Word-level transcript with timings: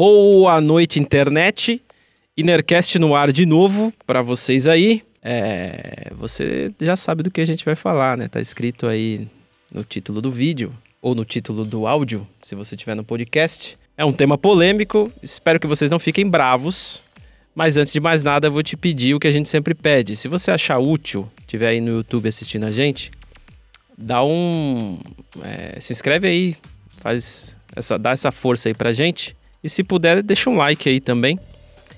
Boa 0.00 0.62
noite, 0.62 0.98
internet. 0.98 1.78
Inercast 2.34 2.98
no 2.98 3.14
ar 3.14 3.30
de 3.30 3.44
novo 3.44 3.92
para 4.06 4.22
vocês 4.22 4.66
aí. 4.66 5.02
É, 5.22 6.10
você 6.16 6.72
já 6.80 6.96
sabe 6.96 7.22
do 7.22 7.30
que 7.30 7.38
a 7.38 7.44
gente 7.44 7.66
vai 7.66 7.74
falar, 7.74 8.16
né? 8.16 8.26
Tá 8.26 8.40
escrito 8.40 8.86
aí 8.86 9.28
no 9.70 9.84
título 9.84 10.22
do 10.22 10.30
vídeo 10.30 10.72
ou 11.02 11.14
no 11.14 11.22
título 11.22 11.66
do 11.66 11.86
áudio, 11.86 12.26
se 12.40 12.54
você 12.54 12.78
tiver 12.78 12.94
no 12.94 13.04
podcast. 13.04 13.76
É 13.94 14.02
um 14.02 14.10
tema 14.10 14.38
polêmico, 14.38 15.12
espero 15.22 15.60
que 15.60 15.66
vocês 15.66 15.90
não 15.90 15.98
fiquem 15.98 16.26
bravos. 16.26 17.02
Mas 17.54 17.76
antes 17.76 17.92
de 17.92 18.00
mais 18.00 18.24
nada, 18.24 18.46
eu 18.46 18.52
vou 18.52 18.62
te 18.62 18.78
pedir 18.78 19.14
o 19.14 19.20
que 19.20 19.28
a 19.28 19.30
gente 19.30 19.50
sempre 19.50 19.74
pede. 19.74 20.16
Se 20.16 20.28
você 20.28 20.50
achar 20.50 20.78
útil, 20.78 21.30
tiver 21.46 21.68
aí 21.68 21.80
no 21.82 21.90
YouTube 21.90 22.26
assistindo 22.26 22.64
a 22.64 22.70
gente, 22.70 23.10
dá 23.98 24.24
um. 24.24 24.98
É, 25.42 25.78
se 25.78 25.92
inscreve 25.92 26.26
aí, 26.26 26.56
faz 26.88 27.54
essa, 27.76 27.98
dá 27.98 28.12
essa 28.12 28.32
força 28.32 28.70
aí 28.70 28.74
pra 28.74 28.94
gente. 28.94 29.38
E 29.62 29.68
se 29.68 29.82
puder, 29.84 30.22
deixa 30.22 30.48
um 30.50 30.56
like 30.56 30.88
aí 30.88 31.00
também. 31.00 31.38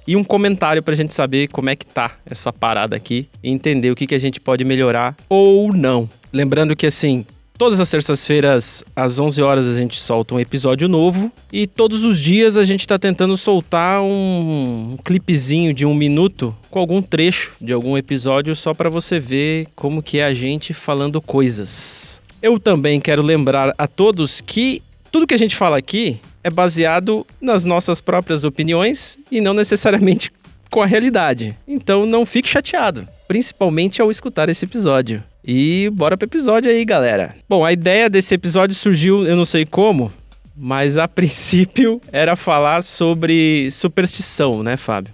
E 0.06 0.16
um 0.16 0.24
comentário 0.24 0.82
pra 0.82 0.94
gente 0.94 1.14
saber 1.14 1.48
como 1.48 1.70
é 1.70 1.76
que 1.76 1.86
tá 1.86 2.16
essa 2.26 2.52
parada 2.52 2.96
aqui 2.96 3.28
e 3.42 3.50
entender 3.50 3.90
o 3.90 3.94
que, 3.94 4.06
que 4.06 4.14
a 4.14 4.18
gente 4.18 4.40
pode 4.40 4.64
melhorar 4.64 5.14
ou 5.28 5.72
não. 5.72 6.08
Lembrando 6.32 6.74
que 6.74 6.86
assim, 6.86 7.24
Todas 7.62 7.78
as 7.78 7.90
terças-feiras, 7.90 8.82
às 8.96 9.20
11 9.20 9.40
horas, 9.40 9.68
a 9.68 9.78
gente 9.78 10.00
solta 10.00 10.34
um 10.34 10.40
episódio 10.40 10.88
novo. 10.88 11.30
E 11.52 11.64
todos 11.64 12.02
os 12.02 12.18
dias 12.18 12.56
a 12.56 12.64
gente 12.64 12.80
está 12.80 12.98
tentando 12.98 13.36
soltar 13.36 14.02
um, 14.02 14.96
clipezinho 15.04 15.72
de 15.72 15.86
um 15.86 15.94
minuto 15.94 16.52
com 16.70 16.80
algum 16.80 17.00
trecho 17.00 17.52
de 17.60 17.72
algum 17.72 17.96
episódio 17.96 18.56
só 18.56 18.74
para 18.74 18.90
você 18.90 19.20
ver 19.20 19.68
como 19.76 20.02
que 20.02 20.18
é 20.18 20.24
a 20.24 20.34
gente 20.34 20.74
falando 20.74 21.22
coisas. 21.22 22.20
Eu 22.42 22.58
também 22.58 23.00
quero 23.00 23.22
lembrar 23.22 23.72
a 23.78 23.86
todos 23.86 24.40
que 24.40 24.82
tudo 25.12 25.24
que 25.24 25.34
a 25.34 25.38
gente 25.38 25.54
fala 25.54 25.78
aqui 25.78 26.20
é 26.44 26.50
baseado 26.50 27.26
nas 27.40 27.64
nossas 27.64 28.00
próprias 28.00 28.44
opiniões 28.44 29.18
e 29.30 29.40
não 29.40 29.54
necessariamente 29.54 30.30
com 30.70 30.82
a 30.82 30.86
realidade. 30.86 31.56
Então 31.68 32.06
não 32.06 32.24
fique 32.24 32.48
chateado, 32.48 33.06
principalmente 33.28 34.00
ao 34.00 34.10
escutar 34.10 34.48
esse 34.48 34.64
episódio. 34.64 35.22
E 35.44 35.90
bora 35.92 36.16
pro 36.16 36.26
episódio 36.26 36.70
aí, 36.70 36.84
galera. 36.84 37.34
Bom, 37.48 37.64
a 37.64 37.72
ideia 37.72 38.08
desse 38.08 38.34
episódio 38.34 38.74
surgiu, 38.74 39.24
eu 39.26 39.36
não 39.36 39.44
sei 39.44 39.66
como, 39.66 40.12
mas 40.56 40.96
a 40.96 41.06
princípio 41.08 42.00
era 42.10 42.36
falar 42.36 42.82
sobre 42.82 43.70
superstição, 43.70 44.62
né, 44.62 44.76
Fábio? 44.76 45.12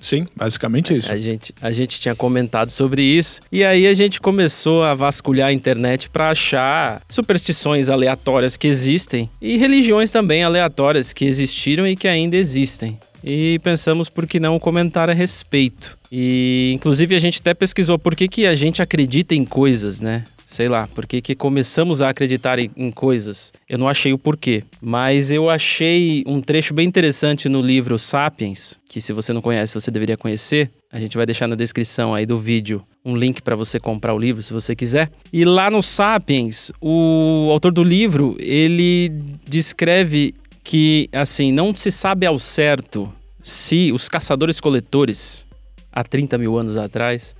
Sim, 0.00 0.26
basicamente 0.34 0.96
isso. 0.96 1.12
A 1.12 1.16
gente, 1.16 1.54
a 1.60 1.70
gente 1.70 2.00
tinha 2.00 2.14
comentado 2.14 2.70
sobre 2.70 3.02
isso 3.02 3.40
e 3.52 3.62
aí 3.62 3.86
a 3.86 3.94
gente 3.94 4.20
começou 4.20 4.82
a 4.82 4.94
vasculhar 4.94 5.48
a 5.48 5.52
internet 5.52 6.08
para 6.08 6.30
achar 6.30 7.02
superstições 7.08 7.88
aleatórias 7.88 8.56
que 8.56 8.66
existem 8.66 9.28
e 9.40 9.56
religiões 9.56 10.10
também 10.10 10.42
aleatórias 10.42 11.12
que 11.12 11.24
existiram 11.24 11.86
e 11.86 11.94
que 11.94 12.08
ainda 12.08 12.36
existem. 12.36 12.98
E 13.22 13.58
pensamos 13.62 14.08
por 14.08 14.26
que 14.26 14.40
não 14.40 14.58
comentar 14.58 15.10
a 15.10 15.12
respeito. 15.12 15.98
E 16.10 16.72
inclusive 16.74 17.14
a 17.14 17.18
gente 17.18 17.38
até 17.38 17.52
pesquisou 17.52 17.98
por 17.98 18.16
que, 18.16 18.26
que 18.26 18.46
a 18.46 18.54
gente 18.54 18.80
acredita 18.80 19.34
em 19.34 19.44
coisas, 19.44 20.00
né? 20.00 20.24
Sei 20.50 20.68
lá, 20.68 20.88
por 20.88 21.06
que, 21.06 21.20
que 21.20 21.36
começamos 21.36 22.02
a 22.02 22.08
acreditar 22.08 22.58
em, 22.58 22.68
em, 22.76 22.90
coisas. 22.90 23.52
Eu 23.68 23.78
não 23.78 23.88
achei 23.88 24.12
o 24.12 24.18
porquê, 24.18 24.64
mas 24.80 25.30
eu 25.30 25.48
achei 25.48 26.24
um 26.26 26.40
trecho 26.40 26.74
bem 26.74 26.88
interessante 26.88 27.48
no 27.48 27.62
livro 27.62 27.96
Sapiens, 28.00 28.76
que 28.84 29.00
se 29.00 29.12
você 29.12 29.32
não 29.32 29.40
conhece, 29.40 29.74
você 29.74 29.92
deveria 29.92 30.16
conhecer. 30.16 30.68
A 30.92 30.98
gente 30.98 31.16
vai 31.16 31.24
deixar 31.24 31.46
na 31.46 31.54
descrição 31.54 32.12
aí 32.12 32.26
do 32.26 32.36
vídeo 32.36 32.82
um 33.04 33.14
link 33.14 33.40
para 33.40 33.54
você 33.54 33.78
comprar 33.78 34.12
o 34.12 34.18
livro, 34.18 34.42
se 34.42 34.52
você 34.52 34.74
quiser. 34.74 35.08
E 35.32 35.44
lá 35.44 35.70
no 35.70 35.80
Sapiens, 35.80 36.72
o 36.80 37.48
autor 37.52 37.70
do 37.70 37.84
livro, 37.84 38.36
ele 38.40 39.12
descreve 39.46 40.34
que, 40.64 41.08
assim, 41.12 41.52
não 41.52 41.72
se 41.76 41.92
sabe 41.92 42.26
ao 42.26 42.40
certo 42.40 43.08
se 43.40 43.92
os 43.92 44.08
caçadores-coletores, 44.08 45.46
há 45.92 46.02
30 46.02 46.36
mil 46.38 46.58
anos 46.58 46.76
atrás, 46.76 47.36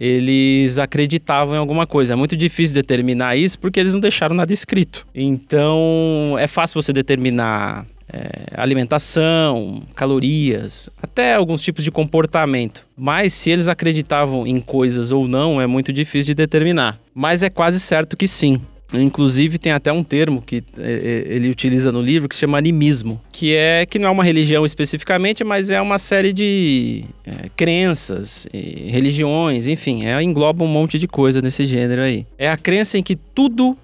eles 0.00 0.78
acreditavam 0.78 1.54
em 1.54 1.58
alguma 1.58 1.86
coisa. 1.86 2.12
É 2.12 2.16
muito 2.16 2.36
difícil 2.36 2.74
determinar 2.74 3.36
isso 3.36 3.58
porque 3.58 3.80
eles 3.80 3.94
não 3.94 4.00
deixaram 4.00 4.34
nada 4.34 4.52
escrito. 4.52 5.06
Então 5.14 6.36
é 6.38 6.46
fácil 6.46 6.80
você 6.80 6.92
determinar 6.92 7.86
é, 8.12 8.46
alimentação, 8.54 9.82
calorias, 9.94 10.88
até 11.02 11.34
alguns 11.34 11.62
tipos 11.62 11.82
de 11.82 11.90
comportamento. 11.90 12.86
Mas 12.96 13.32
se 13.32 13.50
eles 13.50 13.68
acreditavam 13.68 14.46
em 14.46 14.60
coisas 14.60 15.12
ou 15.12 15.26
não, 15.26 15.60
é 15.60 15.66
muito 15.66 15.92
difícil 15.92 16.26
de 16.26 16.34
determinar. 16.34 16.98
Mas 17.14 17.42
é 17.42 17.50
quase 17.50 17.80
certo 17.80 18.16
que 18.16 18.28
sim. 18.28 18.60
Inclusive 18.94 19.58
tem 19.58 19.72
até 19.72 19.92
um 19.92 20.04
termo 20.04 20.40
que 20.40 20.62
é, 20.78 21.24
é, 21.28 21.34
ele 21.34 21.50
utiliza 21.50 21.90
no 21.90 22.00
livro 22.00 22.28
que 22.28 22.34
se 22.34 22.40
chama 22.40 22.56
animismo, 22.56 23.20
que 23.32 23.52
é 23.52 23.84
que 23.84 23.98
não 23.98 24.08
é 24.08 24.10
uma 24.10 24.22
religião 24.22 24.64
especificamente, 24.64 25.42
mas 25.42 25.70
é 25.70 25.80
uma 25.80 25.98
série 25.98 26.32
de 26.32 27.04
é, 27.26 27.48
crenças, 27.56 28.46
religiões, 28.52 29.66
enfim, 29.66 30.06
é, 30.06 30.22
engloba 30.22 30.64
um 30.64 30.68
monte 30.68 30.98
de 30.98 31.08
coisa 31.08 31.42
nesse 31.42 31.66
gênero 31.66 32.02
aí. 32.02 32.26
É 32.38 32.48
a 32.48 32.56
crença 32.56 32.96
em 32.96 33.02
que 33.02 33.16
tudo, 33.16 33.76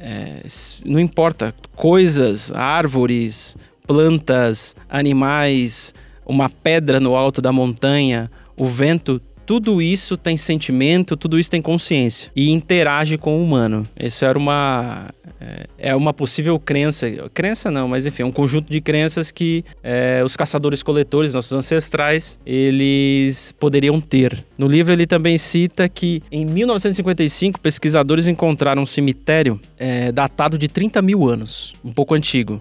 é, 0.00 0.42
não 0.84 0.98
importa, 0.98 1.54
coisas, 1.76 2.50
árvores, 2.52 3.56
plantas, 3.86 4.74
animais, 4.88 5.94
uma 6.26 6.48
pedra 6.48 6.98
no 6.98 7.14
alto 7.14 7.40
da 7.40 7.52
montanha, 7.52 8.28
o 8.56 8.66
vento, 8.66 9.20
tudo 9.46 9.80
isso 9.80 10.16
tem 10.16 10.36
sentimento, 10.36 11.16
tudo 11.16 11.38
isso 11.38 11.50
tem 11.50 11.62
consciência 11.62 12.30
e 12.34 12.50
interage 12.50 13.18
com 13.18 13.38
o 13.38 13.42
humano. 13.42 13.86
Isso 13.98 14.24
era 14.24 14.38
uma 14.38 15.08
é, 15.40 15.90
é 15.90 15.96
uma 15.96 16.12
possível 16.12 16.58
crença, 16.58 17.10
crença 17.32 17.70
não, 17.70 17.88
mas 17.88 18.06
enfim, 18.06 18.22
um 18.22 18.32
conjunto 18.32 18.72
de 18.72 18.80
crenças 18.80 19.30
que 19.30 19.64
é, 19.82 20.22
os 20.24 20.36
caçadores-coletores, 20.36 21.34
nossos 21.34 21.52
ancestrais, 21.52 22.38
eles 22.46 23.52
poderiam 23.52 24.00
ter. 24.00 24.44
No 24.56 24.66
livro 24.66 24.92
ele 24.92 25.06
também 25.06 25.36
cita 25.36 25.88
que 25.88 26.22
em 26.30 26.44
1955 26.44 27.60
pesquisadores 27.60 28.26
encontraram 28.26 28.82
um 28.82 28.86
cemitério 28.86 29.60
é, 29.78 30.10
datado 30.10 30.56
de 30.56 30.68
30 30.68 31.02
mil 31.02 31.28
anos, 31.28 31.74
um 31.84 31.92
pouco 31.92 32.14
antigo. 32.14 32.60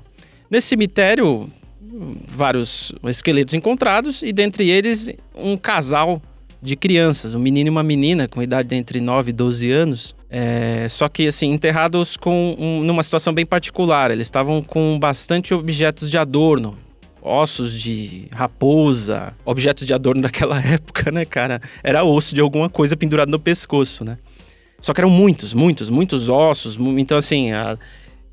Nesse 0.50 0.68
cemitério 0.68 1.50
vários 2.28 2.92
esqueletos 3.06 3.54
encontrados 3.54 4.24
e 4.24 4.34
dentre 4.34 4.70
eles 4.70 5.12
um 5.36 5.56
casal 5.56 6.22
de 6.64 6.78
crianças, 6.78 7.36
um 7.36 7.40
menino 7.40 7.68
e 7.68 7.70
uma 7.70 7.84
menina 7.84 8.26
com 8.26 8.42
idade 8.42 8.74
entre 8.74 9.02
9 9.02 9.32
e 9.32 9.34
12 9.34 9.70
anos, 9.70 10.16
é, 10.30 10.88
só 10.90 11.10
que 11.10 11.28
assim, 11.28 11.52
enterrados 11.52 12.16
com 12.16 12.56
um, 12.58 12.82
numa 12.84 13.04
situação 13.04 13.34
bem 13.34 13.46
particular. 13.46 14.12
Eles 14.12 14.28
estavam 14.28 14.62
com 14.62 14.98
bastante 14.98 15.54
objetos 15.54 16.10
de 16.10 16.18
adorno, 16.18 16.76
ossos 17.22 17.74
de 17.74 18.30
raposa, 18.32 19.36
objetos 19.44 19.86
de 19.86 19.94
adorno 19.94 20.22
daquela 20.24 20.58
época, 20.62 21.12
né, 21.12 21.26
cara? 21.26 21.62
Era 21.84 22.06
osso 22.06 22.34
de 22.34 22.40
alguma 22.40 22.70
coisa 22.70 22.96
pendurado 22.96 23.30
no 23.30 23.40
pescoço, 23.40 24.06
né? 24.06 24.18
Só 24.80 24.94
que 24.94 25.02
eram 25.02 25.10
muitos, 25.10 25.54
muitos, 25.54 25.90
muitos 25.90 26.30
ossos. 26.30 26.78
Então, 26.98 27.18
assim, 27.18 27.52
a, 27.52 27.78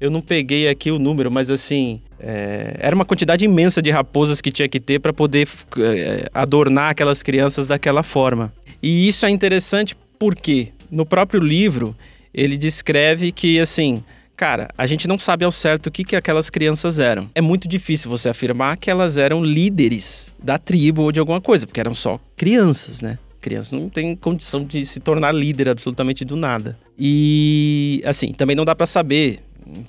eu 0.01 0.09
não 0.09 0.21
peguei 0.21 0.69
aqui 0.69 0.93
o 0.93 1.01
número, 1.01 1.33
mas 1.33 1.51
assim, 1.51 2.01
é, 2.21 2.77
era 2.79 2.95
uma 2.95 3.05
quantidade 3.05 3.45
imensa 3.45 3.81
de 3.81 3.91
raposas 3.91 4.41
que 4.41 4.53
tinha 4.53 4.69
que 4.69 4.79
ter 4.79 5.01
para 5.01 5.13
poder 5.13 5.49
é, 5.79 6.29
adornar 6.35 6.91
aquelas 6.91 7.23
crianças 7.23 7.67
daquela 7.67 8.03
forma. 8.03 8.53
E 8.83 9.09
isso 9.09 9.25
é 9.27 9.31
interessante 9.31 9.97
porque 10.19 10.69
no 10.91 11.07
próprio 11.07 11.41
livro 11.41 11.97
ele 12.33 12.57
descreve 12.57 13.33
que 13.33 13.59
assim, 13.59 14.05
cara, 14.37 14.69
a 14.77 14.87
gente 14.87 15.09
não 15.09 15.19
sabe 15.19 15.45
ao 15.45 15.53
certo 15.53 15.87
o 15.87 15.91
que, 15.91 16.05
que 16.05 16.17
aquelas 16.17 16.51
crianças 16.51 16.99
eram. 16.99 17.29
É 17.35 17.41
muito 17.41 17.67
difícil 17.67 18.11
você 18.11 18.29
afirmar 18.29 18.77
que 18.77 18.91
elas 18.91 19.17
eram 19.17 19.45
líderes 19.45 20.33
da 20.43 20.59
tribo 20.59 21.03
ou 21.03 21.13
de 21.13 21.21
alguma 21.21 21.41
coisa, 21.41 21.67
porque 21.67 21.81
eram 21.81 21.95
só 21.95 22.21
crianças, 22.37 23.01
né? 23.01 23.19
Criança 23.41 23.75
não 23.75 23.89
tem 23.89 24.15
condição 24.15 24.63
de 24.63 24.85
se 24.85 25.01
tornar 25.01 25.33
líder 25.33 25.71
absolutamente 25.71 26.25
do 26.25 26.37
nada. 26.37 26.79
E 26.99 28.03
assim, 28.05 28.33
também 28.33 28.55
não 28.55 28.67
dá 28.67 28.75
para 28.75 28.87
saber 28.87 29.41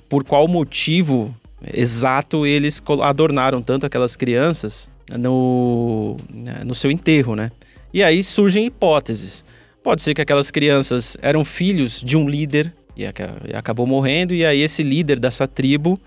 por 0.08 0.24
qual 0.24 0.48
motivo 0.48 1.34
exato 1.72 2.46
eles 2.46 2.82
adornaram 3.02 3.62
tanto 3.62 3.86
aquelas 3.86 4.16
crianças 4.16 4.90
no, 5.18 6.16
no 6.64 6.74
seu 6.74 6.90
enterro, 6.90 7.36
né? 7.36 7.50
E 7.92 8.02
aí 8.02 8.24
surgem 8.24 8.66
hipóteses. 8.66 9.44
Pode 9.82 10.02
ser 10.02 10.14
que 10.14 10.22
aquelas 10.22 10.50
crianças 10.50 11.16
eram 11.20 11.44
filhos 11.44 12.00
de 12.00 12.16
um 12.16 12.28
líder 12.28 12.72
e 12.96 13.04
acabou 13.54 13.86
morrendo, 13.86 14.34
e 14.34 14.44
aí 14.44 14.60
esse 14.60 14.82
líder 14.82 15.18
dessa 15.18 15.48
tribo 15.48 16.00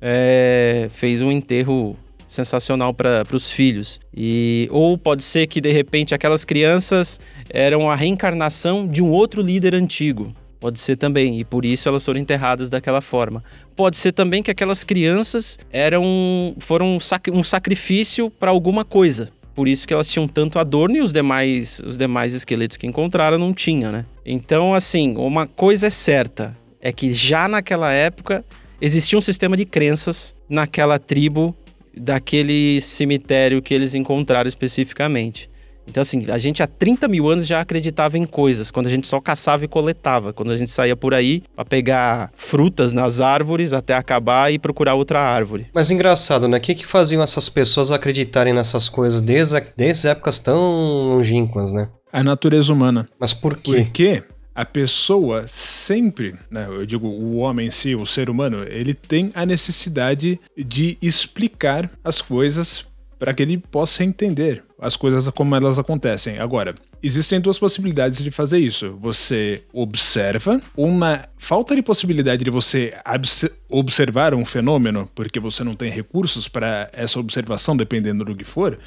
é, 0.00 0.88
fez 0.90 1.20
um 1.20 1.30
enterro 1.30 1.96
sensacional 2.26 2.94
para 2.94 3.24
os 3.32 3.50
filhos. 3.50 4.00
E 4.16 4.68
ou 4.70 4.96
pode 4.96 5.22
ser 5.22 5.46
que 5.48 5.60
de 5.60 5.72
repente 5.72 6.14
aquelas 6.14 6.44
crianças 6.44 7.20
eram 7.50 7.90
a 7.90 7.96
reencarnação 7.96 8.86
de 8.86 9.02
um 9.02 9.10
outro 9.10 9.42
líder 9.42 9.74
antigo. 9.74 10.32
Pode 10.60 10.78
ser 10.78 10.96
também, 10.96 11.40
e 11.40 11.44
por 11.44 11.64
isso 11.64 11.88
elas 11.88 12.04
foram 12.04 12.20
enterradas 12.20 12.68
daquela 12.68 13.00
forma. 13.00 13.42
Pode 13.74 13.96
ser 13.96 14.12
também 14.12 14.42
que 14.42 14.50
aquelas 14.50 14.84
crianças 14.84 15.58
eram 15.72 16.54
foram 16.58 16.98
um 17.32 17.42
sacrifício 17.42 18.30
para 18.30 18.50
alguma 18.50 18.84
coisa. 18.84 19.30
Por 19.54 19.66
isso 19.66 19.88
que 19.88 19.92
elas 19.92 20.08
tinham 20.08 20.28
tanto 20.28 20.58
adorno 20.58 20.96
e 20.96 21.00
os 21.00 21.12
demais, 21.12 21.80
os 21.84 21.96
demais 21.98 22.34
esqueletos 22.34 22.76
que 22.76 22.86
encontraram 22.86 23.38
não 23.38 23.52
tinham, 23.52 23.90
né? 23.90 24.04
Então, 24.24 24.74
assim, 24.74 25.16
uma 25.16 25.46
coisa 25.46 25.88
é 25.88 25.90
certa, 25.90 26.56
é 26.80 26.92
que 26.92 27.12
já 27.12 27.48
naquela 27.48 27.92
época 27.92 28.44
existia 28.80 29.18
um 29.18 29.22
sistema 29.22 29.56
de 29.56 29.64
crenças 29.64 30.34
naquela 30.48 30.98
tribo 30.98 31.56
daquele 31.96 32.80
cemitério 32.80 33.60
que 33.60 33.74
eles 33.74 33.94
encontraram 33.94 34.48
especificamente. 34.48 35.49
Então, 35.90 36.00
assim, 36.00 36.30
a 36.30 36.38
gente 36.38 36.62
há 36.62 36.66
30 36.66 37.08
mil 37.08 37.28
anos 37.28 37.46
já 37.46 37.60
acreditava 37.60 38.16
em 38.16 38.24
coisas, 38.24 38.70
quando 38.70 38.86
a 38.86 38.90
gente 38.90 39.06
só 39.06 39.20
caçava 39.20 39.64
e 39.64 39.68
coletava, 39.68 40.32
quando 40.32 40.52
a 40.52 40.56
gente 40.56 40.70
saía 40.70 40.96
por 40.96 41.12
aí 41.12 41.42
para 41.54 41.64
pegar 41.64 42.30
frutas 42.36 42.94
nas 42.94 43.20
árvores 43.20 43.72
até 43.72 43.94
acabar 43.94 44.52
e 44.52 44.58
procurar 44.58 44.94
outra 44.94 45.20
árvore. 45.20 45.66
Mas 45.74 45.90
engraçado, 45.90 46.46
né? 46.46 46.58
O 46.58 46.60
que, 46.60 46.74
que 46.74 46.86
faziam 46.86 47.22
essas 47.22 47.48
pessoas 47.48 47.90
acreditarem 47.90 48.54
nessas 48.54 48.88
coisas 48.88 49.20
desde, 49.20 49.60
desde 49.76 50.08
épocas 50.08 50.38
tão 50.38 51.14
longínquas, 51.14 51.72
né? 51.72 51.88
A 52.12 52.22
natureza 52.22 52.72
humana. 52.72 53.08
Mas 53.18 53.34
por 53.34 53.56
quê? 53.56 53.72
Porque 53.72 54.22
a 54.54 54.64
pessoa 54.64 55.46
sempre, 55.46 56.34
né, 56.50 56.66
eu 56.68 56.84
digo 56.84 57.06
o 57.06 57.38
homem 57.38 57.68
em 57.68 57.70
si, 57.70 57.94
o 57.94 58.04
ser 58.04 58.28
humano, 58.28 58.62
ele 58.64 58.92
tem 58.92 59.30
a 59.34 59.46
necessidade 59.46 60.38
de 60.56 60.98
explicar 61.00 61.90
as 62.04 62.20
coisas 62.20 62.84
para 63.20 63.34
que 63.34 63.42
ele 63.42 63.58
possa 63.58 64.02
entender 64.02 64.64
as 64.80 64.96
coisas 64.96 65.28
como 65.28 65.54
elas 65.54 65.78
acontecem. 65.78 66.38
Agora, 66.38 66.74
existem 67.02 67.38
duas 67.38 67.58
possibilidades 67.58 68.24
de 68.24 68.30
fazer 68.30 68.58
isso. 68.58 68.96
Você 68.98 69.62
observa, 69.74 70.58
uma 70.74 71.28
falta 71.36 71.76
de 71.76 71.82
possibilidade 71.82 72.42
de 72.42 72.50
você 72.50 72.94
observar 73.68 74.32
um 74.32 74.46
fenômeno, 74.46 75.06
porque 75.14 75.38
você 75.38 75.62
não 75.62 75.76
tem 75.76 75.90
recursos 75.90 76.48
para 76.48 76.88
essa 76.94 77.20
observação, 77.20 77.76
dependendo 77.76 78.24
do 78.24 78.34
que 78.34 78.42
for, 78.42 78.78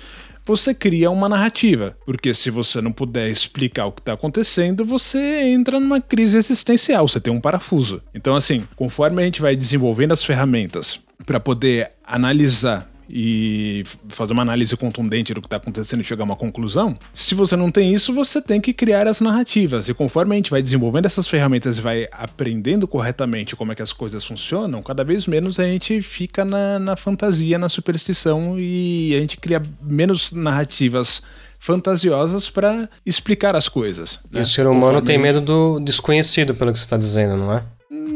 você 0.44 0.74
cria 0.74 1.12
uma 1.12 1.30
narrativa. 1.30 1.96
Porque 2.04 2.34
se 2.34 2.50
você 2.50 2.82
não 2.82 2.92
puder 2.92 3.30
explicar 3.30 3.86
o 3.86 3.92
que 3.92 4.02
está 4.02 4.14
acontecendo, 4.14 4.84
você 4.84 5.20
entra 5.44 5.80
numa 5.80 6.02
crise 6.02 6.40
existencial, 6.40 7.08
você 7.08 7.20
tem 7.20 7.32
um 7.32 7.40
parafuso. 7.40 8.02
Então, 8.16 8.36
assim, 8.36 8.64
conforme 8.76 9.22
a 9.22 9.26
gente 9.26 9.42
vai 9.42 9.56
desenvolvendo 9.56 10.12
as 10.12 10.24
ferramentas 10.24 11.00
para 11.24 11.40
poder 11.40 11.92
analisar 12.04 12.92
e 13.16 13.84
fazer 14.10 14.34
uma 14.34 14.42
análise 14.42 14.76
contundente 14.76 15.36
do 15.36 15.40
que 15.40 15.46
está 15.46 15.58
acontecendo 15.58 16.02
e 16.02 16.04
chegar 16.04 16.24
a 16.24 16.26
uma 16.26 16.36
conclusão, 16.36 16.98
se 17.14 17.36
você 17.36 17.56
não 17.56 17.70
tem 17.70 17.94
isso, 17.94 18.12
você 18.12 18.42
tem 18.42 18.60
que 18.60 18.74
criar 18.74 19.08
as 19.08 19.22
narrativas. 19.22 19.88
E 19.88 19.94
conforme 19.94 20.34
a 20.34 20.36
gente 20.36 20.50
vai 20.50 20.64
desenvolvendo 20.64 21.06
essas 21.06 21.28
ferramentas 21.28 21.78
e 21.78 21.82
vai 21.82 22.08
aprendendo 22.12 22.88
corretamente 22.88 23.56
como 23.56 23.72
é 23.72 23.76
que 23.76 23.84
as 23.84 23.94
coisas 23.94 24.26
funcionam, 24.26 24.82
cada 24.82 25.04
vez 25.04 25.28
menos 25.28 25.60
a 25.60 25.64
gente 25.64 26.02
fica 26.02 26.44
na, 26.44 26.80
na 26.80 26.96
fantasia, 26.96 27.60
na 27.60 27.70
superstição 27.70 28.56
e 28.58 29.14
a 29.16 29.20
gente 29.20 29.38
cria 29.38 29.62
menos 29.80 30.32
narrativas 30.32 31.22
fantasiosas 31.60 32.50
para 32.50 32.90
explicar 33.06 33.56
as 33.56 33.70
coisas. 33.70 34.20
Né? 34.32 34.40
E 34.40 34.42
o 34.42 34.46
ser 34.46 34.66
humano 34.66 34.86
Conforme 34.86 35.06
tem 35.06 35.20
medo 35.20 35.40
do 35.40 35.80
desconhecido, 35.80 36.56
pelo 36.56 36.74
que 36.74 36.80
você 36.80 36.86
está 36.86 36.98
dizendo, 36.98 37.38
não 37.38 37.54
é? 37.54 37.64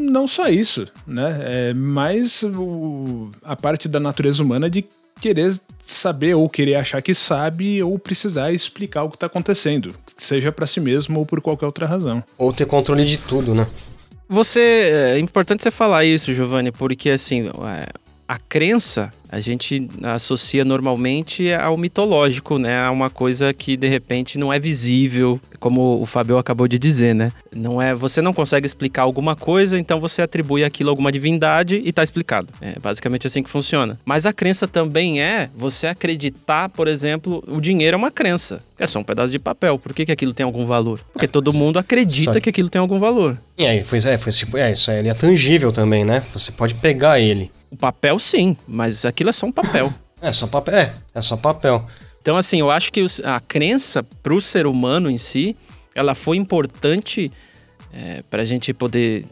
Não 0.07 0.27
só 0.27 0.47
isso, 0.47 0.87
né? 1.05 1.39
É 1.41 1.73
mais 1.73 2.43
o, 2.43 3.29
a 3.43 3.55
parte 3.55 3.87
da 3.87 3.99
natureza 3.99 4.41
humana 4.41 4.69
de 4.69 4.85
querer 5.19 5.55
saber 5.83 6.35
ou 6.35 6.49
querer 6.49 6.75
achar 6.75 7.01
que 7.01 7.13
sabe 7.13 7.81
ou 7.81 7.97
precisar 7.97 8.51
explicar 8.51 9.03
o 9.03 9.09
que 9.09 9.15
está 9.15 9.25
acontecendo, 9.27 9.93
seja 10.15 10.51
para 10.51 10.67
si 10.67 10.79
mesmo 10.79 11.19
ou 11.19 11.25
por 11.25 11.41
qualquer 11.41 11.65
outra 11.65 11.87
razão. 11.87 12.23
Ou 12.37 12.53
ter 12.53 12.65
controle 12.65 13.03
de 13.05 13.17
tudo, 13.17 13.53
né? 13.53 13.67
Você 14.29 14.59
é 15.15 15.19
importante 15.19 15.63
você 15.63 15.71
falar 15.71 16.03
isso, 16.03 16.33
Giovanni, 16.33 16.71
porque 16.71 17.09
assim, 17.09 17.47
é, 17.47 17.87
a 18.27 18.37
crença 18.37 19.11
a 19.29 19.39
gente 19.39 19.89
associa 20.03 20.63
normalmente 20.63 21.51
ao 21.53 21.75
mitológico, 21.75 22.57
né? 22.57 22.79
A 22.79 22.91
uma 22.91 23.09
coisa 23.09 23.53
que 23.53 23.75
de 23.75 23.87
repente 23.87 24.37
não 24.37 24.53
é 24.53 24.59
visível, 24.59 25.39
como 25.59 26.01
o 26.01 26.05
Fabio 26.05 26.37
acabou 26.37 26.67
de 26.67 26.79
dizer, 26.79 27.13
né? 27.13 27.31
Não 27.53 27.81
é, 27.81 27.93
você 27.93 28.21
não 28.21 28.33
consegue 28.33 28.65
explicar 28.65 29.01
alguma 29.03 29.35
coisa, 29.35 29.77
então 29.77 29.99
você 29.99 30.21
atribui 30.21 30.63
aquilo 30.63 30.89
a 30.89 30.91
alguma 30.91 31.11
divindade 31.11 31.81
e 31.83 31.91
tá 31.91 32.03
explicado. 32.03 32.53
É 32.61 32.79
basicamente 32.79 33.27
assim 33.27 33.43
que 33.43 33.49
funciona. 33.49 33.99
Mas 34.05 34.25
a 34.25 34.31
crença 34.31 34.67
também 34.67 35.21
é 35.21 35.49
você 35.55 35.87
acreditar, 35.87 36.69
por 36.69 36.87
exemplo, 36.87 37.43
o 37.47 37.59
dinheiro 37.59 37.95
é 37.95 37.97
uma 37.97 38.11
crença. 38.11 38.63
É 38.79 38.87
só 38.87 38.99
um 38.99 39.03
pedaço 39.03 39.31
de 39.31 39.39
papel. 39.39 39.77
Por 39.77 39.93
que, 39.93 40.05
que 40.05 40.11
aquilo 40.11 40.33
tem 40.33 40.45
algum 40.45 40.65
valor? 40.65 41.01
Porque 41.11 41.27
todo 41.27 41.51
mundo 41.51 41.79
acredita 41.79 42.39
que 42.39 42.49
aquilo 42.49 42.69
tem 42.69 42.79
algum 42.79 42.99
valor. 42.99 43.37
E 43.57 43.65
aí, 43.65 43.83
pois 43.83 44.05
é, 44.05 44.17
foi, 44.17 44.31
é, 44.61 44.71
isso 44.71 44.91
aí, 44.91 44.99
ele 44.99 45.09
é 45.09 45.13
tangível 45.13 45.71
também, 45.71 46.05
né? 46.05 46.23
Você 46.33 46.51
pode 46.51 46.75
pegar 46.75 47.19
ele. 47.19 47.51
O 47.69 47.77
papel 47.77 48.17
sim, 48.19 48.55
mas 48.67 49.05
aquilo 49.05 49.29
é 49.29 49.33
só 49.33 49.45
um 49.45 49.51
papel. 49.51 49.93
é 50.21 50.31
só 50.31 50.47
papel, 50.47 50.75
é, 50.75 50.93
é 51.13 51.21
só 51.21 51.35
papel. 51.37 51.85
Então, 52.21 52.35
assim, 52.35 52.59
eu 52.59 52.69
acho 52.69 52.91
que 52.91 53.05
a 53.23 53.39
crença 53.39 54.03
para 54.03 54.33
o 54.33 54.41
ser 54.41 54.67
humano 54.67 55.09
em 55.09 55.17
si, 55.17 55.55
ela 55.95 56.13
foi 56.13 56.37
importante 56.37 57.31
é, 57.93 58.21
para 58.29 58.41
a 58.41 58.45
gente 58.45 58.73
poder 58.73 59.25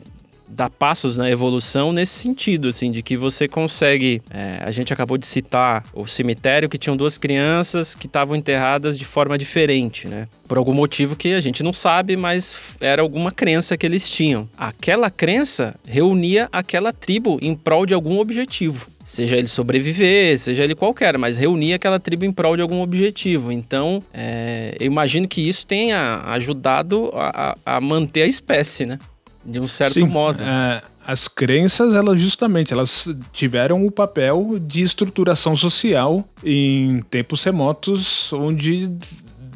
dar 0.47 0.69
passos 0.69 1.17
na 1.17 1.29
evolução 1.29 1.91
nesse 1.91 2.13
sentido, 2.13 2.69
assim, 2.69 2.91
de 2.91 3.01
que 3.01 3.17
você 3.17 3.47
consegue. 3.47 4.21
É, 4.29 4.59
a 4.61 4.71
gente 4.71 4.93
acabou 4.93 5.17
de 5.17 5.25
citar 5.25 5.83
o 5.93 6.07
cemitério 6.07 6.69
que 6.69 6.77
tinham 6.77 6.97
duas 6.97 7.17
crianças 7.17 7.95
que 7.95 8.07
estavam 8.07 8.35
enterradas 8.35 8.97
de 8.97 9.05
forma 9.05 9.37
diferente, 9.37 10.07
né? 10.07 10.27
Por 10.47 10.57
algum 10.57 10.73
motivo 10.73 11.15
que 11.15 11.33
a 11.33 11.41
gente 11.41 11.63
não 11.63 11.73
sabe, 11.73 12.15
mas 12.15 12.75
era 12.79 13.01
alguma 13.01 13.31
crença 13.31 13.75
que 13.77 13.85
eles 13.85 14.09
tinham. 14.09 14.47
Aquela 14.57 15.09
crença 15.09 15.75
reunia 15.87 16.47
aquela 16.51 16.93
tribo 16.93 17.39
em 17.41 17.55
prol 17.55 17.85
de 17.85 17.93
algum 17.93 18.19
objetivo. 18.19 18.87
Seja 19.03 19.37
ele 19.37 19.47
sobreviver, 19.47 20.39
seja 20.39 20.63
ele 20.63 20.73
qualquer, 20.73 21.15
mas 21.17 21.37
reunia 21.37 21.75
aquela 21.75 21.99
tribo 21.99 22.25
em 22.25 22.31
prol 22.31 22.55
de 22.55 22.63
algum 22.63 22.81
objetivo. 22.81 23.51
Então, 23.51 24.01
é, 24.11 24.75
eu 24.79 24.87
imagino 24.87 25.27
que 25.27 25.47
isso 25.47 25.65
tenha 25.67 26.23
ajudado 26.25 27.11
a, 27.13 27.55
a 27.63 27.79
manter 27.79 28.23
a 28.23 28.27
espécie, 28.27 28.83
né? 28.83 28.97
De 29.45 29.59
um 29.59 29.67
certo 29.67 29.93
Sim, 29.93 30.07
modo. 30.07 30.41
É, 30.41 30.81
as 31.05 31.27
crenças, 31.27 31.93
elas 31.93 32.19
justamente, 32.19 32.73
elas 32.73 33.07
tiveram 33.31 33.85
o 33.85 33.91
papel 33.91 34.57
de 34.59 34.81
estruturação 34.81 35.55
social 35.55 36.27
em 36.43 37.01
tempos 37.09 37.43
remotos, 37.43 38.33
onde 38.33 38.89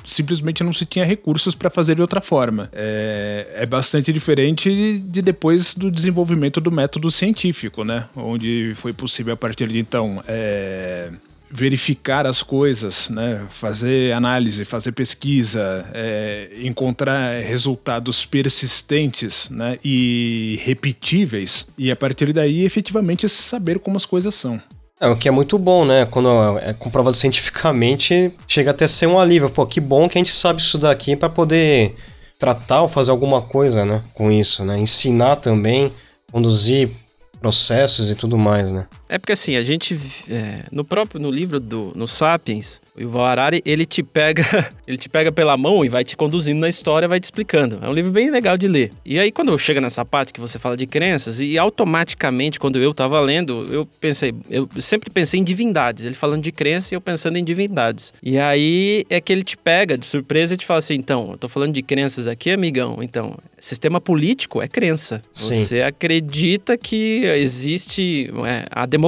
simplesmente 0.06 0.63
não 0.63 0.74
se 0.74 0.86
tinha 0.86 1.06
recursos 1.06 1.56
para 1.56 1.69
fazer 1.69 1.95
de 1.95 2.01
outra 2.01 2.21
forma. 2.21 2.69
É, 2.74 3.47
é 3.56 3.65
bastante 3.65 4.12
diferente 4.12 5.00
de 5.00 5.21
depois 5.21 5.74
do 5.74 5.89
desenvolvimento 5.92 6.59
do 6.59 6.71
método 6.71 7.09
científico, 7.12 7.83
né? 7.83 8.06
Onde 8.15 8.74
foi 8.75 8.94
possível 8.94 9.33
a 9.33 9.38
partir 9.38 9.68
de 9.68 9.80
então 9.80 10.24
é, 10.27 11.12
verificar 11.51 12.28
as 12.28 12.44
coisas, 12.44 13.10
né? 13.10 13.46
fazer 13.50 14.13
análise, 14.13 14.63
fazer 14.66 14.92
pesquisa, 14.92 15.86
é, 15.94 16.50
encontrar 16.62 17.42
resultados 17.42 18.25
persistentes 18.25 19.50
né? 19.50 19.80
e 19.84 20.60
repetíveis, 20.63 21.68
e 21.78 21.92
a 21.92 21.95
partir 21.95 22.31
daí 22.33 22.64
efetivamente 22.64 23.28
saber 23.28 23.80
como 23.80 23.97
as 23.97 24.06
coisas 24.06 24.35
são. 24.35 24.62
É, 25.02 25.07
o 25.07 25.16
que 25.16 25.30
é 25.30 25.31
muito 25.31 25.57
bom, 25.57 25.85
né? 25.85 26.06
Quando 26.06 26.28
é 26.59 26.73
comprovado 26.73 27.16
cientificamente, 27.16 28.33
chega 28.45 28.71
até 28.71 28.83
a 28.83 28.88
ser 28.88 29.07
um 29.07 29.18
alívio. 29.18 29.50
Pô, 29.50 29.66
que 29.66 29.80
bom 29.80 30.09
que 30.09 30.18
a 30.18 30.19
gente 30.19 30.33
sabe 30.33 30.59
isso 30.59 30.78
daqui 30.78 31.16
para 31.16 31.30
poder 31.30 31.95
tratar 32.38 32.81
ou 32.81 32.90
fazer 32.90 33.12
alguma 33.12 33.42
coisa, 33.42 33.85
né? 33.85 34.04
Com 34.14 34.30
isso, 34.30 34.66
né? 34.66 34.78
Ensinar 34.78 35.38
também, 35.38 35.94
conduzir 36.33 36.92
processos 37.40 38.12
e 38.12 38.16
tudo 38.16 38.38
mais, 38.38 38.73
né? 38.73 38.88
É 39.09 39.18
porque 39.18 39.33
assim, 39.33 39.56
a 39.56 39.63
gente 39.63 39.99
é, 40.30 40.63
no 40.71 40.85
próprio 40.85 41.19
no 41.19 41.31
livro 41.31 41.59
do 41.59 41.92
no 41.95 42.07
Sapiens, 42.07 42.80
o 42.95 43.01
Yuval 43.01 43.25
Harari, 43.25 43.61
ele 43.66 43.85
te 43.85 44.04
pega, 44.04 44.44
ele 44.87 44.97
te 44.97 45.09
pega 45.09 45.31
pela 45.31 45.57
mão 45.57 45.83
e 45.83 45.89
vai 45.89 46.04
te 46.04 46.16
conduzindo 46.16 46.59
na 46.59 46.69
história, 46.69 47.07
vai 47.07 47.19
te 47.19 47.23
explicando. 47.23 47.80
É 47.81 47.89
um 47.89 47.94
livro 47.94 48.11
bem 48.11 48.30
legal 48.30 48.56
de 48.56 48.68
ler. 48.68 48.92
E 49.04 49.18
aí 49.19 49.31
quando 49.31 49.57
chega 49.57 49.81
nessa 49.81 50.06
parte 50.06 50.31
que 50.31 50.39
você 50.39 50.59
fala 50.59 50.78
de 50.78 50.85
crenças 50.85 51.39
e 51.39 51.57
automaticamente 51.57 52.59
quando 52.59 52.80
eu 52.80 52.94
tava 52.94 53.19
lendo, 53.19 53.68
eu 53.73 53.85
pensei, 53.99 54.33
eu 54.49 54.69
sempre 54.80 55.09
pensei 55.09 55.39
em 55.39 55.44
divindades. 55.44 56.06
Ele 56.06 56.16
falando 56.16 56.44
de 56.44 56.51
crença 56.51 56.94
e 56.94 56.95
eu 56.95 57.01
pensando 57.01 57.37
em 57.37 57.44
divindades. 57.44 58.13
E 58.21 58.37
aí 58.37 59.06
é 59.09 59.19
que 59.19 59.33
ele 59.33 59.44
te 59.44 59.57
pega 59.57 59.97
de 59.97 60.06
surpresa 60.06 60.54
e 60.54 60.57
te 60.57 60.66
fala 60.66 60.80
assim, 60.80 60.95
então, 60.95 61.31
eu 61.31 61.37
tô 61.37 61.49
falando 61.49 61.73
de 61.73 61.81
crenças 61.81 62.28
aqui, 62.28 62.51
amigão. 62.51 62.99
Então, 63.01 63.35
sistema 63.57 63.99
político 63.99 64.61
é 64.61 64.68
crença. 64.68 65.21
Sim. 65.33 65.54
Você 65.54 65.81
acredita 65.81 66.78
que 66.78 67.23
existe 67.25 68.30
é, 68.45 68.66
a 68.69 68.85
democracia 68.85 68.98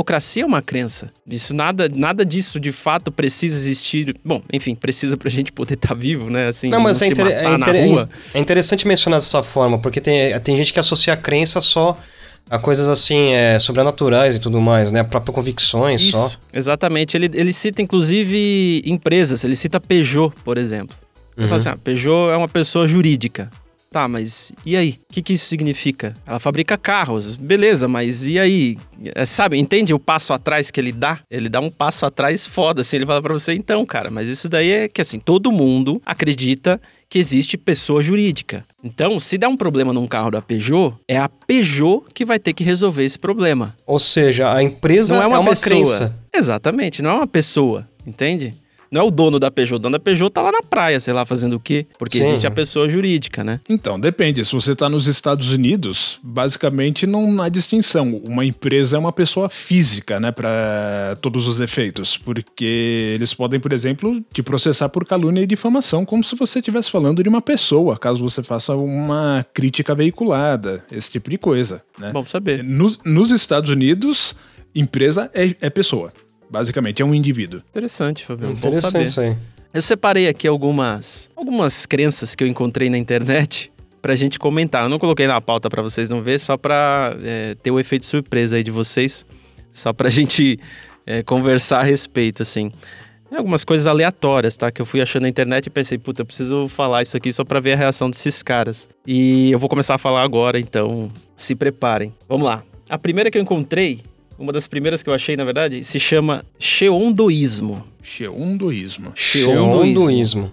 é 0.41 0.45
uma 0.45 0.61
crença. 0.61 1.11
Isso 1.27 1.53
nada, 1.53 1.89
nada 1.93 2.25
disso 2.25 2.59
de 2.59 2.71
fato 2.71 3.11
precisa 3.11 3.55
existir. 3.55 4.15
Bom, 4.23 4.41
enfim, 4.51 4.75
precisa 4.75 5.17
pra 5.17 5.29
gente 5.29 5.51
poder 5.51 5.75
estar 5.75 5.89
tá 5.89 5.93
vivo, 5.93 6.29
né? 6.29 6.47
Assim, 6.47 6.69
não, 6.69 6.79
mas 6.79 6.99
não 6.99 7.07
é, 7.07 7.09
inter 7.09 7.27
é, 7.27 7.53
inter 7.53 7.75
é, 8.33 8.39
interessante 8.39 8.87
mencionar 8.87 9.19
dessa 9.19 9.43
forma, 9.43 9.79
porque 9.79 9.99
tem, 9.99 10.39
tem 10.41 10.57
gente 10.57 10.73
que 10.73 10.79
associa 10.79 11.13
a 11.13 11.17
crença 11.17 11.61
só 11.61 11.97
a 12.49 12.59
coisas 12.59 12.89
assim, 12.89 13.31
é, 13.33 13.59
sobrenaturais 13.59 14.35
e 14.35 14.39
tudo 14.39 14.61
mais, 14.61 14.91
né? 14.91 14.99
A 14.99 15.05
própria 15.05 15.33
convicções 15.33 16.01
Isso, 16.01 16.17
só. 16.17 16.31
Exatamente. 16.53 17.15
Ele, 17.15 17.29
ele 17.33 17.53
cita, 17.53 17.81
inclusive, 17.81 18.81
empresas. 18.85 19.43
Ele 19.43 19.55
cita 19.55 19.79
Peugeot, 19.79 20.33
por 20.43 20.57
exemplo. 20.57 20.95
Ele 21.37 21.45
uhum. 21.45 21.47
fala 21.47 21.59
assim, 21.59 21.69
ah, 21.69 21.77
Peugeot 21.81 22.29
é 22.31 22.35
uma 22.35 22.49
pessoa 22.49 22.85
jurídica. 22.85 23.49
Tá, 23.93 24.07
mas 24.07 24.53
e 24.65 24.77
aí? 24.77 24.99
O 25.09 25.13
que, 25.13 25.21
que 25.21 25.33
isso 25.33 25.47
significa? 25.47 26.13
Ela 26.25 26.39
fabrica 26.39 26.77
carros, 26.77 27.35
beleza, 27.35 27.89
mas 27.89 28.25
e 28.25 28.39
aí? 28.39 28.77
É, 29.13 29.25
sabe, 29.25 29.57
entende 29.57 29.93
o 29.93 29.99
passo 29.99 30.31
atrás 30.31 30.71
que 30.71 30.79
ele 30.79 30.93
dá? 30.93 31.19
Ele 31.29 31.49
dá 31.49 31.59
um 31.59 31.69
passo 31.69 32.05
atrás 32.05 32.47
foda, 32.47 32.79
assim, 32.79 32.95
ele 32.95 33.05
fala 33.05 33.21
pra 33.21 33.33
você, 33.33 33.53
então, 33.53 33.85
cara, 33.85 34.09
mas 34.09 34.29
isso 34.29 34.47
daí 34.47 34.71
é 34.71 34.87
que 34.87 35.01
assim, 35.01 35.19
todo 35.19 35.51
mundo 35.51 36.01
acredita 36.05 36.79
que 37.09 37.19
existe 37.19 37.57
pessoa 37.57 38.01
jurídica. 38.01 38.65
Então, 38.81 39.19
se 39.19 39.37
der 39.37 39.49
um 39.49 39.57
problema 39.57 39.91
num 39.91 40.07
carro 40.07 40.31
da 40.31 40.41
Peugeot, 40.41 40.95
é 41.05 41.17
a 41.17 41.27
Peugeot 41.27 42.05
que 42.13 42.23
vai 42.23 42.39
ter 42.39 42.53
que 42.53 42.63
resolver 42.63 43.03
esse 43.03 43.19
problema. 43.19 43.75
Ou 43.85 43.99
seja, 43.99 44.53
a 44.53 44.63
empresa 44.63 45.15
não 45.15 45.23
é 45.23 45.27
uma, 45.27 45.35
é 45.35 45.39
uma 45.39 45.49
pessoa. 45.49 45.69
crença. 45.69 46.15
Exatamente, 46.33 47.01
não 47.01 47.09
é 47.09 47.13
uma 47.15 47.27
pessoa, 47.27 47.85
entende? 48.07 48.53
Não 48.91 49.01
é 49.01 49.03
o 49.05 49.09
dono 49.09 49.39
da 49.39 49.49
Peugeot. 49.49 49.77
O 49.77 49.79
dono 49.79 49.93
da 49.93 49.99
Peugeot 49.99 50.29
tá 50.29 50.41
lá 50.41 50.51
na 50.51 50.61
praia, 50.61 50.99
sei 50.99 51.13
lá, 51.13 51.23
fazendo 51.23 51.53
o 51.53 51.59
quê? 51.59 51.87
Porque 51.97 52.17
Sim. 52.17 52.25
existe 52.25 52.45
a 52.45 52.51
pessoa 52.51 52.89
jurídica, 52.89 53.41
né? 53.41 53.61
Então, 53.69 53.97
depende. 53.97 54.43
Se 54.43 54.53
você 54.53 54.73
está 54.73 54.89
nos 54.89 55.07
Estados 55.07 55.49
Unidos, 55.49 56.19
basicamente 56.21 57.07
não 57.07 57.41
há 57.41 57.47
distinção. 57.47 58.21
Uma 58.25 58.43
empresa 58.43 58.97
é 58.97 58.99
uma 58.99 59.13
pessoa 59.13 59.47
física, 59.47 60.19
né, 60.19 60.31
para 60.31 61.17
todos 61.21 61.47
os 61.47 61.61
efeitos, 61.61 62.17
porque 62.17 63.13
eles 63.15 63.33
podem, 63.33 63.61
por 63.61 63.71
exemplo, 63.71 64.21
te 64.33 64.43
processar 64.43 64.89
por 64.89 65.05
calúnia 65.05 65.41
e 65.41 65.47
difamação, 65.47 66.05
como 66.05 66.23
se 66.23 66.35
você 66.35 66.59
estivesse 66.59 66.91
falando 66.91 67.23
de 67.23 67.29
uma 67.29 67.41
pessoa, 67.41 67.97
caso 67.97 68.21
você 68.21 68.43
faça 68.43 68.75
uma 68.75 69.45
crítica 69.53 69.95
veiculada, 69.95 70.83
esse 70.91 71.09
tipo 71.09 71.29
de 71.29 71.37
coisa, 71.37 71.81
né? 71.97 72.11
Bom 72.11 72.25
saber. 72.25 72.61
Nos, 72.63 72.99
nos 73.05 73.31
Estados 73.31 73.69
Unidos, 73.69 74.35
empresa 74.75 75.31
é, 75.33 75.55
é 75.61 75.69
pessoa. 75.69 76.11
Basicamente, 76.51 77.01
é 77.01 77.05
um 77.05 77.15
indivíduo. 77.15 77.61
Interessante, 77.69 78.25
Fabiano. 78.25 78.53
Bom 78.55 78.59
Interessante 78.59 78.91
saber. 78.91 79.05
isso 79.05 79.21
aí. 79.21 79.37
Eu 79.73 79.81
separei 79.81 80.27
aqui 80.27 80.47
algumas, 80.47 81.29
algumas 81.33 81.85
crenças 81.85 82.35
que 82.35 82.43
eu 82.43 82.47
encontrei 82.47 82.89
na 82.89 82.97
internet 82.97 83.71
pra 84.01 84.15
gente 84.15 84.37
comentar. 84.37 84.83
Eu 84.83 84.89
não 84.89 84.99
coloquei 84.99 85.27
na 85.27 85.39
pauta 85.39 85.69
pra 85.69 85.81
vocês 85.81 86.09
não 86.09 86.21
ver, 86.21 86.39
só 86.39 86.57
pra 86.57 87.15
é, 87.23 87.55
ter 87.55 87.71
o 87.71 87.79
efeito 87.79 88.05
surpresa 88.05 88.57
aí 88.57 88.63
de 88.63 88.71
vocês, 88.71 89.25
só 89.71 89.93
pra 89.93 90.09
gente 90.11 90.59
é, 91.05 91.23
conversar 91.23 91.79
a 91.79 91.83
respeito, 91.83 92.41
assim. 92.41 92.69
Tem 93.29 93.37
algumas 93.37 93.63
coisas 93.63 93.87
aleatórias, 93.87 94.57
tá? 94.57 94.69
Que 94.69 94.81
eu 94.81 94.85
fui 94.85 94.99
achando 94.99 95.21
na 95.21 95.29
internet 95.29 95.67
e 95.67 95.69
pensei, 95.69 95.97
puta, 95.97 96.23
eu 96.23 96.25
preciso 96.25 96.67
falar 96.67 97.01
isso 97.01 97.15
aqui 97.15 97.31
só 97.31 97.45
pra 97.45 97.61
ver 97.61 97.71
a 97.71 97.77
reação 97.77 98.09
desses 98.09 98.43
caras. 98.43 98.89
E 99.07 99.49
eu 99.51 99.57
vou 99.57 99.69
começar 99.69 99.95
a 99.95 99.97
falar 99.97 100.21
agora, 100.21 100.59
então 100.59 101.09
se 101.37 101.55
preparem. 101.55 102.13
Vamos 102.27 102.45
lá. 102.45 102.61
A 102.89 102.97
primeira 102.97 103.31
que 103.31 103.37
eu 103.37 103.41
encontrei, 103.41 104.01
uma 104.41 104.51
das 104.51 104.67
primeiras 104.67 105.03
que 105.03 105.09
eu 105.09 105.13
achei, 105.13 105.37
na 105.37 105.43
verdade, 105.43 105.83
se 105.83 105.99
chama 105.99 106.43
Cheondoísmo. 106.59 107.85
Xeondoísmo. 108.01 109.11
Xeondoísmo. 109.15 110.51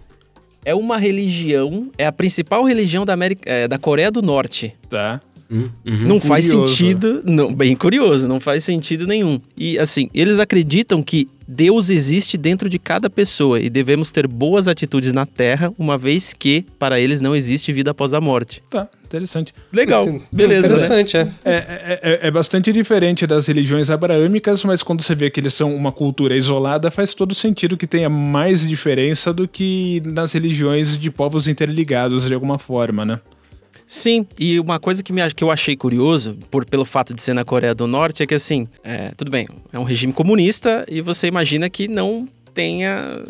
É 0.65 0.75
uma 0.75 0.99
religião, 0.99 1.91
é 1.97 2.07
a 2.07 2.13
principal 2.13 2.65
religião 2.65 3.07
da, 3.07 3.15
América, 3.15 3.51
é, 3.51 3.67
da 3.67 3.79
Coreia 3.79 4.11
do 4.11 4.21
Norte. 4.21 4.75
Tá? 4.91 5.21
Hum, 5.51 5.69
uhum. 5.87 6.07
Não 6.07 6.21
faz 6.21 6.51
curioso. 6.51 6.77
sentido, 6.77 7.23
não, 7.25 7.55
bem 7.55 7.75
curioso, 7.75 8.29
não 8.29 8.39
faz 8.39 8.65
sentido 8.65 9.07
nenhum. 9.07 9.41
E 9.57 9.79
assim, 9.79 10.11
eles 10.13 10.39
acreditam 10.39 11.03
que 11.03 11.27
Deus 11.51 11.89
existe 11.89 12.37
dentro 12.37 12.69
de 12.69 12.79
cada 12.79 13.09
pessoa 13.09 13.59
e 13.59 13.71
devemos 13.71 14.11
ter 14.11 14.27
boas 14.27 14.69
atitudes 14.69 15.15
na 15.15 15.25
Terra, 15.25 15.73
uma 15.79 15.97
vez 15.97 16.35
que 16.35 16.67
para 16.79 17.01
eles 17.01 17.23
não 17.23 17.35
existe 17.35 17.73
vida 17.73 17.91
após 17.93 18.13
a 18.13 18.21
morte. 18.21 18.63
Tá, 18.69 18.87
interessante. 19.07 19.55
Legal, 19.73 20.05
beleza. 20.31 20.77
né? 20.77 20.85
Interessante, 20.85 21.17
é. 21.17 21.21
É, 21.45 21.53
é, 21.55 22.01
é- 22.03 22.27
é 22.29 22.31
bastante 22.31 22.71
diferente 22.71 23.27
das 23.27 23.47
religiões 23.47 23.89
abraâmicas, 23.89 24.63
mas 24.63 24.83
quando 24.83 25.01
você 25.03 25.15
vê 25.15 25.31
que 25.31 25.41
eles 25.41 25.55
são 25.55 25.75
uma 25.75 25.91
cultura 25.91 26.37
isolada, 26.37 26.91
faz 26.91 27.15
todo 27.15 27.35
sentido 27.35 27.79
que 27.79 27.87
tenha 27.87 28.11
mais 28.11 28.67
diferença 28.69 29.33
do 29.33 29.49
que 29.49 30.03
nas 30.05 30.33
religiões 30.35 30.99
de 30.99 31.11
povos 31.11 31.49
interligados 31.49 32.27
de 32.27 32.35
alguma 32.35 32.59
forma, 32.59 33.07
né? 33.07 33.21
Sim, 33.91 34.27
e 34.39 34.61
uma 34.61 34.79
coisa 34.79 35.03
que, 35.03 35.15
me, 35.15 35.23
que 35.33 35.43
eu 35.43 35.51
achei 35.51 35.75
curioso, 35.75 36.37
por, 36.51 36.67
pelo 36.67 36.85
fato 36.85 37.15
de 37.15 37.23
ser 37.23 37.33
na 37.33 37.43
Coreia 37.43 37.75
do 37.75 37.87
Norte, 37.87 38.23
é 38.23 38.27
que 38.27 38.35
assim, 38.35 38.69
é, 38.85 39.13
tudo 39.17 39.31
bem, 39.31 39.49
é 39.73 39.79
um 39.79 39.83
regime 39.83 40.13
comunista 40.13 40.85
e 40.87 41.01
você 41.01 41.27
imagina 41.27 41.71
que 41.71 41.89
não 41.89 42.27
tenha. 42.53 43.23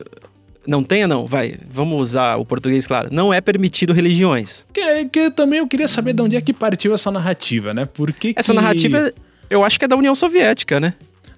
Não 0.66 0.82
tenha, 0.82 1.06
não, 1.08 1.26
vai, 1.26 1.54
vamos 1.70 1.98
usar 2.02 2.36
o 2.36 2.44
português, 2.44 2.86
claro. 2.86 3.08
Não 3.10 3.32
é 3.32 3.40
permitido 3.40 3.92
religiões. 3.94 4.66
Que, 4.74 5.06
que 5.06 5.30
também 5.30 5.60
eu 5.60 5.66
queria 5.66 5.88
saber 5.88 6.12
de 6.12 6.20
onde 6.20 6.36
é 6.36 6.40
que 6.42 6.52
partiu 6.52 6.92
essa 6.92 7.10
narrativa, 7.10 7.72
né? 7.72 7.86
Por 7.86 8.12
que 8.12 8.34
Essa 8.36 8.52
que- 8.52 8.60
narrativa, 8.60 9.10
eu 9.48 9.64
acho 9.64 9.78
que 9.78 9.84
é 9.86 9.88
da 9.88 9.96
União 9.96 10.14
Soviética, 10.14 10.78
né? 10.78 10.92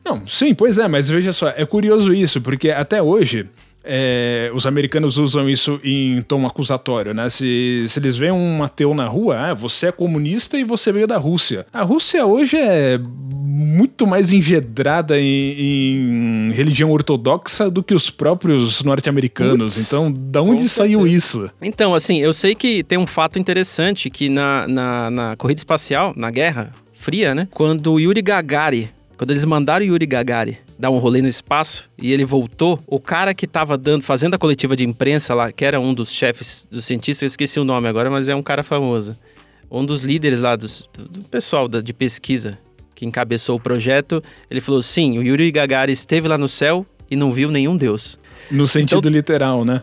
Não, 0.04 0.26
sim, 0.26 0.52
pois 0.54 0.78
é, 0.78 0.88
mas 0.88 1.08
veja 1.10 1.32
só, 1.32 1.48
é 1.50 1.64
curioso 1.66 2.12
isso, 2.12 2.40
porque 2.40 2.70
até 2.70 3.00
hoje 3.02 3.46
é, 3.84 4.50
os 4.54 4.66
americanos 4.66 5.16
usam 5.16 5.48
isso 5.48 5.80
em 5.82 6.20
tom 6.22 6.46
acusatório, 6.46 7.14
né? 7.14 7.28
Se, 7.28 7.84
se 7.88 7.98
eles 7.98 8.16
veem 8.16 8.32
um 8.32 8.62
ateu 8.62 8.94
na 8.94 9.06
rua, 9.06 9.36
ah, 9.38 9.54
você 9.54 9.86
é 9.86 9.92
comunista 9.92 10.58
e 10.58 10.64
você 10.64 10.92
veio 10.92 11.06
da 11.06 11.16
Rússia. 11.16 11.66
A 11.72 11.82
Rússia 11.82 12.24
hoje 12.26 12.56
é 12.56 12.98
muito 12.98 14.06
mais 14.06 14.32
engedrada 14.32 15.18
em, 15.18 16.48
em 16.48 16.52
religião 16.52 16.90
ortodoxa 16.90 17.70
do 17.70 17.82
que 17.82 17.94
os 17.94 18.10
próprios 18.10 18.82
norte-americanos. 18.82 19.86
Então, 19.86 20.12
da 20.12 20.42
onde 20.42 20.68
saiu 20.68 21.00
certeza. 21.00 21.16
isso? 21.16 21.50
Então, 21.62 21.94
assim, 21.94 22.20
eu 22.20 22.32
sei 22.32 22.54
que 22.54 22.82
tem 22.82 22.98
um 22.98 23.06
fato 23.06 23.38
interessante 23.38 24.10
que 24.10 24.28
na, 24.28 24.66
na, 24.68 25.10
na 25.10 25.36
corrida 25.36 25.58
espacial, 25.58 26.12
na 26.16 26.30
Guerra 26.30 26.70
Fria, 26.92 27.34
né? 27.34 27.48
Quando 27.50 27.92
o 27.92 28.00
Yuri 28.00 28.20
Gagarin, 28.20 28.88
quando 29.16 29.30
eles 29.30 29.44
mandaram 29.44 29.84
o 29.84 29.88
Yuri 29.88 30.06
Gagarin 30.06 30.56
dar 30.80 30.90
um 30.90 30.96
rolê 30.98 31.20
no 31.20 31.28
espaço 31.28 31.88
e 31.98 32.10
ele 32.10 32.24
voltou, 32.24 32.80
o 32.86 32.98
cara 32.98 33.34
que 33.34 33.46
tava 33.46 33.76
dando, 33.76 34.02
fazendo 34.02 34.34
a 34.34 34.38
coletiva 34.38 34.74
de 34.74 34.84
imprensa 34.84 35.34
lá, 35.34 35.52
que 35.52 35.64
era 35.64 35.78
um 35.78 35.92
dos 35.92 36.10
chefes 36.10 36.66
dos 36.70 36.86
cientistas, 36.86 37.22
eu 37.22 37.26
esqueci 37.26 37.60
o 37.60 37.64
nome 37.64 37.86
agora, 37.86 38.08
mas 38.10 38.28
é 38.30 38.34
um 38.34 38.42
cara 38.42 38.62
famoso. 38.62 39.14
Um 39.70 39.84
dos 39.84 40.02
líderes 40.02 40.40
lá 40.40 40.56
dos, 40.56 40.88
do, 40.98 41.22
pessoal 41.24 41.68
da- 41.68 41.82
de 41.82 41.92
pesquisa 41.92 42.58
que 42.94 43.04
encabeçou 43.04 43.56
o 43.56 43.60
projeto, 43.60 44.22
ele 44.50 44.60
falou: 44.60 44.82
sim, 44.82 45.18
o 45.18 45.22
Yuri 45.22 45.50
Gagarin 45.52 45.92
esteve 45.92 46.26
lá 46.26 46.36
no 46.38 46.48
céu 46.48 46.84
e 47.10 47.14
não 47.14 47.30
viu 47.30 47.50
nenhum 47.50 47.76
deus. 47.76 48.18
No 48.50 48.66
sentido 48.66 49.08
literal, 49.08 49.64
né? 49.64 49.82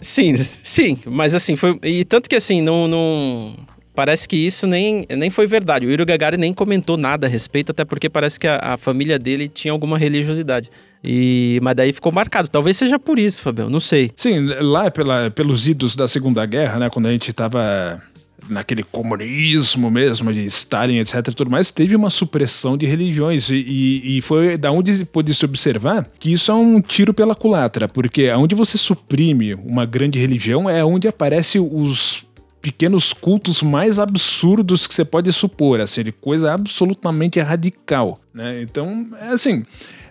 Sim, 0.00 0.36
sim, 0.36 0.98
mas 1.04 1.34
assim, 1.34 1.56
foi. 1.56 1.78
E 1.82 2.04
tanto 2.04 2.28
que 2.28 2.36
assim, 2.36 2.62
não. 2.62 2.86
não 2.86 3.54
parece 3.98 4.28
que 4.28 4.36
isso 4.36 4.64
nem, 4.64 5.04
nem 5.10 5.28
foi 5.28 5.44
verdade. 5.44 5.84
O 5.84 5.90
Yuri 5.90 6.04
Gagarin 6.04 6.36
nem 6.36 6.54
comentou 6.54 6.96
nada 6.96 7.26
a 7.26 7.28
respeito, 7.28 7.72
até 7.72 7.84
porque 7.84 8.08
parece 8.08 8.38
que 8.38 8.46
a, 8.46 8.74
a 8.74 8.76
família 8.76 9.18
dele 9.18 9.48
tinha 9.48 9.72
alguma 9.72 9.98
religiosidade. 9.98 10.70
E, 11.02 11.58
mas 11.62 11.74
daí 11.74 11.92
ficou 11.92 12.12
marcado. 12.12 12.46
Talvez 12.46 12.76
seja 12.76 12.96
por 12.96 13.18
isso, 13.18 13.42
Fabião, 13.42 13.68
não 13.68 13.80
sei. 13.80 14.12
Sim, 14.16 14.46
lá 14.60 14.88
pela, 14.88 15.32
pelos 15.32 15.66
idos 15.66 15.96
da 15.96 16.06
Segunda 16.06 16.46
Guerra, 16.46 16.78
né, 16.78 16.88
quando 16.88 17.06
a 17.06 17.10
gente 17.10 17.32
tava 17.32 18.00
naquele 18.48 18.84
comunismo 18.84 19.90
mesmo, 19.90 20.32
de 20.32 20.44
Stalin, 20.44 20.98
etc, 20.98 21.34
tudo 21.34 21.50
mais, 21.50 21.72
teve 21.72 21.96
uma 21.96 22.08
supressão 22.08 22.76
de 22.76 22.86
religiões 22.86 23.50
e, 23.50 23.56
e, 23.56 24.18
e 24.18 24.22
foi 24.22 24.56
da 24.56 24.70
onde 24.70 25.04
pôde 25.06 25.34
se 25.34 25.44
observar 25.44 26.06
que 26.20 26.32
isso 26.32 26.52
é 26.52 26.54
um 26.54 26.80
tiro 26.80 27.12
pela 27.12 27.34
culatra, 27.34 27.88
porque 27.88 28.28
aonde 28.28 28.54
você 28.54 28.78
suprime 28.78 29.54
uma 29.54 29.84
grande 29.84 30.20
religião 30.20 30.70
é 30.70 30.84
onde 30.84 31.08
aparece 31.08 31.58
os 31.58 32.27
pequenos 32.60 33.12
cultos 33.12 33.62
mais 33.62 33.98
absurdos 33.98 34.86
que 34.86 34.94
você 34.94 35.04
pode 35.04 35.32
supor, 35.32 35.80
assim, 35.80 36.02
de 36.02 36.12
coisa 36.12 36.52
absolutamente 36.52 37.40
radical, 37.40 38.18
né? 38.32 38.62
Então, 38.62 39.06
é 39.20 39.28
assim, 39.28 39.64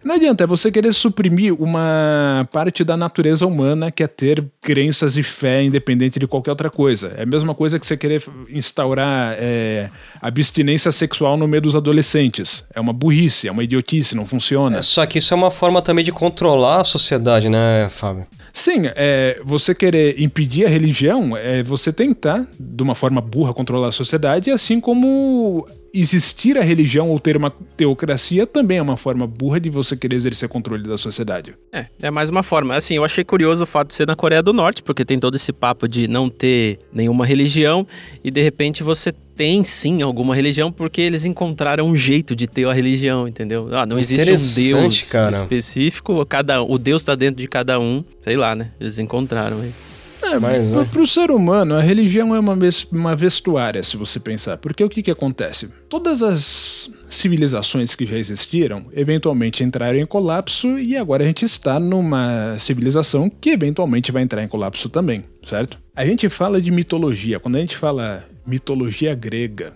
não 0.04 0.16
adianta, 0.16 0.44
é 0.44 0.48
você 0.48 0.72
querer 0.72 0.94
suprimir 0.94 1.54
uma 1.54 2.48
parte 2.52 2.84
da 2.84 2.96
natureza 2.96 3.46
humana 3.46 3.92
que 3.92 4.04
é 4.04 4.08
ter 4.08 4.44
crenças 4.62 5.18
e 5.18 5.24
fé 5.24 5.64
independente 5.64 6.20
de 6.20 6.28
qualquer 6.28 6.52
outra 6.52 6.70
coisa. 6.70 7.14
É 7.18 7.24
a 7.24 7.26
mesma 7.26 7.54
coisa 7.54 7.80
que 7.80 7.86
você 7.86 7.98
querer 7.98 8.24
instaurar 8.50 9.36
é, 9.40 9.90
abstinência 10.22 10.92
sexual 10.92 11.38
no 11.38 11.48
meio 11.48 11.62
dos 11.62 11.76
adolescentes. 11.76 12.64
É 12.74 12.80
uma 12.80 12.94
burrice, 12.94 13.48
é 13.48 13.52
uma 13.52 13.64
idiotice, 13.64 14.16
não 14.16 14.26
funciona. 14.26 14.78
É, 14.78 14.82
Só 14.82 15.06
que 15.06 15.20
isso 15.20 15.34
é 15.34 15.38
uma 15.38 15.52
forma 15.52 15.82
também 15.82 16.04
de 16.04 16.12
controlar 16.12 16.82
a 16.82 16.84
sociedade, 16.84 17.50
né, 17.50 17.90
Fábio? 17.90 18.26
Sim, 18.54 18.84
é, 18.96 19.40
você 19.46 19.76
querer 19.76 20.20
impedir 20.20 20.66
a 20.66 20.70
religião 20.70 21.38
é 21.38 21.62
você 21.62 21.94
tentar, 21.94 22.48
de 22.60 22.82
uma 22.82 22.96
forma 22.96 23.22
burra, 23.22 23.54
controlar 23.54 23.90
a 23.90 23.92
sociedade, 23.92 24.50
assim 24.50 24.80
como 24.80 25.68
existir 25.94 26.58
a 26.58 26.62
religião 26.62 27.10
ou 27.10 27.20
ter 27.20 27.38
uma 27.38 27.52
teocracia 27.76 28.46
também 28.46 28.78
é 28.78 28.82
uma 28.82 28.98
forma 28.98 29.26
burra 29.28 29.60
de 29.60 29.70
você 29.70 29.96
querer 29.96 30.16
exercer 30.16 30.50
controle 30.50 30.88
da 30.88 30.98
sociedade. 30.98 31.56
É, 31.72 31.88
é 32.02 32.12
mais 32.12 32.30
uma 32.30 32.44
forma. 32.44 32.76
Assim, 32.76 32.96
eu 32.96 33.06
achei 33.06 33.24
curioso 33.24 33.64
o 33.64 33.68
fato 33.68 33.90
de 33.90 33.94
ser 33.94 34.08
na 34.08 34.16
Coreia 34.16 34.42
do 34.42 34.54
Norte, 34.54 34.84
porque 34.84 35.04
tem 35.06 35.20
todo 35.20 35.36
esse 35.36 35.52
papo 35.52 35.88
de 35.88 36.08
não 36.08 36.30
ter 36.30 36.80
nenhuma 36.92 37.26
religião 37.26 37.86
e 38.24 38.32
de 38.32 38.42
repente 38.42 38.84
você 38.84 39.14
tem 39.38 39.64
sim 39.64 40.02
alguma 40.02 40.36
religião 40.36 40.72
porque 40.72 41.00
eles 41.00 41.24
encontraram 41.24 41.86
um 41.86 41.96
jeito 41.96 42.36
de 42.36 42.48
ter 42.48 42.68
a 42.68 42.74
religião, 42.74 43.28
entendeu? 43.28 43.70
Ah, 43.72 43.86
não 43.86 44.00
existe 44.00 44.32
um 44.32 44.56
Deus 44.56 45.12
cara. 45.12 45.30
específico, 45.30 46.26
cada 46.26 46.64
o 46.64 46.78
Deus 46.80 47.04
tá 47.04 47.14
dentro 47.14 47.40
de 47.40 47.48
cada 47.48 47.80
um, 47.80 48.04
sei 48.22 48.36
lá, 48.36 48.56
né? 48.56 48.72
Eles 48.80 48.98
encontraram 48.98 49.62
aí. 49.62 49.72
É, 50.22 50.40
Mas, 50.40 50.72
pro, 50.72 50.82
é. 50.82 50.86
pro 50.86 51.08
ser 51.08 51.32
humano, 51.32 51.76
a 51.76 51.82
religião 51.82 52.36
é 52.36 52.40
uma, 52.40 52.58
uma 52.92 53.16
vestuária, 53.16 53.84
se 53.84 53.96
você 53.98 54.20
pensar. 54.20 54.58
Porque 54.58 54.84
o 54.84 54.90
que 54.90 55.04
que 55.04 55.12
acontece? 55.12 55.70
Todas 55.88 56.24
as 56.24 56.90
civilizações 57.10 57.96
que 57.96 58.06
já 58.06 58.18
existiram 58.18 58.88
eventualmente 58.94 59.64
entraram 59.64 59.98
em 59.98 60.06
colapso 60.06 60.78
e 60.78 60.98
agora 60.98 61.24
a 61.24 61.28
gente 61.28 61.46
está 61.46 61.80
numa 61.80 62.58
civilização 62.60 63.30
que 63.30 63.52
eventualmente 63.52 64.12
vai 64.12 64.24
entrar 64.24 64.44
em 64.44 64.48
colapso 64.48 64.90
também, 64.90 65.24
certo? 65.44 65.80
A 65.96 66.06
gente 66.06 66.28
fala 66.30 66.60
de 66.62 66.72
mitologia, 66.72 67.40
quando 67.40 67.56
a 67.56 67.60
gente 67.60 67.78
fala 67.78 68.26
mitologia 68.46 69.16
grega, 69.16 69.74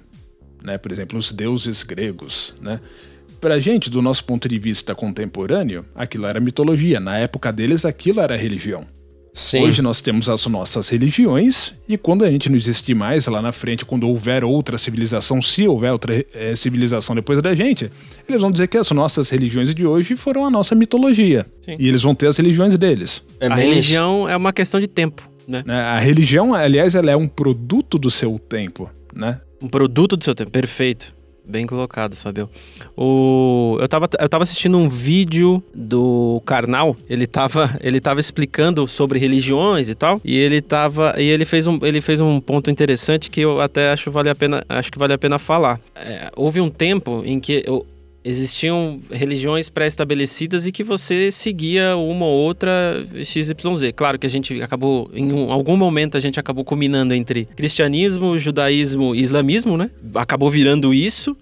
né, 0.64 0.78
por 0.78 0.92
exemplo, 0.92 1.18
os 1.18 1.32
deuses 1.32 1.84
gregos, 1.84 2.54
né? 2.62 2.80
Pra 3.40 3.60
gente, 3.60 3.90
do 3.90 4.04
nosso 4.04 4.24
ponto 4.24 4.48
de 4.48 4.60
vista 4.60 4.94
contemporâneo, 4.94 5.84
aquilo 5.96 6.28
era 6.28 6.40
mitologia. 6.40 7.00
Na 7.00 7.18
época 7.18 7.52
deles, 7.52 7.86
aquilo 7.86 8.20
era 8.20 8.38
religião. 8.38 8.86
Sim. 9.34 9.64
Hoje 9.64 9.82
nós 9.82 10.02
temos 10.02 10.30
as 10.30 10.46
nossas 10.46 10.90
religiões, 10.90 11.74
e 11.88 11.98
quando 11.98 12.26
a 12.26 12.30
gente 12.30 12.50
não 12.50 12.56
existir 12.56 12.94
mais 12.94 13.28
lá 13.28 13.42
na 13.42 13.52
frente, 13.52 13.86
quando 13.86 14.08
houver 14.08 14.44
outra 14.44 14.78
civilização, 14.78 15.42
se 15.42 15.68
houver 15.68 15.92
outra 15.92 16.26
é, 16.34 16.56
civilização 16.56 17.16
depois 17.16 17.42
da 17.42 17.56
gente, 17.56 17.90
eles 18.28 18.42
vão 18.42 18.52
dizer 18.52 18.68
que 18.68 18.78
as 18.78 18.92
nossas 18.92 19.30
religiões 19.30 19.74
de 19.74 19.86
hoje 19.86 20.16
foram 20.16 20.46
a 20.46 20.50
nossa 20.50 20.76
mitologia. 20.76 21.46
Sim. 21.62 21.78
E 21.80 21.88
eles 21.88 22.02
vão 22.02 22.14
ter 22.14 22.28
as 22.28 22.38
religiões 22.38 22.78
deles. 22.78 23.24
É 23.40 23.48
a 23.48 23.56
religião 23.56 24.24
isso. 24.24 24.30
é 24.30 24.38
uma 24.38 24.52
questão 24.52 24.80
de 24.82 24.88
tempo, 24.88 25.24
né? 25.48 25.64
né? 25.66 25.82
A 25.82 26.00
religião, 26.00 26.54
aliás, 26.54 26.94
ela 26.96 27.12
é 27.12 27.16
um 27.16 27.28
produto 27.28 27.98
do 27.98 28.12
seu 28.12 28.38
tempo, 28.38 28.90
né? 29.14 29.40
Um 29.62 29.68
produto 29.68 30.18
do 30.18 30.24
seu 30.24 30.36
tempo, 30.36 30.52
perfeito. 30.52 31.16
Bem 31.44 31.66
colocado, 31.66 32.16
Fabio. 32.16 32.50
O... 32.96 33.78
Eu, 33.82 33.88
tava, 33.88 34.08
eu 34.20 34.30
tava 34.30 34.44
assistindo 34.44 34.78
um 34.78 34.88
vídeo 34.88 35.62
do 35.74 36.42
Karnal, 36.46 36.96
ele 37.10 37.26
tava, 37.26 37.78
ele 37.82 38.00
tava 38.00 38.20
explicando 38.20 38.88
sobre 38.88 39.18
religiões 39.18 39.90
e 39.90 39.96
tal, 39.96 40.22
e 40.24 40.38
ele 40.38 40.62
tava. 40.62 41.16
E 41.18 41.28
ele 41.28 41.44
fez 41.44 41.66
um, 41.66 41.80
ele 41.82 42.00
fez 42.00 42.20
um 42.20 42.40
ponto 42.40 42.70
interessante 42.70 43.30
que 43.30 43.42
eu 43.42 43.60
até 43.60 43.92
acho, 43.92 44.12
vale 44.12 44.30
a 44.30 44.36
pena, 44.36 44.64
acho 44.70 44.92
que 44.92 45.00
vale 45.00 45.14
a 45.14 45.18
pena 45.18 45.40
falar. 45.40 45.80
É, 45.96 46.30
houve 46.36 46.62
um 46.62 46.70
tempo 46.70 47.24
em 47.26 47.40
que 47.40 47.66
existiam 48.24 49.00
religiões 49.10 49.70
pré-estabelecidas 49.70 50.68
e 50.68 50.72
que 50.72 50.84
você 50.84 51.32
seguia 51.32 51.96
uma 51.96 52.26
ou 52.26 52.40
outra 52.40 53.04
XYZ. 53.24 53.92
Claro 53.96 54.20
que 54.20 54.26
a 54.26 54.30
gente 54.30 54.62
acabou, 54.62 55.10
em 55.14 55.34
um, 55.34 55.52
algum 55.52 55.76
momento, 55.76 56.18
a 56.18 56.20
gente 56.20 56.40
acabou 56.40 56.64
combinando 56.64 57.14
entre 57.14 57.46
cristianismo, 57.56 58.38
judaísmo 58.38 59.16
e 59.16 59.22
islamismo, 59.22 59.78
né? 59.78 59.90
Acabou 60.16 60.50
virando 60.50 60.94
isso. 60.94 61.36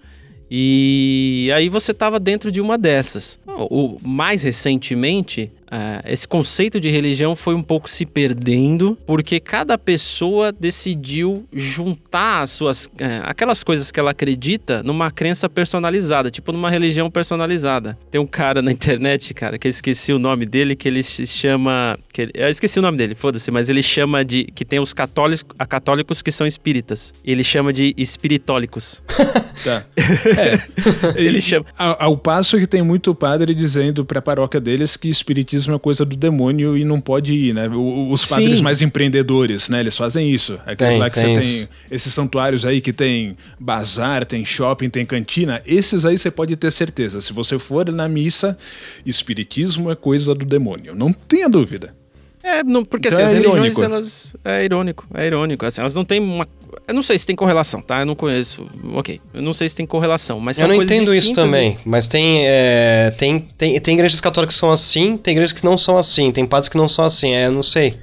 E 0.50 1.48
aí 1.54 1.68
você 1.68 1.92
estava 1.92 2.18
dentro 2.18 2.50
de 2.50 2.60
uma 2.60 2.76
dessas. 2.76 3.38
O, 3.46 3.96
mais 4.02 4.42
recentemente, 4.42 5.52
Uh, 5.70 6.02
esse 6.04 6.26
conceito 6.26 6.80
de 6.80 6.90
religião 6.90 7.36
foi 7.36 7.54
um 7.54 7.62
pouco 7.62 7.88
se 7.88 8.04
perdendo 8.04 8.98
porque 9.06 9.38
cada 9.38 9.78
pessoa 9.78 10.50
decidiu 10.50 11.46
juntar 11.52 12.42
as 12.42 12.50
suas 12.50 12.86
uh, 12.86 13.22
aquelas 13.22 13.62
coisas 13.62 13.92
que 13.92 14.00
ela 14.00 14.10
acredita 14.10 14.82
numa 14.82 15.12
crença 15.12 15.48
personalizada, 15.48 16.28
tipo 16.28 16.50
numa 16.50 16.68
religião 16.68 17.08
personalizada. 17.08 17.96
Tem 18.10 18.20
um 18.20 18.26
cara 18.26 18.60
na 18.60 18.72
internet, 18.72 19.32
cara, 19.32 19.58
que 19.58 19.68
eu 19.68 19.70
esqueci 19.70 20.12
o 20.12 20.18
nome 20.18 20.44
dele, 20.44 20.74
que 20.74 20.88
ele 20.88 21.04
se 21.04 21.24
chama, 21.24 21.96
que 22.12 22.22
ele, 22.22 22.32
eu 22.34 22.48
esqueci 22.48 22.80
o 22.80 22.82
nome 22.82 22.98
dele, 22.98 23.14
foda-se, 23.14 23.50
mas 23.52 23.68
ele 23.68 23.82
chama 23.82 24.24
de 24.24 24.44
que 24.46 24.64
tem 24.64 24.80
os 24.80 24.92
católicos, 24.92 25.54
a 25.56 25.66
católicos 25.66 26.20
que 26.20 26.32
são 26.32 26.48
espíritas. 26.48 27.14
Ele 27.24 27.44
chama 27.44 27.72
de 27.72 27.94
espiritólicos. 27.96 29.00
tá. 29.62 29.84
É. 29.96 31.14
ele 31.14 31.40
chama 31.40 31.64
ao, 31.78 32.02
ao 32.02 32.16
passo 32.16 32.58
que 32.58 32.66
tem 32.66 32.82
muito 32.82 33.14
padre 33.14 33.54
dizendo 33.54 34.04
para 34.04 34.18
a 34.18 34.22
paróquia 34.22 34.60
deles 34.60 34.96
que 34.96 35.08
espiritismo 35.08 35.59
é 35.68 35.78
coisa 35.78 36.04
do 36.04 36.16
demônio 36.16 36.76
e 36.76 36.84
não 36.84 37.00
pode 37.00 37.34
ir, 37.34 37.54
né? 37.54 37.68
Os 37.68 38.26
padres 38.26 38.58
Sim. 38.58 38.62
mais 38.62 38.82
empreendedores, 38.82 39.68
né? 39.68 39.80
Eles 39.80 39.96
fazem 39.96 40.32
isso. 40.32 40.58
Aqueles 40.66 40.94
tem, 40.94 41.00
lá 41.00 41.10
que 41.10 41.20
tem 41.20 41.34
você 41.34 41.40
isso. 41.40 41.58
tem 41.58 41.68
esses 41.90 42.12
santuários 42.12 42.64
aí 42.66 42.80
que 42.80 42.92
tem 42.92 43.36
bazar, 43.58 44.24
tem 44.24 44.44
shopping, 44.44 44.90
tem 44.90 45.04
cantina, 45.04 45.62
esses 45.66 46.04
aí 46.06 46.16
você 46.16 46.30
pode 46.30 46.56
ter 46.56 46.70
certeza. 46.70 47.20
Se 47.20 47.32
você 47.32 47.58
for 47.58 47.90
na 47.90 48.08
missa, 48.08 48.56
espiritismo 49.04 49.90
é 49.90 49.94
coisa 49.94 50.34
do 50.34 50.44
demônio. 50.44 50.94
Não 50.94 51.12
tenha 51.12 51.48
dúvida. 51.48 51.99
É, 52.42 52.64
não, 52.64 52.84
porque 52.84 53.08
então 53.08 53.22
assim, 53.22 53.22
é 53.22 53.26
as 53.26 53.32
religiões, 53.32 53.74
irônico. 53.74 53.84
elas. 53.84 54.36
É 54.44 54.64
irônico, 54.64 55.06
é 55.14 55.26
irônico. 55.26 55.66
Assim, 55.66 55.80
elas 55.80 55.94
não 55.94 56.04
têm 56.04 56.20
uma. 56.20 56.48
Eu 56.88 56.94
não 56.94 57.02
sei 57.02 57.18
se 57.18 57.26
tem 57.26 57.36
correlação, 57.36 57.82
tá? 57.82 58.00
Eu 58.00 58.06
não 58.06 58.14
conheço. 58.14 58.66
Ok. 58.94 59.20
Eu 59.34 59.42
não 59.42 59.52
sei 59.52 59.68
se 59.68 59.76
tem 59.76 59.84
correlação, 59.84 60.40
mas 60.40 60.58
Eu 60.58 60.68
não 60.68 60.82
entendo 60.82 61.14
isso 61.14 61.34
também. 61.34 61.78
E... 61.84 61.88
Mas 61.88 62.08
tem, 62.08 62.46
é, 62.46 63.14
tem, 63.18 63.40
tem. 63.58 63.78
Tem 63.80 63.94
igrejas 63.94 64.20
católicas 64.20 64.54
que 64.54 64.60
são 64.60 64.70
assim, 64.72 65.16
tem 65.16 65.32
igrejas 65.32 65.52
que 65.52 65.64
não 65.64 65.76
são 65.76 65.98
assim, 65.98 66.32
tem 66.32 66.46
padres 66.46 66.68
que 66.68 66.78
não 66.78 66.88
são 66.88 67.04
assim, 67.04 67.34
é, 67.34 67.46
eu 67.46 67.52
não 67.52 67.62
sei. 67.62 67.94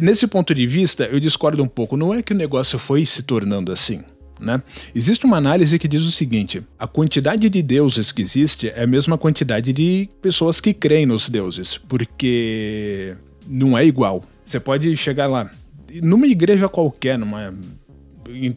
Nesse 0.00 0.26
ponto 0.26 0.54
de 0.54 0.66
vista, 0.66 1.04
eu 1.04 1.20
discordo 1.20 1.62
um 1.62 1.68
pouco. 1.68 1.96
Não 1.96 2.12
é 2.12 2.22
que 2.22 2.32
o 2.32 2.36
negócio 2.36 2.78
foi 2.78 3.06
se 3.06 3.22
tornando 3.22 3.70
assim. 3.70 4.02
Né? 4.40 4.60
Existe 4.94 5.24
uma 5.24 5.36
análise 5.36 5.78
que 5.78 5.86
diz 5.86 6.02
o 6.02 6.10
seguinte: 6.10 6.62
a 6.78 6.86
quantidade 6.88 7.48
de 7.48 7.62
deuses 7.62 8.10
que 8.10 8.20
existe 8.20 8.68
é 8.68 8.82
a 8.82 8.86
mesma 8.86 9.16
quantidade 9.16 9.72
de 9.72 10.08
pessoas 10.20 10.60
que 10.60 10.74
creem 10.74 11.06
nos 11.06 11.28
deuses, 11.28 11.78
porque 11.78 13.14
não 13.46 13.76
é 13.76 13.84
igual. 13.84 14.22
Você 14.44 14.60
pode 14.60 14.96
chegar 14.96 15.26
lá, 15.26 15.50
numa 16.02 16.26
igreja 16.26 16.68
qualquer, 16.68 17.18
numa 17.18 17.54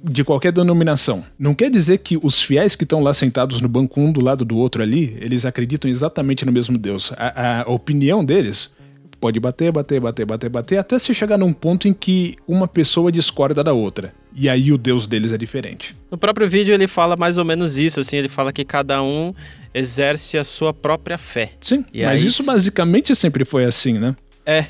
de 0.03 0.23
qualquer 0.23 0.51
denominação. 0.51 1.25
Não 1.37 1.53
quer 1.53 1.69
dizer 1.69 1.97
que 1.99 2.17
os 2.21 2.41
fiéis 2.41 2.75
que 2.75 2.83
estão 2.83 3.01
lá 3.01 3.13
sentados 3.13 3.61
no 3.61 3.67
banco 3.67 3.99
um 3.99 4.11
do 4.11 4.23
lado 4.23 4.45
do 4.45 4.57
outro 4.57 4.81
ali, 4.81 5.17
eles 5.19 5.45
acreditam 5.45 5.89
exatamente 5.89 6.45
no 6.45 6.51
mesmo 6.51 6.77
Deus. 6.77 7.11
A, 7.17 7.63
a 7.63 7.69
opinião 7.69 8.23
deles 8.23 8.75
pode 9.19 9.39
bater, 9.39 9.71
bater, 9.71 9.99
bater, 9.99 10.25
bater, 10.25 10.49
bater, 10.49 10.77
até 10.77 10.97
se 10.99 11.13
chegar 11.13 11.37
num 11.37 11.51
ponto 11.51 11.87
em 11.87 11.93
que 11.93 12.37
uma 12.47 12.67
pessoa 12.67 13.11
discorda 13.11 13.63
da 13.63 13.73
outra. 13.73 14.13
E 14.33 14.47
aí 14.47 14.71
o 14.71 14.77
Deus 14.77 15.07
deles 15.07 15.31
é 15.31 15.37
diferente. 15.37 15.95
No 16.11 16.17
próprio 16.17 16.47
vídeo 16.47 16.73
ele 16.73 16.87
fala 16.87 17.15
mais 17.15 17.37
ou 17.37 17.45
menos 17.45 17.79
isso, 17.79 17.99
assim, 17.99 18.17
ele 18.17 18.29
fala 18.29 18.53
que 18.53 18.63
cada 18.63 19.01
um 19.01 19.33
exerce 19.73 20.37
a 20.37 20.43
sua 20.43 20.73
própria 20.73 21.17
fé. 21.17 21.51
Sim, 21.59 21.83
e 21.91 22.03
mas 22.03 22.21
aí... 22.21 22.27
isso 22.27 22.45
basicamente 22.45 23.15
sempre 23.15 23.43
foi 23.43 23.65
assim, 23.65 23.93
né? 23.93 24.15
É, 24.45 24.65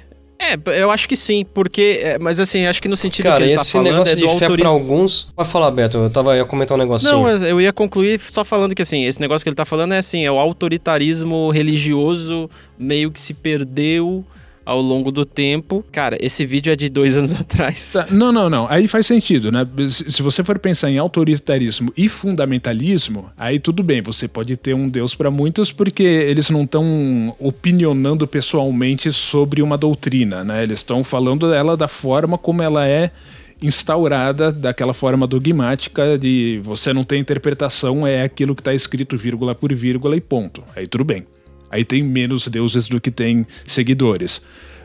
é, 0.53 0.81
eu 0.81 0.91
acho 0.91 1.07
que 1.07 1.15
sim, 1.15 1.45
porque. 1.53 1.99
É, 2.01 2.19
mas 2.19 2.39
assim, 2.39 2.65
acho 2.65 2.81
que 2.81 2.87
no 2.87 2.95
sentido 2.95 3.25
Cara, 3.25 3.37
que 3.37 3.43
ele 3.43 3.55
tá 3.55 3.65
falando 3.65 4.07
é 4.07 4.15
do 4.15 4.27
autorismo. 4.27 4.57
Pra 4.57 4.69
alguns. 4.69 5.27
Pode 5.35 5.49
falar, 5.49 5.71
Beto, 5.71 5.97
eu 5.97 6.09
tava, 6.09 6.35
ia 6.35 6.45
comentar 6.45 6.75
um 6.75 6.79
negocinho. 6.79 7.11
Não, 7.11 7.23
mas 7.23 7.43
eu 7.43 7.59
ia 7.59 7.73
concluir 7.73 8.19
só 8.19 8.43
falando 8.43 8.73
que 8.73 8.81
assim, 8.81 9.05
esse 9.05 9.19
negócio 9.19 9.43
que 9.43 9.49
ele 9.49 9.55
tá 9.55 9.65
falando 9.65 9.93
é 9.93 9.97
assim, 9.97 10.25
é 10.25 10.31
o 10.31 10.39
autoritarismo 10.39 11.49
religioso 11.51 12.49
meio 12.77 13.11
que 13.11 13.19
se 13.19 13.33
perdeu 13.33 14.25
ao 14.67 14.81
longo 14.81 15.13
do 15.13 15.25
tempo. 15.25 15.83
Cara, 15.93 16.17
esse 16.19 16.45
vídeo 16.45 16.73
é 16.73 16.75
de 16.75 16.89
dois 16.89 17.15
anos 17.15 17.31
atrás. 17.39 17.93
Tá, 17.93 18.07
não, 18.11 18.33
não, 18.33 18.49
não. 18.49 18.67
Aí 18.69 18.85
faz 18.85 19.07
sentido, 19.07 19.49
né? 19.49 19.65
Se 19.87 20.21
você 20.21 20.43
for 20.43 20.59
pensar 20.59 20.91
em 20.91 20.97
autoritarismo 20.97 21.93
e 21.95 22.09
fundamentalismo, 22.09 23.29
aí 23.37 23.59
tudo 23.59 23.81
bem, 23.81 24.01
você 24.01 24.27
pode 24.27 24.57
ter 24.57 24.73
um 24.73 24.89
Deus 24.89 25.15
para 25.15 25.31
muitos 25.31 25.71
porque 25.71 26.03
eles 26.03 26.49
não 26.49 26.63
estão 26.63 27.33
opinionando 27.39 28.27
pessoalmente 28.27 29.09
sobre 29.13 29.61
uma 29.61 29.77
doutrina, 29.77 30.43
né? 30.43 30.63
Eles 30.63 30.79
estão 30.79 31.01
falando 31.01 31.49
dela 31.49 31.77
da 31.77 31.87
forma 31.87 32.37
como 32.37 32.61
ela 32.61 32.85
é 32.85 33.11
instaurada 33.61 34.51
daquela 34.51 34.93
forma 34.93 35.25
dogmática 35.25 36.17
de 36.17 36.59
você 36.61 36.91
não 36.91 37.05
tem 37.05 37.21
interpretação, 37.21 38.05
é 38.05 38.21
aquilo 38.21 38.53
que 38.53 38.61
está 38.61 38.73
escrito 38.73 39.17
vírgula 39.17 39.55
por 39.55 39.73
vírgula 39.73 40.15
e 40.17 40.21
ponto. 40.21 40.61
Aí 40.75 40.85
tudo 40.85 41.05
bem. 41.05 41.25
Aí 41.71 41.83
tem 41.83 42.03
menos 42.03 42.47
deuses 42.47 42.87
do 42.87 42.99
que 42.99 43.11
tem 43.11 43.45
seguidores. 43.65 44.41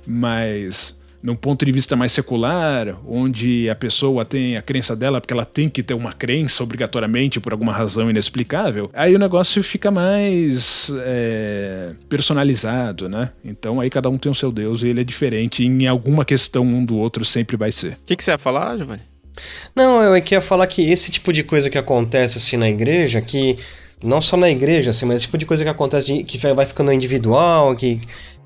Mas 0.07 0.95
num 1.23 1.37
ponto 1.37 1.65
de 1.65 1.71
vista 1.71 1.95
mais 1.95 2.11
secular, 2.11 2.97
onde 3.07 3.71
a 3.71 3.75
pessoa 3.75 4.25
tem 4.25 4.57
a 4.57 4.63
crença 4.63 4.97
dela 4.97 5.21
porque 5.21 5.33
ela 5.33 5.45
tem 5.45 5.69
que 5.69 5.83
ter 5.83 5.95
uma 5.95 6.13
crença 6.13 6.63
obrigatoriamente 6.63 7.39
por 7.39 7.53
alguma 7.53 7.73
razão 7.73 8.11
inexplicável, 8.11 8.91
aí 8.93 9.15
o 9.15 9.19
negócio 9.19 9.63
fica 9.63 9.91
mais 9.91 10.91
é, 11.05 11.93
personalizado, 12.09 13.09
né? 13.09 13.31
Então 13.45 13.81
aí 13.81 13.89
cada 13.89 14.11
um 14.11 14.19
tem 14.19 14.33
o 14.33 14.35
seu 14.35 14.51
Deus 14.51 14.83
e 14.83 14.89
ele 14.89 15.03
é 15.03 15.05
diferente. 15.05 15.65
Em 15.65 15.87
alguma 15.87 16.25
questão 16.25 16.65
um 16.65 16.85
do 16.85 16.97
outro 16.97 17.25
sempre 17.25 17.57
vai 17.57 17.71
ser. 17.71 17.93
O 17.93 17.99
que, 18.05 18.17
que 18.17 18.25
você 18.25 18.33
ia 18.33 18.39
falar, 18.39 18.77
Giovanni? 18.77 19.03
Não, 19.75 20.03
eu 20.03 20.17
ia 20.17 20.43
falar 20.43 20.67
que 20.67 20.91
esse 20.91 21.11
tipo 21.11 21.33
de 21.33 21.43
coisa 21.43 21.71
que 21.71 21.79
acontece 21.79 22.39
assim 22.39 22.57
na 22.57 22.69
igreja, 22.69 23.23
que 23.23 23.59
não 24.03 24.21
só 24.21 24.37
na 24.37 24.51
igreja, 24.51 24.91
assim, 24.91 25.07
mas 25.07 25.17
esse 25.17 25.27
tipo 25.27 25.39
de 25.39 25.47
coisa 25.47 25.63
que 25.63 25.71
acontece, 25.71 26.25
que 26.25 26.39
vai 26.39 26.67
ficando 26.67 26.93
individual, 26.93 27.75
que 27.75 28.01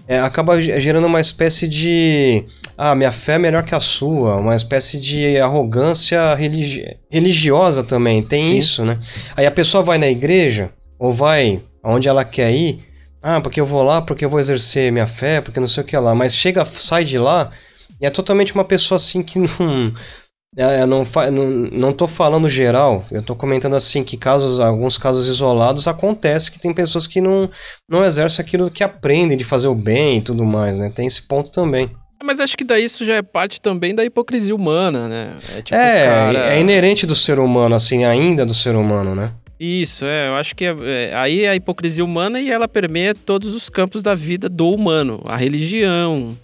é, 0.08 0.20
acaba 0.20 0.60
gerando 0.60 1.06
uma 1.06 1.20
espécie 1.20 1.66
de. 1.66 2.44
Ah, 2.78 2.94
minha 2.94 3.10
fé 3.10 3.34
é 3.34 3.38
melhor 3.38 3.64
que 3.64 3.74
a 3.74 3.80
sua, 3.80 4.36
uma 4.36 4.54
espécie 4.54 5.00
de 5.00 5.38
arrogância 5.38 6.34
religi 6.34 6.96
religiosa 7.10 7.82
também, 7.82 8.22
tem 8.22 8.38
Sim. 8.38 8.56
isso, 8.56 8.84
né? 8.84 9.00
Aí 9.36 9.46
a 9.46 9.50
pessoa 9.50 9.82
vai 9.82 9.98
na 9.98 10.08
igreja, 10.08 10.70
ou 10.98 11.12
vai 11.12 11.60
aonde 11.82 12.08
ela 12.08 12.24
quer 12.24 12.52
ir, 12.52 12.84
ah, 13.22 13.40
porque 13.40 13.60
eu 13.60 13.66
vou 13.66 13.82
lá, 13.82 14.00
porque 14.00 14.24
eu 14.24 14.30
vou 14.30 14.38
exercer 14.38 14.92
minha 14.92 15.06
fé, 15.06 15.40
porque 15.40 15.58
não 15.58 15.66
sei 15.68 15.82
o 15.82 15.86
que 15.86 15.96
lá, 15.96 16.14
mas 16.14 16.34
chega, 16.34 16.64
sai 16.64 17.04
de 17.04 17.18
lá, 17.18 17.50
e 18.00 18.06
é 18.06 18.10
totalmente 18.10 18.54
uma 18.54 18.64
pessoa 18.64 18.96
assim 18.96 19.22
que 19.22 19.38
não 19.38 19.92
eu 20.56 20.86
não, 20.86 21.04
não, 21.32 21.46
não 21.70 21.92
tô 21.92 22.06
falando 22.06 22.48
geral, 22.48 23.04
eu 23.10 23.22
tô 23.22 23.36
comentando 23.36 23.76
assim 23.76 24.02
que 24.02 24.16
casos, 24.16 24.58
alguns 24.58 24.96
casos 24.96 25.26
isolados 25.28 25.86
acontece 25.86 26.50
que 26.50 26.58
tem 26.58 26.72
pessoas 26.72 27.06
que 27.06 27.20
não, 27.20 27.50
não 27.86 28.02
exercem 28.02 28.42
aquilo 28.42 28.70
que 28.70 28.82
aprendem 28.82 29.36
de 29.36 29.44
fazer 29.44 29.68
o 29.68 29.74
bem 29.74 30.18
e 30.18 30.22
tudo 30.22 30.44
mais, 30.44 30.78
né? 30.78 30.90
Tem 30.94 31.06
esse 31.06 31.22
ponto 31.28 31.50
também. 31.50 31.90
Mas 32.24 32.40
acho 32.40 32.56
que 32.56 32.64
daí 32.64 32.84
isso 32.84 33.04
já 33.04 33.16
é 33.16 33.22
parte 33.22 33.60
também 33.60 33.94
da 33.94 34.02
hipocrisia 34.02 34.54
humana, 34.54 35.06
né? 35.08 35.32
É, 35.50 35.62
tipo, 35.62 35.78
é, 35.78 36.06
cara... 36.06 36.54
é 36.54 36.60
inerente 36.60 37.06
do 37.06 37.14
ser 37.14 37.38
humano, 37.38 37.74
assim, 37.74 38.04
ainda 38.04 38.46
do 38.46 38.54
ser 38.54 38.74
humano, 38.74 39.14
né? 39.14 39.32
Isso, 39.60 40.06
é, 40.06 40.28
eu 40.28 40.34
acho 40.36 40.56
que 40.56 40.64
é, 40.64 40.76
é, 40.82 41.14
aí 41.14 41.44
é 41.44 41.50
a 41.50 41.56
hipocrisia 41.56 42.04
humana 42.04 42.40
e 42.40 42.50
ela 42.50 42.66
permeia 42.66 43.14
todos 43.14 43.54
os 43.54 43.68
campos 43.68 44.02
da 44.02 44.14
vida 44.14 44.48
do 44.48 44.70
humano, 44.70 45.22
a 45.26 45.36
religião, 45.36 46.36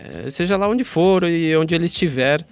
é, 0.00 0.28
seja 0.30 0.56
lá 0.56 0.68
onde 0.68 0.84
for 0.84 1.24
e 1.24 1.56
onde 1.56 1.74
ele 1.74 1.86
estiver. 1.86 2.44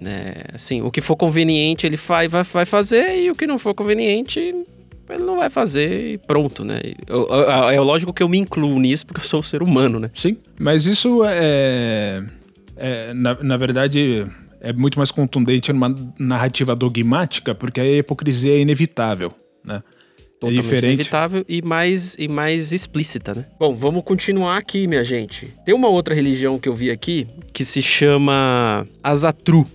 Né? 0.00 0.34
Assim, 0.52 0.82
o 0.82 0.90
que 0.90 1.00
for 1.00 1.16
conveniente 1.16 1.86
ele 1.86 1.96
vai, 1.96 2.28
vai, 2.28 2.42
vai 2.42 2.64
fazer 2.64 3.22
e 3.22 3.30
o 3.30 3.34
que 3.34 3.46
não 3.46 3.58
for 3.58 3.74
conveniente 3.74 4.40
ele 4.40 5.24
não 5.24 5.36
vai 5.36 5.50
fazer 5.50 6.14
e 6.14 6.18
pronto, 6.18 6.64
né? 6.64 6.80
é 7.72 7.80
lógico 7.80 8.12
que 8.12 8.22
eu 8.22 8.28
me 8.28 8.38
incluo 8.38 8.78
nisso 8.80 9.06
porque 9.06 9.20
eu 9.20 9.24
sou 9.24 9.40
um 9.40 9.42
ser 9.42 9.62
humano, 9.62 10.00
né? 10.00 10.10
Sim, 10.14 10.38
mas 10.58 10.86
isso 10.86 11.22
é, 11.24 12.24
é 12.76 13.12
na, 13.12 13.34
na 13.42 13.56
verdade, 13.56 14.26
é 14.60 14.72
muito 14.72 14.98
mais 14.98 15.10
contundente 15.10 15.72
numa 15.72 15.94
narrativa 16.18 16.74
dogmática, 16.74 17.54
porque 17.54 17.80
a 17.80 17.98
hipocrisia 17.98 18.54
é 18.54 18.60
inevitável, 18.60 19.32
né? 19.64 19.82
É 19.86 20.42
Totalmente 20.42 20.58
é 20.58 20.62
diferente. 20.62 20.94
inevitável 20.94 21.44
e 21.48 21.62
mais, 21.62 22.16
e 22.18 22.26
mais 22.26 22.72
explícita, 22.72 23.34
né? 23.34 23.46
Bom, 23.58 23.74
vamos 23.74 24.02
continuar 24.02 24.56
aqui, 24.56 24.86
minha 24.88 25.04
gente. 25.04 25.54
Tem 25.64 25.74
uma 25.74 25.88
outra 25.88 26.14
religião 26.14 26.58
que 26.58 26.68
eu 26.68 26.74
vi 26.74 26.90
aqui 26.90 27.28
que 27.52 27.64
se 27.64 27.80
chama 27.80 28.86
Azatru. 29.02 29.66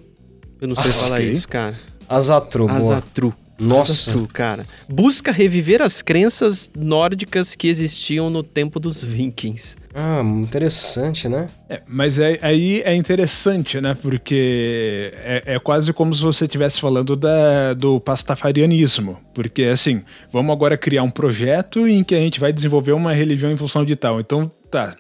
Eu 0.59 0.67
não 0.67 0.75
sei 0.75 0.91
ah, 0.91 0.93
falar 0.93 1.15
okay. 1.17 1.31
isso, 1.31 1.47
cara. 1.47 1.79
Azatru. 2.07 2.69
Azatru. 2.69 3.29
Boa. 3.29 3.47
Nossa, 3.59 4.11
tu, 4.11 4.27
cara. 4.27 4.67
Busca 4.87 5.31
reviver 5.31 5.81
as 5.81 6.01
crenças 6.03 6.69
nórdicas 6.77 7.55
que 7.55 7.67
existiam 7.67 8.29
no 8.29 8.43
tempo 8.43 8.79
dos 8.79 9.03
vikings. 9.03 9.75
Ah, 9.95 10.21
interessante, 10.21 11.27
né? 11.27 11.47
É, 11.67 11.81
mas 11.87 12.19
é, 12.19 12.37
aí 12.43 12.83
é 12.85 12.93
interessante, 12.93 13.81
né? 13.81 13.97
Porque 13.99 15.11
é, 15.15 15.55
é 15.55 15.59
quase 15.59 15.91
como 15.91 16.13
se 16.13 16.21
você 16.21 16.45
estivesse 16.45 16.79
falando 16.79 17.15
da, 17.15 17.73
do 17.73 17.99
pastafarianismo. 17.99 19.17
Porque, 19.33 19.63
assim, 19.63 20.03
vamos 20.31 20.53
agora 20.53 20.77
criar 20.77 21.01
um 21.01 21.09
projeto 21.09 21.87
em 21.87 22.03
que 22.03 22.13
a 22.13 22.19
gente 22.19 22.39
vai 22.39 22.53
desenvolver 22.53 22.91
uma 22.91 23.11
religião 23.11 23.51
em 23.51 23.57
função 23.57 23.83
de 23.83 23.95
tal. 23.95 24.19
Então, 24.19 24.51
tá, 24.69 24.95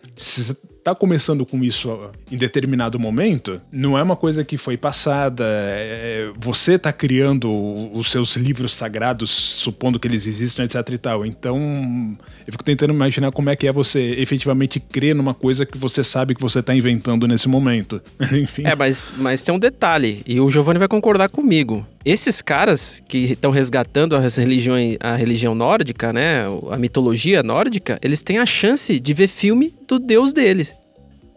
tá 0.87 0.95
começando 0.95 1.45
com 1.45 1.61
isso 1.65 1.99
em 2.31 2.37
determinado 2.37 2.97
momento, 2.97 3.61
não 3.69 3.97
é 3.97 4.01
uma 4.01 4.15
coisa 4.15 4.45
que 4.45 4.55
foi 4.55 4.77
passada. 4.77 5.43
É, 5.45 6.29
você 6.39 6.79
tá 6.79 6.93
criando 6.93 7.51
os 7.91 8.09
seus 8.09 8.37
livros 8.37 8.71
sagrados, 8.71 9.29
supondo 9.29 9.99
que 9.99 10.07
eles 10.07 10.25
existem, 10.25 10.63
etc 10.63 10.75
e 10.89 10.97
tal. 10.97 11.25
Então, 11.25 12.17
eu 12.47 12.53
fico 12.53 12.63
tentando 12.63 12.93
imaginar 12.93 13.33
como 13.33 13.49
é 13.49 13.55
que 13.55 13.67
é 13.67 13.71
você 13.71 13.99
efetivamente 14.17 14.79
crer 14.79 15.13
numa 15.13 15.33
coisa 15.33 15.65
que 15.65 15.77
você 15.77 16.05
sabe 16.05 16.33
que 16.33 16.41
você 16.41 16.63
tá 16.63 16.73
inventando 16.73 17.27
nesse 17.27 17.49
momento. 17.49 18.01
Enfim. 18.31 18.65
É, 18.65 18.73
mas, 18.73 19.13
mas 19.17 19.41
tem 19.41 19.53
um 19.53 19.59
detalhe, 19.59 20.21
e 20.25 20.39
o 20.39 20.49
Giovanni 20.49 20.79
vai 20.79 20.87
concordar 20.87 21.27
comigo. 21.27 21.85
Esses 22.05 22.41
caras 22.41 23.03
que 23.05 23.33
estão 23.33 23.51
resgatando 23.51 24.15
as 24.15 24.37
religiões, 24.37 24.95
a 25.01 25.17
religião 25.17 25.53
nórdica, 25.53 26.13
né, 26.13 26.45
a 26.71 26.77
mitologia 26.77 27.43
nórdica, 27.43 27.99
eles 28.01 28.23
têm 28.23 28.37
a 28.37 28.45
chance 28.45 28.97
de 28.97 29.13
ver 29.13 29.27
filme 29.27 29.73
do 29.87 29.99
deus 29.99 30.33
deles, 30.33 30.75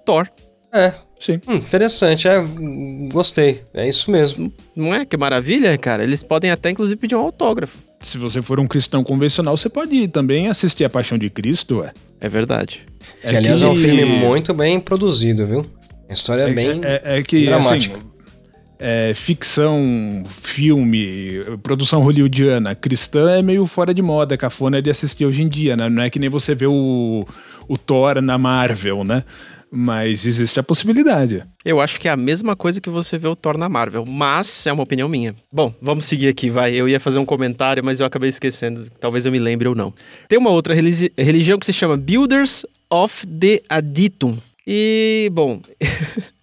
Thor. 0.05 0.29
É, 0.73 0.93
sim. 1.19 1.41
Hum, 1.49 1.57
interessante, 1.57 2.29
é, 2.29 2.45
gostei. 3.13 3.63
É 3.75 3.89
isso 3.89 4.11
mesmo. 4.11 4.53
Não 4.75 4.95
é 4.95 5.05
que 5.05 5.17
maravilha, 5.17 5.77
cara? 5.79 6.03
Eles 6.03 6.23
podem 6.23 6.51
até 6.51 6.71
inclusive 6.71 7.01
pedir 7.01 7.15
um 7.17 7.21
autógrafo. 7.21 7.79
Se 8.01 8.17
você 8.17 8.41
for 8.41 8.59
um 8.59 8.67
cristão 8.67 9.05
convencional, 9.05 9.57
você 9.57 9.69
pode 9.69 10.09
também 10.09 10.49
assistir 10.49 10.85
a 10.85 10.91
Paixão 10.91 11.19
de 11.19 11.29
Cristo, 11.29 11.81
ué. 11.81 11.93
É 12.21 12.29
verdade. 12.29 12.87
É 13.23 13.31
que, 13.31 13.37
aliás, 13.37 13.61
que... 13.61 13.67
é 13.67 13.69
um 13.69 13.77
filme 13.77 14.05
muito 14.05 14.55
bem 14.55 14.81
produzido, 14.81 15.47
viu? 15.47 15.67
A 16.09 16.13
história 16.13 16.43
é, 16.43 16.51
é 16.51 16.53
bem 16.53 16.81
é, 16.83 17.19
é 17.19 17.23
que, 17.23 17.47
dramática. 17.47 17.97
Assim, 17.97 18.10
é, 18.81 19.13
ficção, 19.15 20.25
filme, 20.27 21.45
produção 21.63 22.03
hollywoodiana, 22.03 22.75
cristã 22.75 23.31
é 23.31 23.43
meio 23.43 23.67
fora 23.67 23.93
de 23.93 24.01
moda, 24.01 24.39
cafona 24.39 24.81
de 24.81 24.89
assistir 24.89 25.27
hoje 25.27 25.43
em 25.43 25.49
dia, 25.49 25.77
né? 25.77 25.91
Não 25.91 26.03
é 26.03 26.09
que 26.09 26.19
nem 26.19 26.31
você 26.31 26.55
vê 26.55 26.67
o, 26.67 27.27
o 27.69 27.77
Thor 27.77 28.23
na 28.23 28.39
Marvel, 28.39 29.05
né? 29.05 29.23
Mas 29.71 30.25
existe 30.27 30.59
a 30.59 30.63
possibilidade. 30.63 31.45
Eu 31.63 31.79
acho 31.79 32.01
que 32.01 32.09
é 32.09 32.11
a 32.11 32.17
mesma 32.17 32.57
coisa 32.57 32.81
que 32.81 32.89
você 32.89 33.19
vê 33.19 33.29
o 33.29 33.37
Thor 33.37 33.59
na 33.59 33.69
Marvel, 33.69 34.05
mas 34.07 34.67
é 34.67 34.73
uma 34.73 34.83
opinião 34.83 35.09
minha. 35.09 35.35
Bom, 35.53 35.73
vamos 35.81 36.07
seguir 36.07 36.29
aqui, 36.29 36.49
vai. 36.49 36.75
Eu 36.75 36.89
ia 36.89 36.99
fazer 36.99 37.19
um 37.19 37.27
comentário, 37.27 37.85
mas 37.85 38.01
eu 38.01 38.07
acabei 38.07 38.31
esquecendo. 38.31 38.89
Talvez 38.99 39.27
eu 39.27 39.31
me 39.31 39.39
lembre 39.39 39.69
ou 39.69 39.75
não. 39.75 39.93
Tem 40.27 40.39
uma 40.39 40.51
outra 40.51 40.75
religi 40.75 41.13
religião 41.17 41.59
que 41.59 41.67
se 41.67 41.73
chama 41.73 41.99
Builders 41.99 42.65
of 42.91 43.27
the 43.27 43.61
Aditum. 43.69 44.39
E, 44.67 45.31
bom. 45.33 45.61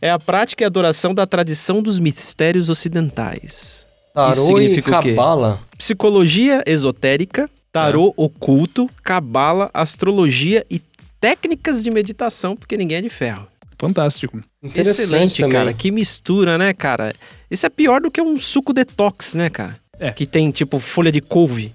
é 0.00 0.10
a 0.10 0.18
prática 0.18 0.64
e 0.64 0.66
adoração 0.66 1.14
da 1.14 1.26
tradição 1.26 1.82
dos 1.82 1.98
mistérios 1.98 2.68
ocidentais. 2.68 3.86
Tarô 4.14 4.60
e 4.60 4.82
cabala. 4.82 5.58
Psicologia 5.78 6.62
esotérica, 6.66 7.48
tarô 7.70 8.08
é. 8.08 8.12
oculto, 8.16 8.88
cabala, 9.02 9.70
astrologia 9.72 10.64
e 10.70 10.80
técnicas 11.20 11.82
de 11.82 11.90
meditação, 11.90 12.54
porque 12.54 12.76
ninguém 12.76 12.98
é 12.98 13.02
de 13.02 13.08
ferro. 13.08 13.46
Fantástico. 13.78 14.38
Excelente, 14.62 15.40
também. 15.40 15.52
cara. 15.52 15.72
Que 15.72 15.90
mistura, 15.90 16.56
né, 16.56 16.72
cara? 16.72 17.12
Isso 17.50 17.66
é 17.66 17.68
pior 17.68 18.00
do 18.00 18.10
que 18.10 18.20
um 18.20 18.38
suco 18.38 18.72
detox, 18.72 19.34
né, 19.34 19.50
cara? 19.50 19.76
É. 19.98 20.10
Que 20.12 20.26
tem, 20.26 20.50
tipo, 20.50 20.78
folha 20.78 21.10
de 21.10 21.20
couve. 21.20 21.74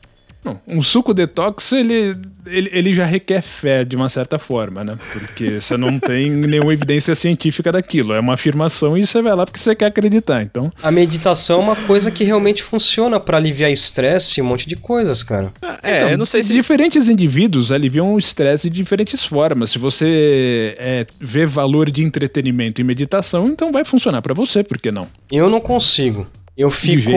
Um 0.67 0.81
suco 0.81 1.13
detox, 1.13 1.71
ele, 1.71 2.15
ele, 2.45 2.69
ele 2.71 2.93
já 2.93 3.05
requer 3.05 3.41
fé 3.41 3.83
de 3.83 3.95
uma 3.95 4.09
certa 4.09 4.37
forma, 4.37 4.83
né? 4.83 4.97
Porque 5.11 5.59
você 5.59 5.75
não 5.77 5.97
tem 5.99 6.29
nenhuma 6.29 6.73
evidência 6.73 7.15
científica 7.15 7.71
daquilo. 7.71 8.13
É 8.13 8.19
uma 8.19 8.33
afirmação 8.33 8.97
e 8.97 9.05
você 9.05 9.21
vai 9.21 9.35
lá 9.35 9.45
porque 9.45 9.59
você 9.59 9.75
quer 9.75 9.87
acreditar. 9.87 10.41
Então. 10.43 10.71
A 10.81 10.91
meditação 10.91 11.59
é 11.59 11.63
uma 11.63 11.75
coisa 11.75 12.11
que 12.11 12.23
realmente 12.23 12.63
funciona 12.63 13.19
para 13.19 13.37
aliviar 13.37 13.71
estresse 13.71 14.39
e 14.39 14.43
um 14.43 14.45
monte 14.45 14.67
de 14.67 14.75
coisas, 14.75 15.23
cara. 15.23 15.51
É, 15.83 15.97
então, 15.97 16.09
eu 16.09 16.17
não 16.17 16.25
sei 16.25 16.43
se. 16.43 16.53
Diferentes 16.53 17.09
indivíduos 17.09 17.71
aliviam 17.71 18.13
o 18.13 18.19
estresse 18.19 18.69
de 18.69 18.75
diferentes 18.75 19.23
formas. 19.23 19.71
Se 19.71 19.79
você 19.79 20.75
é, 20.79 21.05
vê 21.19 21.45
valor 21.45 21.89
de 21.89 22.03
entretenimento 22.03 22.81
e 22.81 22.83
meditação, 22.83 23.47
então 23.47 23.71
vai 23.71 23.85
funcionar 23.85 24.21
para 24.21 24.33
você, 24.33 24.63
por 24.63 24.77
que 24.77 24.91
não? 24.91 25.07
Eu 25.31 25.49
não 25.49 25.59
consigo. 25.59 26.27
Eu 26.57 26.71
fico. 26.71 27.11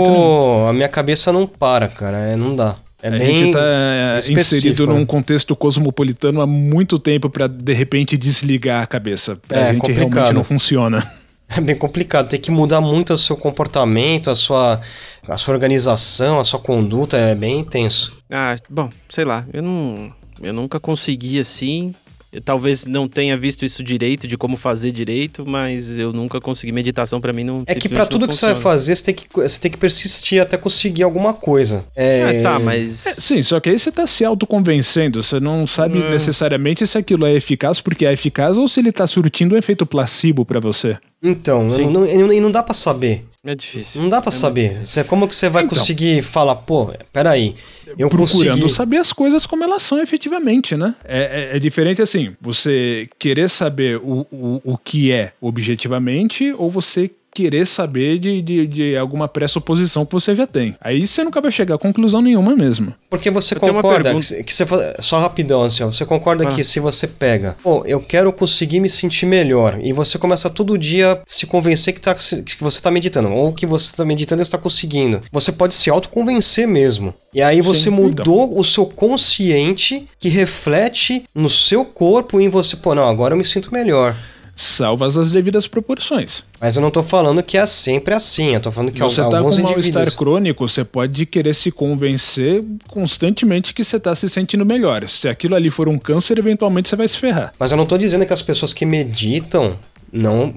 A 0.69 0.73
minha 0.73 0.89
cabeça 0.89 1.33
não 1.33 1.47
para, 1.47 1.89
cara. 1.89 2.19
É, 2.19 2.37
não 2.37 2.55
dá. 2.55 2.77
É 3.03 3.09
a 3.09 3.19
gente 3.19 3.45
está 3.47 3.61
é, 3.63 4.19
inserido 4.33 4.87
num 4.87 5.07
contexto 5.07 5.57
cosmopolitano 5.57 6.43
há 6.43 6.47
muito 6.47 6.99
tempo 6.99 7.31
para 7.31 7.47
de 7.47 7.73
repente 7.73 8.19
desligar 8.19 8.83
a 8.83 8.87
cabeça. 8.87 9.37
Pra 9.49 9.61
é, 9.61 9.73
gente 9.73 9.81
complicado. 9.81 10.13
realmente 10.13 10.35
não 10.35 10.45
funciona. 10.45 11.11
É 11.53 11.61
bem 11.61 11.77
complicado, 11.77 12.29
tem 12.29 12.41
que 12.41 12.49
mudar 12.49 12.81
muito 12.81 13.13
o 13.13 13.19
seu 13.19 13.37
comportamento, 13.37 14.31
a 14.31 14.37
sua, 14.37 14.81
a 15.27 15.37
sua 15.37 15.53
organização, 15.53 16.39
a 16.39 16.45
sua 16.45 16.61
conduta, 16.61 17.17
é 17.17 17.35
bem 17.35 17.59
intenso. 17.59 18.23
Ah, 18.31 18.55
bom, 18.69 18.89
sei 19.09 19.25
lá, 19.25 19.45
eu 19.53 19.61
não. 19.61 20.13
Eu 20.41 20.53
nunca 20.53 20.79
consegui 20.79 21.41
assim 21.41 21.93
eu 22.33 22.41
talvez 22.41 22.87
não 22.87 23.09
tenha 23.09 23.37
visto 23.37 23.65
isso 23.65 23.83
direito, 23.83 24.27
de 24.29 24.37
como 24.37 24.57
fazer 24.57 24.93
direito, 24.93 25.45
mas 25.45 25.99
eu 25.99 26.13
nunca 26.13 26.41
consegui. 26.41 26.71
Meditação 26.73 27.21
para 27.21 27.33
mim 27.33 27.43
não 27.43 27.65
É 27.67 27.75
que 27.75 27.89
para 27.89 28.07
tudo 28.07 28.29
que 28.29 28.35
funciona. 28.35 28.55
você 28.55 28.63
vai 28.63 28.73
fazer, 28.73 28.97
você 28.97 29.05
tem, 29.05 29.15
que, 29.15 29.27
você 29.35 29.61
tem 29.61 29.71
que 29.71 29.79
persistir 29.79 30.41
até 30.41 30.57
conseguir 30.57 31.03
alguma 31.03 31.35
coisa. 31.35 31.85
É, 31.97 32.39
é 32.39 32.43
tá, 32.43 32.59
mas. 32.59 33.07
É, 33.07 33.13
sim, 33.13 33.43
só 33.43 33.59
que 33.59 33.69
aí 33.69 33.79
você 33.79 33.91
tá 33.91 34.07
se 34.07 34.25
autoconvencendo. 34.25 35.23
Você 35.23 35.41
não 35.41 35.67
sabe 35.67 36.01
é. 36.01 36.11
necessariamente 36.11 36.87
se 36.87 36.97
aquilo 36.97 37.27
é 37.27 37.35
eficaz 37.35 37.81
porque 37.81 38.07
é 38.07 38.13
eficaz 38.13 38.57
ou 38.57 38.69
se 38.69 38.81
ele 38.81 38.93
tá 38.93 39.07
surtindo 39.07 39.55
um 39.55 39.59
efeito 39.59 39.85
placebo 39.85 40.45
para 40.45 40.61
você. 40.61 40.97
Então, 41.23 41.65
não, 41.65 41.91
não, 41.91 42.07
não, 42.07 42.41
não 42.41 42.51
dá 42.51 42.63
para 42.63 42.75
saber. 42.75 43.25
É 43.43 43.55
difícil. 43.55 44.03
Não 44.03 44.11
dá 44.11 44.21
para 44.21 44.29
é 44.29 44.37
saber. 44.37 44.87
Você, 44.87 45.03
como 45.03 45.27
que 45.27 45.35
você 45.35 45.49
vai 45.49 45.65
então, 45.65 45.79
conseguir 45.79 46.23
falar, 46.23 46.57
pô, 46.57 46.93
peraí, 47.11 47.55
eu 47.99 48.11
procurando 48.11 48.61
consegui... 48.61 48.69
saber 48.69 48.97
as 48.99 49.13
coisas 49.15 49.47
como 49.47 49.65
elas 49.65 49.83
são 49.83 49.99
efetivamente, 49.99 50.77
né? 50.77 50.95
É, 51.05 51.51
é, 51.53 51.57
é 51.57 51.59
diferente 51.59 52.03
assim, 52.03 52.33
você 52.39 53.09
querer 53.19 53.49
saber 53.49 53.97
o, 53.97 54.27
o, 54.31 54.61
o 54.63 54.79
que 54.79 55.11
é 55.11 55.33
objetivamente 55.41 56.53
ou 56.59 56.71
você 56.71 57.11
querer 57.33 57.67
saber 57.67 58.19
de, 58.19 58.43
de, 58.43 58.67
de, 58.67 58.97
alguma 58.97 59.29
pressuposição 59.29 60.05
que 60.05 60.13
você 60.13 60.35
já 60.35 60.47
tem. 60.47 60.75
Aí 60.81 61.07
você 61.07 61.23
nunca 61.23 61.41
vai 61.41 61.53
chegar 61.53 61.77
a 61.77 61.79
conclusão 61.79 62.21
nenhuma 62.21 62.57
mesmo. 62.57 62.95
Porque 63.09 63.31
você 63.31 63.55
eu 63.55 63.61
concorda 63.61 64.13
que, 64.15 64.45
que, 64.45 64.55
você 64.55 64.67
só 64.99 65.19
rapidão 65.19 65.63
assim, 65.63 65.85
você 65.85 66.05
concorda 66.05 66.49
ah. 66.49 66.55
que 66.55 66.65
se 66.65 66.81
você 66.81 67.07
pega, 67.07 67.57
pô, 67.63 67.85
eu 67.87 68.01
quero 68.01 68.33
conseguir 68.33 68.81
me 68.81 68.89
sentir 68.89 69.27
melhor 69.27 69.79
e 69.83 69.93
você 69.93 70.19
começa 70.19 70.51
todo 70.51 70.79
dia 70.79 71.21
se 71.27 71.47
convencer 71.47 71.95
que, 71.95 72.01
tá, 72.01 72.15
que 72.15 72.61
você 72.61 72.79
está 72.79 72.91
meditando 72.91 73.31
ou 73.31 73.53
que 73.53 73.67
você 73.67 73.87
está 73.87 74.05
meditando 74.05 74.43
e 74.43 74.45
está 74.45 74.59
conseguindo. 74.59 75.21
Você 75.33 75.53
pode 75.53 75.75
se 75.75 75.91
autoconvencer 75.91 76.67
mesmo. 76.67 77.15
E 77.33 77.41
aí 77.41 77.61
você 77.61 77.85
Sim, 77.85 77.91
mudou 77.91 78.45
então. 78.45 78.59
o 78.59 78.65
seu 78.65 78.87
consciente 78.87 80.09
que 80.19 80.29
reflete 80.29 81.25
no 81.35 81.49
seu 81.49 81.85
corpo 81.85 82.41
e 82.41 82.45
em 82.45 82.49
você, 82.49 82.77
pô, 82.77 82.95
não, 82.95 83.09
agora 83.09 83.35
eu 83.35 83.39
me 83.39 83.45
sinto 83.45 83.73
melhor 83.73 84.17
salvas 84.63 85.17
as 85.17 85.31
devidas 85.31 85.67
proporções. 85.67 86.45
Mas 86.61 86.77
eu 86.77 86.83
não 86.83 86.91
tô 86.91 87.03
falando 87.03 87.43
que 87.43 87.57
é 87.57 87.67
sempre 87.67 88.15
assim, 88.15 88.55
eu 88.55 88.61
tô 88.61 88.71
falando 88.71 88.93
que 88.93 89.01
você 89.01 89.23
tá 89.29 89.43
com 89.43 89.57
mal-estar 89.63 90.15
crônico, 90.15 90.69
você 90.69 90.85
pode 90.85 91.27
querer 91.27 91.55
se 91.55 91.71
convencer 91.71 92.63
constantemente 92.89 93.73
que 93.73 93.83
você 93.83 93.99
tá 93.99 94.15
se 94.15 94.29
sentindo 94.29 94.65
melhor. 94.65 95.09
Se 95.09 95.29
aquilo 95.29 95.55
ali 95.55 95.71
for 95.71 95.89
um 95.89 95.99
câncer, 95.99 96.39
eventualmente 96.39 96.89
você 96.89 96.97
vai 96.97 97.09
se 97.09 97.17
ferrar. 97.17 97.53
Mas 97.59 97.71
eu 97.71 97.77
não 97.77 97.87
tô 97.87 97.97
dizendo 97.97 98.27
que 98.27 98.33
as 98.33 98.43
pessoas 98.43 98.73
que 98.73 98.85
meditam 98.85 99.77
não, 100.13 100.55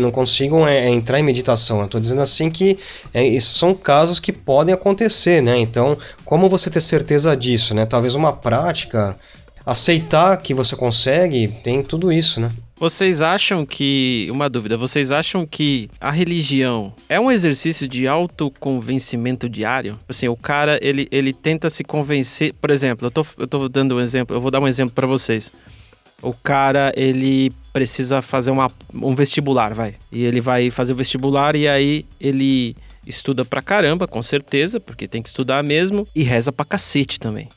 não 0.00 0.10
consigam 0.10 0.66
é, 0.66 0.88
entrar 0.88 1.20
em 1.20 1.22
meditação. 1.22 1.80
Eu 1.82 1.88
tô 1.88 2.00
dizendo 2.00 2.22
assim 2.22 2.50
que 2.50 2.78
é, 3.12 3.38
são 3.40 3.74
casos 3.74 4.18
que 4.18 4.32
podem 4.32 4.74
acontecer, 4.74 5.42
né? 5.42 5.58
Então, 5.58 5.96
como 6.24 6.48
você 6.48 6.70
ter 6.70 6.80
certeza 6.80 7.36
disso, 7.36 7.74
né? 7.74 7.84
Talvez 7.84 8.14
uma 8.14 8.32
prática, 8.32 9.16
aceitar 9.64 10.36
que 10.38 10.54
você 10.54 10.74
consegue, 10.74 11.48
tem 11.62 11.82
tudo 11.82 12.12
isso, 12.12 12.40
né? 12.40 12.50
Vocês 12.78 13.22
acham 13.22 13.64
que. 13.64 14.28
Uma 14.30 14.50
dúvida, 14.50 14.76
vocês 14.76 15.10
acham 15.10 15.46
que 15.46 15.88
a 15.98 16.10
religião 16.10 16.92
é 17.08 17.18
um 17.18 17.32
exercício 17.32 17.88
de 17.88 18.06
autoconvencimento 18.06 19.48
diário? 19.48 19.98
Assim, 20.06 20.28
o 20.28 20.36
cara, 20.36 20.78
ele, 20.82 21.08
ele 21.10 21.32
tenta 21.32 21.70
se 21.70 21.82
convencer. 21.82 22.52
Por 22.52 22.70
exemplo, 22.70 23.06
eu 23.06 23.10
tô, 23.10 23.26
eu 23.38 23.46
tô 23.46 23.66
dando 23.66 23.96
um 23.96 24.00
exemplo, 24.00 24.36
eu 24.36 24.40
vou 24.42 24.50
dar 24.50 24.60
um 24.60 24.68
exemplo 24.68 24.94
para 24.94 25.06
vocês. 25.06 25.50
O 26.20 26.34
cara, 26.34 26.92
ele 26.94 27.50
precisa 27.72 28.20
fazer 28.20 28.50
uma, 28.50 28.70
um 28.92 29.14
vestibular, 29.14 29.72
vai. 29.72 29.94
E 30.12 30.22
ele 30.24 30.42
vai 30.42 30.70
fazer 30.70 30.92
o 30.92 30.96
vestibular 30.96 31.56
e 31.56 31.66
aí 31.66 32.04
ele 32.20 32.76
estuda 33.06 33.42
pra 33.42 33.62
caramba, 33.62 34.06
com 34.06 34.22
certeza, 34.22 34.78
porque 34.78 35.06
tem 35.06 35.22
que 35.22 35.28
estudar 35.28 35.62
mesmo, 35.62 36.06
e 36.14 36.22
reza 36.22 36.52
pra 36.52 36.64
cacete 36.64 37.20
também 37.20 37.48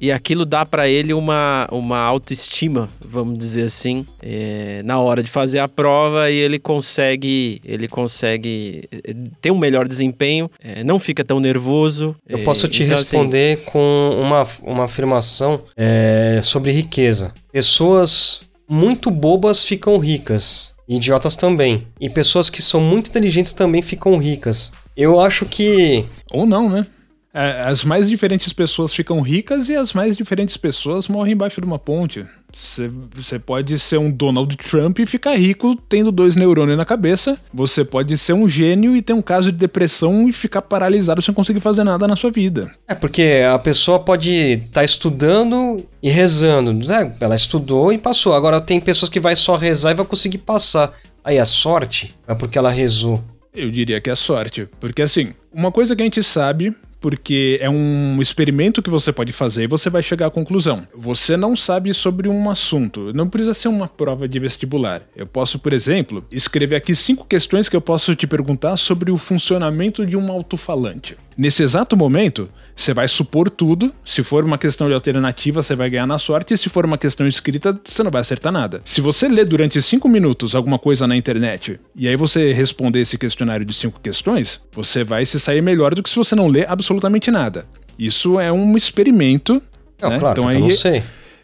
e 0.00 0.12
aquilo 0.12 0.44
dá 0.44 0.64
para 0.64 0.88
ele 0.88 1.12
uma, 1.12 1.66
uma 1.70 1.98
autoestima, 1.98 2.88
vamos 3.00 3.38
dizer 3.38 3.64
assim, 3.64 4.06
é, 4.22 4.82
na 4.84 4.98
hora 5.00 5.22
de 5.22 5.30
fazer 5.30 5.58
a 5.58 5.68
prova 5.68 6.30
e 6.30 6.36
ele 6.36 6.58
consegue 6.58 7.60
ele 7.64 7.88
consegue 7.88 8.88
é, 8.92 9.14
ter 9.40 9.50
um 9.50 9.58
melhor 9.58 9.88
desempenho, 9.88 10.50
é, 10.62 10.84
não 10.84 10.98
fica 10.98 11.24
tão 11.24 11.40
nervoso. 11.40 12.14
Eu 12.28 12.44
posso 12.44 12.68
te 12.68 12.82
então, 12.82 12.96
assim, 12.96 13.16
responder 13.16 13.56
assim, 13.56 13.64
com 13.66 14.18
uma, 14.20 14.46
uma 14.62 14.84
afirmação 14.84 15.62
é, 15.76 16.40
sobre 16.42 16.70
riqueza. 16.72 17.32
Pessoas 17.52 18.40
muito 18.68 19.10
bobas 19.10 19.64
ficam 19.64 19.98
ricas, 19.98 20.74
idiotas 20.88 21.36
também, 21.36 21.86
e 22.00 22.10
pessoas 22.10 22.50
que 22.50 22.60
são 22.60 22.80
muito 22.80 23.08
inteligentes 23.08 23.52
também 23.52 23.82
ficam 23.82 24.16
ricas. 24.18 24.72
Eu 24.96 25.20
acho 25.20 25.44
que 25.46 26.04
ou 26.30 26.46
não, 26.46 26.68
né? 26.68 26.86
É, 27.36 27.68
as 27.68 27.84
mais 27.84 28.08
diferentes 28.08 28.50
pessoas 28.50 28.94
ficam 28.94 29.20
ricas 29.20 29.68
e 29.68 29.76
as 29.76 29.92
mais 29.92 30.16
diferentes 30.16 30.56
pessoas 30.56 31.06
morrem 31.06 31.34
embaixo 31.34 31.60
de 31.60 31.66
uma 31.66 31.78
ponte. 31.78 32.24
Você 32.50 33.38
pode 33.38 33.78
ser 33.78 33.98
um 33.98 34.10
Donald 34.10 34.56
Trump 34.56 34.98
e 35.00 35.04
ficar 35.04 35.36
rico 35.36 35.76
tendo 35.86 36.10
dois 36.10 36.34
neurônios 36.34 36.78
na 36.78 36.86
cabeça. 36.86 37.38
Você 37.52 37.84
pode 37.84 38.16
ser 38.16 38.32
um 38.32 38.48
gênio 38.48 38.96
e 38.96 39.02
ter 39.02 39.12
um 39.12 39.20
caso 39.20 39.52
de 39.52 39.58
depressão 39.58 40.26
e 40.26 40.32
ficar 40.32 40.62
paralisado 40.62 41.20
sem 41.20 41.34
conseguir 41.34 41.60
fazer 41.60 41.84
nada 41.84 42.08
na 42.08 42.16
sua 42.16 42.30
vida. 42.30 42.72
É 42.88 42.94
porque 42.94 43.42
a 43.46 43.58
pessoa 43.58 43.98
pode 43.98 44.30
estar 44.30 44.80
tá 44.80 44.84
estudando 44.84 45.86
e 46.02 46.08
rezando. 46.08 46.72
Né? 46.72 47.14
Ela 47.20 47.36
estudou 47.36 47.92
e 47.92 47.98
passou. 47.98 48.32
Agora 48.32 48.62
tem 48.62 48.80
pessoas 48.80 49.10
que 49.10 49.20
vai 49.20 49.36
só 49.36 49.56
rezar 49.56 49.90
e 49.90 49.94
vai 49.94 50.06
conseguir 50.06 50.38
passar. 50.38 50.94
Aí 51.22 51.38
a 51.38 51.44
sorte 51.44 52.14
é 52.26 52.34
porque 52.34 52.56
ela 52.56 52.70
rezou. 52.70 53.22
Eu 53.52 53.70
diria 53.70 54.00
que 54.00 54.08
é 54.08 54.14
sorte. 54.14 54.66
Porque 54.80 55.02
assim, 55.02 55.34
uma 55.52 55.70
coisa 55.70 55.94
que 55.94 56.00
a 56.00 56.06
gente 56.06 56.22
sabe 56.22 56.74
porque 57.06 57.56
é 57.62 57.70
um 57.70 58.20
experimento 58.20 58.82
que 58.82 58.90
você 58.90 59.12
pode 59.12 59.32
fazer 59.32 59.62
e 59.62 59.66
você 59.68 59.88
vai 59.88 60.02
chegar 60.02 60.26
à 60.26 60.30
conclusão. 60.30 60.88
Você 60.92 61.36
não 61.36 61.54
sabe 61.54 61.94
sobre 61.94 62.28
um 62.28 62.50
assunto, 62.50 63.12
não 63.14 63.28
precisa 63.28 63.54
ser 63.54 63.68
uma 63.68 63.86
prova 63.86 64.26
de 64.26 64.40
vestibular. 64.40 65.02
Eu 65.14 65.24
posso, 65.24 65.60
por 65.60 65.72
exemplo, 65.72 66.24
escrever 66.32 66.74
aqui 66.74 66.96
cinco 66.96 67.24
questões 67.24 67.68
que 67.68 67.76
eu 67.76 67.80
posso 67.80 68.12
te 68.16 68.26
perguntar 68.26 68.76
sobre 68.76 69.12
o 69.12 69.16
funcionamento 69.16 70.04
de 70.04 70.16
um 70.16 70.32
alto-falante. 70.32 71.16
Nesse 71.36 71.62
exato 71.62 71.96
momento, 71.96 72.48
você 72.74 72.94
vai 72.94 73.06
supor 73.06 73.50
tudo. 73.50 73.92
Se 74.04 74.22
for 74.22 74.42
uma 74.42 74.56
questão 74.56 74.88
de 74.88 74.94
alternativa, 74.94 75.60
você 75.60 75.74
vai 75.74 75.90
ganhar 75.90 76.06
na 76.06 76.18
sorte. 76.18 76.54
E 76.54 76.56
se 76.56 76.70
for 76.70 76.86
uma 76.86 76.96
questão 76.96 77.26
escrita, 77.26 77.78
você 77.84 78.02
não 78.02 78.10
vai 78.10 78.22
acertar 78.22 78.50
nada. 78.50 78.80
Se 78.84 79.02
você 79.02 79.28
ler 79.28 79.44
durante 79.44 79.80
cinco 79.82 80.08
minutos 80.08 80.54
alguma 80.54 80.78
coisa 80.78 81.06
na 81.06 81.14
internet 81.14 81.78
e 81.94 82.08
aí 82.08 82.16
você 82.16 82.52
responder 82.52 83.00
esse 83.00 83.18
questionário 83.18 83.66
de 83.66 83.74
cinco 83.74 84.00
questões, 84.00 84.60
você 84.72 85.04
vai 85.04 85.26
se 85.26 85.38
sair 85.38 85.60
melhor 85.60 85.94
do 85.94 86.02
que 86.02 86.08
se 86.08 86.16
você 86.16 86.34
não 86.34 86.48
ler 86.48 86.66
absolutamente 86.70 87.30
nada. 87.30 87.66
Isso 87.98 88.40
é 88.40 88.50
um 88.50 88.74
experimento. 88.76 89.62
Não, 90.00 90.10
né? 90.10 90.18
claro, 90.18 90.40
então 90.40 90.48
aí, 90.48 90.56
eu 90.56 90.60
não 90.60 90.70
sei. 90.70 91.02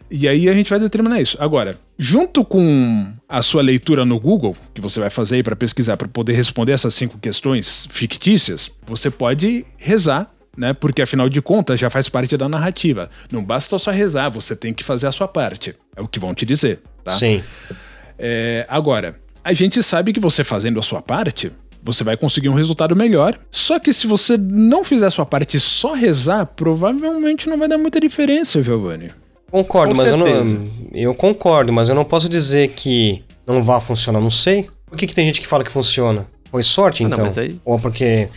E 0.09 0.27
aí 0.27 0.49
a 0.49 0.53
gente 0.53 0.69
vai 0.69 0.79
determinar 0.79 1.21
isso. 1.21 1.37
Agora, 1.39 1.77
junto 1.97 2.43
com 2.43 3.13
a 3.27 3.41
sua 3.41 3.61
leitura 3.61 4.05
no 4.05 4.19
Google, 4.19 4.55
que 4.73 4.81
você 4.81 4.99
vai 4.99 5.09
fazer 5.09 5.37
aí 5.37 5.43
para 5.43 5.55
pesquisar, 5.55 5.97
para 5.97 6.07
poder 6.07 6.33
responder 6.33 6.71
essas 6.71 6.93
cinco 6.93 7.17
questões 7.17 7.87
fictícias, 7.89 8.71
você 8.85 9.09
pode 9.09 9.65
rezar 9.77 10.33
né? 10.55 10.73
Porque 10.73 11.01
afinal 11.01 11.27
de 11.29 11.41
contas 11.41 11.79
já 11.79 11.89
faz 11.89 12.07
parte 12.07 12.37
da 12.37 12.47
narrativa. 12.47 13.09
Não 13.31 13.43
basta 13.43 13.77
só 13.79 13.91
rezar, 13.91 14.29
você 14.29 14.55
tem 14.55 14.73
que 14.73 14.83
fazer 14.83 15.07
a 15.07 15.11
sua 15.11 15.27
parte. 15.27 15.75
É 15.95 16.01
o 16.01 16.07
que 16.07 16.19
vão 16.19 16.33
te 16.33 16.45
dizer, 16.45 16.79
tá? 17.03 17.17
Sim. 17.17 17.43
É, 18.17 18.65
agora, 18.69 19.19
a 19.43 19.51
gente 19.53 19.81
sabe 19.81 20.13
que 20.13 20.19
você 20.19 20.43
fazendo 20.43 20.79
a 20.79 20.83
sua 20.83 21.01
parte, 21.01 21.51
você 21.83 22.03
vai 22.03 22.15
conseguir 22.15 22.49
um 22.49 22.53
resultado 22.53 22.95
melhor. 22.95 23.37
Só 23.51 23.79
que 23.79 23.91
se 23.91 24.07
você 24.07 24.37
não 24.37 24.83
fizer 24.83 25.07
a 25.07 25.11
sua 25.11 25.25
parte 25.25 25.57
e 25.57 25.59
só 25.59 25.93
rezar, 25.93 26.45
provavelmente 26.45 27.49
não 27.49 27.57
vai 27.57 27.67
dar 27.67 27.77
muita 27.77 27.99
diferença, 27.99 28.63
Giovanni. 28.63 29.11
Concordo, 29.53 29.93
Com 29.93 30.01
mas 30.01 30.09
certeza. 30.09 30.55
eu 30.55 30.59
não. 30.61 30.69
Eu 30.95 31.13
concordo, 31.13 31.71
mas 31.71 31.87
eu 31.87 31.93
não 31.93 32.03
posso 32.03 32.27
dizer 32.27 32.69
que 32.69 33.23
não 33.45 33.63
vá 33.63 33.79
funcionar, 33.79 34.19
não 34.19 34.31
sei. 34.31 34.67
Por 34.87 34.97
que, 34.97 35.05
que 35.05 35.13
tem 35.13 35.27
gente 35.27 35.39
que 35.39 35.45
fala 35.45 35.63
que 35.63 35.69
funciona? 35.69 36.25
Foi 36.49 36.63
sorte, 36.63 37.03
então? 37.03 37.19
Ah, 37.19 37.21
não, 37.21 37.31
então? 37.31 37.43
aí... 37.43 37.61
Ou 37.63 37.79
porque. 37.79 38.29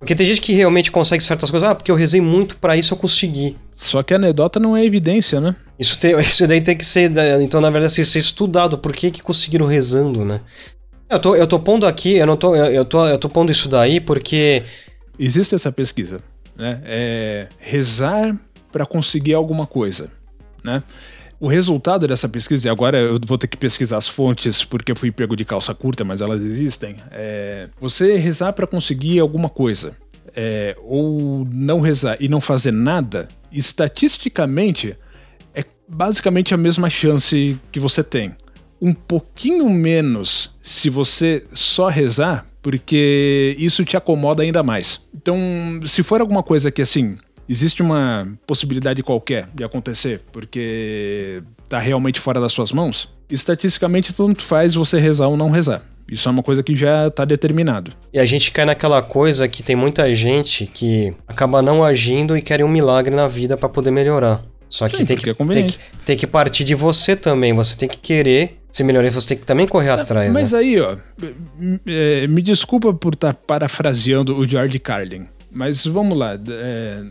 Porque 0.00 0.16
tem 0.16 0.26
gente 0.26 0.40
que 0.40 0.52
realmente 0.52 0.90
consegue 0.90 1.22
certas 1.22 1.48
coisas. 1.48 1.68
Ah, 1.68 1.76
porque 1.76 1.92
eu 1.92 1.94
rezei 1.94 2.20
muito 2.20 2.56
para 2.56 2.76
isso 2.76 2.92
eu 2.92 2.98
consegui. 2.98 3.56
Só 3.76 4.02
que 4.02 4.12
a 4.12 4.16
anedota 4.16 4.58
não 4.58 4.76
é 4.76 4.84
evidência, 4.84 5.40
né? 5.40 5.54
Isso, 5.78 5.96
tem, 5.96 6.18
isso 6.18 6.44
daí 6.44 6.60
tem 6.60 6.76
que 6.76 6.84
ser. 6.84 7.08
Então, 7.40 7.60
na 7.60 7.70
verdade, 7.70 7.92
ser 7.92 8.18
estudado. 8.18 8.76
Por 8.78 8.92
que, 8.92 9.12
que 9.12 9.22
conseguiram 9.22 9.66
rezando, 9.66 10.24
né? 10.24 10.40
Eu 11.08 11.20
tô, 11.20 11.36
eu 11.36 11.46
tô 11.46 11.60
pondo 11.60 11.86
aqui, 11.86 12.16
eu 12.16 12.26
não 12.26 12.36
tô. 12.36 12.56
Eu, 12.56 12.66
eu 12.66 12.84
tô, 12.84 13.06
eu 13.06 13.18
tô 13.18 13.28
pondo 13.28 13.52
isso 13.52 13.68
daí 13.68 14.00
porque. 14.00 14.64
Existe 15.20 15.54
essa 15.54 15.70
pesquisa, 15.70 16.18
né? 16.56 16.80
É 16.84 17.46
rezar 17.60 18.36
para 18.72 18.84
conseguir 18.84 19.34
alguma 19.34 19.64
coisa 19.64 20.10
né? 20.62 20.82
O 21.40 21.46
resultado 21.46 22.06
dessa 22.08 22.28
pesquisa, 22.28 22.66
e 22.66 22.70
agora 22.70 22.98
eu 22.98 23.18
vou 23.24 23.38
ter 23.38 23.46
que 23.46 23.56
pesquisar 23.56 23.96
as 23.96 24.08
fontes 24.08 24.64
porque 24.64 24.90
eu 24.90 24.96
fui 24.96 25.12
pego 25.12 25.36
de 25.36 25.44
calça 25.44 25.72
curta, 25.72 26.04
mas 26.04 26.20
elas 26.20 26.42
existem. 26.42 26.96
É 27.12 27.68
você 27.80 28.16
rezar 28.16 28.52
para 28.52 28.66
conseguir 28.66 29.20
alguma 29.20 29.48
coisa, 29.48 29.96
é, 30.34 30.76
ou 30.82 31.46
não 31.50 31.80
rezar 31.80 32.16
e 32.18 32.28
não 32.28 32.40
fazer 32.40 32.72
nada, 32.72 33.28
estatisticamente 33.52 34.96
é 35.54 35.64
basicamente 35.88 36.54
a 36.54 36.56
mesma 36.56 36.90
chance 36.90 37.56
que 37.70 37.80
você 37.80 38.02
tem. 38.02 38.34
Um 38.80 38.92
pouquinho 38.92 39.68
menos 39.70 40.56
se 40.62 40.90
você 40.90 41.44
só 41.52 41.88
rezar, 41.88 42.46
porque 42.62 43.56
isso 43.58 43.84
te 43.84 43.96
acomoda 43.96 44.42
ainda 44.42 44.62
mais. 44.62 45.00
Então, 45.14 45.38
se 45.86 46.02
for 46.02 46.20
alguma 46.20 46.42
coisa 46.42 46.70
que 46.70 46.82
assim, 46.82 47.16
existe 47.48 47.82
uma 47.82 48.28
possibilidade 48.46 49.02
qualquer 49.02 49.48
de 49.54 49.64
acontecer, 49.64 50.20
porque 50.32 51.42
está 51.64 51.78
realmente 51.78 52.20
fora 52.20 52.40
das 52.40 52.52
suas 52.52 52.72
mãos, 52.72 53.08
estatisticamente 53.30 54.12
tanto 54.12 54.42
faz 54.42 54.74
você 54.74 54.98
rezar 54.98 55.28
ou 55.28 55.36
não 55.36 55.50
rezar. 55.50 55.82
Isso 56.10 56.26
é 56.26 56.32
uma 56.32 56.42
coisa 56.42 56.62
que 56.62 56.74
já 56.74 57.08
está 57.08 57.24
determinado. 57.24 57.92
E 58.12 58.18
a 58.18 58.24
gente 58.24 58.50
cai 58.50 58.64
naquela 58.64 59.02
coisa 59.02 59.46
que 59.46 59.62
tem 59.62 59.76
muita 59.76 60.12
gente 60.14 60.66
que 60.66 61.12
acaba 61.26 61.60
não 61.60 61.84
agindo 61.84 62.36
e 62.36 62.40
quer 62.40 62.64
um 62.64 62.68
milagre 62.68 63.14
na 63.14 63.28
vida 63.28 63.56
para 63.56 63.68
poder 63.68 63.90
melhorar. 63.90 64.42
Só 64.70 64.88
que, 64.88 64.98
Sim, 64.98 65.06
tem, 65.06 65.16
que, 65.16 65.30
é 65.30 65.34
tem, 65.34 65.66
que, 65.66 65.78
tem 66.04 66.16
que 66.16 66.26
partir 66.26 66.62
de 66.64 66.74
você 66.74 67.16
também. 67.16 67.54
Você 67.54 67.76
tem 67.76 67.88
que 67.88 67.98
querer 67.98 68.54
se 68.70 68.84
melhorar. 68.84 69.10
Você 69.10 69.28
tem 69.28 69.38
que 69.38 69.46
também 69.46 69.66
correr 69.66 69.90
ah, 69.90 69.94
atrás. 70.02 70.32
Mas 70.32 70.52
né? 70.52 70.58
aí, 70.58 70.80
ó, 70.80 70.96
é, 71.86 72.26
me 72.26 72.42
desculpa 72.42 72.92
por 72.92 73.14
estar 73.14 73.32
tá 73.32 73.40
parafraseando 73.46 74.38
o 74.38 74.46
George 74.46 74.78
Carlin, 74.78 75.26
mas 75.50 75.86
vamos 75.86 76.16
lá. 76.18 76.34
É, 76.34 77.02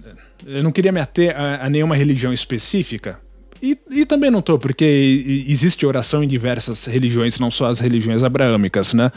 eu 0.46 0.64
não 0.64 0.72
queria 0.72 0.92
me 0.92 1.00
ater 1.00 1.36
a, 1.36 1.66
a 1.66 1.70
nenhuma 1.70 1.96
religião 1.96 2.32
específica. 2.32 3.20
E, 3.62 3.78
e, 3.90 4.06
também 4.06 4.30
não 4.30 4.42
tô, 4.42 4.60
porque 4.60 5.46
existe 5.48 5.86
oração 5.86 6.24
em 6.24 6.28
diversas 6.28 6.86
religiões, 6.86 7.40
não 7.40 7.50
só 7.50 7.68
as 7.68 7.80
religiões 7.80 8.24
abraâmicas, 8.24 8.94
né? 8.94 9.12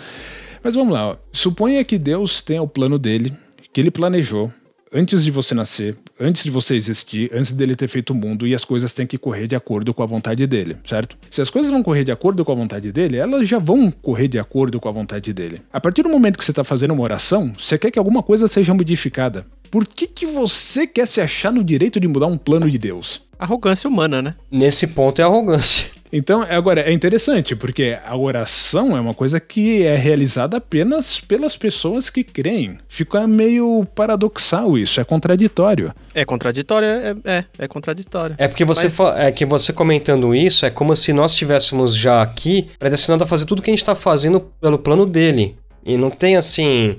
Mas 0.63 0.75
vamos 0.75 0.93
lá, 0.93 1.11
ó. 1.11 1.17
suponha 1.33 1.85
que 1.85 1.99
Deus 1.99 2.41
tenha 2.41 2.63
o 2.63 2.69
plano 2.69 2.99
dele, 2.99 3.33
que 3.73 3.81
ele 3.81 3.91
planejou, 3.91 4.53
antes 4.93 5.25
de 5.25 5.31
você 5.31 5.55
nascer, 5.55 5.97
antes 6.19 6.43
de 6.43 6.51
você 6.51 6.75
existir, 6.75 7.31
antes 7.33 7.53
dele 7.53 7.77
ter 7.77 7.89
feito 7.89 8.11
o 8.11 8.15
mundo, 8.15 8.47
e 8.47 8.55
as 8.55 8.65
coisas 8.65 8.93
têm 8.93 9.07
que 9.07 9.17
correr 9.17 9.47
de 9.47 9.55
acordo 9.55 9.95
com 9.95 10.03
a 10.03 10.07
vontade 10.07 10.47
dele, 10.47 10.77
certo? 10.85 11.17
Se 11.31 11.41
as 11.41 11.49
coisas 11.49 11.71
vão 11.71 11.83
correr 11.83 12.05
de 12.05 12.13
acordo 12.13 12.45
com 12.45 12.53
a 12.53 12.55
vontade 12.55 12.91
dele, 12.91 13.17
elas 13.17 13.49
já 13.49 13.59
vão 13.59 13.91
correr 13.91 14.29
de 14.29 14.39
acordo 14.39 14.81
com 14.81 14.89
a 14.89 14.93
vontade 14.93 15.33
dele. 15.33 15.63
A 15.73 15.81
partir 15.81 16.03
do 16.03 16.09
momento 16.09 16.39
que 16.39 16.45
você 16.45 16.51
está 16.51 16.65
fazendo 16.65 16.93
uma 16.93 17.03
oração, 17.03 17.53
você 17.59 17.79
quer 17.79 17.91
que 17.91 17.99
alguma 17.99 18.23
coisa 18.23 18.49
seja 18.49 18.75
modificada. 18.75 19.47
Por 19.71 19.87
que, 19.87 20.07
que 20.07 20.27
você 20.27 20.87
quer 20.87 21.07
se 21.07 21.21
achar 21.21 21.53
no 21.53 21.63
direito 21.63 22.01
de 22.01 22.09
mudar 22.09 22.27
um 22.27 22.37
plano 22.37 22.69
de 22.69 22.77
Deus? 22.77 23.23
Arrogância 23.39 23.89
humana, 23.89 24.21
né? 24.21 24.35
Nesse 24.51 24.89
ponto 24.89 25.21
é 25.21 25.25
arrogância. 25.25 26.00
Então, 26.13 26.43
agora, 26.43 26.81
é 26.81 26.93
interessante, 26.93 27.55
porque 27.55 27.97
a 28.05 28.17
oração 28.17 28.97
é 28.97 29.01
uma 29.01 29.15
coisa 29.15 29.39
que 29.39 29.85
é 29.85 29.95
realizada 29.95 30.57
apenas 30.57 31.21
pelas 31.21 31.57
pessoas 31.57 32.11
que 32.11 32.25
creem. 32.25 32.79
Fica 32.89 33.27
meio 33.29 33.85
paradoxal 33.95 34.77
isso, 34.77 35.01
é 35.01 35.05
contraditório. 35.05 35.95
É 36.13 36.25
contraditório, 36.25 36.89
é, 36.89 37.15
é, 37.25 37.45
é 37.59 37.69
contraditório. 37.69 38.35
É 38.39 38.49
porque 38.49 38.65
você 38.65 38.85
Mas- 38.85 39.19
é 39.19 39.31
que 39.31 39.47
você 39.47 39.73
comentando 39.73 40.35
isso 40.35 40.67
é 40.67 40.71
como 40.71 40.97
se 40.97 41.13
nós 41.13 41.33
estivéssemos 41.33 41.95
já 41.95 42.23
aqui 42.23 42.69
predestinados 42.79 43.25
a 43.25 43.29
fazer 43.29 43.47
tudo 43.47 43.63
que 43.63 43.71
a 43.71 43.73
gente 43.73 43.85
tá 43.85 43.95
fazendo 43.95 44.41
pelo 44.61 44.79
plano 44.79 45.07
dele. 45.07 45.57
E 45.85 45.97
não 45.97 46.11
tem 46.11 46.37
assim. 46.37 46.97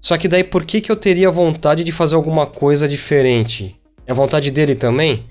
Só 0.00 0.16
que 0.16 0.28
daí 0.28 0.44
por 0.44 0.64
que, 0.64 0.80
que 0.80 0.90
eu 0.90 0.96
teria 0.96 1.30
vontade 1.30 1.82
de 1.82 1.90
fazer 1.90 2.14
alguma 2.14 2.46
coisa 2.46 2.88
diferente? 2.88 3.76
É 4.06 4.14
vontade 4.14 4.50
dele 4.52 4.76
também? 4.76 5.24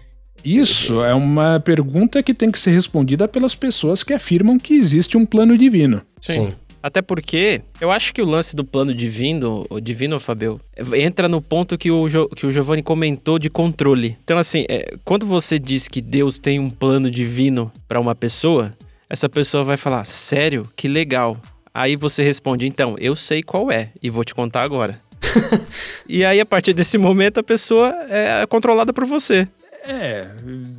Isso 0.46 1.04
é 1.04 1.14
uma 1.14 1.60
pergunta 1.60 2.22
que 2.22 2.34
tem 2.34 2.52
que 2.52 2.60
ser 2.60 2.72
respondida 2.72 3.28
pelas 3.28 3.56
pessoas 3.56 4.04
que 4.04 4.14
afirmam 4.14 4.60
que 4.60 4.76
existe 4.76 5.18
um 5.18 5.26
plano 5.26 5.58
divino. 5.58 6.02
Sim. 6.22 6.54
Até 6.84 7.02
porque 7.02 7.62
eu 7.82 7.92
acho 7.92 8.14
que 8.14 8.22
o 8.22 8.26
lance 8.26 8.56
do 8.56 8.64
plano 8.64 8.94
divino, 8.94 9.66
o 9.72 9.80
divino, 9.80 10.20
Fabio, 10.20 10.62
entra 10.94 11.28
no 11.28 11.42
ponto 11.42 11.80
que 11.80 11.90
o, 11.90 12.08
Jo- 12.08 12.30
que 12.30 12.46
o 12.46 12.52
Giovanni 12.52 12.84
comentou 12.84 13.40
de 13.40 13.50
controle. 13.50 14.16
Então, 14.24 14.38
assim, 14.38 14.66
é, 14.70 14.94
quando 15.04 15.26
você 15.26 15.58
diz 15.58 15.88
que 15.88 16.00
Deus 16.00 16.38
tem 16.38 16.60
um 16.60 16.70
plano 16.70 17.10
divino 17.10 17.72
pra 17.88 18.00
uma 18.00 18.14
pessoa, 18.14 18.72
essa 19.10 19.28
pessoa 19.28 19.64
vai 19.64 19.78
falar: 19.78 20.06
Sério? 20.06 20.70
Que 20.76 20.88
legal. 20.88 21.36
Aí 21.74 21.96
você 21.96 22.22
responde: 22.22 22.68
Então, 22.68 22.96
eu 23.00 23.16
sei 23.16 23.42
qual 23.42 23.72
é 23.72 23.90
e 24.00 24.12
vou 24.12 24.24
te 24.24 24.36
contar 24.36 24.62
agora. 24.62 25.02
e 26.08 26.24
aí, 26.24 26.40
a 26.40 26.46
partir 26.46 26.74
desse 26.74 27.00
momento, 27.00 27.40
a 27.40 27.44
pessoa 27.44 27.88
é 28.10 28.46
controlada 28.46 28.94
por 28.94 29.06
você. 29.06 29.48
É, 29.88 30.28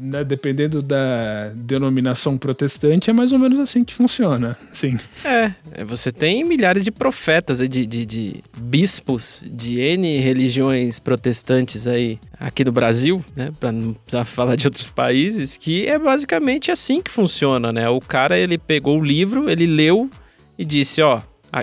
né, 0.01 0.25
dependendo 0.25 0.83
da 0.83 1.51
denominação 1.55 2.37
protestante, 2.37 3.09
é 3.09 3.12
mais 3.12 3.31
ou 3.31 3.38
menos 3.38 3.59
assim 3.61 3.85
que 3.85 3.95
funciona. 3.95 4.59
Sim. 4.73 4.99
É, 5.25 5.53
é, 5.73 5.85
você 5.85 6.11
tem 6.11 6.42
milhares 6.42 6.85
de 6.85 6.90
profetas, 6.90 7.59
de, 7.59 7.87
de, 7.87 8.05
de 8.05 8.42
bispos 8.57 9.45
de 9.47 9.79
N 9.79 10.19
religiões 10.19 10.99
protestantes 10.99 11.87
aí 11.87 12.19
aqui 12.38 12.64
no 12.64 12.73
Brasil, 12.73 13.25
né? 13.37 13.53
Pra 13.61 13.71
não 13.71 13.95
precisar 13.95 14.25
falar 14.25 14.57
de 14.57 14.66
outros 14.66 14.90
países, 14.90 15.57
que 15.57 15.87
é 15.87 15.99
basicamente 15.99 16.73
assim 16.73 17.01
que 17.01 17.11
funciona, 17.11 17.73
né? 17.73 17.88
O 17.88 18.01
cara, 18.01 18.37
ele 18.37 18.59
pegou 18.59 18.99
o 18.99 19.05
livro, 19.05 19.49
ele 19.49 19.66
leu 19.66 20.11
e 20.59 20.64
disse, 20.64 21.01
ó, 21.01 21.21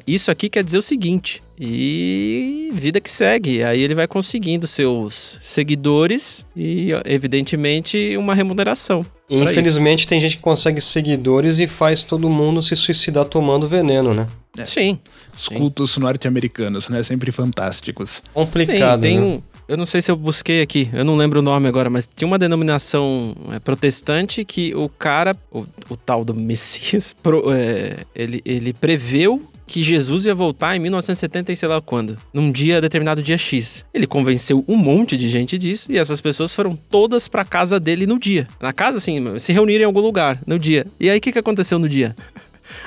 isso 0.08 0.32
aqui 0.32 0.50
quer 0.50 0.64
dizer 0.64 0.78
o 0.78 0.82
seguinte. 0.82 1.44
E 1.66 2.70
vida 2.74 3.00
que 3.00 3.10
segue. 3.10 3.64
Aí 3.64 3.82
ele 3.82 3.96
vai 3.96 4.08
conseguindo 4.08 4.68
seus 4.68 5.38
seguidores 5.42 6.46
e, 6.56 6.90
evidentemente, 7.06 8.16
uma 8.18 8.36
remuneração. 8.36 9.06
Infelizmente 9.30 10.06
tem 10.08 10.20
gente 10.20 10.36
que 10.38 10.42
consegue 10.44 10.82
seguidores 10.82 11.58
e 11.60 11.68
faz 11.68 12.04
todo 12.04 12.30
mundo 12.30 12.62
se 12.62 12.76
suicidar 12.76 13.26
tomando 13.26 13.68
veneno, 13.68 14.14
né? 14.14 14.28
Sim, 14.66 15.00
Os 15.36 15.48
cultos 15.48 15.98
norte-americanos, 15.98 16.88
né? 16.90 17.02
Sempre 17.02 17.32
fantásticos. 17.32 18.22
Complicado, 18.34 19.02
Sim, 19.02 19.10
tem 19.10 19.20
né? 19.20 19.26
um. 19.26 19.42
Eu 19.68 19.78
não 19.78 19.86
sei 19.86 20.02
se 20.02 20.12
eu 20.12 20.18
busquei 20.18 20.62
aqui, 20.62 20.90
eu 20.94 21.06
não 21.06 21.16
lembro 21.16 21.40
o 21.40 21.42
nome 21.42 21.68
agora, 21.70 21.90
mas 21.90 22.08
tinha 22.14 22.28
uma 22.28 22.38
denominação 22.38 23.34
é, 23.54 23.60
protestante 23.60 24.44
que 24.44 24.76
o 24.76 24.90
cara, 24.90 25.36
o, 25.50 25.66
o 25.90 25.96
tal 25.96 26.26
do 26.26 26.34
Messias, 26.36 27.14
pro- 27.24 27.46
é, 27.52 28.00
ele, 28.14 28.42
ele 28.44 28.74
preveu 28.74 29.42
que 29.74 29.84
Jesus 29.84 30.28
ia 30.28 30.36
voltar 30.36 30.76
em 30.76 30.80
1970 30.80 31.52
e 31.52 31.56
sei 31.56 31.68
lá 31.68 31.82
quando, 31.82 32.16
num 32.32 32.52
dia 32.52 32.80
determinado 32.80 33.24
dia 33.24 33.40
X. 33.40 33.84
Ele 33.92 34.06
convenceu 34.06 34.64
um 34.68 34.78
monte 34.78 35.18
de 35.18 35.28
gente 35.28 35.58
disso 35.58 35.92
e 35.92 35.98
essas 35.98 36.22
pessoas 36.22 36.54
foram 36.54 36.76
todas 36.76 37.28
pra 37.28 37.44
casa 37.44 37.80
dele 37.80 38.06
no 38.06 38.20
dia. 38.20 38.48
Na 38.62 38.72
casa, 38.72 39.00
assim, 39.00 39.40
se 39.40 39.52
reuniram 39.52 39.82
em 39.82 39.86
algum 39.86 40.00
lugar 40.00 40.40
no 40.46 40.60
dia. 40.60 40.86
E 41.00 41.10
aí 41.10 41.18
o 41.18 41.22
que, 41.22 41.32
que 41.32 41.40
aconteceu 41.40 41.80
no 41.80 41.90
dia? 41.90 42.16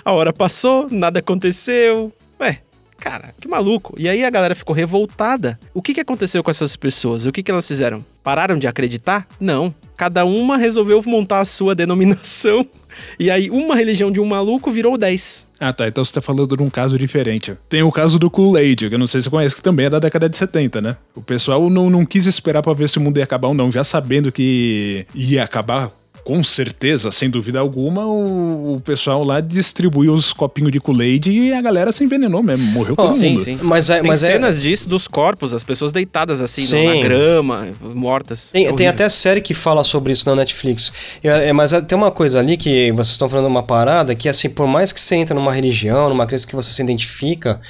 A 0.04 0.12
hora 0.12 0.32
passou, 0.32 0.88
nada 0.88 1.18
aconteceu. 1.18 2.12
Ué, 2.40 2.60
cara, 2.96 3.34
que 3.40 3.48
maluco. 3.48 3.96
E 3.98 4.08
aí 4.08 4.24
a 4.24 4.30
galera 4.30 4.54
ficou 4.54 4.72
revoltada. 4.74 5.58
O 5.74 5.82
que, 5.82 5.92
que 5.92 6.00
aconteceu 6.00 6.44
com 6.44 6.52
essas 6.52 6.76
pessoas? 6.76 7.26
O 7.26 7.32
que, 7.32 7.42
que 7.42 7.50
elas 7.50 7.66
fizeram? 7.66 8.06
Pararam 8.22 8.56
de 8.56 8.68
acreditar? 8.68 9.26
Não. 9.40 9.74
Cada 9.96 10.24
uma 10.24 10.56
resolveu 10.56 11.02
montar 11.04 11.40
a 11.40 11.44
sua 11.44 11.74
denominação. 11.74 12.64
E 13.18 13.30
aí 13.30 13.50
uma 13.50 13.74
religião 13.74 14.10
de 14.10 14.20
um 14.20 14.26
maluco 14.26 14.70
virou 14.70 14.96
10. 14.96 15.46
Ah, 15.58 15.72
tá. 15.72 15.88
Então 15.88 16.04
você 16.04 16.12
tá 16.12 16.20
falando 16.20 16.56
de 16.56 16.62
um 16.62 16.70
caso 16.70 16.98
diferente. 16.98 17.54
Tem 17.68 17.82
o 17.82 17.90
caso 17.90 18.18
do 18.18 18.30
Kool-Aid, 18.30 18.88
que 18.88 18.94
eu 18.94 18.98
não 18.98 19.06
sei 19.06 19.20
se 19.20 19.24
você 19.24 19.30
conhece, 19.30 19.56
que 19.56 19.62
também 19.62 19.86
é 19.86 19.90
da 19.90 19.98
década 19.98 20.28
de 20.28 20.36
70, 20.36 20.80
né? 20.82 20.96
O 21.14 21.22
pessoal 21.22 21.68
não, 21.70 21.88
não 21.88 22.04
quis 22.04 22.26
esperar 22.26 22.62
pra 22.62 22.72
ver 22.72 22.88
se 22.88 22.98
o 22.98 23.00
mundo 23.00 23.18
ia 23.18 23.24
acabar 23.24 23.48
ou 23.48 23.54
não, 23.54 23.72
já 23.72 23.82
sabendo 23.82 24.30
que 24.30 25.06
ia 25.14 25.42
acabar. 25.42 25.90
Com 26.26 26.42
certeza, 26.42 27.12
sem 27.12 27.30
dúvida 27.30 27.60
alguma, 27.60 28.04
o, 28.04 28.74
o 28.74 28.80
pessoal 28.80 29.22
lá 29.22 29.40
distribuiu 29.40 30.12
os 30.12 30.32
copinhos 30.32 30.72
de 30.72 30.80
Kool-Aid 30.80 31.30
e 31.30 31.52
a 31.52 31.62
galera 31.62 31.92
se 31.92 32.02
envenenou 32.02 32.42
mesmo, 32.42 32.64
morreu 32.64 32.96
todo 32.96 33.08
sim, 33.12 33.30
mundo. 33.30 33.44
sim. 33.44 33.58
Mas 33.62 33.88
é, 33.88 34.00
Tem 34.00 34.08
mas 34.08 34.24
é, 34.24 34.32
cenas 34.32 34.60
disso 34.60 34.88
dos 34.88 35.06
corpos, 35.06 35.54
as 35.54 35.62
pessoas 35.62 35.92
deitadas 35.92 36.40
assim 36.40 36.62
Sim. 36.66 36.84
na 36.84 37.00
grama, 37.00 37.68
mortas. 37.80 38.50
Tem, 38.50 38.66
É 38.66 38.72
tem 38.72 38.88
até 38.88 39.08
série 39.08 39.40
que 39.40 39.54
fala 39.54 39.84
sobre 39.84 40.12
isso 40.12 40.28
na 40.28 40.34
Netflix. 40.34 40.92
É, 41.22 41.50
é, 41.50 41.52
mas 41.52 41.70
tem 41.86 41.96
uma 41.96 42.10
coisa 42.10 42.40
ali 42.40 42.56
que 42.56 42.90
vocês 42.90 43.10
estão 43.12 43.30
falando 43.30 43.46
uma 43.46 43.62
parada 43.62 44.12
que, 44.16 44.28
assim, 44.28 44.50
por 44.50 44.66
mais 44.66 44.90
que 44.90 45.00
você 45.00 45.14
entre 45.14 45.32
numa 45.32 45.52
religião, 45.52 46.08
numa 46.08 46.26
crença 46.26 46.44
que 46.44 46.56
você 46.56 46.72
se 46.72 46.82
identifica, 46.82 47.60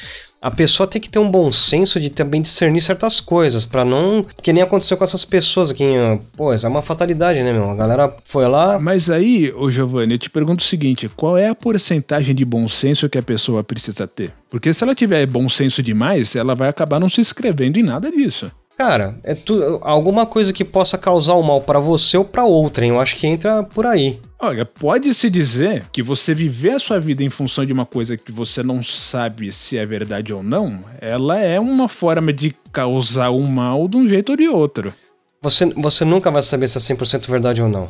a 0.47 0.51
pessoa 0.53 0.87
tem 0.87 1.03
que 1.03 1.11
ter 1.11 1.19
um 1.19 1.29
bom 1.29 1.51
senso 1.51 1.99
de 1.99 2.09
também 2.09 2.41
discernir 2.41 2.81
certas 2.81 3.19
coisas, 3.19 3.65
pra 3.65 3.85
não. 3.85 4.25
Que 4.41 4.53
nem 4.53 4.63
aconteceu 4.63 4.97
com 4.97 5.03
essas 5.03 5.25
pessoas 5.25 5.73
aqui. 5.73 5.85
Pô, 6.37 6.55
isso 6.55 6.65
é 6.65 6.69
uma 6.69 6.83
fatalidade, 6.83 7.43
né, 7.43 7.53
meu? 7.53 7.69
A 7.69 7.75
galera 7.75 8.17
foi 8.27 8.47
lá. 8.47 8.79
Mas 8.79 9.11
aí, 9.11 9.53
ô 9.57 9.69
Giovanni, 9.69 10.13
eu 10.15 10.19
te 10.19 10.31
pergunto 10.31 10.63
o 10.63 10.67
seguinte: 10.67 11.11
qual 11.17 11.37
é 11.37 11.49
a 11.49 11.55
porcentagem 11.55 12.33
de 12.33 12.45
bom 12.45 12.69
senso 12.69 13.09
que 13.09 13.19
a 13.19 13.23
pessoa 13.23 13.65
precisa 13.65 14.07
ter? 14.07 14.33
Porque 14.49 14.73
se 14.73 14.85
ela 14.85 14.95
tiver 14.95 15.27
bom 15.27 15.49
senso 15.49 15.83
demais, 15.83 16.37
ela 16.37 16.55
vai 16.55 16.69
acabar 16.69 17.01
não 17.01 17.09
se 17.09 17.21
inscrevendo 17.21 17.81
em 17.81 17.83
nada 17.83 18.09
disso. 18.09 18.49
Cara, 18.77 19.19
é 19.25 19.35
tu, 19.35 19.79
alguma 19.81 20.27
coisa 20.27 20.53
que 20.53 20.65
possa 20.65 20.99
causar 20.99 21.35
o 21.35 21.43
mal 21.43 21.63
pra 21.63 21.81
você 21.81 22.19
ou 22.19 22.25
pra 22.25 22.45
outrem. 22.45 22.91
Eu 22.91 23.01
acho 23.01 23.17
que 23.17 23.27
entra 23.27 23.63
por 23.63 23.87
aí. 23.87 24.21
Olha, 24.39 24.67
pode-se 24.67 25.31
dizer 25.31 25.87
que 25.91 26.03
você 26.03 26.35
viver 26.35 26.73
a 26.73 26.79
sua 26.79 27.01
vida 27.01 27.25
em 27.25 27.31
função 27.31 27.65
de 27.65 27.73
uma 27.73 27.87
coisa 27.87 28.19
que 28.19 28.31
você 28.31 28.63
não 28.63 28.83
sabe 28.83 29.51
se 29.51 29.79
é 29.79 29.87
verdade 29.87 30.33
ou 30.33 30.43
não, 30.43 30.81
ela 31.01 31.39
é 31.39 31.59
uma 31.59 31.89
forma 31.89 32.35
de 32.35 32.55
causar 32.71 33.31
um 33.31 33.47
mal 33.47 33.89
de 33.89 33.97
um 33.97 34.07
jeito 34.07 34.33
ou 34.33 34.37
de 34.37 34.47
outro. 34.47 34.93
Você, 35.41 35.65
você 35.73 36.05
nunca 36.05 36.31
vai 36.31 36.43
saber 36.43 36.69
se 36.69 36.77
é 36.77 36.81
100% 36.97 37.31
verdade 37.31 37.63
ou 37.63 37.69
não. 37.69 37.89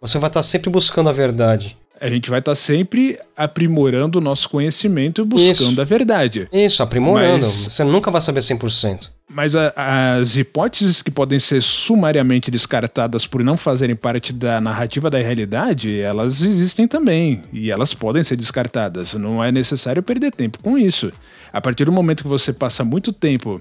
Você 0.00 0.18
vai 0.18 0.30
estar 0.30 0.44
sempre 0.44 0.70
buscando 0.70 1.08
a 1.08 1.12
verdade. 1.12 1.76
A 2.00 2.08
gente 2.08 2.30
vai 2.30 2.38
estar 2.38 2.54
sempre 2.54 3.18
aprimorando 3.36 4.18
o 4.18 4.22
nosso 4.22 4.48
conhecimento 4.48 5.22
e 5.22 5.24
buscando 5.24 5.72
Isso. 5.72 5.80
a 5.80 5.84
verdade. 5.84 6.48
Isso, 6.52 6.80
aprimorando. 6.80 7.40
Mas- 7.40 7.48
Você 7.48 7.82
nunca 7.82 8.08
vai 8.08 8.20
saber 8.20 8.40
100%. 8.40 9.10
Mas 9.30 9.54
a- 9.54 9.72
as 10.18 10.36
hipóteses 10.38 11.02
que 11.02 11.10
podem 11.10 11.38
ser 11.38 11.62
sumariamente 11.62 12.50
descartadas 12.50 13.26
por 13.26 13.44
não 13.44 13.58
fazerem 13.58 13.94
parte 13.94 14.32
da 14.32 14.58
narrativa 14.60 15.10
da 15.10 15.18
realidade, 15.18 16.00
elas 16.00 16.40
existem 16.42 16.88
também. 16.88 17.42
E 17.52 17.70
elas 17.70 17.92
podem 17.92 18.22
ser 18.22 18.36
descartadas. 18.36 19.12
Não 19.14 19.44
é 19.44 19.52
necessário 19.52 20.02
perder 20.02 20.32
tempo 20.32 20.58
com 20.62 20.78
isso. 20.78 21.12
A 21.52 21.60
partir 21.60 21.84
do 21.84 21.92
momento 21.92 22.22
que 22.22 22.28
você 22.28 22.52
passa 22.54 22.84
muito 22.84 23.12
tempo 23.12 23.60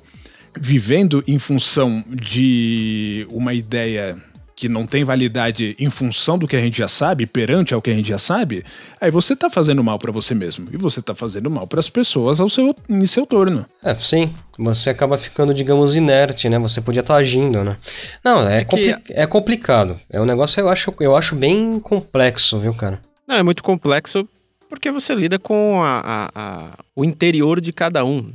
vivendo 0.59 1.21
em 1.27 1.37
função 1.37 2.03
de 2.09 3.27
uma 3.29 3.53
ideia 3.53 4.17
que 4.57 4.67
não 4.67 4.87
tem 4.87 5.03
validade 5.03 5.75
em 5.77 5.87
função 5.87 6.35
do 6.35 6.47
que 6.47 6.55
a 6.55 6.59
gente 6.59 6.79
já 6.79 6.87
sabe, 6.87 7.27
perante 7.27 7.75
ao 7.75 7.81
que 7.81 7.91
a 7.91 7.93
gente 7.93 8.09
já 8.09 8.17
sabe, 8.17 8.65
aí 8.99 9.11
você 9.11 9.35
tá 9.35 9.51
fazendo 9.51 9.83
mal 9.83 9.99
pra 9.99 10.11
você 10.11 10.33
mesmo. 10.33 10.67
E 10.73 10.77
você 10.77 10.99
tá 10.99 11.13
fazendo 11.13 11.47
mal 11.47 11.67
pras 11.67 11.87
pessoas 11.89 12.41
ao 12.41 12.49
seu, 12.49 12.73
em 12.89 13.05
seu 13.05 13.27
torno. 13.27 13.67
É, 13.83 13.93
sim. 13.99 14.33
Você 14.57 14.89
acaba 14.89 15.15
ficando, 15.15 15.53
digamos, 15.53 15.95
inerte, 15.95 16.49
né? 16.49 16.57
Você 16.57 16.81
podia 16.81 17.01
estar 17.01 17.17
agindo, 17.17 17.63
né? 17.63 17.77
Não, 18.23 18.49
é, 18.49 18.61
É 18.61 18.65
que- 18.65 18.91
compli- 18.93 19.03
é 19.11 19.27
complicado. 19.27 19.99
É 20.09 20.19
um 20.19 20.25
negócio 20.25 20.59
eu 20.59 20.67
acho, 20.69 20.91
eu 20.99 21.15
acho 21.15 21.35
bem 21.35 21.79
complexo, 21.79 22.59
viu, 22.59 22.73
cara? 22.73 22.99
Não, 23.27 23.35
é 23.35 23.43
muito 23.43 23.61
complexo 23.61 24.27
porque 24.67 24.89
você 24.89 25.13
lida 25.13 25.37
com 25.37 25.83
a- 25.83 26.01
a- 26.03 26.31
a- 26.33 26.69
o 26.95 27.05
interior 27.05 27.61
de 27.61 27.71
cada 27.71 28.03
um. 28.03 28.33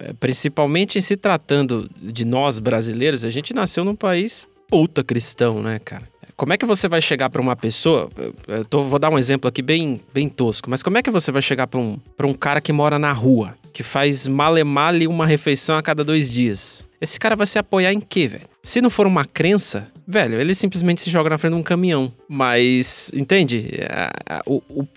É, 0.00 0.12
Principalmente 0.18 1.00
se 1.00 1.16
tratando 1.16 1.88
de 2.02 2.24
nós 2.24 2.58
brasileiros, 2.58 3.24
a 3.24 3.30
gente 3.30 3.54
nasceu 3.54 3.84
num 3.84 3.94
país 3.94 4.46
puta 4.70 5.02
cristão, 5.04 5.60
né, 5.62 5.78
cara? 5.78 6.04
Como 6.36 6.52
é 6.54 6.56
que 6.56 6.64
você 6.64 6.88
vai 6.88 7.02
chegar 7.02 7.28
pra 7.28 7.42
uma 7.42 7.54
pessoa? 7.54 8.08
eu- 8.48 8.64
tô- 8.64 8.84
vou 8.84 8.98
dar 8.98 9.10
um 9.10 9.18
exemplo 9.18 9.46
aqui 9.48 9.60
bem, 9.60 10.00
bem 10.14 10.26
tosco, 10.28 10.70
mas 10.70 10.82
como 10.82 10.96
é 10.96 11.02
que 11.02 11.10
você 11.10 11.30
vai 11.30 11.42
chegar 11.42 11.66
pra 11.66 11.78
um, 11.78 11.98
pra 12.16 12.26
um 12.26 12.32
cara 12.32 12.60
que 12.62 12.72
mora 12.72 12.98
na 12.98 13.12
rua, 13.12 13.54
que 13.74 13.82
faz 13.82 14.26
male-male 14.26 15.06
uma 15.06 15.26
refeição 15.26 15.76
a 15.76 15.82
cada 15.82 16.02
dois 16.02 16.30
dias? 16.30 16.88
Esse 16.98 17.18
cara 17.20 17.36
vai 17.36 17.46
se 17.46 17.58
apoiar 17.58 17.92
em 17.92 18.00
quê, 18.00 18.26
velho? 18.28 18.44
Se 18.62 18.80
não 18.80 18.88
for 18.88 19.06
uma 19.06 19.24
crença, 19.26 19.88
velho, 20.08 20.40
ele 20.40 20.54
simplesmente 20.54 21.02
se 21.02 21.10
joga 21.10 21.28
na 21.30 21.36
frente 21.38 21.52
de 21.54 21.58
um 21.58 21.62
caminhão. 21.62 22.10
Mas, 22.26 23.10
entende? 23.14 23.70
O- 24.46 24.62
o- 24.70 24.88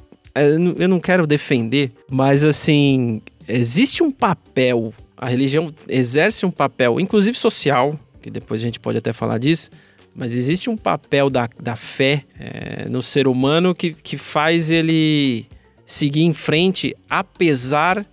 eu 0.79 0.87
não 0.87 0.99
quero 0.99 1.27
defender, 1.27 1.91
mas 2.09 2.43
assim, 2.45 3.21
existe 3.47 4.01
um 4.01 4.11
papel, 4.11 4.93
a 5.17 5.27
religião 5.27 5.73
exerce 5.89 6.45
um 6.45 6.51
papel, 6.51 6.99
inclusive 6.99 7.37
social, 7.37 7.99
que 8.23 8.31
depois 8.31 8.61
a 8.61 8.63
gente 8.63 8.79
pode 8.79 8.97
até 8.97 9.11
falar 9.11 9.37
disso, 9.37 9.69
mas 10.15 10.33
existe 10.33 10.69
um 10.69 10.77
papel 10.77 11.29
da, 11.29 11.49
da 11.61 11.75
fé 11.75 12.23
é, 12.39 12.87
no 12.87 13.01
ser 13.01 13.27
humano 13.27 13.75
que, 13.75 13.93
que 13.93 14.15
faz 14.17 14.71
ele 14.71 15.45
seguir 15.85 16.23
em 16.23 16.33
frente 16.33 16.95
apesar 17.09 18.05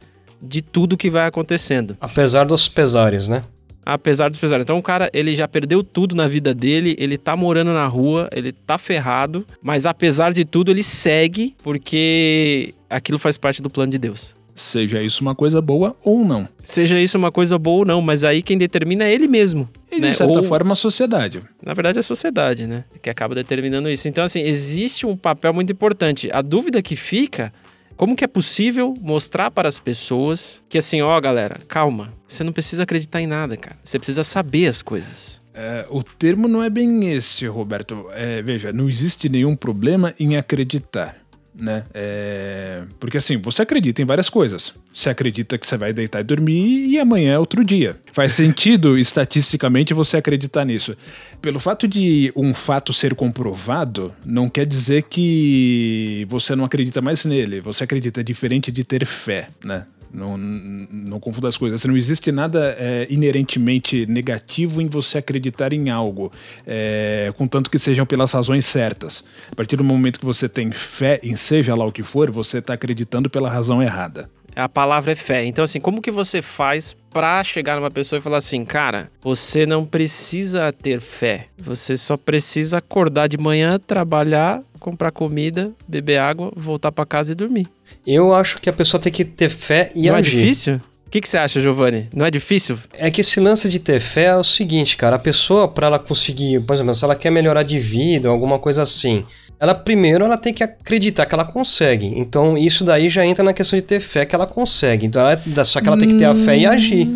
de 0.42 0.62
tudo 0.62 0.96
que 0.96 1.08
vai 1.08 1.26
acontecendo. 1.26 1.96
Apesar 2.00 2.44
dos 2.44 2.68
pesares, 2.68 3.28
né? 3.28 3.42
Apesar 3.84 4.28
dos 4.28 4.38
pesares. 4.38 4.64
Então 4.64 4.78
o 4.78 4.82
cara, 4.82 5.10
ele 5.12 5.36
já 5.36 5.46
perdeu 5.46 5.84
tudo 5.84 6.14
na 6.14 6.26
vida 6.26 6.54
dele, 6.54 6.96
ele 6.98 7.16
tá 7.16 7.36
morando 7.36 7.72
na 7.72 7.86
rua, 7.86 8.28
ele 8.32 8.52
tá 8.52 8.76
ferrado, 8.78 9.46
mas 9.62 9.86
apesar 9.86 10.32
de 10.32 10.44
tudo 10.44 10.70
ele 10.70 10.82
segue 10.82 11.54
porque 11.62 12.74
aquilo 12.88 13.18
faz 13.18 13.38
parte 13.38 13.62
do 13.62 13.70
plano 13.70 13.92
de 13.92 13.98
Deus. 13.98 14.34
Seja 14.60 15.02
isso 15.02 15.22
uma 15.22 15.34
coisa 15.34 15.60
boa 15.62 15.96
ou 16.04 16.22
não. 16.22 16.46
Seja 16.62 17.00
isso 17.00 17.16
uma 17.16 17.32
coisa 17.32 17.58
boa 17.58 17.78
ou 17.78 17.84
não, 17.86 18.02
mas 18.02 18.22
aí 18.22 18.42
quem 18.42 18.58
determina 18.58 19.04
é 19.04 19.12
ele 19.14 19.26
mesmo. 19.26 19.66
E 19.90 19.96
de 19.96 20.02
né? 20.02 20.12
certa 20.12 20.34
Ou- 20.34 20.42
forma 20.44 20.72
a 20.72 20.76
sociedade. 20.76 21.40
Na 21.64 21.72
verdade, 21.72 21.98
é 21.98 22.00
a 22.00 22.02
sociedade, 22.02 22.66
né? 22.66 22.84
Que 23.02 23.08
acaba 23.08 23.34
determinando 23.34 23.88
isso. 23.88 24.06
Então, 24.06 24.22
assim, 24.22 24.42
existe 24.42 25.06
um 25.06 25.16
papel 25.16 25.54
muito 25.54 25.72
importante. 25.72 26.28
A 26.30 26.42
dúvida 26.42 26.82
que 26.82 26.94
fica. 26.94 27.50
Como 27.96 28.16
que 28.16 28.24
é 28.24 28.28
possível 28.28 28.94
mostrar 29.02 29.50
para 29.50 29.68
as 29.68 29.78
pessoas 29.78 30.62
que 30.70 30.78
assim, 30.78 31.02
ó, 31.02 31.20
galera, 31.20 31.58
calma, 31.68 32.12
você 32.26 32.42
não 32.42 32.50
precisa 32.52 32.84
acreditar 32.84 33.20
em 33.20 33.26
nada, 33.26 33.58
cara. 33.58 33.76
Você 33.84 33.98
precisa 33.98 34.24
saber 34.24 34.68
as 34.68 34.80
coisas. 34.80 35.40
É, 35.52 35.84
o 35.90 36.02
termo 36.02 36.48
não 36.48 36.62
é 36.62 36.70
bem 36.70 37.10
esse, 37.12 37.46
Roberto. 37.46 38.06
É, 38.14 38.40
veja, 38.40 38.72
não 38.72 38.88
existe 38.88 39.28
nenhum 39.28 39.54
problema 39.54 40.14
em 40.18 40.36
acreditar. 40.38 41.19
Né? 41.54 41.84
É, 41.92 42.82
porque 42.98 43.18
assim, 43.18 43.36
você 43.36 43.62
acredita 43.62 44.00
em 44.00 44.04
várias 44.04 44.28
coisas. 44.28 44.72
Você 44.92 45.10
acredita 45.10 45.58
que 45.58 45.66
você 45.66 45.76
vai 45.76 45.92
deitar 45.92 46.20
e 46.20 46.24
dormir 46.24 46.88
e 46.88 46.98
amanhã 46.98 47.34
é 47.34 47.38
outro 47.38 47.64
dia. 47.64 47.96
Faz 48.12 48.32
sentido, 48.32 48.96
estatisticamente, 48.98 49.92
você 49.92 50.16
acreditar 50.16 50.64
nisso. 50.64 50.96
Pelo 51.42 51.58
fato 51.58 51.88
de 51.88 52.32
um 52.36 52.54
fato 52.54 52.92
ser 52.92 53.14
comprovado, 53.14 54.14
não 54.24 54.48
quer 54.48 54.64
dizer 54.64 55.02
que 55.04 56.26
você 56.28 56.54
não 56.54 56.64
acredita 56.64 57.00
mais 57.00 57.24
nele. 57.24 57.60
Você 57.60 57.84
acredita 57.84 58.22
diferente 58.22 58.70
de 58.70 58.84
ter 58.84 59.04
fé, 59.04 59.48
né? 59.64 59.86
Não, 60.12 60.36
não, 60.36 61.20
confunda 61.20 61.48
as 61.48 61.56
coisas. 61.56 61.84
Não 61.84 61.96
existe 61.96 62.32
nada 62.32 62.76
é, 62.78 63.06
inerentemente 63.08 64.06
negativo 64.06 64.82
em 64.82 64.88
você 64.88 65.18
acreditar 65.18 65.72
em 65.72 65.88
algo, 65.88 66.32
é, 66.66 67.32
contanto 67.36 67.70
que 67.70 67.78
sejam 67.78 68.04
pelas 68.04 68.32
razões 68.32 68.66
certas. 68.66 69.24
A 69.50 69.54
partir 69.54 69.76
do 69.76 69.84
momento 69.84 70.18
que 70.18 70.26
você 70.26 70.48
tem 70.48 70.72
fé 70.72 71.20
em 71.22 71.36
seja 71.36 71.74
lá 71.74 71.84
o 71.84 71.92
que 71.92 72.02
for, 72.02 72.30
você 72.30 72.58
está 72.58 72.74
acreditando 72.74 73.30
pela 73.30 73.48
razão 73.48 73.82
errada. 73.82 74.28
A 74.60 74.68
palavra 74.68 75.12
é 75.12 75.16
fé. 75.16 75.44
Então, 75.44 75.64
assim, 75.64 75.80
como 75.80 76.02
que 76.02 76.10
você 76.10 76.42
faz 76.42 76.94
pra 77.10 77.42
chegar 77.42 77.76
numa 77.76 77.90
pessoa 77.90 78.18
e 78.18 78.22
falar 78.22 78.38
assim, 78.38 78.64
cara, 78.64 79.10
você 79.22 79.64
não 79.64 79.84
precisa 79.86 80.72
ter 80.72 81.00
fé. 81.00 81.46
Você 81.58 81.96
só 81.96 82.16
precisa 82.16 82.78
acordar 82.78 83.26
de 83.26 83.38
manhã, 83.38 83.78
trabalhar, 83.78 84.62
comprar 84.78 85.10
comida, 85.10 85.72
beber 85.88 86.18
água, 86.18 86.52
voltar 86.54 86.92
pra 86.92 87.06
casa 87.06 87.32
e 87.32 87.34
dormir. 87.34 87.66
Eu 88.06 88.34
acho 88.34 88.60
que 88.60 88.68
a 88.68 88.72
pessoa 88.72 89.00
tem 89.00 89.12
que 89.12 89.24
ter 89.24 89.50
fé 89.50 89.90
e 89.94 90.08
não 90.08 90.14
agir. 90.16 90.36
é 90.36 90.40
difícil? 90.42 90.80
O 91.06 91.10
que, 91.10 91.20
que 91.20 91.28
você 91.28 91.38
acha, 91.38 91.60
Giovanni? 91.60 92.08
Não 92.14 92.24
é 92.24 92.30
difícil? 92.30 92.78
É 92.92 93.10
que 93.10 93.20
esse 93.20 93.40
lance 93.40 93.68
de 93.68 93.80
ter 93.80 94.00
fé 94.00 94.26
é 94.26 94.36
o 94.36 94.44
seguinte, 94.44 94.96
cara. 94.96 95.16
A 95.16 95.18
pessoa, 95.18 95.66
pra 95.66 95.88
ela 95.88 95.98
conseguir, 95.98 96.60
por 96.60 96.74
exemplo, 96.74 96.94
se 96.94 97.04
ela 97.04 97.16
quer 97.16 97.30
melhorar 97.30 97.64
de 97.64 97.80
vida, 97.80 98.28
alguma 98.28 98.60
coisa 98.60 98.82
assim, 98.82 99.24
ela 99.60 99.74
primeiro 99.74 100.24
ela 100.24 100.38
tem 100.38 100.52
que 100.54 100.62
acreditar 100.64 101.26
que 101.26 101.34
ela 101.34 101.44
consegue. 101.44 102.06
Então 102.16 102.56
isso 102.56 102.82
daí 102.84 103.08
já 103.10 103.24
entra 103.26 103.44
na 103.44 103.52
questão 103.52 103.78
de 103.78 103.84
ter 103.84 104.00
fé 104.00 104.24
que 104.24 104.34
ela 104.34 104.46
consegue. 104.46 105.06
Então 105.06 105.20
ela- 105.22 105.64
só 105.64 105.80
que 105.80 105.86
ela 105.88 105.98
tem 105.98 106.08
que 106.08 106.18
ter 106.18 106.24
a 106.24 106.34
fé 106.34 106.56
e 106.56 106.66
agir. 106.66 107.06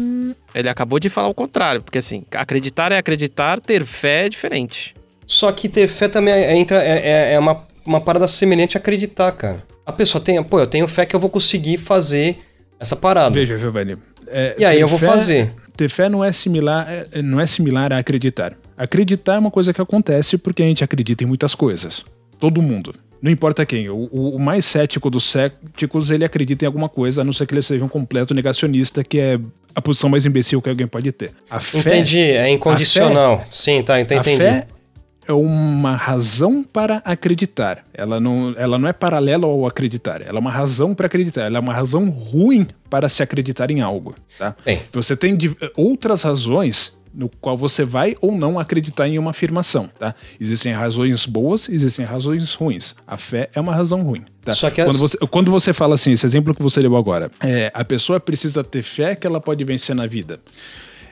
Ele 0.54 0.68
acabou 0.68 1.00
de 1.00 1.08
falar 1.08 1.28
o 1.28 1.34
contrário, 1.34 1.82
porque 1.82 1.98
assim, 1.98 2.22
acreditar 2.32 2.92
é 2.92 2.98
acreditar, 2.98 3.58
ter 3.60 3.84
fé 3.84 4.26
é 4.26 4.28
diferente. 4.28 4.94
Só 5.26 5.50
que 5.50 5.68
ter 5.68 5.88
fé 5.88 6.06
também 6.06 6.32
é- 6.34 6.56
entra 6.56 6.82
é, 6.84 6.98
é- 6.98 7.32
é 7.34 7.38
uma, 7.38 7.56
uma 7.84 8.00
parada 8.00 8.28
semelhante 8.28 8.76
a 8.76 8.80
acreditar, 8.80 9.32
cara. 9.32 9.64
A 9.86 9.92
pessoa 9.92 10.22
tem, 10.22 10.40
pô, 10.44 10.60
eu 10.60 10.66
tenho 10.66 10.86
fé 10.86 11.04
que 11.06 11.16
eu 11.16 11.20
vou 11.20 11.28
conseguir 11.30 11.78
fazer 11.78 12.38
essa 12.78 12.94
parada. 12.94 13.34
Veja, 13.34 13.56
Giovanni. 13.58 13.96
é, 14.28 14.54
E 14.58 14.64
aí 14.64 14.80
eu 14.80 14.86
vou 14.88 14.98
fé- 14.98 15.06
fazer. 15.06 15.52
Ter 15.76 15.88
fé 15.88 16.08
não 16.08 16.22
é 16.22 16.30
similar, 16.30 16.86
é- 16.88 17.20
não 17.22 17.40
é 17.40 17.46
similar 17.46 17.92
a 17.92 17.98
acreditar. 17.98 18.52
Acreditar 18.76 19.34
é 19.34 19.38
uma 19.38 19.50
coisa 19.50 19.72
que 19.72 19.80
acontece 19.80 20.38
porque 20.38 20.62
a 20.62 20.66
gente 20.66 20.84
acredita 20.84 21.24
em 21.24 21.26
muitas 21.26 21.54
coisas. 21.54 22.04
Todo 22.44 22.60
mundo. 22.60 22.94
Não 23.22 23.30
importa 23.30 23.64
quem. 23.64 23.88
O, 23.88 24.06
o- 24.12 24.36
o 24.36 24.38
mais 24.38 24.66
cético 24.66 25.08
dos 25.08 25.24
céticos, 25.24 26.10
ele 26.10 26.26
acredita 26.26 26.64
em 26.64 26.66
alguma 26.66 26.90
coisa, 26.90 27.22
a 27.22 27.24
não 27.24 27.32
ser 27.32 27.46
que 27.46 27.54
ele 27.54 27.62
seja 27.62 27.82
um 27.82 27.88
completo 27.88 28.34
negacionista, 28.34 29.02
que 29.02 29.18
é 29.18 29.40
a 29.74 29.80
posição 29.80 30.10
mais 30.10 30.26
imbecil 30.26 30.60
que 30.60 30.68
alguém 30.68 30.86
pode 30.86 31.10
ter. 31.10 31.30
A 31.48 31.58
fé, 31.58 31.78
Entendi, 31.78 32.18
é 32.18 32.50
incondicional. 32.50 33.42
Sim, 33.50 33.82
tá, 33.82 33.98
então 33.98 34.18
a 34.18 34.20
entendi. 34.20 34.36
fé 34.36 34.66
é 35.26 35.32
uma 35.32 35.96
razão 35.96 36.62
para 36.62 37.00
acreditar. 37.02 37.82
Ela 37.94 38.20
não, 38.20 38.54
ela 38.58 38.78
não 38.78 38.86
é 38.88 38.92
paralela 38.92 39.46
ao 39.46 39.66
acreditar. 39.66 40.20
Ela 40.20 40.36
é 40.36 40.40
uma 40.40 40.50
razão 40.50 40.94
para 40.94 41.06
acreditar. 41.06 41.46
Ela 41.46 41.56
é 41.56 41.60
uma 41.60 41.72
razão 41.72 42.10
ruim 42.10 42.66
para 42.90 43.08
se 43.08 43.22
acreditar 43.22 43.70
em 43.70 43.80
algo. 43.80 44.14
Tá? 44.38 44.54
Bem. 44.66 44.80
Você 44.92 45.16
tem 45.16 45.38
outras 45.78 46.22
razões 46.24 46.94
no 47.14 47.28
qual 47.40 47.56
você 47.56 47.84
vai 47.84 48.16
ou 48.20 48.36
não 48.36 48.58
acreditar 48.58 49.06
em 49.08 49.18
uma 49.18 49.30
afirmação, 49.30 49.88
tá? 49.98 50.14
Existem 50.40 50.72
razões 50.72 51.26
boas, 51.26 51.68
existem 51.68 52.04
razões 52.04 52.52
ruins. 52.54 52.94
A 53.06 53.16
fé 53.16 53.48
é 53.54 53.60
uma 53.60 53.74
razão 53.74 54.02
ruim, 54.02 54.24
tá? 54.44 54.54
Só 54.54 54.68
que 54.70 54.80
as- 54.80 54.88
quando, 54.88 54.98
você, 54.98 55.18
quando 55.28 55.50
você 55.50 55.72
fala 55.72 55.94
assim, 55.94 56.12
esse 56.12 56.26
exemplo 56.26 56.54
que 56.54 56.62
você 56.62 56.80
deu 56.80 56.96
agora, 56.96 57.30
é, 57.40 57.70
a 57.72 57.84
pessoa 57.84 58.18
precisa 58.18 58.64
ter 58.64 58.82
fé 58.82 59.14
que 59.14 59.26
ela 59.26 59.40
pode 59.40 59.62
vencer 59.64 59.94
na 59.94 60.06
vida. 60.06 60.40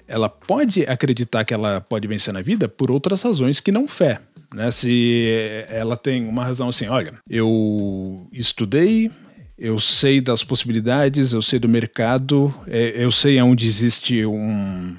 Ela 0.09 0.29
pode 0.29 0.83
acreditar 0.83 1.45
que 1.45 1.55
ela 1.55 1.81
pode 1.81 2.07
vencer 2.09 2.35
na 2.35 2.43
vida 2.43 2.69
por 2.69 2.91
outras 2.91 3.23
razões 3.23 3.61
que 3.61 3.71
não 3.73 3.87
fé. 3.87 4.19
Né? 4.53 4.71
Se 4.71 5.65
ela 5.71 5.97
tem 5.97 6.27
uma 6.27 6.45
razão 6.45 6.69
assim, 6.69 6.87
olha, 6.89 7.15
eu 7.31 8.27
estudei, 8.33 9.11
eu 9.59 9.79
sei 9.79 10.21
das 10.21 10.43
possibilidades, 10.43 11.33
eu 11.33 11.41
sei 11.41 11.59
do 11.59 11.69
mercado, 11.69 12.53
é, 12.67 12.93
eu 12.97 13.13
sei 13.13 13.39
aonde 13.39 13.67
existe 13.67 14.27
um 14.27 14.95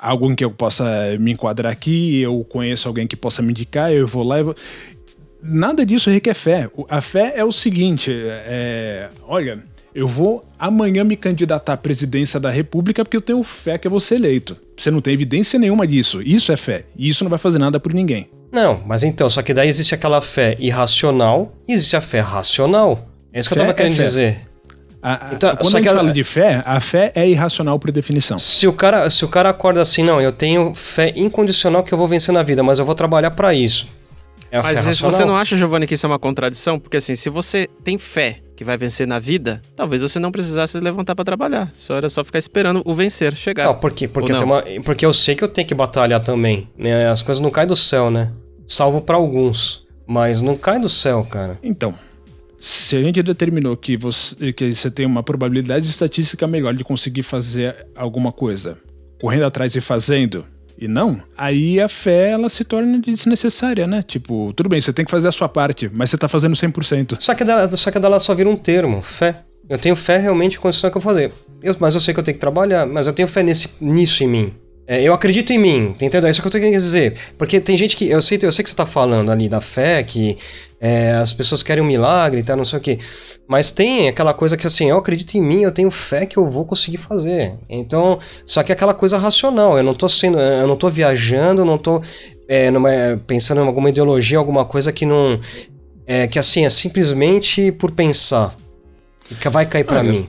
algo 0.00 0.30
em 0.30 0.34
que 0.34 0.44
eu 0.44 0.50
possa 0.50 1.16
me 1.18 1.32
enquadrar 1.32 1.72
aqui, 1.72 2.20
eu 2.20 2.44
conheço 2.48 2.88
alguém 2.88 3.06
que 3.06 3.16
possa 3.16 3.42
me 3.42 3.50
indicar, 3.50 3.92
eu 3.92 4.06
vou 4.06 4.22
lá 4.22 4.40
e 4.40 4.42
vou... 4.42 4.54
Nada 5.42 5.86
disso 5.86 6.10
requer 6.10 6.34
fé. 6.34 6.68
A 6.88 7.00
fé 7.00 7.32
é 7.34 7.42
o 7.42 7.50
seguinte: 7.50 8.12
é, 8.14 9.08
olha, 9.26 9.58
eu 9.94 10.06
vou 10.06 10.44
amanhã 10.58 11.02
me 11.02 11.16
candidatar 11.16 11.72
à 11.72 11.76
presidência 11.76 12.38
da 12.38 12.50
República 12.50 13.02
porque 13.04 13.16
eu 13.16 13.22
tenho 13.22 13.42
fé 13.42 13.78
que 13.78 13.86
eu 13.86 13.90
vou 13.90 14.00
ser 14.00 14.16
eleito. 14.16 14.54
Você 14.76 14.90
não 14.90 15.00
tem 15.00 15.14
evidência 15.14 15.58
nenhuma 15.58 15.86
disso. 15.86 16.20
Isso 16.20 16.52
é 16.52 16.56
fé. 16.56 16.84
E 16.94 17.08
isso 17.08 17.24
não 17.24 17.30
vai 17.30 17.38
fazer 17.38 17.58
nada 17.58 17.80
por 17.80 17.94
ninguém. 17.94 18.28
Não, 18.52 18.82
mas 18.84 19.02
então, 19.02 19.30
só 19.30 19.40
que 19.42 19.54
daí 19.54 19.68
existe 19.68 19.94
aquela 19.94 20.20
fé 20.20 20.56
irracional 20.58 21.54
e 21.66 21.72
existe 21.72 21.96
a 21.96 22.00
fé 22.00 22.20
racional. 22.20 23.08
É 23.32 23.40
isso 23.40 23.48
que 23.48 23.54
eu 23.54 23.58
Fé 23.58 23.62
tava 23.62 23.72
é 23.72 23.74
querendo 23.74 23.96
fé. 23.96 24.02
dizer. 24.02 24.40
A- 25.02 25.30
Então, 25.32 25.56
quando 25.56 25.76
a 25.76 25.78
gente 25.78 25.88
ela- 25.88 25.96
fala 25.98 26.12
de 26.12 26.22
fé, 26.22 26.62
a 26.64 26.78
fé 26.80 27.10
é 27.14 27.26
irracional 27.28 27.78
por 27.78 27.90
definição. 27.90 28.38
Se 28.38 28.66
o 28.66 28.72
cara, 28.72 29.08
se 29.08 29.24
o 29.24 29.28
cara 29.28 29.48
acorda 29.48 29.80
assim, 29.80 30.02
não, 30.02 30.20
eu 30.20 30.30
tenho 30.32 30.74
fé 30.74 31.12
incondicional 31.16 31.82
que 31.82 31.92
eu 31.92 31.98
vou 31.98 32.06
vencer 32.06 32.32
na 32.34 32.42
vida, 32.42 32.62
mas 32.62 32.78
eu 32.78 32.84
vou 32.84 32.94
trabalhar 32.94 33.30
pra 33.30 33.54
isso. 33.54 33.88
É 34.52 34.58
a 34.58 34.62
Mas 34.62 34.84
racional. 34.84 35.12
você 35.12 35.24
não 35.24 35.36
acha, 35.36 35.56
Giovanni, 35.56 35.86
que 35.86 35.94
isso 35.94 36.04
é 36.04 36.08
uma 36.08 36.18
contradição? 36.18 36.78
Porque 36.78 36.96
assim, 36.96 37.14
se 37.14 37.30
você 37.30 37.68
tem 37.84 37.96
fé 37.98 38.40
que 38.56 38.64
vai 38.64 38.76
vencer 38.76 39.06
na 39.06 39.18
vida, 39.18 39.62
talvez 39.76 40.02
você 40.02 40.18
não 40.18 40.30
precisasse 40.32 40.78
levantar 40.80 41.14
pra 41.14 41.24
trabalhar. 41.24 41.70
Só 41.72 41.94
era 41.96 42.08
só 42.10 42.22
ficar 42.24 42.38
esperando 42.40 42.82
o 42.84 42.92
vencer 42.92 43.34
chegar. 43.36 43.64
Não, 43.64 43.76
por 43.76 43.92
quê? 43.92 44.06
Porque, 44.08 44.32
eu 44.32 44.42
uma- 44.42 44.64
porque 44.84 45.06
eu 45.06 45.12
sei 45.14 45.34
que 45.36 45.42
eu 45.44 45.48
tenho 45.48 45.66
que 45.68 45.74
batalhar 45.74 46.20
também. 46.22 46.68
né? 46.76 47.08
As 47.08 47.22
coisas 47.22 47.40
não 47.40 47.50
caem 47.50 47.68
do 47.68 47.76
céu, 47.76 48.10
né? 48.10 48.32
Salvo 48.66 49.00
pra 49.00 49.16
alguns. 49.16 49.84
Mas 50.06 50.42
não 50.42 50.56
cai 50.56 50.80
do 50.80 50.88
céu, 50.88 51.24
cara. 51.30 51.56
Então, 51.62 51.94
se 52.60 52.94
a 52.96 53.02
gente 53.02 53.22
determinou 53.22 53.76
que 53.76 53.96
você, 53.96 54.52
que 54.52 54.72
você 54.72 54.90
tem 54.90 55.06
uma 55.06 55.22
probabilidade 55.22 55.86
estatística 55.86 56.46
melhor 56.46 56.74
de 56.74 56.84
conseguir 56.84 57.22
fazer 57.22 57.74
alguma 57.96 58.30
coisa, 58.30 58.76
correndo 59.20 59.46
atrás 59.46 59.74
e 59.74 59.80
fazendo, 59.80 60.44
e 60.78 60.86
não, 60.86 61.22
aí 61.36 61.80
a 61.80 61.88
fé 61.88 62.30
ela 62.30 62.48
se 62.48 62.64
torna 62.64 62.98
desnecessária, 62.98 63.86
né? 63.86 64.02
Tipo, 64.02 64.52
tudo 64.54 64.68
bem, 64.68 64.80
você 64.80 64.92
tem 64.92 65.04
que 65.04 65.10
fazer 65.10 65.28
a 65.28 65.32
sua 65.32 65.48
parte, 65.48 65.90
mas 65.92 66.10
você 66.10 66.18
tá 66.18 66.28
fazendo 66.28 66.54
100%. 66.54 67.16
Só 67.18 67.34
que, 67.34 67.44
da, 67.44 67.66
só 67.72 67.90
que 67.90 67.98
dela 67.98 68.20
só 68.20 68.34
vira 68.34 68.48
um 68.48 68.56
termo, 68.56 69.02
fé. 69.02 69.42
Eu 69.68 69.78
tenho 69.78 69.94
fé 69.96 70.18
realmente 70.18 70.56
em 70.56 70.60
condição 70.60 70.90
que 70.90 70.96
eu 70.96 71.02
fazer. 71.02 71.32
Eu- 71.62 71.76
mas 71.80 71.94
eu 71.94 72.00
sei 72.00 72.12
que 72.12 72.20
eu 72.20 72.24
tenho 72.24 72.34
que 72.34 72.40
trabalhar, 72.40 72.86
mas 72.86 73.06
eu 73.06 73.12
tenho 73.12 73.28
fé 73.28 73.42
nesse, 73.42 73.70
nisso 73.80 74.24
em 74.24 74.28
mim. 74.28 74.54
É, 74.86 75.00
eu 75.02 75.14
acredito 75.14 75.52
em 75.52 75.58
mim, 75.58 75.76
entendendo? 75.90 76.26
É 76.26 76.30
isso 76.30 76.40
que 76.42 76.48
eu 76.48 76.50
tô 76.50 76.58
querendo 76.58 76.72
dizer. 76.72 77.16
Porque 77.38 77.60
tem 77.60 77.76
gente 77.76 77.94
que. 77.96 78.08
Eu 78.08 78.20
sei, 78.20 78.38
eu 78.42 78.50
sei 78.50 78.64
que 78.64 78.70
você 78.70 78.74
tá 78.76 78.84
falando 78.86 79.30
ali 79.30 79.48
da 79.48 79.60
fé, 79.60 80.02
que 80.02 80.36
é, 80.80 81.12
as 81.12 81.32
pessoas 81.32 81.62
querem 81.62 81.82
um 81.82 81.86
milagre 81.86 82.40
e 82.40 82.42
tal, 82.42 82.56
não 82.56 82.64
sei 82.64 82.78
o 82.78 82.82
quê. 82.82 82.98
Mas 83.46 83.70
tem 83.70 84.08
aquela 84.08 84.32
coisa 84.32 84.56
que 84.56 84.66
assim, 84.66 84.88
eu 84.88 84.96
acredito 84.96 85.34
em 85.34 85.42
mim, 85.42 85.62
eu 85.62 85.72
tenho 85.72 85.90
fé 85.90 86.24
que 86.24 86.36
eu 86.36 86.48
vou 86.48 86.64
conseguir 86.64 86.98
fazer. 86.98 87.54
Então, 87.68 88.18
só 88.46 88.62
que 88.62 88.72
é 88.72 88.74
aquela 88.74 88.94
coisa 88.94 89.18
racional. 89.18 89.76
Eu 89.76 89.82
não 89.82 89.92
tô 89.92 90.08
sendo. 90.08 90.38
Eu 90.38 90.66
não 90.68 90.76
tô 90.76 90.88
viajando, 90.88 91.64
não 91.64 91.76
tô 91.76 92.00
é, 92.48 92.70
numa- 92.70 93.20
pensando 93.26 93.60
em 93.60 93.66
alguma 93.66 93.90
ideologia, 93.90 94.38
alguma 94.38 94.64
coisa 94.64 94.92
que 94.92 95.04
não. 95.04 95.40
É, 96.06 96.26
que 96.26 96.38
assim, 96.38 96.64
é 96.64 96.70
simplesmente 96.70 97.72
por 97.72 97.90
pensar. 97.90 98.54
Que 99.40 99.48
vai 99.48 99.66
cair 99.66 99.84
pra 99.84 99.98
Olha, 99.98 100.12
mim. 100.12 100.28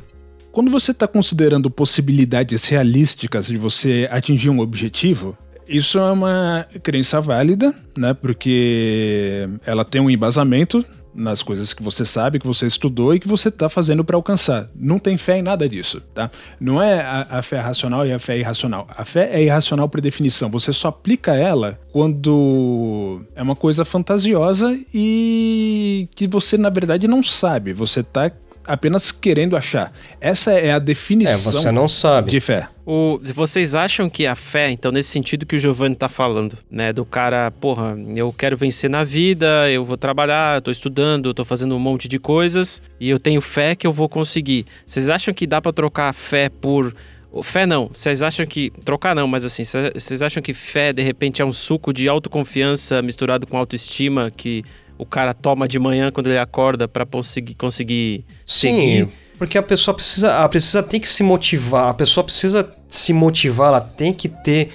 Quando 0.52 0.70
você 0.70 0.92
está 0.92 1.08
considerando 1.08 1.70
possibilidades 1.72 2.66
realísticas 2.66 3.48
de 3.48 3.58
você 3.58 4.08
atingir 4.12 4.50
um 4.50 4.60
objetivo, 4.60 5.38
Isso 5.72 5.98
é 5.98 6.12
uma 6.12 6.68
crença 6.84 7.22
válida, 7.22 7.74
né? 7.98 8.14
Porque 8.14 9.48
ela 9.66 9.86
tem 9.86 10.02
um 10.02 10.10
embasamento 10.10 10.86
nas 11.14 11.42
coisas 11.44 11.74
que 11.74 11.82
você 11.82 12.06
sabe, 12.06 12.40
que 12.40 12.48
você 12.48 12.66
estudou 12.66 13.14
e 13.14 13.20
que 13.20 13.28
você 13.28 13.48
está 13.50 13.70
fazendo 13.70 14.04
para 14.04 14.16
alcançar. 14.16 14.70
Não 14.76 15.00
tem 15.00 15.18
fé 15.18 15.38
em 15.38 15.42
nada 15.42 15.68
disso, 15.68 16.02
tá? 16.14 16.30
Não 16.60 16.82
é 16.82 17.02
a, 17.02 17.28
a, 17.32 17.42
fé 17.42 17.60
racional 17.60 18.06
e 18.06 18.12
a 18.12 18.20
fé 18.20 18.38
irracional. 18.38 18.88
A 18.96 19.06
fé 19.06 19.30
é 19.32 19.44
irracional 19.44 19.88
por 19.88 20.02
definição. 20.02 20.50
Você 20.50 20.74
só 20.74 20.90
aplica 20.90 21.34
ela 21.34 21.80
quando 21.92 23.22
é 23.36 23.42
uma 23.42 23.56
coisa 23.56 23.86
fantasiosa 23.86 24.78
e 24.94 26.08
que 26.16 26.28
você 26.28 26.58
na 26.58 26.70
verdade 26.70 27.08
não 27.08 27.24
sabe. 27.24 27.74
Você 27.74 28.02
está 28.02 28.32
apenas 28.66 29.12
querendo 29.12 29.58
achar. 29.58 29.92
Essa 30.20 30.52
é 30.52 30.72
a 30.72 30.80
definição 30.80 31.52
é, 31.52 31.62
você 31.62 31.72
não 31.72 31.88
sabe. 31.88 32.32
de 32.32 32.40
fé. 32.40 32.68
O, 32.86 33.20
vocês 33.34 33.76
acham 33.76 34.10
que 34.10 34.26
a 34.26 34.36
fé, 34.36 34.72
então, 34.72 34.92
nesse 34.92 35.10
sentido 35.10 35.46
que 35.46 35.56
o 35.56 35.60
Giovanni 35.60 35.96
tá 35.96 36.10
falando, 36.10 36.58
né? 36.70 36.92
Do 36.92 37.06
cara, 37.06 37.52
porra, 37.52 37.96
eu 38.16 38.34
quero 38.34 38.58
vencer 38.58 38.90
na 38.90 39.04
vida, 39.04 39.70
eu 39.70 39.84
vou 39.84 39.98
trabalhar, 39.98 40.58
eu 40.58 40.62
tô 40.62 40.72
estudando, 40.72 41.30
eu 41.30 41.34
tô 41.34 41.46
fazendo 41.46 41.76
um 41.76 41.80
monte 41.80 42.08
de 42.08 42.20
coisas 42.20 42.82
e 43.00 43.10
eu 43.10 43.20
tenho 43.20 43.40
fé 43.40 43.76
que 43.76 43.86
eu 43.86 43.94
vou 43.94 44.10
conseguir. 44.10 44.66
Vocês 44.86 45.10
acham 45.10 45.34
que 45.34 45.46
dá 45.46 45.62
para 45.62 45.72
trocar 45.72 46.10
a 46.10 46.14
fé 46.14 46.50
por 46.50 46.94
Fé 47.42 47.66
não. 47.66 47.90
Vocês 47.94 48.22
acham 48.22 48.46
que. 48.46 48.72
Trocar 48.84 49.16
não, 49.16 49.26
mas 49.26 49.46
assim, 49.46 49.64
vocês 49.94 50.22
acham 50.22 50.44
que 50.44 50.54
fé 50.54 50.92
de 50.92 51.02
repente 51.02 51.42
é 51.42 51.46
um 51.46 51.54
suco 51.54 51.94
de 51.94 52.10
autoconfiança 52.10 53.02
misturado 53.02 53.48
com 53.48 53.56
autoestima 53.56 54.30
que 54.30 54.66
o 55.02 55.06
cara 55.06 55.34
toma 55.34 55.68
de 55.68 55.80
manhã 55.80 56.12
quando 56.12 56.28
ele 56.28 56.38
acorda 56.38 56.88
para 56.88 57.08
conseguir, 57.08 57.56
conseguir 57.56 58.24
Sim, 58.46 58.76
seguir. 58.76 59.10
porque 59.36 59.58
a 59.58 59.64
pessoa 59.64 59.96
precisa, 59.96 60.28
ela 60.28 60.48
precisa 60.48 60.84
ter 60.84 61.00
que 61.00 61.10
se 61.10 61.24
motivar, 61.24 61.90
a 61.90 61.94
pessoa 61.96 62.24
precisa 62.24 62.72
se 62.88 63.12
motivar, 63.12 63.70
ela 63.70 63.82
tem 63.82 64.14
que 64.14 64.30
ter, 64.30 64.70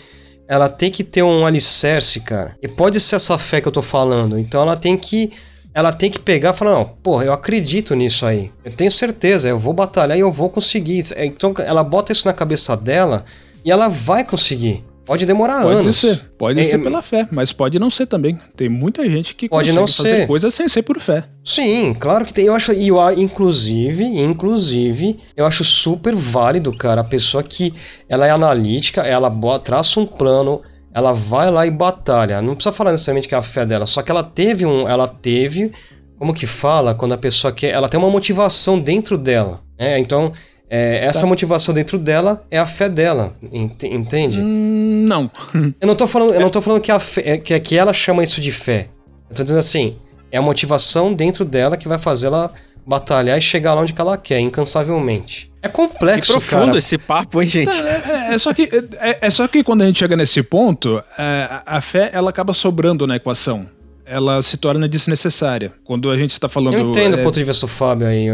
ela 0.49 0.69
tem 0.69 0.91
que 0.91 1.05
ter 1.05 1.23
um 1.23 1.47
alicerce, 1.47 2.19
cara. 2.23 2.57
E 2.61 2.67
pode 2.67 2.99
ser 2.99 3.15
essa 3.15 3.39
fé 3.39 3.61
que 3.61 3.69
eu 3.69 3.73
tô 3.73 3.83
falando. 3.83 4.37
Então 4.37 4.61
ela 4.61 4.77
tem 4.77 4.97
que 4.97 5.33
ela 5.73 5.93
tem 5.93 6.11
que 6.11 6.19
pegar 6.19 6.55
e 6.55 6.57
falar, 6.57 6.73
não, 6.73 6.85
porra, 6.85 7.27
eu 7.27 7.33
acredito 7.33 7.95
nisso 7.95 8.27
aí. 8.27 8.51
Eu 8.65 8.73
tenho 8.73 8.91
certeza, 8.91 9.49
eu 9.49 9.61
vou 9.61 9.73
batalhar 9.73 10.19
e 10.19 10.23
eu 10.23 10.33
vou 10.33 10.51
conseguir. 10.51 11.05
Então 11.19 11.55
ela 11.59 11.85
bota 11.85 12.13
isso 12.13 12.27
na 12.27 12.35
cabeça 12.35 12.77
dela 12.77 13.25
e 13.65 13.71
ela 13.71 13.87
vai 13.87 14.25
conseguir. 14.25 14.83
Pode 15.07 15.25
demorar 15.25 15.63
pode 15.63 15.79
anos. 15.79 15.97
Ser. 15.97 16.21
Pode 16.37 16.59
é, 16.59 16.63
ser 16.65 16.79
pela 16.79 17.01
fé, 17.01 17.29
mas 17.31 17.53
pode 17.53 17.79
não 17.79 17.89
ser 17.89 18.07
também. 18.07 18.37
Tem 18.57 18.69
muita 18.69 19.09
gente 19.09 19.37
que 19.37 19.49
pode 19.49 19.73
não 19.73 19.87
fazer 19.87 20.09
ser. 20.09 20.27
coisas 20.27 20.53
sem 20.53 20.69
ser 20.69 20.83
por 20.83 20.99
fé. 20.99 21.25
Sim, 21.45 21.95
claro 21.95 22.27
que 22.27 22.35
tem. 22.35 22.47
Eu 22.47 22.55
acho, 22.55 22.73
e 22.73 22.89
eu, 22.89 22.99
inclusive, 23.13 24.05
inclusive, 24.05 25.21
eu 25.37 25.47
acho 25.47 25.65
super 25.65 26.17
válido, 26.17 26.77
cara, 26.77 27.03
a 27.03 27.05
pessoa 27.05 27.43
que 27.45 27.73
ela 28.09 28.27
é 28.27 28.31
analítica, 28.31 29.03
ela 29.03 29.31
traça 29.61 30.01
um 30.01 30.07
plano, 30.07 30.61
ela 30.93 31.13
vai 31.13 31.51
lá 31.53 31.65
e 31.65 31.71
batalha. 31.71 32.43
Não 32.43 32.57
precisa 32.57 32.75
falar 32.75 32.91
necessariamente 32.91 33.29
que 33.29 33.35
é 33.35 33.39
a 33.39 33.43
fé 33.43 33.65
dela, 33.65 33.87
só 33.87 34.03
que 34.03 34.11
ela 34.11 34.25
teve 34.25 34.67
um, 34.67 34.89
ela 34.89 35.07
teve, 35.07 35.71
como 36.19 36.35
que 36.35 36.47
fala, 36.47 36.97
quando 36.97 37.13
a 37.13 37.19
pessoa 37.19 37.53
quer, 37.53 37.71
ela 37.71 37.89
tem 37.89 37.99
uma 37.99 38.11
motivação 38.11 38.81
dentro 38.81 39.17
dela. 39.17 39.61
É, 39.79 39.99
então 40.01 40.33
é, 40.69 41.05
essa 41.05 41.21
tá. 41.21 41.27
motivação 41.27 41.73
dentro 41.73 41.99
dela 41.99 42.45
é 42.51 42.59
a 42.59 42.67
fé 42.67 42.89
dela, 42.89 43.35
entende? 43.53 44.41
Hum, 44.41 45.05
não. 45.07 45.31
eu 45.81 45.87
não 45.87 45.95
tô 45.95 46.07
falando, 46.07 46.35
eu 46.35 46.41
não 46.41 46.51
tô 46.51 46.61
falando 46.61 46.81
que, 46.81 46.91
a 46.91 46.99
fé, 46.99 47.23
é, 47.25 47.39
que, 47.39 47.59
que 47.61 47.79
ela 47.79 47.93
chama 47.93 48.23
isso 48.25 48.41
de 48.41 48.51
fé. 48.51 48.89
Eu 49.31 49.37
tô 49.37 49.43
dizendo 49.43 49.59
assim, 49.59 49.97
é 50.31 50.39
a 50.39 50.43
motivação 50.43 51.15
dentro 51.15 51.45
dela 51.45 51.77
que 51.77 51.87
vai 51.87 51.99
fazer 51.99 52.27
ela 52.27 52.53
batalhar 52.87 53.39
e 53.39 53.43
chegar 53.43 53.75
lá 53.75 53.83
onde 53.83 53.95
ela 53.97 54.17
quer, 54.17 54.41
incansavelmente. 54.41 55.51
É 55.63 55.69
complexo, 55.69 56.21
Que 56.21 56.27
profundo 56.29 56.67
cara. 56.67 56.79
esse 56.79 56.99
papo, 56.99 57.43
hein, 57.43 57.49
gente? 57.49 57.77
É, 57.83 58.31
é, 58.31 58.35
é 58.35 58.39
só 58.39 58.55
que, 58.55 58.69
é, 59.01 59.19
é, 59.21 59.31
só 59.31 59.49
que 59.49 59.65
quando 59.65 59.83
a 59.83 59.87
gente 59.87 59.99
chega 59.99 60.17
nesse 60.17 60.43
ponto, 60.43 61.03
é, 61.19 61.61
a 61.65 61.81
fé 61.81 62.11
ela 62.13 62.31
acaba 62.31 62.53
sobrando 62.53 63.07
na 63.07 63.17
equação 63.17 63.69
ela 64.09 64.41
se 64.41 64.57
torna 64.57 64.89
desnecessária. 64.89 65.73
Quando 65.85 66.11
a 66.11 66.17
gente 66.17 66.31
está 66.31 66.49
falando. 66.49 66.75
Eu 66.75 66.91
entendo 66.91 67.17
é... 67.17 67.21
o 67.21 67.25
ponto 67.25 67.35
de 67.35 67.45
vista 67.45 67.67
do 67.67 67.73
Fábio 67.73 68.07
aí. 68.07 68.29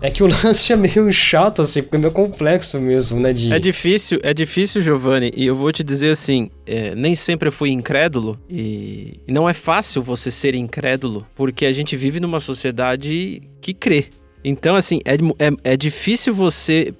É 0.00 0.10
que 0.10 0.22
o 0.22 0.26
lance 0.44 0.72
é 0.72 0.76
meio 0.76 1.10
chato, 1.12 1.62
assim, 1.62 1.82
porque 1.82 1.96
é 1.96 2.00
meio 2.00 2.12
complexo 2.12 2.80
mesmo, 2.80 3.18
né? 3.20 3.32
De... 3.32 3.52
É 3.52 3.58
difícil, 3.58 4.18
é 4.22 4.34
difícil, 4.34 4.82
Giovanni, 4.82 5.32
e 5.34 5.46
eu 5.46 5.56
vou 5.56 5.72
te 5.72 5.82
dizer 5.82 6.10
assim: 6.10 6.50
é, 6.66 6.94
nem 6.94 7.14
sempre 7.14 7.48
eu 7.48 7.52
fui 7.52 7.70
incrédulo, 7.70 8.38
e... 8.48 9.20
e 9.26 9.32
não 9.32 9.48
é 9.48 9.54
fácil 9.54 10.02
você 10.02 10.30
ser 10.30 10.54
incrédulo, 10.54 11.26
porque 11.34 11.66
a 11.66 11.72
gente 11.72 11.96
vive 11.96 12.20
numa 12.20 12.40
sociedade 12.40 13.42
que 13.60 13.72
crê. 13.72 14.06
Então, 14.48 14.76
assim, 14.76 15.00
é, 15.04 15.14
é, 15.44 15.72
é 15.72 15.76
difícil 15.76 16.32
você 16.32 16.94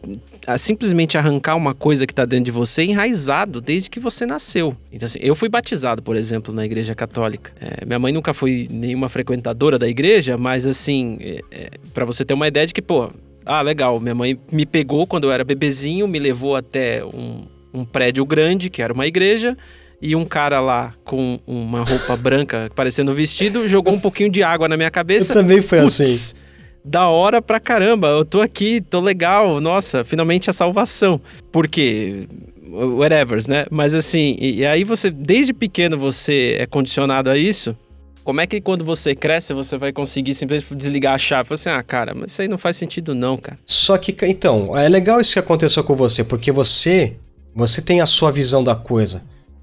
simplesmente 0.59 1.17
arrancar 1.17 1.55
uma 1.55 1.75
coisa 1.75 2.05
que 2.05 2.13
está 2.13 2.25
dentro 2.25 2.47
de 2.47 2.51
você 2.51 2.83
enraizado 2.83 3.61
desde 3.61 3.89
que 3.89 4.01
você 4.01 4.27
nasceu. 4.27 4.77
Então, 4.93 5.07
assim, 5.07 5.21
eu 5.23 5.33
fui 5.33 5.49
batizado, 5.49 6.03
por 6.03 6.17
exemplo, 6.17 6.53
na 6.53 6.65
igreja 6.65 6.93
católica. 6.93 7.53
É, 7.61 7.87
minha 7.87 8.01
mãe 8.01 8.13
nunca 8.13 8.35
foi 8.35 8.67
nenhuma 8.69 9.09
frequentadora 9.09 9.79
da 9.79 9.87
igreja, 9.87 10.37
mas, 10.37 10.67
assim, 10.67 11.19
é, 11.21 11.41
é 11.53 11.71
para 11.95 12.05
você 12.05 12.25
ter 12.25 12.35
uma 12.35 12.49
ideia 12.49 12.67
de 12.67 12.75
que, 12.75 12.83
pô, 12.83 13.13
ah, 13.45 13.63
legal, 13.63 14.01
minha 14.01 14.15
mãe 14.15 14.37
me 14.51 14.67
pegou 14.67 15.07
quando 15.07 15.29
eu 15.29 15.33
era 15.33 15.45
bebezinho, 15.45 16.09
me 16.09 16.19
levou 16.19 16.57
até 16.57 17.05
um, 17.05 17.43
um 17.73 17.85
prédio 17.85 18.27
grande, 18.27 18.69
que 18.69 18.83
era 18.83 18.93
uma 18.93 19.07
igreja, 19.07 19.57
e 20.03 20.17
um 20.17 20.25
cara 20.25 20.59
lá 20.59 20.95
com 21.05 21.39
uma 21.47 21.85
roupa 21.85 22.17
branca 22.17 22.69
parecendo 22.75 23.13
vestido 23.13 23.69
jogou 23.69 23.95
um 23.95 24.01
pouquinho 24.01 24.31
de 24.31 24.43
água 24.43 24.69
na 24.69 24.77
minha 24.77 24.91
cabeça. 24.91 25.33
Eu 25.33 25.43
também 25.43 25.63
foi 25.63 25.81
Puts, 25.81 26.01
assim 26.01 26.47
da 26.87 27.09
hora 27.09 27.43
pra 27.43 27.59
caramba. 27.59 28.09
Eu 28.09 28.25
tô 28.25 28.41
aqui, 28.41 28.81
tô 28.81 29.01
legal, 29.01 29.61
nossa, 29.61 30.05
finalmente 30.05 30.49
a 30.49 30.53
salvação. 30.53 31.21
Por 31.51 31.67
quê? 31.67 32.27
Whatever, 32.71 33.43
né? 33.49 33.67
Mas 33.71 33.95
assim, 33.95 34.37
e, 34.39 34.59
e 34.59 34.67
aí 34.67 34.85
você, 34.85 35.11
desde 35.11 35.53
pequeno, 35.53 35.99
você 35.99 36.57
é 36.61 36.67
condicionado 36.67 37.29
a 37.31 37.37
isso. 37.37 37.77
Como 38.23 38.41
é 38.41 38.47
que 38.47 38.61
quando 38.61 38.85
você 38.85 39.15
cresce, 39.15 39.55
você 39.55 39.79
vai 39.79 39.93
conseguir 39.93 40.35
simplesmente 40.35 40.75
desligar 40.75 41.15
a 41.15 41.19
chave? 41.19 41.49
Você, 41.49 41.69
assim, 41.69 41.79
ah, 41.79 41.83
cara, 41.83 42.13
mas 42.13 42.33
isso 42.33 42.43
aí 42.43 42.49
não 42.49 42.59
faz 42.59 42.77
sentido 42.77 43.15
não, 43.15 43.37
cara. 43.37 43.59
Só 43.65 43.97
que, 43.97 44.17
então, 44.23 44.77
é 44.77 44.89
legal 44.89 45.21
isso 45.21 45.33
que 45.33 45.39
aconteceu 45.39 45.85
com 45.85 45.95
você, 45.95 46.25
porque 46.25 46.51
você, 46.51 47.17
você 47.55 47.81
tem 47.81 48.01
a 48.01 48.07
sua 48.07 48.33
visão 48.33 48.65
da 48.65 48.75
coisa. 48.75 49.23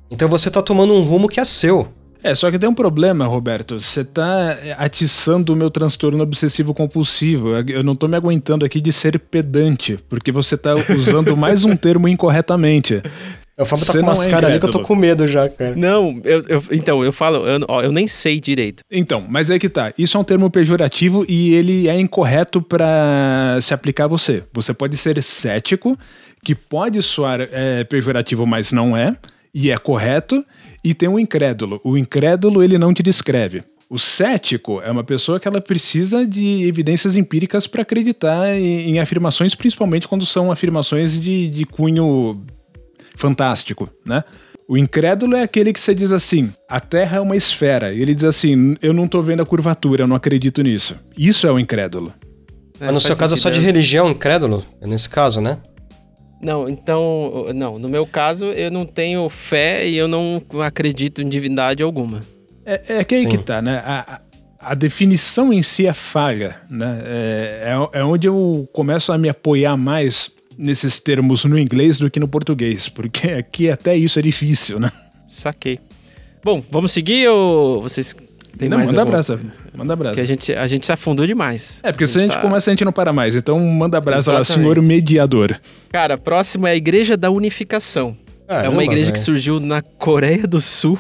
Então 0.09 0.30
você 0.30 0.49
tá 0.49 0.61
tomando 0.61 0.93
um 0.93 1.01
rumo 1.01 1.28
que 1.28 1.41
é 1.41 1.45
seu. 1.45 1.89
É, 2.24 2.34
só 2.34 2.49
que 2.49 2.57
tem 2.57 2.69
um 2.69 2.74
problema, 2.74 3.26
Roberto. 3.26 3.80
Você 3.80 4.03
tá 4.03 4.57
atiçando 4.78 5.51
o 5.51 5.55
meu 5.55 5.69
transtorno 5.69 6.24
obsessivo 6.24 6.74
compulsivo. 6.74 7.49
Eu 7.67 7.84
não 7.84 7.95
tô 7.95 8.07
me 8.07 8.15
aguentando 8.15 8.63
aqui 8.63 8.80
de 8.80 8.93
ser 8.93 9.19
pedante, 9.19 9.99
porque 10.07 10.32
você 10.32 10.55
tá 10.55 10.74
usando 10.74 11.36
mais 11.36 11.65
um 11.65 11.76
termo 11.76 12.07
incorretamente. 12.07 13.01
Eu 13.55 13.67
falo 13.67 13.86
tá 13.86 13.93
com 13.93 13.99
umas 13.99 14.26
é 14.26 14.32
caras 14.32 14.49
ali 14.49 14.59
que 14.59 14.65
eu 14.65 14.71
tô 14.71 14.80
com 14.80 14.95
medo 14.95 15.28
já, 15.28 15.47
cara. 15.47 15.76
Não, 15.76 16.19
eu, 16.24 16.41
eu, 16.47 16.63
então, 16.71 17.03
eu 17.03 17.13
falo, 17.13 17.45
eu, 17.45 17.63
ó, 17.67 17.84
eu 17.84 17.91
nem 17.91 18.07
sei 18.07 18.39
direito. 18.39 18.82
Então, 18.89 19.24
mas 19.30 19.51
é 19.51 19.59
que 19.59 19.69
tá. 19.69 19.93
Isso 19.95 20.17
é 20.17 20.19
um 20.19 20.24
termo 20.24 20.49
pejorativo 20.49 21.24
e 21.30 21.53
ele 21.53 21.88
é 21.88 21.99
incorreto 21.99 22.63
para 22.63 23.59
se 23.61 23.71
aplicar 23.71 24.05
a 24.05 24.07
você. 24.07 24.41
Você 24.51 24.74
pode 24.74 24.97
ser 24.97 25.21
cético, 25.21 25.95
que 26.43 26.55
pode 26.55 26.99
soar 27.03 27.47
é, 27.51 27.84
pejorativo, 27.84 28.43
mas 28.47 28.71
não 28.71 28.97
é, 28.97 29.15
e 29.53 29.69
é 29.69 29.78
correto 29.78 30.43
e 30.84 30.93
tem 30.93 31.07
o 31.07 31.13
um 31.13 31.19
incrédulo. 31.19 31.79
O 31.84 31.97
incrédulo 31.97 32.63
ele 32.63 32.77
não 32.77 32.93
te 32.93 33.01
descreve. 33.01 33.63
O 33.89 33.99
cético 33.99 34.81
é 34.81 34.89
uma 34.89 35.03
pessoa 35.03 35.39
que 35.39 35.47
ela 35.47 35.61
precisa 35.61 36.25
de 36.25 36.63
evidências 36.63 37.15
empíricas 37.15 37.67
para 37.67 37.84
acreditar 37.84 38.55
em, 38.55 38.91
em, 38.91 38.99
afirmações, 38.99 39.53
principalmente 39.53 40.07
quando 40.07 40.25
são 40.25 40.51
afirmações 40.51 41.19
de, 41.19 41.47
de 41.47 41.65
cunho 41.65 42.43
fantástico, 43.15 43.89
né? 44.05 44.23
O 44.67 44.77
incrédulo 44.77 45.36
é 45.36 45.43
aquele 45.43 45.73
que 45.73 45.79
você 45.79 45.93
diz 45.93 46.11
assim: 46.11 46.51
a 46.69 46.79
Terra 46.79 47.17
é 47.17 47.19
uma 47.19 47.36
esfera. 47.36 47.93
E 47.93 48.01
ele 48.01 48.15
diz 48.15 48.23
assim: 48.23 48.75
eu 48.81 48.93
não 48.93 49.05
estou 49.05 49.21
vendo 49.21 49.43
a 49.43 49.45
curvatura, 49.45 50.03
eu 50.03 50.07
não 50.07 50.15
acredito 50.15 50.63
nisso. 50.63 50.95
Isso 51.17 51.45
é 51.45 51.51
o 51.51 51.59
incrédulo. 51.59 52.13
É, 52.79 52.86
Mas 52.86 52.93
no 52.93 53.01
seu 53.01 53.15
caso 53.15 53.36
é 53.36 53.38
só 53.38 53.49
de 53.49 53.59
religião, 53.59 54.09
incrédulo? 54.09 54.65
É 54.81 54.88
nesse 54.88 55.09
caso, 55.09 55.39
né? 55.39 55.59
Não, 56.44 56.68
então, 56.68 57.48
não, 57.56 57.80
no 57.80 57.88
meu 57.88 58.06
caso, 58.06 58.48
eu 58.48 58.70
não 58.70 58.86
tenho 58.86 59.28
fé 59.30 59.88
e 59.88 59.96
eu 59.96 60.10
não 60.10 60.41
acredito 60.62 61.22
em 61.22 61.30
divindade 61.30 61.82
alguma. 61.82 62.22
É, 62.66 63.00
é 63.00 63.04
que 63.04 63.16
aí 63.16 63.24
Sim. 63.24 63.30
que 63.30 63.38
tá, 63.38 63.62
né? 63.62 63.78
A, 63.86 64.20
a 64.60 64.76
definição 64.76 65.54
em 65.54 65.62
si 65.62 65.88
é 65.88 65.94
falha, 65.94 66.58
né? 66.70 67.02
É, 67.06 67.76
é, 67.94 68.00
é 68.00 68.04
onde 68.04 68.28
eu 68.28 68.68
começo 68.74 69.14
a 69.14 69.18
me 69.18 69.30
apoiar 69.30 69.78
mais 69.78 70.32
nesses 70.58 71.00
termos 71.00 71.46
no 71.46 71.58
inglês 71.58 71.98
do 71.98 72.12
que 72.12 72.20
no 72.20 72.28
português, 72.28 72.89
porque 72.89 73.32
aqui 73.32 73.70
até 73.70 73.96
isso 73.96 74.20
é 74.20 74.22
difícil, 74.22 74.80
né? 74.80 74.91
Saquei. 75.28 75.80
Bom, 76.44 76.62
vamos 76.70 76.91
seguir 76.91 77.30
ou 77.30 77.82
vocês 77.82 78.14
tem 78.58 78.70
não, 78.70 78.78
manda 78.78 78.91
alguma... 78.91 79.06
brasa. 79.06 79.39
Manda 79.76 79.95
brasa. 79.95 80.16
Que 80.16 80.22
a 80.22 80.26
gente, 80.26 80.54
a 80.54 80.68
gente 80.68 80.86
se 80.86 80.91
afundou 80.91 81.26
demais. 81.26 81.80
É, 81.84 81.91
porque 81.91 82.04
a 82.04 82.08
se 82.08 82.18
a 82.18 82.22
gente 82.22 82.32
tá... 82.32 82.41
começa, 82.41 82.70
a 82.70 82.74
gente 82.74 82.86
não 82.86 82.91
para 82.91 83.12
mais. 83.12 83.36
Então 83.36 83.60
manda 83.60 83.99
brasa 83.99 84.32
Exatamente. 84.32 84.49
lá, 84.49 84.56
senhor 84.56 84.82
mediador. 84.82 85.60
Cara, 85.89 86.18
próximo 86.18 86.68
é 86.68 86.72
a 86.72 86.76
Igreja 86.76 87.18
da 87.18 87.30
Unificação. 87.32 88.18
Ah, 88.47 88.64
é 88.64 88.70
uma 88.70 88.84
igreja 88.84 89.12
que 89.12 89.20
surgiu 89.20 89.60
na 89.60 89.82
Coreia 89.82 90.45
do 90.45 90.60
Sul 90.60 90.99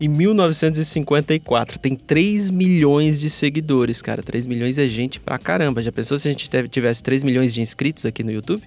em 0.00 0.08
1954. 0.08 1.78
Tem 1.78 1.94
3 1.94 2.50
milhões 2.50 3.20
de 3.20 3.28
seguidores, 3.28 4.00
cara. 4.00 4.22
3 4.22 4.46
milhões 4.46 4.78
é 4.78 4.86
gente 4.86 5.20
pra 5.20 5.38
caramba. 5.38 5.82
Já 5.82 5.92
pensou 5.92 6.18
se 6.18 6.28
a 6.28 6.32
gente 6.32 6.48
tivesse 6.68 7.02
3 7.02 7.22
milhões 7.22 7.52
de 7.52 7.60
inscritos 7.60 8.06
aqui 8.06 8.24
no 8.24 8.32
YouTube? 8.32 8.62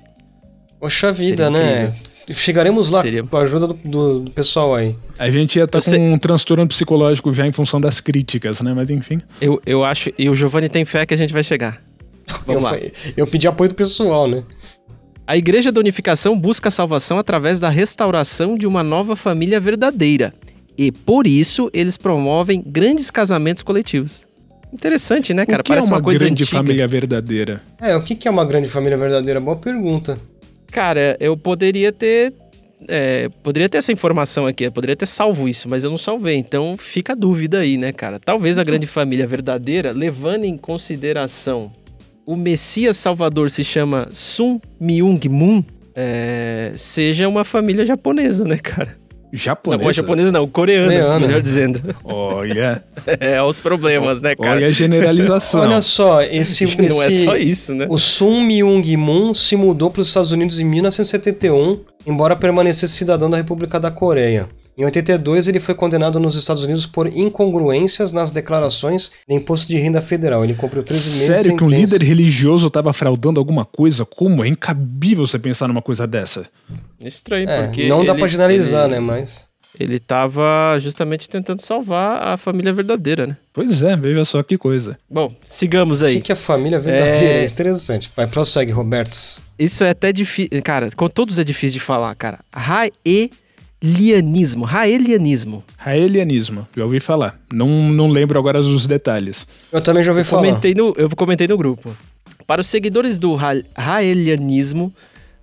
Poxa 0.79 1.11
vida, 1.11 1.49
né? 1.49 1.93
Chegaremos 2.29 2.89
lá 2.89 3.01
Seria- 3.01 3.23
com 3.23 3.37
a 3.37 3.41
ajuda 3.41 3.67
do, 3.67 3.73
do- 3.73 4.19
do 4.21 4.31
pessoal 4.31 4.75
aí. 4.75 4.95
A 5.17 5.29
gente 5.29 5.57
ia 5.57 5.65
estar 5.65 5.81
Você- 5.81 5.97
com 5.97 6.13
um 6.13 6.17
transtorno 6.17 6.67
psicológico 6.67 7.33
já 7.33 7.45
em 7.45 7.51
função 7.51 7.79
das 7.81 7.99
críticas, 7.99 8.61
né? 8.61 8.73
Mas 8.73 8.89
enfim. 8.89 9.21
Eu, 9.39 9.61
eu 9.65 9.83
acho. 9.83 10.11
E 10.17 10.29
o 10.29 10.35
Giovanni 10.35 10.69
tem 10.69 10.85
fé 10.85 11.05
que 11.05 11.13
a 11.13 11.17
gente 11.17 11.33
vai 11.33 11.43
chegar. 11.43 11.81
Vamos 12.45 12.47
eu, 12.47 12.59
lá. 12.61 12.77
eu 13.17 13.27
pedi 13.27 13.47
apoio 13.47 13.69
do 13.69 13.75
pessoal, 13.75 14.27
né? 14.27 14.43
A 15.27 15.37
Igreja 15.37 15.71
da 15.71 15.79
Unificação 15.79 16.37
busca 16.37 16.67
a 16.69 16.71
salvação 16.71 17.17
através 17.17 17.59
da 17.59 17.69
restauração 17.69 18.57
de 18.57 18.67
uma 18.67 18.83
nova 18.83 19.15
família 19.15 19.59
verdadeira. 19.59 20.33
E 20.77 20.91
por 20.91 21.27
isso 21.27 21.69
eles 21.73 21.95
promovem 21.97 22.63
grandes 22.65 23.09
casamentos 23.11 23.61
coletivos. 23.63 24.25
Interessante, 24.73 25.33
né, 25.33 25.45
cara? 25.45 25.61
o 25.61 25.63
que 25.63 25.69
Parece 25.69 25.87
é 25.89 25.91
uma, 25.91 25.97
uma, 25.97 26.03
coisa 26.03 26.19
grande 26.25 26.43
antiga. 26.43 26.57
família 26.57 26.87
verdadeira? 26.87 27.61
É, 27.81 27.95
o 27.95 28.01
que 28.03 28.25
é 28.27 28.31
uma 28.31 28.45
grande 28.45 28.69
família 28.69 28.97
verdadeira? 28.97 29.39
Boa 29.39 29.57
pergunta. 29.57 30.17
Cara, 30.71 31.17
eu 31.19 31.35
poderia 31.35 31.91
ter. 31.91 32.33
é, 32.87 33.29
poderia 33.43 33.69
ter 33.69 33.77
essa 33.77 33.91
informação 33.91 34.47
aqui, 34.47 34.63
eu 34.63 34.71
poderia 34.71 34.95
ter 34.95 35.05
salvo 35.05 35.47
isso, 35.47 35.69
mas 35.69 35.83
eu 35.83 35.89
não 35.89 35.97
salvei. 35.97 36.35
Então 36.35 36.75
fica 36.77 37.13
a 37.13 37.15
dúvida 37.15 37.59
aí, 37.59 37.77
né, 37.77 37.91
cara? 37.91 38.19
Talvez 38.19 38.57
a 38.57 38.63
grande 38.63 38.87
família 38.87 39.27
verdadeira, 39.27 39.91
levando 39.91 40.45
em 40.45 40.57
consideração 40.57 41.71
o 42.25 42.35
Messias 42.35 42.97
Salvador 42.97 43.49
se 43.49 43.63
chama 43.63 44.07
Sun 44.13 44.59
Myung 44.79 45.19
Moon, 45.29 45.63
é, 45.95 46.71
seja 46.75 47.27
uma 47.27 47.43
família 47.43 47.85
japonesa, 47.85 48.45
né, 48.45 48.57
cara? 48.57 48.95
Japonesa. 49.33 49.79
Não, 49.81 49.87
ou 49.87 49.93
japonesa 49.93 50.31
não, 50.31 50.47
coreana, 50.47 50.87
Coreana. 50.87 51.19
melhor 51.19 51.41
dizendo. 51.41 51.81
Olha, 52.03 52.83
É, 53.19 53.41
os 53.41 53.59
problemas, 53.59 54.21
né, 54.21 54.35
cara? 54.35 54.51
olha 54.57 54.67
a 54.67 54.71
generalização. 54.71 55.61
Olha 55.61 55.81
só, 55.81 56.21
esse, 56.21 56.65
não 56.77 57.01
é 57.01 57.07
esse- 57.07 57.23
só 57.25 57.35
isso, 57.35 57.73
né? 57.73 57.85
O 57.89 57.97
Sun 57.97 58.41
Myung 58.41 58.97
Moon 58.97 59.33
se 59.33 59.55
mudou 59.55 59.89
para 59.89 60.01
os 60.01 60.07
Estados 60.09 60.31
Unidos 60.31 60.59
em 60.59 60.65
1971, 60.65 61.79
embora 62.05 62.35
permanecesse 62.35 62.93
cidadão 62.93 63.29
da 63.29 63.37
República 63.37 63.79
da 63.79 63.89
Coreia. 63.91 64.47
Em 64.77 64.85
82, 64.85 65.47
ele 65.47 65.59
foi 65.59 65.75
condenado 65.75 66.19
nos 66.19 66.35
Estados 66.35 66.63
Unidos 66.63 66.85
por 66.85 67.05
incongruências 67.07 68.11
nas 68.11 68.31
declarações 68.31 69.11
de 69.27 69.35
imposto 69.35 69.67
de 69.67 69.77
renda 69.77 70.01
federal. 70.01 70.43
Ele 70.43 70.53
cumpriu 70.53 70.81
13 70.81 71.03
meses 71.09 71.25
Sério 71.25 71.51
de 71.51 71.57
que 71.57 71.63
um 71.63 71.67
líder 71.67 72.01
religioso 72.01 72.69
tava 72.69 72.93
fraudando 72.93 73.39
alguma 73.39 73.65
coisa? 73.65 74.05
Como? 74.05 74.43
É 74.43 74.47
incabível 74.47 75.25
você 75.27 75.37
pensar 75.37 75.67
numa 75.67 75.81
coisa 75.81 76.07
dessa. 76.07 76.45
Estranho, 76.99 77.49
É, 77.49 77.65
porque. 77.67 77.87
não 77.87 78.03
dá 78.05 78.11
ele- 78.13 78.19
pra 78.21 78.27
generalizar, 78.29 78.85
ele- 78.85 78.93
né? 78.95 78.99
Mas. 78.99 79.49
Ele 79.79 79.99
tava 79.99 80.77
justamente 80.79 81.29
tentando 81.29 81.61
salvar 81.61 82.27
a 82.27 82.37
família 82.37 82.73
verdadeira, 82.73 83.25
né? 83.25 83.37
Pois 83.53 83.81
é, 83.81 83.95
veja 83.95 84.23
só 84.25 84.43
que 84.43 84.57
coisa. 84.57 84.97
Bom, 85.09 85.33
sigamos 85.45 86.01
O 86.01 86.05
aí. 86.05 86.15
que, 86.15 86.21
que 86.23 86.31
é 86.33 86.35
família 86.35 86.77
verdadeira? 86.79 87.25
É. 87.37 87.41
É 87.41 87.45
interessante. 87.45 88.11
Vai, 88.15 88.27
prossegue, 88.27 88.71
Roberts. 88.71 89.43
Isso 89.57 89.83
é 89.85 89.91
até 89.91 90.11
difícil. 90.11 90.49
Cara, 90.63 90.89
com 90.95 91.07
todos 91.07 91.39
é 91.39 91.43
difícil 91.43 91.79
de 91.79 91.85
falar, 91.85 92.13
cara. 92.15 92.39
Raelianismo. 93.83 94.63
Raelianismo. 94.65 95.63
Raelianismo, 95.77 96.67
já 96.77 96.83
ouvi 96.83 96.99
falar. 96.99 97.39
Não, 97.51 97.67
não 97.91 98.09
lembro 98.09 98.37
agora 98.37 98.59
os 98.59 98.85
detalhes. 98.85 99.47
Eu 99.71 99.81
também 99.81 100.03
já 100.03 100.11
ouvi 100.11 100.23
falar. 100.23 100.43
Comentei 100.45 100.73
no, 100.75 100.93
eu 100.97 101.09
comentei 101.09 101.47
no 101.47 101.57
grupo. 101.57 101.95
Para 102.45 102.61
os 102.61 102.67
seguidores 102.67 103.17
do 103.17 103.33
Ra- 103.35 103.61
Raelianismo, 103.75 104.93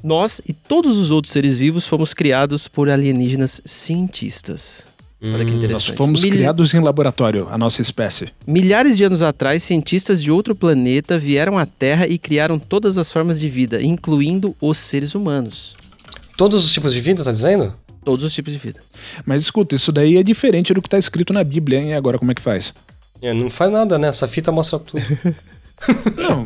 nós 0.04 0.40
e 0.48 0.52
todos 0.52 0.98
os 0.98 1.10
outros 1.10 1.32
seres 1.32 1.56
vivos 1.56 1.86
fomos 1.86 2.14
criados 2.14 2.68
por 2.68 2.88
alienígenas 2.88 3.60
cientistas. 3.64 4.86
Olha 5.20 5.44
que 5.44 5.50
Hum, 5.50 5.54
Nós 5.54 5.64
interessante. 5.64 5.96
fomos 5.96 6.22
Mil- 6.22 6.30
criados 6.30 6.72
em 6.74 6.80
laboratório, 6.80 7.48
a 7.50 7.58
nossa 7.58 7.82
espécie. 7.82 8.28
Milhares 8.46 8.96
de 8.96 9.02
anos 9.02 9.20
atrás, 9.20 9.64
cientistas 9.64 10.22
de 10.22 10.30
outro 10.30 10.54
planeta 10.54 11.18
vieram 11.18 11.58
à 11.58 11.66
Terra 11.66 12.06
e 12.06 12.16
criaram 12.18 12.56
todas 12.56 12.96
as 12.96 13.10
formas 13.10 13.40
de 13.40 13.48
vida, 13.48 13.82
incluindo 13.82 14.54
os 14.60 14.78
seres 14.78 15.16
humanos. 15.16 15.74
Todos 16.36 16.64
os 16.64 16.72
tipos 16.72 16.94
de 16.94 17.00
vida, 17.00 17.24
tá 17.24 17.32
dizendo? 17.32 17.74
Todos 18.08 18.24
os 18.24 18.32
tipos 18.32 18.54
de 18.54 18.58
vida. 18.58 18.80
Mas 19.26 19.42
escuta, 19.42 19.74
isso 19.74 19.92
daí 19.92 20.16
é 20.16 20.22
diferente 20.22 20.72
do 20.72 20.80
que 20.80 20.88
tá 20.88 20.96
escrito 20.96 21.30
na 21.30 21.44
Bíblia, 21.44 21.78
hein? 21.78 21.90
E 21.90 21.92
agora 21.92 22.18
como 22.18 22.32
é 22.32 22.34
que 22.34 22.40
faz? 22.40 22.72
É, 23.20 23.34
não 23.34 23.50
faz 23.50 23.70
nada, 23.70 23.98
né? 23.98 24.08
Essa 24.08 24.26
fita 24.26 24.50
mostra 24.50 24.78
tudo. 24.78 25.02
Não. 26.16 26.42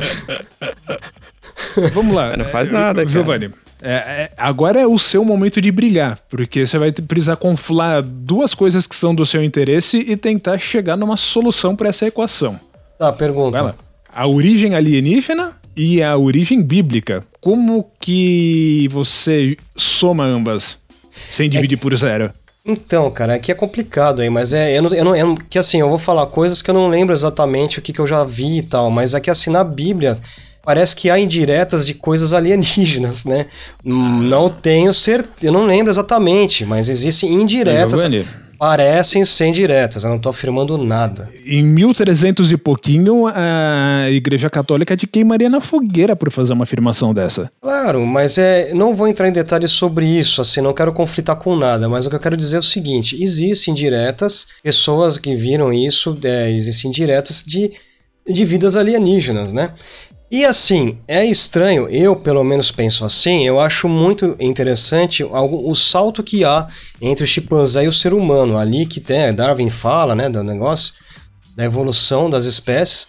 Vamos 1.95 2.17
lá. 2.17 2.37
Não 2.37 2.45
faz 2.47 2.73
nada. 2.73 3.07
Giovanni, 3.07 3.53
é, 3.81 3.93
é, 3.93 4.31
agora 4.37 4.81
é 4.81 4.87
o 4.89 4.99
seu 4.99 5.25
momento 5.25 5.61
de 5.61 5.71
brilhar, 5.71 6.19
porque 6.29 6.67
você 6.67 6.77
vai 6.79 6.91
precisar 6.91 7.37
conflar 7.37 8.03
duas 8.03 8.55
coisas 8.55 8.85
que 8.85 8.97
são 8.97 9.15
do 9.15 9.25
seu 9.25 9.41
interesse 9.45 9.99
e 9.99 10.17
tentar 10.17 10.59
chegar 10.59 10.97
numa 10.97 11.17
solução 11.17 11.77
para 11.77 11.91
essa 11.91 12.09
equação. 12.09 12.59
Tá, 12.99 13.13
pergunta. 13.13 13.53
Vai 13.53 13.63
lá. 13.63 13.75
A 14.13 14.27
origem 14.27 14.75
alienígena 14.75 15.53
e 15.77 16.03
a 16.03 16.17
origem 16.17 16.61
bíblica. 16.61 17.21
Como 17.41 17.89
que 18.01 18.89
você 18.91 19.57
soma 19.77 20.25
ambas 20.25 20.82
sem 21.31 21.49
dividir 21.49 21.77
por 21.79 21.97
zero? 21.97 22.31
Então, 22.65 23.11
cara, 23.11 23.35
aqui 23.35 23.51
é 23.51 23.55
complicado 23.57 24.23
aí, 24.23 24.31
mas 24.31 24.53
é. 24.53 24.77
Eu 24.79 24.83
não, 24.83 24.95
eu 24.95 25.05
não, 25.05 25.17
eu 25.17 25.27
não- 25.27 25.35
que 25.37 25.59
assim, 25.59 25.81
eu 25.81 25.89
vou 25.89 25.99
falar 25.99 26.27
coisas 26.27 26.63
que 26.63 26.71
eu 26.71 26.75
não 26.75 26.89
lembro 26.89 27.13
exatamente 27.15 27.79
o 27.79 27.83
que, 27.83 27.93
que 27.93 27.99
eu 28.01 28.07
já 28.07 28.23
vi 28.25 28.59
e 28.59 28.63
tal, 28.63 28.91
mas 28.91 29.15
aqui 29.17 29.29
assim, 29.31 29.51
na 29.51 29.65
Bíblia, 29.65 30.17
parece 30.65 30.95
que 30.95 31.11
há 31.11 31.19
indiretas 31.19 31.85
de 31.85 31.93
coisas 31.95 32.33
alienígenas, 32.33 33.25
né? 33.25 33.47
Hum, 33.85 34.23
Não 34.23 34.49
tenho 34.49 34.95
certeza, 34.95 35.35
eu 35.43 35.53
não 35.53 35.67
lembro 35.67 35.91
exatamente, 35.93 36.65
mas 36.65 36.89
existem 36.89 37.33
indiretas. 37.33 37.91
Giovanni, 37.91 38.25
Parecem 38.63 39.25
ser 39.25 39.47
indiretas, 39.49 40.05
eu 40.05 40.11
não 40.11 40.21
tô 40.21 40.29
afirmando 40.29 40.79
nada. 40.79 41.29
em 41.45 41.65
1300 41.65 42.53
e 42.53 42.57
pouquinho, 42.57 43.27
a 43.27 44.09
Igreja 44.09 44.49
Católica 44.49 44.97
te 44.97 45.05
queimaria 45.05 45.51
na 45.51 45.61
fogueira 45.61 46.15
por 46.15 46.31
fazer 46.31 46.53
uma 46.53 46.63
afirmação 46.63 47.13
dessa. 47.13 47.51
Claro, 47.61 48.07
mas 48.07 48.39
é, 48.39 48.73
não 48.73 48.95
vou 48.95 49.09
entrar 49.09 49.27
em 49.27 49.33
detalhes 49.33 49.73
sobre 49.73 50.07
isso, 50.07 50.41
assim, 50.41 50.61
não 50.61 50.73
quero 50.73 50.93
conflitar 50.93 51.35
com 51.35 51.57
nada, 51.57 51.89
mas 51.89 52.07
o 52.07 52.09
que 52.09 52.15
eu 52.15 52.21
quero 52.21 52.37
dizer 52.37 52.55
é 52.55 52.61
o 52.61 52.63
seguinte: 52.63 53.21
existem 53.21 53.75
diretas, 53.75 54.47
pessoas 54.63 55.19
que 55.19 55.35
viram 55.35 55.73
isso, 55.73 56.17
é, 56.23 56.49
existem 56.53 56.93
diretas 56.93 57.43
de, 57.45 57.73
de 58.25 58.45
vidas 58.45 58.77
alienígenas, 58.77 59.53
né? 59.53 59.73
E 60.33 60.47
assim, 60.47 60.97
é 61.07 61.27
estranho, 61.27 61.87
eu 61.91 62.17
pelo 62.17 62.43
menos 62.43 62.73
penso 62.73 63.05
assim, 63.05 63.47
eu 63.47 63.61
acho 63.61 63.87
muito 63.87 64.35
interessante 64.41 65.23
algo, 65.23 65.71
o 65.71 65.75
salto 65.75 66.23
que 66.23 66.43
há 66.43 66.69
entre 67.03 67.25
o 67.25 67.27
chimpanzé 67.27 67.85
e 67.85 67.89
o 67.89 67.93
ser 67.93 68.15
humano, 68.15 68.57
ali 68.57 68.87
que 68.87 68.99
tem, 68.99 69.35
Darwin 69.35 69.69
fala, 69.69 70.15
né, 70.15 70.31
do 70.31 70.43
negócio, 70.43 70.95
da 71.55 71.65
evolução 71.65 72.31
das 72.31 72.47
espécies, 72.47 73.09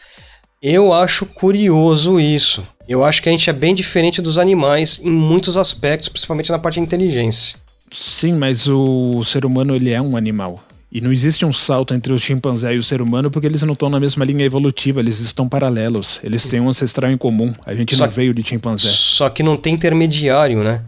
eu 0.61 0.91
acho 0.91 1.25
curioso 1.25 2.19
isso. 2.19 2.61
Eu 2.89 3.05
acho 3.05 3.21
que 3.21 3.29
a 3.29 3.31
gente 3.31 3.49
é 3.49 3.53
bem 3.53 3.73
diferente 3.73 4.21
dos 4.21 4.37
animais 4.37 4.99
em 5.01 5.09
muitos 5.09 5.55
aspectos, 5.55 6.09
principalmente 6.09 6.51
na 6.51 6.59
parte 6.59 6.75
de 6.75 6.81
inteligência. 6.81 7.55
Sim, 7.89 8.33
mas 8.33 8.67
o 8.67 9.23
ser 9.23 9.45
humano 9.45 9.73
ele 9.73 9.91
é 9.91 10.01
um 10.01 10.17
animal. 10.17 10.59
E 10.93 11.01
não 11.01 11.11
existe 11.11 11.43
um 11.43 11.51
salto 11.51 11.91
entre 11.95 12.13
o 12.13 12.19
chimpanzé 12.19 12.75
e 12.75 12.77
o 12.77 12.83
ser 12.83 13.01
humano 13.01 13.31
porque 13.31 13.47
eles 13.47 13.63
não 13.63 13.73
estão 13.73 13.89
na 13.89 13.99
mesma 13.99 14.23
linha 14.23 14.45
evolutiva, 14.45 14.99
eles 14.99 15.19
estão 15.19 15.49
paralelos. 15.49 16.19
Eles 16.23 16.45
têm 16.45 16.59
um 16.59 16.69
ancestral 16.69 17.09
em 17.11 17.17
comum. 17.17 17.51
A 17.65 17.73
gente 17.73 17.95
Só 17.95 18.03
não 18.03 18.09
que- 18.11 18.15
veio 18.15 18.31
de 18.33 18.43
chimpanzé. 18.47 18.89
Só 18.89 19.27
que 19.27 19.41
não 19.41 19.57
tem 19.57 19.73
intermediário, 19.73 20.63
né? 20.63 20.81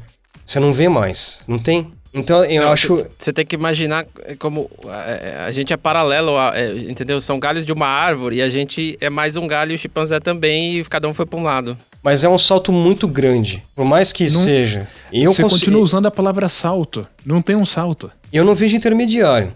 Você 0.45 0.59
não 0.59 0.71
vê 0.71 0.87
mais, 0.87 1.39
não 1.47 1.57
tem? 1.57 1.91
Então 2.13 2.45
eu 2.45 2.69
acho. 2.69 2.95
Você 3.17 3.33
tem 3.33 3.43
que 3.45 3.55
imaginar 3.55 4.05
como 4.37 4.69
é, 4.87 5.43
a 5.45 5.51
gente 5.51 5.73
é 5.73 5.77
paralelo, 5.77 6.37
a- 6.37 6.53
é, 6.55 6.71
entendeu? 6.77 7.19
São 7.19 7.39
galhos 7.39 7.65
de 7.65 7.73
uma 7.73 7.87
árvore 7.87 8.37
e 8.37 8.41
a 8.43 8.47
gente 8.47 8.95
é 9.01 9.09
mais 9.09 9.35
um 9.35 9.47
galho 9.47 9.71
e 9.71 9.75
o 9.75 9.77
chimpanzé 9.77 10.19
também 10.19 10.77
e 10.79 10.85
cada 10.85 11.09
um 11.09 11.13
foi 11.13 11.25
para 11.25 11.39
um 11.39 11.43
lado. 11.43 11.75
Mas 12.03 12.23
é 12.23 12.29
um 12.29 12.37
salto 12.37 12.71
muito 12.71 13.07
grande. 13.07 13.63
Por 13.75 13.83
mais 13.83 14.13
que 14.13 14.23
Não- 14.25 14.39
seja. 14.39 14.87
Eu, 15.11 15.33
Você 15.33 15.41
continua 15.41 15.81
usando 15.81 16.05
a 16.05 16.11
palavra 16.11 16.47
salto. 16.47 17.05
Não 17.25 17.41
tem 17.41 17.55
um 17.55 17.65
salto. 17.65 18.11
eu 18.31 18.45
não 18.45 18.53
vejo 18.53 18.75
intermediário. 18.77 19.51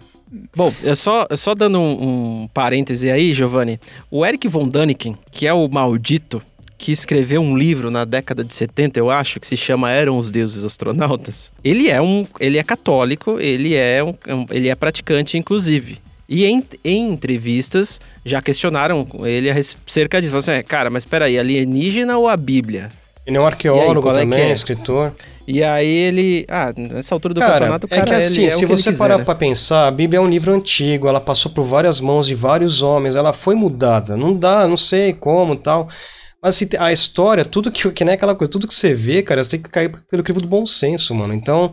Bom, 0.54 0.72
é 0.84 0.94
só, 0.94 1.26
é 1.28 1.36
só 1.36 1.54
dando 1.54 1.78
um, 1.80 2.42
um 2.42 2.48
parêntese 2.48 3.10
aí, 3.10 3.34
Giovanni. 3.34 3.80
O 4.10 4.24
Eric 4.24 4.46
von 4.48 4.68
Däniken, 4.68 5.16
que 5.32 5.46
é 5.46 5.52
o 5.52 5.68
maldito, 5.68 6.40
que 6.78 6.92
escreveu 6.92 7.42
um 7.42 7.58
livro 7.58 7.90
na 7.90 8.04
década 8.04 8.42
de 8.44 8.54
70, 8.54 8.98
eu 8.98 9.10
acho, 9.10 9.38
que 9.40 9.46
se 9.46 9.56
chama 9.56 9.90
Eram 9.90 10.16
os 10.16 10.30
Deuses 10.30 10.64
Astronautas. 10.64 11.52
Ele 11.62 11.90
é 11.90 12.00
um, 12.00 12.26
ele 12.38 12.58
é 12.58 12.62
católico, 12.62 13.38
ele 13.38 13.74
é 13.74 14.02
um, 14.04 14.14
ele 14.50 14.68
é 14.68 14.74
praticante 14.74 15.36
inclusive. 15.36 15.98
E 16.28 16.46
em, 16.46 16.62
em 16.84 17.08
entrevistas 17.12 18.00
já 18.24 18.40
questionaram 18.40 19.06
ele 19.24 19.50
a 19.50 19.52
res- 19.52 19.76
cerca 19.84 20.20
disso. 20.22 20.32
Falaram 20.32 20.54
assim, 20.60 20.66
cara, 20.68 20.88
mas 20.88 21.04
peraí, 21.04 21.36
alienígena 21.38 22.16
ou 22.16 22.28
a 22.28 22.36
Bíblia? 22.36 22.88
Ele 23.26 23.36
é 23.36 23.40
um 23.40 23.46
arqueólogo 23.46 24.08
é 24.10 24.12
que 24.12 24.18
também, 24.20 24.42
é? 24.42 24.52
escritor. 24.52 25.12
E 25.46 25.62
aí 25.62 25.88
ele, 25.88 26.46
ah, 26.48 26.72
nessa 26.76 27.14
altura 27.14 27.34
do 27.34 27.40
Cara, 27.40 27.54
campeonato, 27.54 27.86
o 27.86 27.90
cara 27.90 28.02
é 28.02 28.04
que 28.04 28.14
assim, 28.14 28.42
ele 28.42 28.46
é 28.46 28.50
se 28.50 28.56
o 28.64 28.68
que 28.68 28.72
ele 28.72 28.82
você 28.82 28.92
parar 28.92 29.18
né? 29.18 29.24
pra 29.24 29.34
pensar, 29.34 29.88
a 29.88 29.90
Bíblia 29.90 30.18
é 30.18 30.20
um 30.20 30.28
livro 30.28 30.52
antigo, 30.52 31.08
ela 31.08 31.20
passou 31.20 31.50
por 31.50 31.64
várias 31.66 31.98
mãos 31.98 32.26
de 32.26 32.34
vários 32.34 32.82
homens, 32.82 33.16
ela 33.16 33.32
foi 33.32 33.54
mudada. 33.54 34.16
Não 34.16 34.32
dá, 34.34 34.68
não 34.68 34.76
sei 34.76 35.12
como 35.12 35.56
tal. 35.56 35.88
Mas 36.42 36.54
assim, 36.54 36.68
a 36.78 36.92
história, 36.92 37.44
tudo 37.44 37.70
que, 37.70 37.90
que 37.90 38.04
nem 38.04 38.14
aquela 38.14 38.34
coisa, 38.34 38.50
tudo 38.50 38.66
que 38.66 38.74
você 38.74 38.94
vê, 38.94 39.22
cara, 39.22 39.42
você 39.42 39.50
tem 39.50 39.62
que 39.62 39.68
cair 39.68 39.90
pelo 40.08 40.22
crivo 40.22 40.40
do 40.40 40.48
bom 40.48 40.64
senso, 40.64 41.14
mano. 41.14 41.34
Então, 41.34 41.70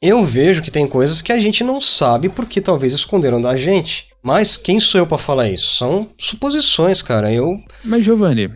eu 0.00 0.24
vejo 0.24 0.62
que 0.62 0.70
tem 0.70 0.86
coisas 0.86 1.22
que 1.22 1.32
a 1.32 1.40
gente 1.40 1.64
não 1.64 1.80
sabe 1.80 2.28
porque 2.28 2.60
talvez 2.60 2.92
esconderam 2.92 3.40
da 3.40 3.56
gente. 3.56 4.08
Mas 4.22 4.56
quem 4.56 4.78
sou 4.78 5.00
eu 5.00 5.06
pra 5.06 5.18
falar 5.18 5.48
isso? 5.48 5.74
São 5.74 6.08
suposições, 6.18 7.00
cara. 7.00 7.32
Eu. 7.32 7.54
Mas, 7.84 8.04
Giovanni, 8.04 8.52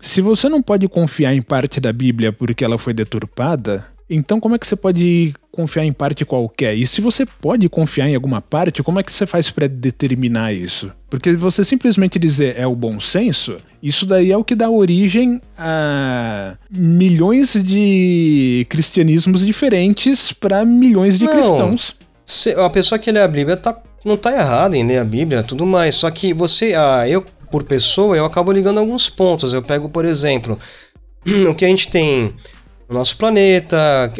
se 0.00 0.20
você 0.20 0.48
não 0.48 0.62
pode 0.62 0.86
confiar 0.88 1.34
em 1.34 1.42
parte 1.42 1.80
da 1.80 1.92
Bíblia 1.92 2.32
porque 2.32 2.64
ela 2.64 2.78
foi 2.78 2.92
deturpada, 2.94 3.84
Então, 4.10 4.40
como 4.40 4.54
é 4.54 4.58
que 4.58 4.66
você 4.66 4.74
pode 4.74 5.34
confiar 5.52 5.84
em 5.84 5.92
parte 5.92 6.24
qualquer? 6.24 6.74
E 6.74 6.86
se 6.86 7.00
você 7.00 7.26
pode 7.26 7.68
confiar 7.68 8.08
em 8.08 8.14
alguma 8.14 8.40
parte, 8.40 8.82
como 8.82 8.98
é 8.98 9.02
que 9.02 9.12
você 9.12 9.26
faz 9.26 9.50
para 9.50 9.68
determinar 9.68 10.52
isso? 10.52 10.90
Porque 11.10 11.32
você 11.34 11.62
simplesmente 11.62 12.18
dizer 12.18 12.56
é 12.58 12.66
o 12.66 12.74
bom 12.74 12.98
senso, 12.98 13.58
isso 13.82 14.06
daí 14.06 14.32
é 14.32 14.36
o 14.36 14.42
que 14.42 14.54
dá 14.54 14.70
origem 14.70 15.40
a 15.58 16.56
milhões 16.70 17.52
de 17.62 18.66
cristianismos 18.70 19.44
diferentes 19.44 20.32
para 20.32 20.64
milhões 20.64 21.18
de 21.18 21.26
Não, 21.26 21.32
cristãos. 21.32 21.96
Se, 22.24 22.52
a 22.52 22.70
pessoa 22.70 22.98
que 22.98 23.12
lê 23.12 23.20
a 23.20 23.28
Bíblia 23.28 23.58
tá, 23.58 23.78
não 24.04 24.16
tá 24.16 24.32
errada 24.32 24.74
em 24.74 24.86
ler 24.86 24.98
a 24.98 25.04
Bíblia, 25.04 25.42
tudo 25.42 25.66
mais. 25.66 25.96
Só 25.96 26.10
que 26.10 26.32
você, 26.32 26.72
ah, 26.74 27.06
eu 27.06 27.24
por 27.50 27.64
pessoa, 27.64 28.16
eu 28.16 28.24
acabo 28.24 28.52
ligando 28.52 28.78
alguns 28.78 29.08
pontos. 29.08 29.52
Eu 29.52 29.62
pego, 29.62 29.88
por 29.88 30.04
exemplo, 30.04 30.58
o 31.48 31.54
que 31.54 31.64
a 31.64 31.68
gente 31.68 31.88
tem 31.88 32.34
no 32.88 32.96
nosso 32.96 33.16
planeta, 33.16 34.10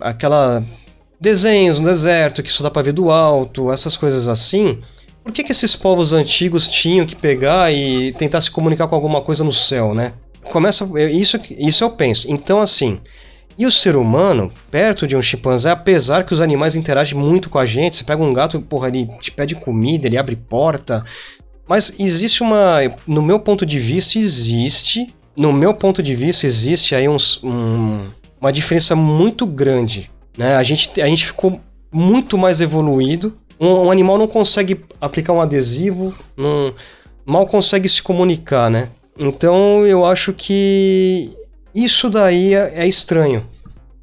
aquela 0.00 0.64
desenhos 1.20 1.80
no 1.80 1.88
deserto 1.88 2.42
que 2.42 2.52
só 2.52 2.62
dá 2.62 2.70
para 2.70 2.82
ver 2.82 2.92
do 2.92 3.10
alto, 3.10 3.72
essas 3.72 3.96
coisas 3.96 4.28
assim. 4.28 4.78
Por 5.24 5.32
que, 5.32 5.42
que 5.42 5.50
esses 5.50 5.74
povos 5.74 6.12
antigos 6.12 6.68
tinham 6.68 7.06
que 7.06 7.16
pegar 7.16 7.72
e 7.72 8.12
tentar 8.12 8.40
se 8.40 8.50
comunicar 8.50 8.86
com 8.86 8.94
alguma 8.94 9.20
coisa 9.20 9.42
no 9.42 9.52
céu, 9.52 9.92
né? 9.92 10.12
Começa 10.44 10.88
isso, 11.10 11.36
isso 11.50 11.82
eu 11.82 11.90
penso. 11.90 12.30
Então 12.30 12.60
assim, 12.60 13.00
e 13.58 13.66
o 13.66 13.72
ser 13.72 13.96
humano, 13.96 14.52
perto 14.70 15.06
de 15.06 15.16
um 15.16 15.22
chimpanzé, 15.22 15.70
apesar 15.70 16.24
que 16.24 16.34
os 16.34 16.40
animais 16.40 16.76
interagem 16.76 17.18
muito 17.18 17.48
com 17.48 17.58
a 17.58 17.64
gente, 17.64 17.96
você 17.96 18.04
pega 18.04 18.22
um 18.22 18.32
gato, 18.32 18.60
porra, 18.60 18.88
ele 18.88 19.08
te 19.18 19.32
pede 19.32 19.54
comida, 19.54 20.06
ele 20.06 20.18
abre 20.18 20.36
porta. 20.36 21.04
Mas 21.68 21.98
existe 21.98 22.42
uma. 22.42 22.78
No 23.06 23.22
meu 23.22 23.40
ponto 23.40 23.66
de 23.66 23.78
vista, 23.78 24.18
existe 24.18 25.08
no 25.36 25.52
meu 25.52 25.74
ponto 25.74 26.02
de 26.02 26.14
vista, 26.14 26.46
existe 26.46 26.94
aí 26.94 27.08
uns, 27.08 27.42
um, 27.44 28.06
uma 28.40 28.52
diferença 28.52 28.96
muito 28.96 29.46
grande. 29.46 30.10
Né? 30.36 30.56
A, 30.56 30.62
gente, 30.62 31.00
a 31.00 31.06
gente 31.06 31.26
ficou 31.26 31.60
muito 31.92 32.38
mais 32.38 32.60
evoluído. 32.60 33.34
Um, 33.60 33.86
um 33.86 33.90
animal 33.90 34.18
não 34.18 34.26
consegue 34.26 34.80
aplicar 35.00 35.32
um 35.32 35.40
adesivo, 35.40 36.14
não, 36.36 36.74
mal 37.24 37.46
consegue 37.46 37.88
se 37.88 38.02
comunicar, 38.02 38.70
né? 38.70 38.88
Então 39.18 39.86
eu 39.86 40.04
acho 40.04 40.32
que 40.32 41.32
isso 41.74 42.10
daí 42.10 42.54
é, 42.54 42.72
é 42.76 42.86
estranho. 42.86 43.46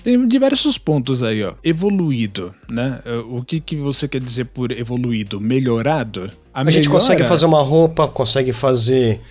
Tem 0.04 0.28
diversos 0.28 0.78
pontos 0.78 1.24
aí, 1.24 1.44
ó. 1.44 1.54
Evoluído, 1.64 2.54
né? 2.70 3.00
O 3.30 3.42
que, 3.42 3.60
que 3.60 3.76
você 3.76 4.08
quer 4.08 4.20
dizer 4.20 4.46
por 4.46 4.72
evoluído? 4.72 5.40
Melhorado? 5.40 6.30
A, 6.54 6.62
a 6.62 6.72
gente 6.72 6.90
consegue 6.90 7.24
fazer 7.24 7.46
uma 7.46 7.62
roupa, 7.62 8.08
consegue 8.08 8.52
fazer 8.52 9.22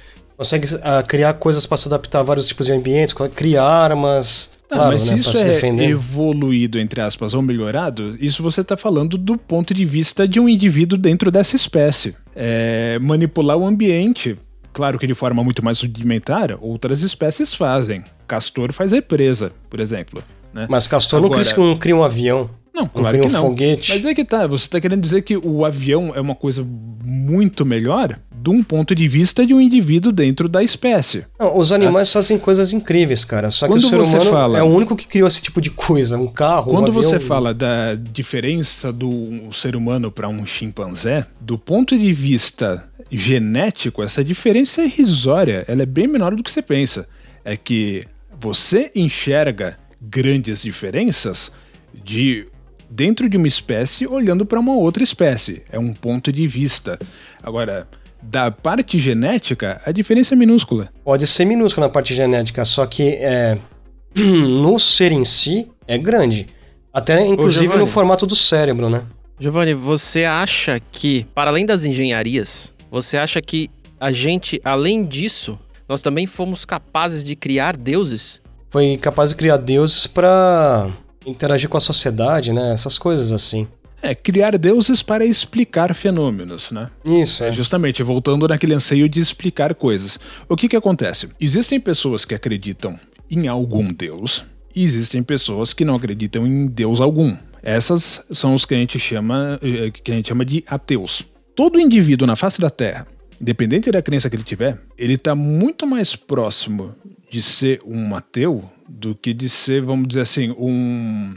consegue 0.43 0.75
uh, 0.75 1.07
criar 1.07 1.35
coisas 1.35 1.66
para 1.66 1.77
se 1.77 1.87
adaptar 1.89 2.20
a 2.20 2.23
vários 2.23 2.49
tipos 2.49 2.66
de 2.66 2.73
ambientes, 2.73 3.14
criar 3.35 3.64
armas. 3.64 4.53
Não, 4.70 4.79
claro, 4.79 4.93
mas 4.93 5.07
né, 5.07 5.14
se 5.14 5.20
isso 5.20 5.37
é 5.37 5.45
defender. 5.45 5.91
evoluído, 5.91 6.79
entre 6.79 7.01
aspas, 7.01 7.35
ou 7.35 7.43
melhorado, 7.43 8.16
isso 8.18 8.43
você 8.43 8.62
está 8.62 8.77
falando 8.77 9.18
do 9.18 9.37
ponto 9.37 9.75
de 9.75 9.85
vista 9.85 10.27
de 10.27 10.41
um 10.41 10.49
indivíduo 10.49 10.99
dentro 10.99 11.31
dessa 11.31 11.55
espécie. 11.55 12.16
É, 12.35 12.99
manipular 12.99 13.57
o 13.57 13.66
ambiente, 13.66 14.35
claro 14.73 14.99
que 14.99 15.07
de 15.07 15.14
forma 15.14 15.45
muito 15.45 15.62
mais 15.62 15.81
rudimentar, 15.81 16.57
outras 16.61 17.03
espécies 17.03 17.53
fazem. 17.53 18.03
Castor 18.27 18.73
faz 18.73 18.93
represa, 18.93 19.53
por 19.68 19.79
exemplo. 19.79 20.23
Né? 20.53 20.66
Mas 20.68 20.86
Castor 20.86 21.24
Agora, 21.24 21.42
não, 21.42 21.53
cria, 21.53 21.64
não 21.64 21.76
cria 21.76 21.96
um 21.96 22.05
avião. 22.05 22.50
Não, 22.74 22.88
claro 22.88 23.20
que 23.20 23.28
não. 23.28 23.48
Foguete. 23.48 23.90
Mas 23.90 24.05
é 24.05 24.14
que 24.14 24.24
tá, 24.24 24.46
você 24.46 24.66
tá 24.66 24.80
querendo 24.80 25.03
dizer 25.03 25.22
que 25.22 25.36
o 25.36 25.64
avião 25.64 26.12
é 26.14 26.20
uma 26.20 26.34
coisa 26.34 26.66
muito 27.05 27.66
melhor 27.66 28.18
de 28.42 28.50
um 28.50 28.62
ponto 28.62 28.94
de 28.94 29.07
vista 29.07 29.46
de 29.46 29.55
um 29.55 29.61
indivíduo 29.61 30.11
dentro 30.11 30.48
da 30.48 30.62
espécie. 30.62 31.24
Não, 31.38 31.57
os 31.57 31.70
animais 31.70 32.09
é. 32.09 32.12
fazem 32.12 32.38
coisas 32.38 32.72
incríveis, 32.72 33.24
cara. 33.24 33.50
Só 33.50 33.68
Quando 33.68 33.88
que 33.88 33.94
o 33.94 34.05
ser 34.05 34.16
humano 34.16 34.30
fala... 34.30 34.59
é 34.59 34.62
o 34.62 34.66
único 34.66 34.96
que 34.96 35.07
criou 35.07 35.28
esse 35.28 35.40
tipo 35.40 35.61
de 35.61 35.70
coisa, 35.70 36.18
um 36.18 36.26
carro, 36.26 36.72
Quando 36.72 36.88
um 36.88 36.92
você 36.92 37.20
fala 37.20 37.55
da 37.55 37.94
diferença 37.94 38.92
do 38.92 39.53
ser 39.53 39.76
humano 39.76 40.11
para 40.11 40.28
um 40.28 40.44
chimpanzé, 40.44 41.24
do 41.40 41.57
ponto 41.57 41.96
de 41.96 42.12
vista 42.12 42.88
genético, 43.11 44.03
essa 44.03 44.24
diferença 44.24 44.82
é 44.82 44.86
irrisória, 44.86 45.64
ela 45.68 45.82
é 45.82 45.86
bem 45.86 46.09
menor 46.09 46.34
do 46.34 46.42
que 46.42 46.50
você 46.50 46.62
pensa. 46.62 47.07
É 47.44 47.57
que 47.57 48.00
você 48.40 48.90
enxerga 48.96 49.78
grandes 50.03 50.62
diferenças 50.62 51.53
de 51.94 52.46
dentro 52.90 53.28
de 53.28 53.36
uma 53.36 53.46
espécie 53.46 54.07
olhando 54.07 54.44
para 54.44 54.61
uma 54.61 54.74
outra 54.74 55.03
espécie. 55.03 55.62
É 55.70 55.78
um 55.78 55.94
ponto 55.94 56.30
de 56.30 56.46
vista. 56.46 56.98
Agora, 57.42 57.88
da 58.20 58.50
parte 58.50 58.98
genética, 58.98 59.80
a 59.86 59.92
diferença 59.92 60.34
é 60.34 60.36
minúscula. 60.36 60.90
Pode 61.03 61.26
ser 61.26 61.44
minúscula 61.44 61.86
na 61.86 61.92
parte 61.92 62.14
genética, 62.14 62.64
só 62.64 62.84
que 62.86 63.14
é, 63.14 63.57
no 64.14 64.78
ser 64.78 65.12
em 65.12 65.24
si 65.24 65.68
é 65.86 65.96
grande. 65.96 66.46
Até 66.92 67.26
inclusive 67.26 67.74
no 67.78 67.86
formato 67.86 68.26
do 68.26 68.36
cérebro, 68.36 68.90
né? 68.90 69.03
Giovanni, 69.40 69.72
você 69.72 70.24
acha 70.24 70.78
que, 70.92 71.24
para 71.34 71.50
além 71.50 71.64
das 71.64 71.84
engenharias, 71.84 72.74
você 72.90 73.16
acha 73.16 73.40
que 73.40 73.70
a 73.98 74.12
gente, 74.12 74.61
além 74.62 75.05
disso, 75.07 75.59
nós 75.88 76.03
também 76.03 76.26
fomos 76.26 76.66
capazes 76.66 77.24
de 77.24 77.34
criar 77.34 77.76
deuses? 77.76 78.41
Foi 78.73 78.97
capaz 78.97 79.29
de 79.29 79.37
criar 79.37 79.59
deuses 79.59 80.07
para 80.07 80.91
interagir 81.27 81.68
com 81.68 81.77
a 81.77 81.81
sociedade, 81.81 82.55
né? 82.55 82.73
Essas 82.73 82.97
coisas 82.97 83.31
assim. 83.31 83.68
É, 84.01 84.14
criar 84.14 84.57
deuses 84.57 85.03
para 85.03 85.27
explicar 85.27 85.95
fenômenos, 85.95 86.70
né? 86.70 86.89
Isso. 87.05 87.45
É. 87.45 87.53
Justamente, 87.53 88.03
voltando 88.03 88.49
naquele 88.49 88.73
anseio 88.73 89.09
de 89.11 89.20
explicar 89.20 89.75
coisas. 89.75 90.18
O 90.49 90.57
que 90.57 90.70
que 90.70 90.75
acontece? 90.75 91.29
Existem 91.39 91.79
pessoas 91.79 92.25
que 92.25 92.35
acreditam 92.35 92.99
em 93.31 93.47
algum 93.47 93.93
deus 93.93 94.43
e 94.75 94.83
existem 94.83 95.23
pessoas 95.23 95.75
que 95.75 95.85
não 95.85 95.97
acreditam 95.97 96.47
em 96.47 96.66
deus 96.66 96.99
algum. 96.99 97.37
Essas 97.62 98.25
são 98.33 98.55
os 98.55 98.64
que 98.64 98.75
a 98.75 98.79
gente 98.79 98.99
chama, 98.99 99.61
eh, 99.62 99.91
que 99.91 100.11
a 100.11 100.16
gente 100.16 100.29
chama 100.29 100.47
de 100.47 100.64
ateus. 100.66 101.25
Todo 101.55 101.79
indivíduo 101.79 102.27
na 102.27 102.37
face 102.37 102.59
da 102.59 102.70
Terra, 102.70 103.07
independente 103.39 103.91
da 103.93 104.01
crença 104.01 104.31
que 104.31 104.35
ele 104.35 104.43
tiver, 104.43 104.79
ele 104.97 105.14
está 105.14 105.35
muito 105.35 105.87
mais 105.87 106.16
próximo 106.16 106.95
de 107.33 107.41
ser 107.41 107.80
um 107.87 108.14
ateu 108.14 108.62
do 108.87 109.14
que 109.14 109.33
de 109.33 109.49
ser, 109.49 109.80
vamos 109.80 110.07
dizer 110.07 110.20
assim, 110.20 110.51
um 110.51 111.35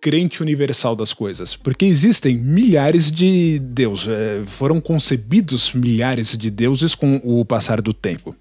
crente 0.00 0.40
universal 0.40 0.94
das 0.94 1.12
coisas. 1.12 1.56
Porque 1.56 1.84
existem 1.84 2.38
milhares 2.38 3.10
de 3.10 3.58
deuses, 3.58 4.06
é, 4.06 4.42
foram 4.46 4.80
concebidos 4.80 5.72
milhares 5.72 6.38
de 6.38 6.50
deuses 6.50 6.94
com 6.94 7.20
o 7.24 7.44
passar 7.44 7.82
do 7.82 7.92
tempo. 7.92 8.32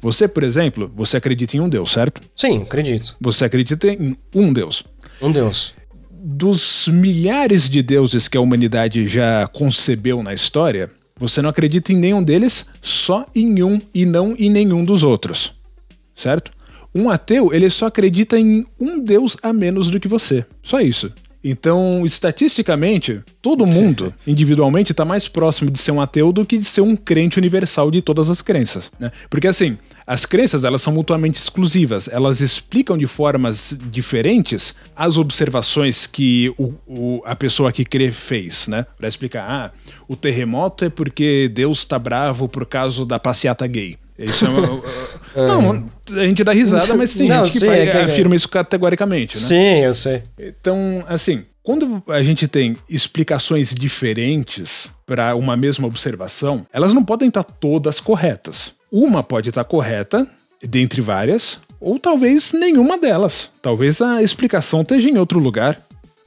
Você, 0.00 0.28
por 0.28 0.44
exemplo, 0.44 0.88
você 0.94 1.16
acredita 1.16 1.56
em 1.56 1.60
um 1.60 1.68
deus, 1.68 1.90
certo? 1.90 2.20
Sim, 2.36 2.62
acredito. 2.62 3.16
Você 3.20 3.44
acredita 3.44 3.88
em 3.88 4.16
um 4.32 4.52
deus. 4.52 4.84
Um 5.20 5.32
deus. 5.32 5.74
Dos 6.12 6.86
milhares 6.86 7.68
de 7.68 7.82
deuses 7.82 8.28
que 8.28 8.36
a 8.36 8.40
humanidade 8.40 9.08
já 9.08 9.48
concebeu 9.48 10.22
na 10.22 10.32
história, 10.32 10.88
você 11.16 11.42
não 11.42 11.50
acredita 11.50 11.92
em 11.92 11.96
nenhum 11.96 12.22
deles, 12.22 12.64
só 12.80 13.26
em 13.34 13.60
um 13.64 13.80
e 13.92 14.06
não 14.06 14.36
em 14.38 14.48
nenhum 14.48 14.84
dos 14.84 15.02
outros 15.02 15.60
certo? 16.14 16.50
Um 16.94 17.08
ateu, 17.08 17.52
ele 17.52 17.70
só 17.70 17.86
acredita 17.86 18.38
em 18.38 18.66
um 18.78 18.98
Deus 18.98 19.36
a 19.42 19.52
menos 19.52 19.90
do 19.90 19.98
que 19.98 20.08
você. 20.08 20.44
Só 20.62 20.80
isso. 20.80 21.10
Então, 21.44 22.06
estatisticamente, 22.06 23.20
todo 23.40 23.66
mundo, 23.66 24.14
individualmente, 24.26 24.92
está 24.92 25.04
mais 25.04 25.26
próximo 25.26 25.70
de 25.70 25.78
ser 25.78 25.90
um 25.90 26.00
ateu 26.00 26.32
do 26.32 26.46
que 26.46 26.56
de 26.56 26.64
ser 26.64 26.82
um 26.82 26.94
crente 26.94 27.38
universal 27.38 27.90
de 27.90 28.00
todas 28.00 28.30
as 28.30 28.40
crenças. 28.40 28.92
Né? 28.98 29.10
Porque 29.28 29.48
assim, 29.48 29.76
as 30.06 30.24
crenças 30.24 30.64
elas 30.64 30.82
são 30.82 30.92
mutuamente 30.92 31.38
exclusivas, 31.38 32.06
elas 32.06 32.40
explicam 32.40 32.96
de 32.96 33.08
formas 33.08 33.76
diferentes 33.90 34.76
as 34.94 35.16
observações 35.16 36.06
que 36.06 36.54
o, 36.56 36.74
o, 36.86 37.22
a 37.24 37.34
pessoa 37.34 37.72
que 37.72 37.84
crê 37.84 38.12
fez, 38.12 38.68
né? 38.68 38.86
Para 38.96 39.08
explicar, 39.08 39.44
ah, 39.50 39.72
o 40.06 40.14
terremoto 40.14 40.84
é 40.84 40.90
porque 40.90 41.50
Deus 41.52 41.78
está 41.78 41.98
bravo 41.98 42.48
por 42.48 42.66
causa 42.66 43.04
da 43.04 43.18
passeata 43.18 43.66
gay. 43.66 43.96
Isso 44.18 44.44
é 44.44 44.48
uma, 44.48 44.82
é. 45.34 45.46
Não, 45.48 45.88
a 46.12 46.24
gente 46.24 46.44
dá 46.44 46.52
risada, 46.52 46.94
mas 46.94 47.14
tem 47.14 47.28
não, 47.28 47.44
gente 47.44 47.52
que 47.52 47.60
sim, 47.60 47.66
faz, 47.66 47.78
é 47.80 47.86
que, 47.86 47.96
é 47.96 48.04
afirma 48.04 48.36
isso 48.36 48.48
categoricamente, 48.48 49.36
né? 49.36 49.42
Sim, 49.42 49.78
eu 49.84 49.94
sei. 49.94 50.22
Então, 50.38 51.04
assim, 51.08 51.44
quando 51.62 52.02
a 52.08 52.22
gente 52.22 52.48
tem 52.48 52.76
explicações 52.88 53.72
diferentes 53.72 54.90
para 55.06 55.34
uma 55.36 55.56
mesma 55.56 55.86
observação, 55.86 56.66
elas 56.72 56.92
não 56.92 57.04
podem 57.04 57.28
estar 57.28 57.44
todas 57.44 58.00
corretas. 58.00 58.74
Uma 58.90 59.22
pode 59.22 59.48
estar 59.48 59.64
correta, 59.64 60.26
dentre 60.62 61.00
várias, 61.00 61.58
ou 61.80 61.98
talvez 61.98 62.52
nenhuma 62.52 62.98
delas. 62.98 63.50
Talvez 63.60 64.02
a 64.02 64.22
explicação 64.22 64.82
esteja 64.82 65.08
em 65.08 65.18
outro 65.18 65.38
lugar. 65.38 65.80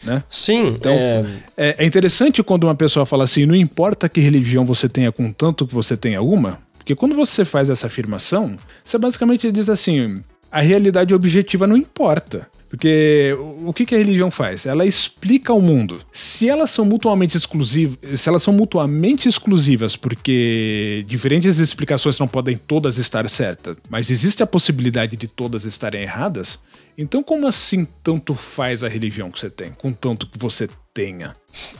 Né? 0.03 0.23
Sim. 0.29 0.67
Então, 0.67 0.93
é... 0.93 1.25
é... 1.57 1.75
É, 1.79 1.85
interessante 1.85 2.43
quando 2.43 2.65
uma 2.65 2.75
pessoa 2.75 3.05
fala 3.05 3.23
assim: 3.23 3.45
não 3.45 3.55
importa 3.55 4.07
que 4.07 4.19
religião 4.19 4.65
você 4.65 4.87
tenha, 4.87 5.11
contanto 5.11 5.65
que 5.65 5.73
você 5.73 5.97
tenha 5.97 6.21
uma, 6.21 6.59
porque 6.85 6.93
quando 6.95 7.15
você 7.15 7.43
faz 7.43 7.67
essa 7.67 7.87
afirmação, 7.87 8.55
você 8.83 8.99
basicamente 8.99 9.51
diz 9.51 9.69
assim: 9.69 10.23
a 10.51 10.61
realidade 10.61 11.15
objetiva 11.15 11.65
não 11.65 11.75
importa. 11.75 12.47
Porque 12.69 13.35
o 13.65 13.73
que, 13.73 13.95
a 13.95 13.97
religião 13.97 14.29
faz? 14.29 14.65
Ela 14.65 14.85
explica 14.85 15.51
o 15.51 15.61
mundo. 15.61 15.99
Se 16.11 16.47
elas 16.47 16.69
são 16.69 16.85
mutuamente 16.85 17.37
exclusivas, 17.37 18.19
se 18.19 18.29
elas 18.29 18.43
são 18.43 18.53
mutuamente 18.53 19.27
exclusivas, 19.27 19.95
porque 19.95 21.03
diferentes 21.07 21.57
explicações 21.57 22.19
não 22.19 22.27
podem 22.27 22.55
todas 22.55 22.99
estar 22.99 23.27
certas, 23.29 23.77
mas 23.89 24.11
existe 24.11 24.43
a 24.43 24.47
possibilidade 24.47 25.15
de 25.15 25.27
todas 25.27 25.63
estarem 25.65 26.01
erradas, 26.01 26.59
então 26.97 27.23
como 27.23 27.47
assim 27.47 27.87
tanto 28.03 28.33
faz 28.33 28.83
a 28.83 28.89
religião 28.89 29.31
que 29.31 29.39
você 29.39 29.49
tem, 29.49 29.71
com 29.71 29.91
tanto 29.91 30.27
que 30.27 30.37
você 30.37 30.67
tenha? 30.93 31.33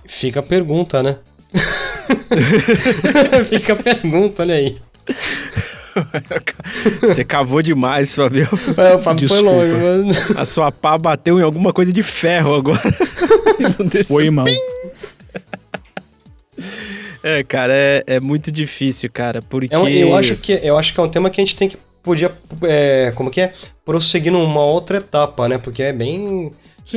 Fica 0.08 0.39
a 0.39 0.43
pergunta, 0.43 1.03
né? 1.03 1.18
Fica 3.49 3.74
a 3.74 3.76
pergunta, 3.76 4.43
olha 4.43 4.56
aí. 4.56 4.78
Você 7.01 7.24
cavou 7.24 7.62
demais, 7.62 8.14
Fabio. 8.16 8.47
É, 8.78 8.95
o 8.95 8.99
Fábio 8.99 9.28
foi 9.30 9.39
longe, 9.39 9.72
mano. 9.74 10.14
A 10.36 10.43
sua 10.45 10.72
pá 10.72 10.97
bateu 10.97 11.39
em 11.39 11.43
alguma 11.43 11.72
coisa 11.72 11.93
de 11.93 12.03
ferro 12.03 12.56
agora. 12.56 12.80
Foi 14.06 14.30
mal. 14.30 14.45
É, 17.24 17.43
cara, 17.43 17.74
é, 17.74 18.03
é 18.06 18.20
muito 18.20 18.51
difícil, 18.51 19.10
cara, 19.12 19.41
porque... 19.41 19.74
É 19.74 19.80
um- 19.80 19.88
eu, 19.88 20.16
acho 20.16 20.36
que, 20.36 20.51
eu 20.51 20.78
acho 20.78 20.93
que 20.93 20.99
é 20.99 21.03
um 21.03 21.10
tema 21.10 21.30
que 21.30 21.41
a 21.41 21.43
gente 21.45 21.56
tem 21.56 21.68
que 21.70 21.78
podia, 22.03 22.32
é, 22.64 23.12
como 23.16 23.32
que 23.32 23.41
é? 23.41 23.53
Prosseguir 23.84 24.32
numa 24.32 24.62
outra 24.64 24.97
etapa, 24.97 25.47
né? 25.49 25.58
Porque 25.58 25.82
é 25.82 25.91
bem... 25.93 26.51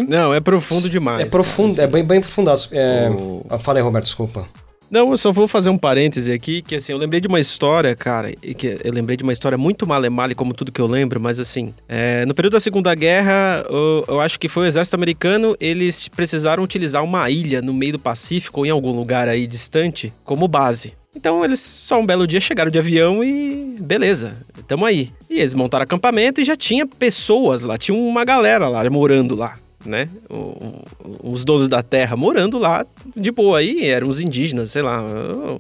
Não, 0.06 0.34
é 0.34 0.40
profundo 0.40 0.90
demais. 0.90 1.26
é 1.26 1.30
profundo, 1.30 1.74
cara, 1.74 1.88
é 1.88 1.90
bem, 1.90 2.04
bem 2.04 2.18
aprofundado. 2.18 2.60
É... 2.72 3.08
O- 3.10 3.42
Fala 3.62 3.78
aí, 3.78 3.82
Roberto, 3.82 4.04
desculpa. 4.04 4.46
Não, 4.90 5.10
eu 5.10 5.16
só 5.18 5.30
vou 5.30 5.46
fazer 5.46 5.68
um 5.68 5.76
parêntese 5.76 6.32
aqui, 6.32 6.62
que 6.62 6.76
assim, 6.76 6.92
eu 6.92 6.98
lembrei 6.98 7.20
de 7.20 7.28
uma 7.28 7.38
história, 7.38 7.94
cara, 7.94 8.32
e 8.42 8.54
que 8.54 8.78
eu 8.82 8.92
lembrei 8.92 9.16
de 9.16 9.22
uma 9.22 9.32
história 9.32 9.58
muito 9.58 9.86
male-male, 9.86 10.34
como 10.34 10.54
tudo 10.54 10.72
que 10.72 10.80
eu 10.80 10.86
lembro, 10.86 11.20
mas 11.20 11.38
assim, 11.38 11.74
é, 11.86 12.24
no 12.24 12.34
período 12.34 12.54
da 12.54 12.60
Segunda 12.60 12.94
Guerra, 12.94 13.64
eu, 13.68 14.04
eu 14.08 14.20
acho 14.20 14.40
que 14.40 14.48
foi 14.48 14.64
o 14.64 14.66
exército 14.66 14.94
americano, 14.94 15.54
eles 15.60 16.08
precisaram 16.08 16.62
utilizar 16.62 17.04
uma 17.04 17.30
ilha 17.30 17.60
no 17.60 17.74
meio 17.74 17.92
do 17.92 17.98
Pacífico, 17.98 18.60
ou 18.60 18.66
em 18.66 18.70
algum 18.70 18.92
lugar 18.92 19.28
aí 19.28 19.46
distante, 19.46 20.12
como 20.24 20.48
base. 20.48 20.94
Então 21.14 21.44
eles 21.44 21.60
só 21.60 21.98
um 21.98 22.06
belo 22.06 22.26
dia 22.26 22.40
chegaram 22.40 22.70
de 22.70 22.78
avião 22.78 23.24
e 23.24 23.76
beleza, 23.80 24.36
tamo 24.66 24.86
aí. 24.86 25.10
E 25.28 25.40
eles 25.40 25.52
montaram 25.52 25.82
acampamento 25.82 26.40
e 26.40 26.44
já 26.44 26.56
tinha 26.56 26.86
pessoas 26.86 27.64
lá, 27.64 27.76
tinha 27.76 27.96
uma 27.96 28.24
galera 28.24 28.68
lá 28.68 28.88
morando 28.88 29.34
lá. 29.34 29.58
Né? 29.86 30.08
O- 30.28 30.34
o- 30.34 31.32
os 31.32 31.44
donos 31.44 31.68
da 31.68 31.82
terra 31.82 32.16
morando 32.16 32.58
lá 32.58 32.84
de 33.16 33.30
boa. 33.30 33.58
Aí 33.60 33.84
eram 33.86 34.08
os 34.08 34.20
indígenas, 34.20 34.72
sei 34.72 34.82
lá, 34.82 35.00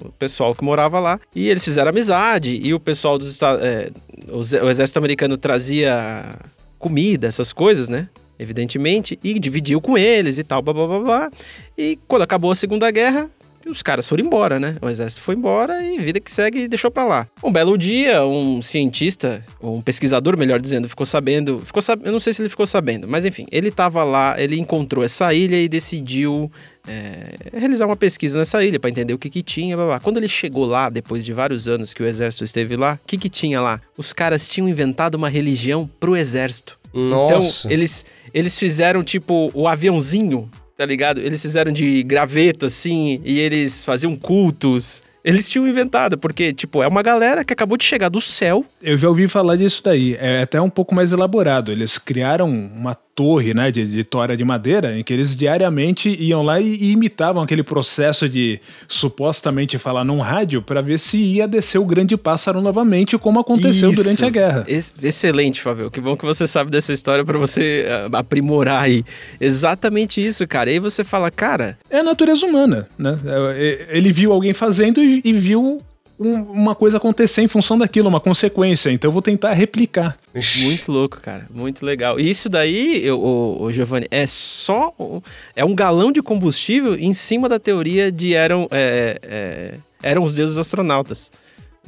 o 0.00 0.10
pessoal 0.18 0.54
que 0.54 0.64
morava 0.64 0.98
lá. 0.98 1.20
E 1.34 1.48
eles 1.48 1.64
fizeram 1.64 1.90
amizade. 1.90 2.58
E 2.62 2.74
o 2.74 2.80
pessoal 2.80 3.16
dos 3.16 3.28
Estados. 3.30 3.62
É, 3.64 3.90
o 4.30 4.68
exército 4.68 4.98
americano 4.98 5.36
trazia 5.38 6.24
comida, 6.78 7.26
essas 7.28 7.52
coisas, 7.52 7.88
né? 7.88 8.08
Evidentemente. 8.38 9.18
E 9.22 9.38
dividiu 9.38 9.80
com 9.80 9.96
eles 9.96 10.36
e 10.38 10.44
tal, 10.44 10.62
blá 10.62 10.74
blá 10.74 10.86
blá 10.86 11.00
blá. 11.00 11.30
E 11.76 11.96
quando 12.08 12.22
acabou 12.22 12.50
a 12.50 12.54
Segunda 12.56 12.90
Guerra. 12.90 13.30
Os 13.70 13.82
caras 13.82 14.08
foram 14.08 14.24
embora, 14.24 14.58
né? 14.58 14.76
O 14.80 14.88
exército 14.88 15.22
foi 15.22 15.34
embora 15.34 15.82
e 15.84 15.98
vida 15.98 16.20
que 16.20 16.30
segue 16.30 16.68
deixou 16.68 16.90
pra 16.90 17.04
lá. 17.04 17.28
Um 17.42 17.52
belo 17.52 17.76
dia, 17.76 18.24
um 18.24 18.62
cientista, 18.62 19.44
ou 19.60 19.76
um 19.76 19.82
pesquisador, 19.82 20.36
melhor 20.36 20.60
dizendo, 20.60 20.88
ficou 20.88 21.06
sabendo. 21.06 21.60
Ficou 21.64 21.82
sab... 21.82 22.04
Eu 22.04 22.12
não 22.12 22.20
sei 22.20 22.32
se 22.32 22.42
ele 22.42 22.48
ficou 22.48 22.66
sabendo, 22.66 23.06
mas 23.06 23.24
enfim, 23.24 23.46
ele 23.50 23.70
tava 23.70 24.02
lá, 24.04 24.40
ele 24.40 24.58
encontrou 24.58 25.04
essa 25.04 25.32
ilha 25.34 25.60
e 25.60 25.68
decidiu 25.68 26.50
é, 26.86 27.58
realizar 27.58 27.86
uma 27.86 27.96
pesquisa 27.96 28.38
nessa 28.38 28.64
ilha 28.64 28.80
para 28.80 28.90
entender 28.90 29.12
o 29.12 29.18
que 29.18 29.28
que 29.28 29.42
tinha, 29.42 29.76
blá, 29.76 29.86
blá. 29.86 30.00
Quando 30.00 30.16
ele 30.16 30.28
chegou 30.28 30.64
lá, 30.64 30.88
depois 30.88 31.24
de 31.24 31.32
vários 31.32 31.68
anos 31.68 31.92
que 31.92 32.02
o 32.02 32.06
exército 32.06 32.44
esteve 32.44 32.76
lá, 32.76 32.98
o 33.02 33.06
que 33.06 33.18
que 33.18 33.28
tinha 33.28 33.60
lá? 33.60 33.80
Os 33.96 34.12
caras 34.12 34.48
tinham 34.48 34.68
inventado 34.68 35.14
uma 35.14 35.28
religião 35.28 35.88
pro 36.00 36.16
exército. 36.16 36.78
Nossa. 36.92 37.66
Então, 37.66 37.70
eles, 37.70 38.04
eles 38.32 38.58
fizeram 38.58 39.04
tipo 39.04 39.50
o 39.52 39.68
aviãozinho, 39.68 40.50
tá 40.78 40.86
ligado? 40.86 41.20
Eles 41.20 41.42
fizeram 41.42 41.72
de 41.72 42.04
graveto 42.04 42.64
assim, 42.64 43.20
e 43.24 43.40
eles 43.40 43.84
faziam 43.84 44.14
cultos. 44.14 45.02
Eles 45.24 45.50
tinham 45.50 45.66
inventado, 45.66 46.16
porque, 46.16 46.52
tipo, 46.52 46.80
é 46.80 46.86
uma 46.86 47.02
galera 47.02 47.44
que 47.44 47.52
acabou 47.52 47.76
de 47.76 47.84
chegar 47.84 48.08
do 48.08 48.20
céu. 48.20 48.64
Eu 48.80 48.96
já 48.96 49.08
ouvi 49.08 49.26
falar 49.26 49.56
disso 49.56 49.82
daí. 49.84 50.16
É 50.20 50.42
até 50.42 50.60
um 50.60 50.70
pouco 50.70 50.94
mais 50.94 51.10
elaborado. 51.10 51.72
Eles 51.72 51.98
criaram 51.98 52.48
uma 52.48 52.94
torre, 53.18 53.52
né, 53.52 53.72
de, 53.72 53.84
de 53.84 54.04
tora 54.04 54.36
de 54.36 54.44
madeira, 54.44 54.96
em 54.96 55.02
que 55.02 55.12
eles 55.12 55.34
diariamente 55.34 56.08
iam 56.20 56.40
lá 56.40 56.60
e, 56.60 56.68
e 56.76 56.92
imitavam 56.92 57.42
aquele 57.42 57.64
processo 57.64 58.28
de 58.28 58.60
supostamente 58.86 59.76
falar 59.76 60.04
num 60.04 60.20
rádio 60.20 60.62
para 60.62 60.80
ver 60.80 61.00
se 61.00 61.18
ia 61.18 61.48
descer 61.48 61.78
o 61.78 61.84
grande 61.84 62.16
pássaro 62.16 62.60
novamente, 62.60 63.18
como 63.18 63.40
aconteceu 63.40 63.90
Isso. 63.90 64.00
durante 64.00 64.24
a 64.24 64.30
guerra. 64.30 64.64
Ex- 64.68 64.94
excelente, 65.02 65.60
Fábio. 65.60 65.90
Que 65.90 66.00
bom 66.00 66.16
que 66.16 66.24
você 66.24 66.46
sabe 66.46 66.70
dessa 66.70 66.92
história 66.92 67.24
pra 67.24 67.36
você 67.36 67.86
ah, 68.12 68.18
aprimorar 68.20 68.84
aí. 68.84 69.02
Exatamente 69.40 70.24
isso, 70.24 70.46
cara. 70.46 70.70
E 70.70 70.74
aí 70.74 70.78
você 70.78 71.02
fala, 71.02 71.28
cara, 71.28 71.76
É 71.90 71.98
a 71.98 72.04
natureza 72.04 72.46
humana, 72.46 72.86
né? 72.96 73.18
É, 73.26 73.88
é, 73.90 73.96
Ele 73.98 74.12
viu 74.12 74.32
alguém 74.32 74.54
fazendo 74.54 75.02
e 75.02 75.32
viu 75.32 75.80
um- 76.18 76.42
uma 76.42 76.74
coisa 76.74 76.96
acontecer 76.96 77.42
em 77.42 77.48
função 77.48 77.78
daquilo, 77.78 78.08
uma 78.08 78.20
consequência. 78.20 78.90
Então 78.90 79.08
eu 79.08 79.12
vou 79.12 79.22
tentar 79.22 79.52
replicar. 79.54 80.18
Muito 80.62 80.90
louco, 80.90 81.20
cara. 81.20 81.46
Muito 81.50 81.84
legal. 81.86 82.18
E 82.18 82.28
isso 82.28 82.48
daí, 82.48 83.04
eu- 83.04 83.20
o, 83.20 83.62
o 83.64 83.72
Giovanni, 83.72 84.06
é 84.10 84.26
só. 84.26 84.92
um- 84.98 85.20
É 85.54 85.64
um 85.64 85.74
galão 85.74 86.10
de 86.12 86.20
combustível 86.22 86.94
em 86.96 87.12
cima 87.12 87.48
da 87.48 87.58
teoria 87.58 88.10
de 88.12 88.34
eram, 88.34 88.66
é, 88.70 89.18
é, 89.22 89.74
eram 90.02 90.24
os 90.24 90.34
deuses 90.34 90.56
astronautas. 90.56 91.30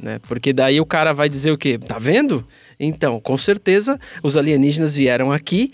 Né? 0.01 0.19
Porque 0.27 0.51
daí 0.51 0.79
o 0.81 0.85
cara 0.85 1.13
vai 1.13 1.29
dizer 1.29 1.51
o 1.51 1.57
quê? 1.57 1.77
Tá 1.77 1.99
vendo? 1.99 2.45
Então, 2.79 3.19
com 3.19 3.37
certeza, 3.37 3.99
os 4.23 4.35
alienígenas 4.35 4.95
vieram 4.95 5.31
aqui. 5.31 5.71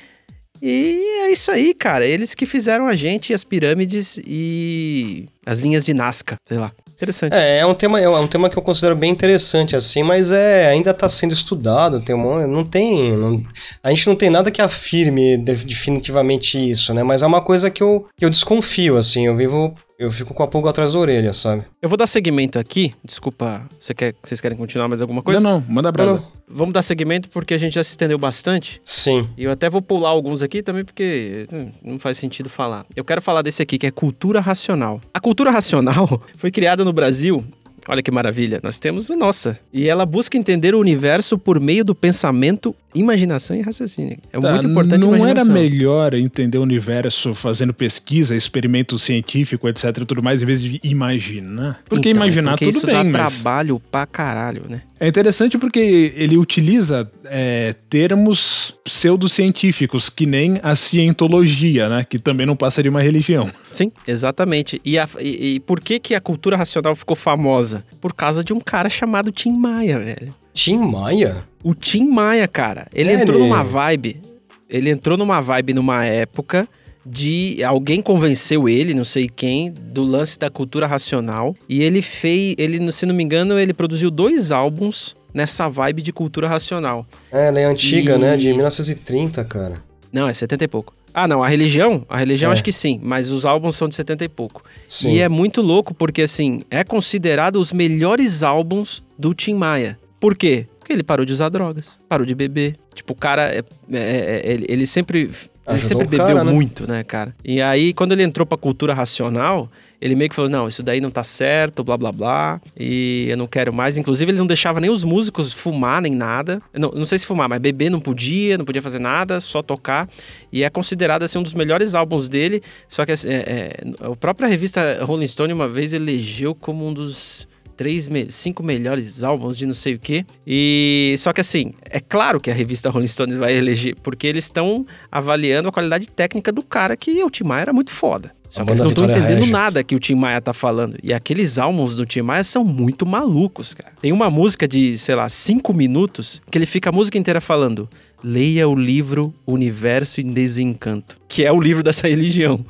E 0.62 1.22
é 1.28 1.32
isso 1.32 1.50
aí, 1.52 1.74
cara. 1.74 2.06
Eles 2.06 2.34
que 2.36 2.46
fizeram 2.46 2.88
a 2.88 2.96
gente, 2.96 3.34
as 3.34 3.44
pirâmides 3.44 4.20
e 4.26 5.28
as 5.46 5.60
linhas 5.62 5.86
de 5.86 5.94
Nazca, 5.94 6.36
sei 6.46 6.58
lá. 6.58 6.72
Interessante. 6.98 7.34
É, 7.34 7.60
é 7.60 7.66
um 7.66 7.76
tema, 7.76 8.02
é 8.02 8.10
um 8.10 8.28
tema 8.28 8.50
que 8.50 8.58
eu 8.58 8.62
considero 8.64 8.96
bem 8.96 9.12
interessante, 9.12 9.76
assim, 9.76 10.02
mas 10.04 10.32
é, 10.32 10.68
ainda 10.68 10.90
está 10.90 11.08
sendo 11.08 11.32
estudado, 11.32 12.02
tem 12.02 12.16
um, 12.16 12.20
mon- 12.20 12.48
não 12.48 12.66
tem, 12.66 13.16
não- 13.16 13.40
a 13.84 13.90
gente 13.92 14.08
não 14.08 14.16
tem 14.16 14.30
nada 14.32 14.50
que 14.50 14.62
afirme 14.62 15.38
de- 15.38 15.64
definitivamente 15.64 16.58
isso, 16.58 16.94
né, 16.94 17.04
mas 17.04 17.22
é 17.24 17.28
uma 17.28 17.42
coisa 17.42 17.70
que 17.70 17.82
eu, 17.84 18.08
que 18.18 18.26
eu 18.26 18.30
desconfio, 18.30 18.98
assim, 18.98 19.28
eu 19.28 19.36
vivo, 19.36 19.74
eu 20.00 20.12
fico 20.12 20.34
com 20.34 20.44
a 20.44 20.48
pulga 20.48 20.70
atrás 20.72 20.94
da 20.94 21.00
orelha, 21.00 21.34
sabe? 21.34 21.64
Eu 21.82 21.88
vou 21.90 21.98
dar 21.98 22.08
seguimento 22.08 22.60
aqui. 22.60 22.94
Desculpa, 23.04 23.64
você 23.80 23.94
quer, 23.94 24.14
vocês 24.24 24.42
querem 24.42 24.58
continuar 24.58 24.88
mais 24.88 25.02
alguma 25.02 25.22
coisa? 25.22 25.40
Não, 25.42 25.60
não, 25.60 25.66
manda 25.68 25.92
brasa. 25.92 26.24
Vamos 26.50 26.74
dar 26.74 26.82
seguimento 26.82 27.30
porque 27.30 27.54
a 27.54 27.58
gente 27.58 27.74
já 27.74 27.84
se 27.84 27.90
estendeu 27.92 28.18
bastante. 28.18 28.82
Sim, 28.86 29.28
E 29.38 29.44
eu 29.44 29.52
até 29.52 29.70
vou 29.70 29.82
pular 29.82 30.10
alguns 30.10 30.42
aqui 30.42 30.64
também 30.64 30.84
porque 30.84 31.46
hum, 31.52 31.72
não 31.84 32.00
faz 32.00 32.18
sentido 32.18 32.48
falar. 32.48 32.86
Eu 32.96 33.04
quero 33.04 33.22
falar 33.22 33.42
desse 33.42 33.62
aqui 33.62 33.78
que 33.78 33.86
é 33.86 33.92
cultura 33.92 34.40
racional. 34.40 35.02
A 35.14 35.20
cultura 35.20 35.52
racional 35.52 36.22
foi 36.38 36.50
criada 36.50 36.86
no 36.86 36.94
Brasil. 36.94 37.44
Olha 37.88 38.02
que 38.02 38.12
maravilha, 38.12 38.60
nós 38.64 38.80
temos 38.80 39.10
a 39.10 39.16
nossa. 39.16 39.58
E 39.72 39.88
ela 39.88 40.06
busca 40.06 40.38
entender 40.38 40.76
o 40.76 40.80
universo 40.80 41.38
por 41.38 41.60
meio 41.60 41.86
do 41.86 41.96
pensamento, 41.96 42.76
imaginação 42.94 43.56
e 43.56 43.62
raciocínio. 43.62 44.18
É 44.34 44.40
Tá, 44.40 44.52
muito 44.52 44.68
importante 44.68 45.04
a 45.04 45.08
Não 45.08 45.26
era 45.26 45.46
melhor 45.46 46.14
entender 46.14 46.58
o 46.58 46.62
universo 46.64 47.34
fazendo 47.34 47.74
pesquisa, 47.74 48.36
experimento 48.36 49.00
científico, 49.00 49.68
etc 49.70 49.86
e 50.02 50.06
tudo 50.06 50.22
mais, 50.22 50.42
em 50.42 50.46
vez 50.46 50.62
de 50.62 50.80
imaginar? 50.84 51.82
Porque 51.88 52.10
Então, 52.10 52.22
imaginar 52.24 52.52
porque 52.52 52.66
tudo 52.66 52.76
isso 52.78 52.86
bem, 52.86 52.96
dá 52.96 53.04
mas... 53.24 53.42
trabalho 53.42 53.82
pra 53.92 54.06
caralho, 54.06 54.64
né? 54.68 54.82
É 55.00 55.08
interessante 55.08 55.60
porque 55.60 56.12
ele 56.16 56.38
utiliza 56.38 57.08
é, 57.26 57.76
termos 57.88 58.74
pseudocientíficos, 58.84 60.10
que 60.10 60.26
nem 60.26 60.60
a 60.64 60.76
cientologia, 60.76 61.90
né? 61.90 62.06
Que 62.08 62.18
também 62.20 62.46
não 62.46 62.56
passa 62.56 62.82
de 62.82 62.90
uma 62.90 63.02
religião. 63.02 63.50
Sim, 63.72 63.92
exatamente. 64.08 64.82
E, 64.84 64.98
a- 64.98 65.08
e- 65.20 65.56
e 65.56 65.60
por 65.60 65.80
que, 65.80 66.00
que 66.00 66.16
a 66.16 66.22
cultura 66.22 66.56
racional 66.58 66.96
ficou 66.96 67.16
famosa? 67.16 67.77
Por 68.02 68.14
causa 68.14 68.44
de 68.44 68.54
um 68.54 68.60
cara 68.60 68.90
chamado 68.90 69.32
Tim 69.32 69.52
Maia, 69.58 70.00
velho. 70.00 70.34
Tim 70.54 70.78
Maia? 70.78 71.44
O 71.64 71.74
Tim 71.76 72.10
Maia, 72.10 72.48
cara, 72.48 72.88
ele 72.94 73.12
É, 73.12 73.14
entrou 73.22 73.38
ele- 73.40 73.48
numa 73.48 73.64
vibe. 73.64 74.22
Ele 74.70 74.90
entrou 74.90 75.18
numa 75.18 75.40
vibe 75.42 75.74
numa 75.74 76.04
época 76.06 76.68
de. 77.06 77.64
Alguém 77.64 78.02
convenceu 78.02 78.68
ele, 78.68 78.94
não 78.94 79.04
sei 79.06 79.30
quem, 79.30 79.72
do 79.72 80.04
lance 80.04 80.38
da 80.38 80.50
cultura 80.50 80.86
racional. 80.88 81.56
E 81.70 81.82
ele 81.82 82.02
fez. 82.02 82.56
Ele, 82.58 82.92
se 82.92 83.06
não 83.06 83.16
me 83.16 83.24
engano, 83.24 83.58
ele 83.58 83.74
produziu 83.74 84.12
dois 84.12 84.52
álbuns 84.52 85.16
nessa 85.34 85.70
vibe 85.70 86.02
de 86.02 86.12
cultura 86.12 86.48
racional. 86.48 87.06
É, 87.32 87.48
ela 87.48 87.60
é 87.60 87.66
antiga, 87.66 88.16
E- 88.16 88.20
né, 88.20 88.36
de 88.38 88.48
1930, 88.50 89.44
cara. 89.46 89.76
Não, 90.12 90.28
é 90.28 90.34
70 90.34 90.64
e 90.64 90.68
pouco. 90.68 90.94
Ah, 91.20 91.28
não, 91.28 91.44
a 91.44 91.48
religião? 91.48 92.06
A 92.08 92.18
religião 92.18 92.52
É. 92.52 92.54
acho 92.54 92.64
que 92.64 92.72
sim, 92.72 93.00
mas 93.02 93.32
os 93.32 93.44
álbuns 93.44 93.76
são 93.76 93.90
de 93.90 93.96
70 93.96 94.24
e 94.24 94.30
pouco. 94.30 94.64
Sim. 94.88 95.14
E 95.14 95.20
é 95.20 95.28
muito 95.28 95.64
louco 95.64 95.92
porque, 95.92 96.22
assim, 96.22 96.62
é 96.70 96.84
considerado 96.84 97.56
os 97.56 97.72
melhores 97.72 98.44
álbuns 98.44 99.02
do 99.18 99.34
Tim 99.34 99.56
Maia. 99.56 99.98
Por 100.20 100.36
quê? 100.36 100.68
Porque 100.78 100.94
ele 100.94 101.02
parou 101.02 101.26
de 101.26 101.34
usar 101.34 101.50
drogas, 101.50 102.00
parou 102.08 102.24
de 102.24 102.36
beber. 102.36 102.76
Tipo, 102.94 103.14
o 103.14 103.16
cara, 103.16 103.50
é- 103.50 103.64
é- 103.92 103.98
é- 103.98 104.42
ele, 104.46 104.66
ele 104.70 104.86
sempre 104.86 105.32
Ele 105.68 105.80
sempre 105.82 106.08
bebeu 106.08 106.28
cara, 106.28 106.44
né? 106.44 106.52
muito, 106.52 106.88
né, 106.88 107.04
cara? 107.04 107.36
E 107.44 107.62
aí, 107.62 107.94
quando 107.94 108.14
ele 108.14 108.24
entrou 108.24 108.46
pra 108.46 108.58
cultura 108.58 108.94
racional, 108.94 109.70
ele 110.00 110.16
meio 110.16 110.30
que 110.30 110.36
falou: 110.36 110.50
não, 110.50 110.68
isso 110.68 110.82
daí 110.82 111.02
não 111.02 111.12
tá 111.12 111.24
certo, 111.24 111.84
blá 111.84 111.98
blá 111.98 112.12
blá, 112.12 112.62
e 112.80 113.28
eu 113.30 113.36
não 113.36 113.48
quero 113.48 113.74
mais. 113.74 113.98
Inclusive, 113.98 114.32
ele 114.32 114.38
não 114.38 114.48
deixava 114.48 114.80
nem 114.80 114.90
os 114.90 115.04
músicos 115.04 115.52
fumar 115.52 116.02
nem 116.02 116.16
nada. 116.16 116.62
Não, 116.74 116.92
não 116.92 117.06
sei 117.06 117.20
se 117.20 117.26
fumar, 117.26 117.50
mas 117.50 117.60
beber 117.60 117.90
não 117.90 118.00
podia, 118.00 118.58
não 118.58 118.64
podia 118.66 118.82
fazer 118.82 119.00
nada, 119.00 119.42
só 119.42 119.62
tocar. 119.62 120.08
E 120.52 120.64
é 120.64 120.70
considerado 120.70 121.24
assim 121.24 121.38
um 121.38 121.44
dos 121.44 121.54
melhores 121.54 121.96
álbuns 121.96 122.30
dele. 122.30 122.62
Só 122.88 123.06
que 123.06 123.12
assim, 123.12 123.30
é, 123.30 123.36
é, 123.36 124.06
a 124.06 124.16
própria 124.16 124.48
revista 124.48 125.04
Rolling 125.04 125.28
Stone 125.28 125.52
uma 125.52 125.68
vez 125.68 125.94
elegeu 125.94 126.56
como 126.56 126.88
um 126.88 126.94
dos 126.94 127.48
três, 127.78 128.10
cinco 128.30 128.64
melhores 128.64 129.24
álbuns 129.24 129.58
de 129.58 129.66
não 129.66 129.74
sei 129.74 129.94
o 129.94 130.00
quê. 130.00 130.26
E 130.46 131.16
só 131.20 131.32
que 131.32 131.40
assim, 131.40 131.72
é 131.86 132.00
claro 132.00 132.42
que 132.42 132.50
a 132.50 132.54
revista 132.54 132.90
Rolling 132.90 133.08
Stone 133.08 133.36
vai 133.36 133.56
eleger, 133.56 133.96
porque 134.04 134.26
eles 134.26 134.46
estão 134.46 134.86
avaliando 135.12 135.70
a 135.70 135.72
qualidade 135.72 136.10
técnica 136.10 136.52
do 136.52 136.64
cara 136.64 136.98
que 136.98 137.24
o 137.24 137.30
Tim 137.30 137.44
Maia 137.44 137.62
era 137.62 137.74
muito 137.74 137.92
foda. 137.92 138.36
Só 138.50 138.64
que 138.64 138.72
eles 138.72 138.82
não 138.82 138.90
estão 138.90 139.04
entendendo 139.04 139.40
Regis. 139.40 139.52
nada 139.52 139.84
que 139.84 139.96
o 139.96 140.00
Tim 140.00 140.16
Maia 140.16 140.40
tá 140.40 140.54
falando. 140.54 140.98
E 141.04 141.14
aqueles 141.14 141.58
álbuns 141.58 141.96
do 141.96 142.06
Tim 142.06 142.22
Maia 142.22 142.44
são 142.44 142.64
muito 142.64 143.06
malucos, 143.06 143.74
cara. 143.74 143.92
Tem 144.02 144.12
uma 144.12 144.30
música 144.30 144.68
de, 144.68 144.98
sei 144.98 145.16
lá, 145.16 145.28
cinco 145.28 145.74
minutos 145.74 146.42
que 146.50 146.58
ele 146.58 146.66
fica 146.66 146.90
a 146.90 146.94
música 146.94 147.18
inteira 147.18 147.42
falando: 147.42 147.90
leia 148.24 148.68
o 148.68 148.76
livro 148.76 149.34
Universo 149.46 150.22
em 150.22 150.32
Desencanto, 150.32 151.18
que 151.28 151.44
é 151.44 151.52
o 151.52 151.60
livro 151.60 151.84
dessa 151.84 152.08
religião. 152.10 152.66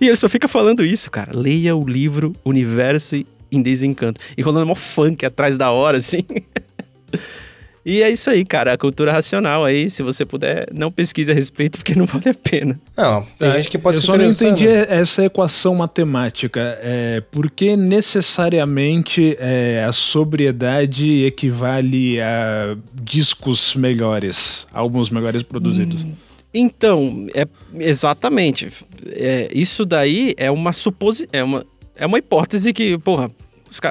E 0.00 0.06
ele 0.06 0.16
só 0.16 0.28
fica 0.28 0.46
falando 0.46 0.84
isso, 0.84 1.10
cara. 1.10 1.36
Leia 1.36 1.74
o 1.74 1.84
livro 1.84 2.34
Universo 2.44 3.16
em 3.50 3.62
desencanto. 3.62 4.20
E 4.36 4.42
rolando 4.42 4.66
mó 4.66 4.74
funk 4.74 5.24
atrás 5.24 5.56
da 5.56 5.70
hora, 5.70 5.98
assim. 5.98 6.24
E 7.84 8.02
é 8.02 8.10
isso 8.10 8.28
aí, 8.28 8.44
cara. 8.44 8.74
A 8.74 8.78
cultura 8.78 9.10
racional 9.10 9.64
aí, 9.64 9.88
se 9.88 10.02
você 10.02 10.24
puder, 10.24 10.68
não 10.72 10.92
pesquise 10.92 11.32
a 11.32 11.34
respeito, 11.34 11.78
porque 11.78 11.94
não 11.94 12.04
vale 12.06 12.28
a 12.28 12.34
pena. 12.34 12.78
Não, 12.96 13.26
tem 13.38 13.48
é, 13.48 13.52
gente 13.54 13.70
que 13.70 13.78
pode 13.78 13.96
Eu 13.96 14.02
só 14.02 14.18
não 14.18 14.26
entendi 14.26 14.66
essa 14.66 15.24
equação 15.24 15.74
matemática. 15.74 16.78
É, 16.82 17.22
por 17.32 17.50
que 17.50 17.76
necessariamente 17.76 19.36
é, 19.40 19.84
a 19.88 19.92
sobriedade 19.92 21.24
equivale 21.24 22.20
a 22.20 22.76
discos 22.94 23.74
melhores, 23.74 24.66
álbuns 24.72 25.08
melhores 25.08 25.42
produzidos? 25.42 26.02
Hum. 26.02 26.12
Então, 26.52 27.28
é 27.34 27.46
exatamente. 27.78 28.68
É, 29.12 29.48
isso 29.54 29.86
daí 29.86 30.34
é 30.36 30.50
uma 30.50 30.72
suposição. 30.72 31.28
É 31.32 31.42
uma, 31.42 31.64
é 32.00 32.06
uma 32.06 32.18
hipótese 32.18 32.72
que, 32.72 32.96
porra, 32.98 33.28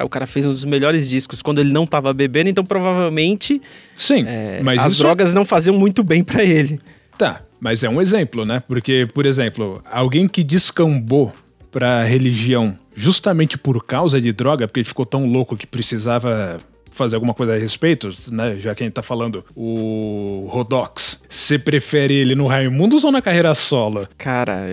o 0.04 0.08
cara 0.08 0.26
fez 0.26 0.44
um 0.44 0.52
dos 0.52 0.64
melhores 0.64 1.08
discos 1.08 1.40
quando 1.40 1.60
ele 1.60 1.72
não 1.72 1.86
tava 1.86 2.12
bebendo, 2.12 2.50
então 2.50 2.64
provavelmente. 2.64 3.62
Sim, 3.96 4.24
é, 4.26 4.60
mas 4.62 4.80
as 4.80 4.98
drogas 4.98 5.34
não 5.34 5.44
faziam 5.44 5.78
muito 5.78 6.02
bem 6.02 6.22
para 6.22 6.42
ele. 6.42 6.80
Tá, 7.16 7.42
mas 7.60 7.84
é 7.84 7.88
um 7.88 8.00
exemplo, 8.00 8.44
né? 8.44 8.62
Porque, 8.66 9.06
por 9.14 9.24
exemplo, 9.24 9.82
alguém 9.90 10.26
que 10.26 10.42
descambou 10.42 11.32
pra 11.70 12.02
religião 12.02 12.76
justamente 12.96 13.56
por 13.56 13.84
causa 13.84 14.20
de 14.20 14.32
droga, 14.32 14.66
porque 14.66 14.80
ele 14.80 14.88
ficou 14.88 15.06
tão 15.06 15.26
louco 15.26 15.56
que 15.56 15.66
precisava 15.66 16.58
fazer 16.90 17.14
alguma 17.14 17.32
coisa 17.32 17.54
a 17.54 17.58
respeito, 17.58 18.10
né? 18.32 18.56
Já 18.58 18.74
que 18.74 18.82
a 18.82 18.86
gente 18.86 18.94
tá 18.94 19.02
falando 19.02 19.44
o 19.54 20.48
Rodox. 20.50 21.22
Você 21.28 21.58
prefere 21.58 22.14
ele 22.14 22.34
no 22.34 22.48
Raimundos 22.48 23.04
ou 23.04 23.12
na 23.12 23.22
carreira 23.22 23.54
solo? 23.54 24.08
Cara. 24.18 24.66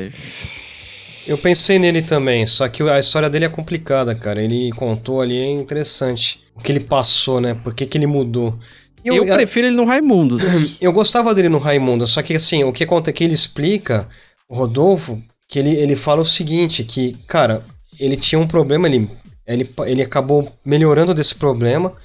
Eu 1.28 1.38
pensei 1.38 1.78
nele 1.78 2.02
também, 2.02 2.46
só 2.46 2.68
que 2.68 2.82
a 2.84 3.00
história 3.00 3.30
dele 3.30 3.46
é 3.46 3.50
complicada, 3.50 4.16
cara. 4.16 4.42
Ele 4.42 4.72
contou 4.72 5.22
ali, 5.22 5.38
é 5.38 5.52
interessante. 5.52 6.40
O 6.56 6.62
que 6.62 6.72
ele 6.72 6.80
passou, 6.80 7.42
né? 7.42 7.54
Por 7.54 7.74
que, 7.74 7.86
que 7.86 7.98
ele 7.98 8.08
mudou. 8.08 8.58
Eu, 9.04 9.26
eu 9.26 9.36
prefiro 9.36 9.68
ele 9.68 9.76
no 9.76 9.86
Raimundos. 9.86 10.78
Eu 10.82 10.92
gostava 10.92 11.34
dele 11.34 11.50
no 11.50 11.60
Raimundos, 11.60 12.12
só 12.12 12.22
que 12.22 12.34
assim, 12.34 12.64
o 12.64 12.74
que 12.74 12.84
é 12.84 13.12
que 13.14 13.24
ele 13.24 13.34
explica, 13.34 14.08
o 14.50 14.56
Rodolfo, 14.56 15.22
que 15.48 15.60
ele, 15.60 15.76
ele 15.76 15.96
fala 15.96 16.22
o 16.22 16.26
seguinte, 16.26 16.84
que, 16.84 17.14
cara, 17.28 17.64
ele 18.00 18.18
tinha 18.18 18.40
um 18.40 18.48
problema, 18.48 18.88
ele, 18.88 19.10
ele, 19.46 19.70
ele 19.86 20.02
acabou 20.02 20.52
melhorando 20.66 21.14
desse 21.14 21.36
problema. 21.36 21.96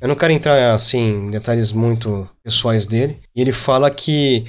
Eu 0.00 0.08
não 0.08 0.14
quero 0.14 0.32
entrar, 0.32 0.74
assim, 0.74 1.26
em 1.26 1.30
detalhes 1.30 1.72
muito 1.72 2.28
pessoais 2.42 2.86
dele. 2.86 3.16
E 3.34 3.40
ele 3.40 3.52
fala 3.52 3.90
que 3.90 4.44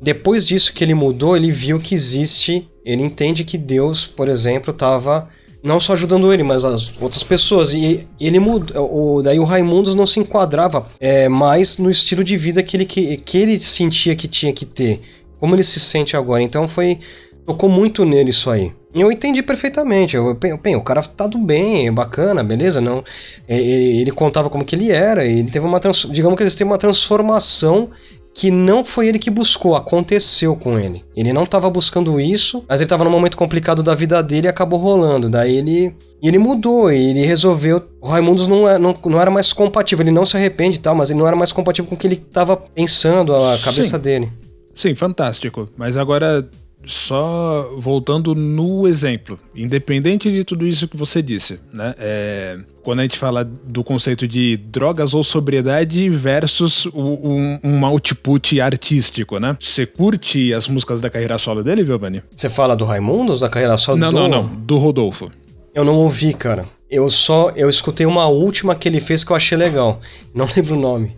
depois 0.00 0.46
disso 0.46 0.72
que 0.72 0.82
ele 0.82 0.94
mudou, 0.94 1.36
ele 1.36 1.52
viu 1.52 1.78
que 1.78 1.94
existe 1.94 2.68
ele 2.84 3.02
entende 3.02 3.44
que 3.44 3.56
Deus, 3.56 4.06
por 4.06 4.28
exemplo, 4.28 4.72
estava 4.72 5.28
não 5.62 5.78
só 5.78 5.92
ajudando 5.92 6.32
ele, 6.32 6.42
mas 6.42 6.64
as 6.64 6.92
outras 7.00 7.22
pessoas. 7.22 7.72
E 7.72 8.06
ele 8.20 8.38
mudou. 8.38 9.22
Daí 9.22 9.38
o 9.38 9.44
Raimundos 9.44 9.94
não 9.94 10.06
se 10.06 10.18
enquadrava 10.18 10.86
é, 10.98 11.28
mais 11.28 11.78
no 11.78 11.90
estilo 11.90 12.24
de 12.24 12.36
vida 12.36 12.62
que 12.62 12.76
ele, 12.76 12.84
que, 12.84 13.16
que 13.18 13.38
ele 13.38 13.60
sentia 13.60 14.16
que 14.16 14.26
tinha 14.26 14.52
que 14.52 14.66
ter. 14.66 15.00
Como 15.38 15.54
ele 15.54 15.62
se 15.62 15.78
sente 15.78 16.16
agora. 16.16 16.42
Então 16.42 16.68
foi. 16.68 16.98
Tocou 17.46 17.68
muito 17.68 18.04
nele 18.04 18.30
isso 18.30 18.48
aí. 18.50 18.72
E 18.94 19.00
eu 19.00 19.10
entendi 19.10 19.42
perfeitamente. 19.42 20.16
Eu, 20.16 20.34
bem, 20.34 20.76
o 20.76 20.82
cara 20.82 21.02
tá 21.02 21.26
do 21.26 21.38
bem, 21.38 21.88
é 21.88 21.90
bacana, 21.90 22.44
beleza? 22.44 22.80
Não, 22.80 23.02
ele, 23.48 24.00
ele 24.00 24.10
contava 24.12 24.48
como 24.48 24.64
que 24.64 24.76
ele 24.76 24.92
era. 24.92 25.24
Ele 25.24 25.50
teve 25.50 25.66
uma. 25.66 25.80
Digamos 26.10 26.36
que 26.36 26.42
eles 26.42 26.54
têm 26.54 26.66
uma 26.66 26.78
transformação 26.78 27.90
que 28.34 28.50
não 28.50 28.84
foi 28.84 29.08
ele 29.08 29.18
que 29.18 29.30
buscou, 29.30 29.76
aconteceu 29.76 30.56
com 30.56 30.78
ele. 30.78 31.04
Ele 31.14 31.32
não 31.32 31.44
estava 31.44 31.68
buscando 31.68 32.20
isso, 32.20 32.64
mas 32.68 32.80
ele 32.80 32.86
estava 32.86 33.04
num 33.04 33.10
momento 33.10 33.36
complicado 33.36 33.82
da 33.82 33.94
vida 33.94 34.22
dele 34.22 34.46
e 34.46 34.48
acabou 34.48 34.78
rolando. 34.78 35.28
Daí 35.28 35.56
ele 35.56 35.94
ele 36.22 36.38
mudou, 36.38 36.90
ele 36.90 37.26
resolveu. 37.26 37.82
O 38.00 38.06
Raimundos 38.06 38.46
não, 38.46 38.68
é, 38.68 38.78
não, 38.78 38.96
não 39.04 39.20
era 39.20 39.30
mais 39.30 39.52
compatível, 39.52 40.04
ele 40.04 40.12
não 40.12 40.24
se 40.24 40.36
arrepende 40.36 40.78
e 40.78 40.80
tal, 40.80 40.94
mas 40.94 41.10
ele 41.10 41.18
não 41.18 41.26
era 41.26 41.36
mais 41.36 41.52
compatível 41.52 41.88
com 41.88 41.96
o 41.96 41.98
que 41.98 42.06
ele 42.06 42.14
estava 42.14 42.56
pensando, 42.56 43.34
a 43.34 43.58
cabeça 43.58 43.96
Sim. 43.96 44.02
dele. 44.02 44.32
Sim, 44.74 44.94
fantástico. 44.94 45.68
Mas 45.76 45.96
agora 45.96 46.48
só 46.84 47.70
voltando 47.78 48.34
no 48.34 48.86
exemplo, 48.86 49.38
independente 49.54 50.30
de 50.30 50.44
tudo 50.44 50.66
isso 50.66 50.88
que 50.88 50.96
você 50.96 51.22
disse, 51.22 51.60
né? 51.72 51.94
É, 51.98 52.58
quando 52.82 53.00
a 53.00 53.02
gente 53.02 53.18
fala 53.18 53.44
do 53.44 53.84
conceito 53.84 54.26
de 54.26 54.56
drogas 54.56 55.14
ou 55.14 55.22
sobriedade 55.22 56.08
versus 56.10 56.86
um, 56.86 57.58
um, 57.62 57.86
output 57.86 58.60
artístico, 58.60 59.38
né? 59.38 59.56
Você 59.60 59.86
curte 59.86 60.52
as 60.52 60.68
músicas 60.68 61.00
da 61.00 61.08
carreira 61.08 61.38
solo 61.38 61.62
dele, 61.62 61.84
Giovanni? 61.84 62.22
Você 62.34 62.50
fala 62.50 62.76
do 62.76 62.84
Raimundos, 62.84 63.40
da 63.40 63.48
carreira 63.48 63.76
solo 63.76 63.98
Não, 63.98 64.10
do... 64.10 64.18
não, 64.18 64.28
não, 64.28 64.46
do 64.46 64.78
Rodolfo. 64.78 65.30
Eu 65.74 65.84
não 65.84 65.96
ouvi, 65.96 66.34
cara. 66.34 66.66
Eu 66.90 67.08
só 67.08 67.50
eu 67.56 67.70
escutei 67.70 68.04
uma 68.04 68.26
última 68.26 68.74
que 68.74 68.88
ele 68.88 69.00
fez 69.00 69.24
que 69.24 69.32
eu 69.32 69.36
achei 69.36 69.56
legal. 69.56 70.00
Não 70.34 70.46
lembro 70.54 70.76
o 70.76 70.80
nome. 70.80 71.16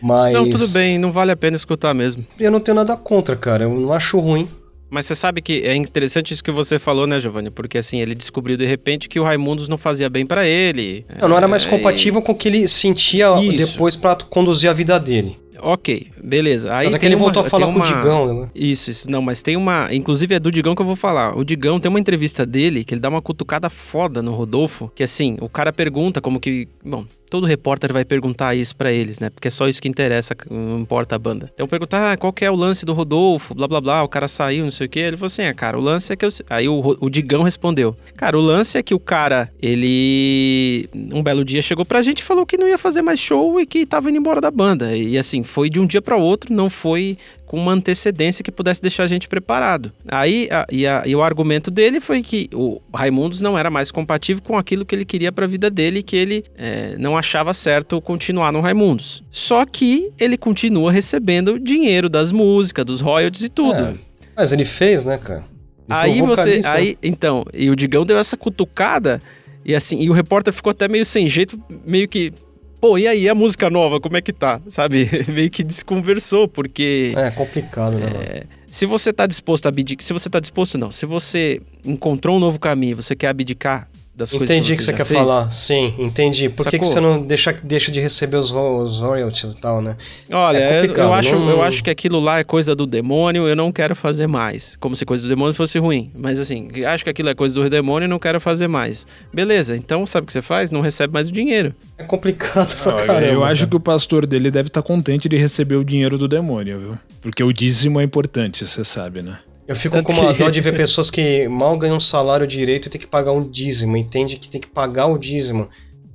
Mas. 0.00 0.34
Não, 0.34 0.48
tudo 0.48 0.68
bem, 0.68 0.98
não 0.98 1.10
vale 1.10 1.32
a 1.32 1.36
pena 1.36 1.56
escutar 1.56 1.94
mesmo. 1.94 2.24
Eu 2.38 2.50
não 2.50 2.60
tenho 2.60 2.74
nada 2.76 2.96
contra, 2.96 3.34
cara. 3.34 3.64
Eu 3.64 3.74
não 3.74 3.92
acho 3.92 4.20
ruim. 4.20 4.48
Mas 4.88 5.06
você 5.06 5.14
sabe 5.14 5.42
que 5.42 5.62
é 5.62 5.74
interessante 5.74 6.32
isso 6.32 6.42
que 6.42 6.50
você 6.50 6.78
falou, 6.78 7.06
né, 7.06 7.20
Giovanni? 7.20 7.50
Porque 7.50 7.78
assim, 7.78 8.00
ele 8.00 8.14
descobriu 8.14 8.56
de 8.56 8.66
repente 8.66 9.08
que 9.08 9.18
o 9.18 9.24
Raimundos 9.24 9.68
não 9.68 9.76
fazia 9.76 10.08
bem 10.08 10.24
para 10.24 10.46
ele. 10.46 11.04
Não, 11.20 11.28
não 11.28 11.36
era 11.36 11.48
mais 11.48 11.64
é, 11.64 11.68
compatível 11.68 12.20
e... 12.20 12.24
com 12.24 12.32
o 12.32 12.34
que 12.34 12.48
ele 12.48 12.68
sentia 12.68 13.32
isso. 13.40 13.72
depois 13.72 13.96
para 13.96 14.16
conduzir 14.24 14.70
a 14.70 14.72
vida 14.72 14.98
dele. 14.98 15.38
Ok, 15.60 16.08
beleza. 16.22 16.74
Aí 16.74 16.86
mas 16.86 16.94
é 16.94 16.98
que 16.98 17.06
ele 17.06 17.16
voltou 17.16 17.42
a 17.42 17.48
falar 17.48 17.66
uma... 17.66 17.80
com 17.80 17.92
o 17.92 17.96
Digão, 17.96 18.40
né? 18.40 18.48
Isso, 18.54 18.90
isso. 18.90 19.10
Não, 19.10 19.22
mas 19.22 19.42
tem 19.42 19.56
uma. 19.56 19.88
Inclusive 19.92 20.34
é 20.34 20.38
do 20.38 20.50
Digão 20.50 20.74
que 20.74 20.82
eu 20.82 20.86
vou 20.86 20.96
falar. 20.96 21.36
O 21.36 21.44
Digão 21.44 21.80
tem 21.80 21.88
uma 21.88 22.00
entrevista 22.00 22.44
dele 22.44 22.84
que 22.84 22.94
ele 22.94 23.00
dá 23.00 23.08
uma 23.08 23.22
cutucada 23.22 23.70
foda 23.70 24.22
no 24.22 24.32
Rodolfo. 24.32 24.90
Que 24.94 25.02
assim, 25.02 25.36
o 25.40 25.48
cara 25.48 25.72
pergunta 25.72 26.20
como 26.20 26.38
que. 26.38 26.68
Bom, 26.84 27.04
todo 27.28 27.46
repórter 27.46 27.92
vai 27.92 28.04
perguntar 28.04 28.54
isso 28.54 28.74
para 28.74 28.92
eles, 28.92 29.18
né? 29.18 29.30
Porque 29.30 29.48
é 29.48 29.50
só 29.50 29.68
isso 29.68 29.80
que 29.80 29.88
interessa, 29.88 30.36
não 30.50 30.78
importa 30.78 31.16
a 31.16 31.18
banda. 31.18 31.50
Então 31.54 31.66
perguntar 31.66 32.12
ah, 32.12 32.16
qual 32.16 32.32
que 32.32 32.44
é 32.44 32.50
o 32.50 32.54
lance 32.54 32.86
do 32.86 32.92
Rodolfo, 32.92 33.54
blá 33.54 33.68
blá 33.68 33.80
blá, 33.80 34.02
o 34.02 34.08
cara 34.08 34.28
saiu, 34.28 34.64
não 34.64 34.70
sei 34.70 34.86
o 34.86 34.90
que. 34.90 34.98
Ele 34.98 35.16
falou 35.16 35.26
assim: 35.26 35.42
ah, 35.42 35.54
cara, 35.54 35.78
o 35.78 35.80
lance 35.80 36.12
é 36.12 36.16
que 36.16 36.24
eu. 36.24 36.30
Aí 36.48 36.68
o, 36.68 36.96
o 37.00 37.10
Digão 37.10 37.42
respondeu: 37.42 37.96
Cara, 38.16 38.38
o 38.38 38.40
lance 38.40 38.78
é 38.78 38.82
que 38.82 38.94
o 38.94 39.00
cara, 39.00 39.50
ele. 39.60 40.88
Um 40.94 41.22
belo 41.22 41.44
dia 41.44 41.62
chegou 41.62 41.84
pra 41.84 42.02
gente 42.02 42.20
e 42.20 42.24
falou 42.24 42.46
que 42.46 42.56
não 42.56 42.68
ia 42.68 42.78
fazer 42.78 43.02
mais 43.02 43.20
show 43.20 43.60
e 43.60 43.66
que 43.66 43.86
tava 43.86 44.08
indo 44.10 44.18
embora 44.18 44.40
da 44.40 44.50
banda. 44.50 44.96
E 44.96 45.18
assim, 45.18 45.42
foi 45.42 45.68
de 45.68 45.80
um 45.80 45.86
dia 45.86 46.02
para 46.02 46.16
outro, 46.16 46.52
não 46.52 46.70
foi 46.70 47.16
com 47.46 47.56
uma 47.56 47.72
antecedência 47.72 48.42
que 48.42 48.50
pudesse 48.50 48.82
deixar 48.82 49.04
a 49.04 49.06
gente 49.06 49.28
preparado. 49.28 49.92
Aí, 50.08 50.48
a, 50.50 50.66
e, 50.70 50.86
a, 50.86 51.02
e, 51.06 51.14
o 51.14 51.22
argumento 51.22 51.70
dele 51.70 52.00
foi 52.00 52.22
que 52.22 52.50
o 52.52 52.80
Raimundos 52.92 53.40
não 53.40 53.56
era 53.56 53.70
mais 53.70 53.90
compatível 53.90 54.42
com 54.42 54.58
aquilo 54.58 54.84
que 54.84 54.94
ele 54.94 55.04
queria 55.04 55.30
para 55.30 55.44
a 55.44 55.48
vida 55.48 55.70
dele, 55.70 56.02
que 56.02 56.16
ele 56.16 56.44
é, 56.58 56.96
não 56.98 57.16
achava 57.16 57.54
certo 57.54 58.00
continuar 58.00 58.52
no 58.52 58.60
Raimundos. 58.60 59.22
Só 59.30 59.64
que 59.64 60.12
ele 60.18 60.36
continua 60.36 60.90
recebendo 60.90 61.58
dinheiro 61.58 62.08
das 62.08 62.32
músicas, 62.32 62.84
dos 62.84 63.00
royalties 63.00 63.44
e 63.44 63.48
tudo. 63.48 63.80
É, 63.80 63.94
mas 64.36 64.52
ele 64.52 64.64
fez, 64.64 65.04
né, 65.04 65.16
cara? 65.16 65.44
Ele 65.88 65.98
aí 65.98 66.20
você, 66.20 66.60
aí, 66.64 66.98
então, 67.00 67.44
e 67.54 67.70
o 67.70 67.76
Digão 67.76 68.04
deu 68.04 68.18
essa 68.18 68.36
cutucada 68.36 69.20
e 69.64 69.74
assim, 69.74 70.00
e 70.00 70.08
o 70.08 70.12
repórter 70.12 70.52
ficou 70.52 70.70
até 70.70 70.86
meio 70.86 71.04
sem 71.04 71.28
jeito, 71.28 71.60
meio 71.84 72.08
que 72.08 72.32
pô, 72.80 72.98
e 72.98 73.06
aí 73.06 73.28
a 73.28 73.34
música 73.34 73.68
nova, 73.70 74.00
como 74.00 74.16
é 74.16 74.20
que 74.20 74.32
tá? 74.32 74.60
Sabe? 74.68 75.08
Meio 75.28 75.50
que 75.50 75.62
desconversou, 75.64 76.46
porque. 76.48 77.12
É 77.16 77.30
complicado, 77.30 77.98
né? 77.98 78.06
É, 78.28 78.42
se 78.66 78.86
você 78.86 79.12
tá 79.12 79.26
disposto 79.26 79.66
a 79.66 79.68
abdicar. 79.68 80.04
Se 80.04 80.12
você 80.12 80.28
tá 80.28 80.40
disposto, 80.40 80.76
não. 80.76 80.90
Se 80.92 81.06
você 81.06 81.60
encontrou 81.84 82.36
um 82.36 82.40
novo 82.40 82.58
caminho, 82.58 82.96
você 82.96 83.14
quer 83.14 83.28
abdicar 83.28 83.88
das 84.16 84.30
coisas 84.30 84.48
que 84.48 84.54
Entendi 84.56 84.68
você 84.70 84.74
o 84.74 84.78
que 84.78 84.84
você 84.84 84.92
quer 84.94 85.04
fez? 85.04 85.18
falar. 85.20 85.50
Sim, 85.52 85.94
entendi. 85.98 86.48
Por 86.48 86.66
que, 86.66 86.78
que 86.78 86.86
você 86.86 87.00
não 87.00 87.20
deixa, 87.20 87.52
deixa 87.62 87.92
de 87.92 88.00
receber 88.00 88.38
os, 88.38 88.50
os 88.50 88.98
royalties 89.00 89.52
e 89.52 89.56
tal, 89.58 89.82
né? 89.82 89.94
Olha, 90.32 90.56
É 90.56 90.80
eu- 90.86 90.94
eu, 90.94 91.12
acho, 91.12 91.36
não- 91.38 91.50
eu 91.50 91.62
acho 91.62 91.84
que 91.84 91.90
aquilo 91.90 92.18
lá 92.18 92.38
é 92.38 92.44
coisa 92.44 92.74
do 92.74 92.86
demônio, 92.86 93.46
eu 93.46 93.54
não 93.54 93.70
quero 93.70 93.94
fazer 93.94 94.26
mais. 94.26 94.74
Como 94.80 94.96
se 94.96 95.04
coisa 95.04 95.22
do 95.24 95.28
demônio 95.28 95.52
fosse 95.52 95.78
ruim. 95.78 96.10
Mas 96.16 96.40
assim, 96.40 96.70
acho 96.86 97.04
que 97.04 97.10
aquilo 97.10 97.28
é 97.28 97.34
coisa 97.34 97.54
do 97.54 97.68
demônio 97.68 98.06
e 98.06 98.08
não 98.08 98.18
quero 98.18 98.40
fazer 98.40 98.68
mais. 98.68 99.06
Beleza, 99.32 99.76
então 99.76 100.06
sabe 100.06 100.24
o 100.24 100.26
que 100.26 100.32
você 100.32 100.40
faz? 100.40 100.70
Não 100.72 100.80
recebe 100.80 101.12
mais 101.12 101.28
o 101.28 101.32
dinheiro. 101.32 101.74
É 101.98 102.04
complicado 102.04 102.74
pra 102.82 102.94
Olha, 102.94 103.04
caramba. 103.06 103.32
eu 103.32 103.44
acho 103.44 103.60
cara. 103.60 103.70
que 103.70 103.76
o 103.76 103.80
pastor 103.80 104.24
dele 104.26 104.50
deve 104.50 104.68
estar 104.68 104.80
contente 104.80 105.28
de 105.28 105.36
receber 105.36 105.76
o 105.76 105.84
dinheiro 105.84 106.16
do 106.16 106.26
demônio, 106.26 106.78
viu? 106.80 106.98
Porque 107.20 107.42
o 107.44 107.52
dízimo 107.52 108.00
é 108.00 108.04
importante, 108.04 108.66
você 108.66 108.82
sabe, 108.82 109.20
né? 109.20 109.38
Eu 109.68 109.74
fico 109.76 109.96
Tanto 109.96 110.06
com 110.06 110.12
uma 110.20 110.32
que- 110.32 110.38
dó 110.42 110.50
de 110.50 110.60
ver 110.60 110.74
pessoas 110.76 111.10
que 111.10 111.48
mal 111.48 111.76
ganham 111.76 111.96
um 111.96 112.00
salário 112.00 112.46
direito 112.46 112.86
e 112.86 112.90
tem 112.90 113.00
que 113.00 113.06
pagar 113.06 113.32
um 113.32 113.40
dízimo. 113.48 113.96
Entende 113.96 114.36
que 114.36 114.48
tem 114.48 114.60
que 114.60 114.68
pagar 114.68 115.06
o 115.06 115.18
dízimo. 115.18 115.68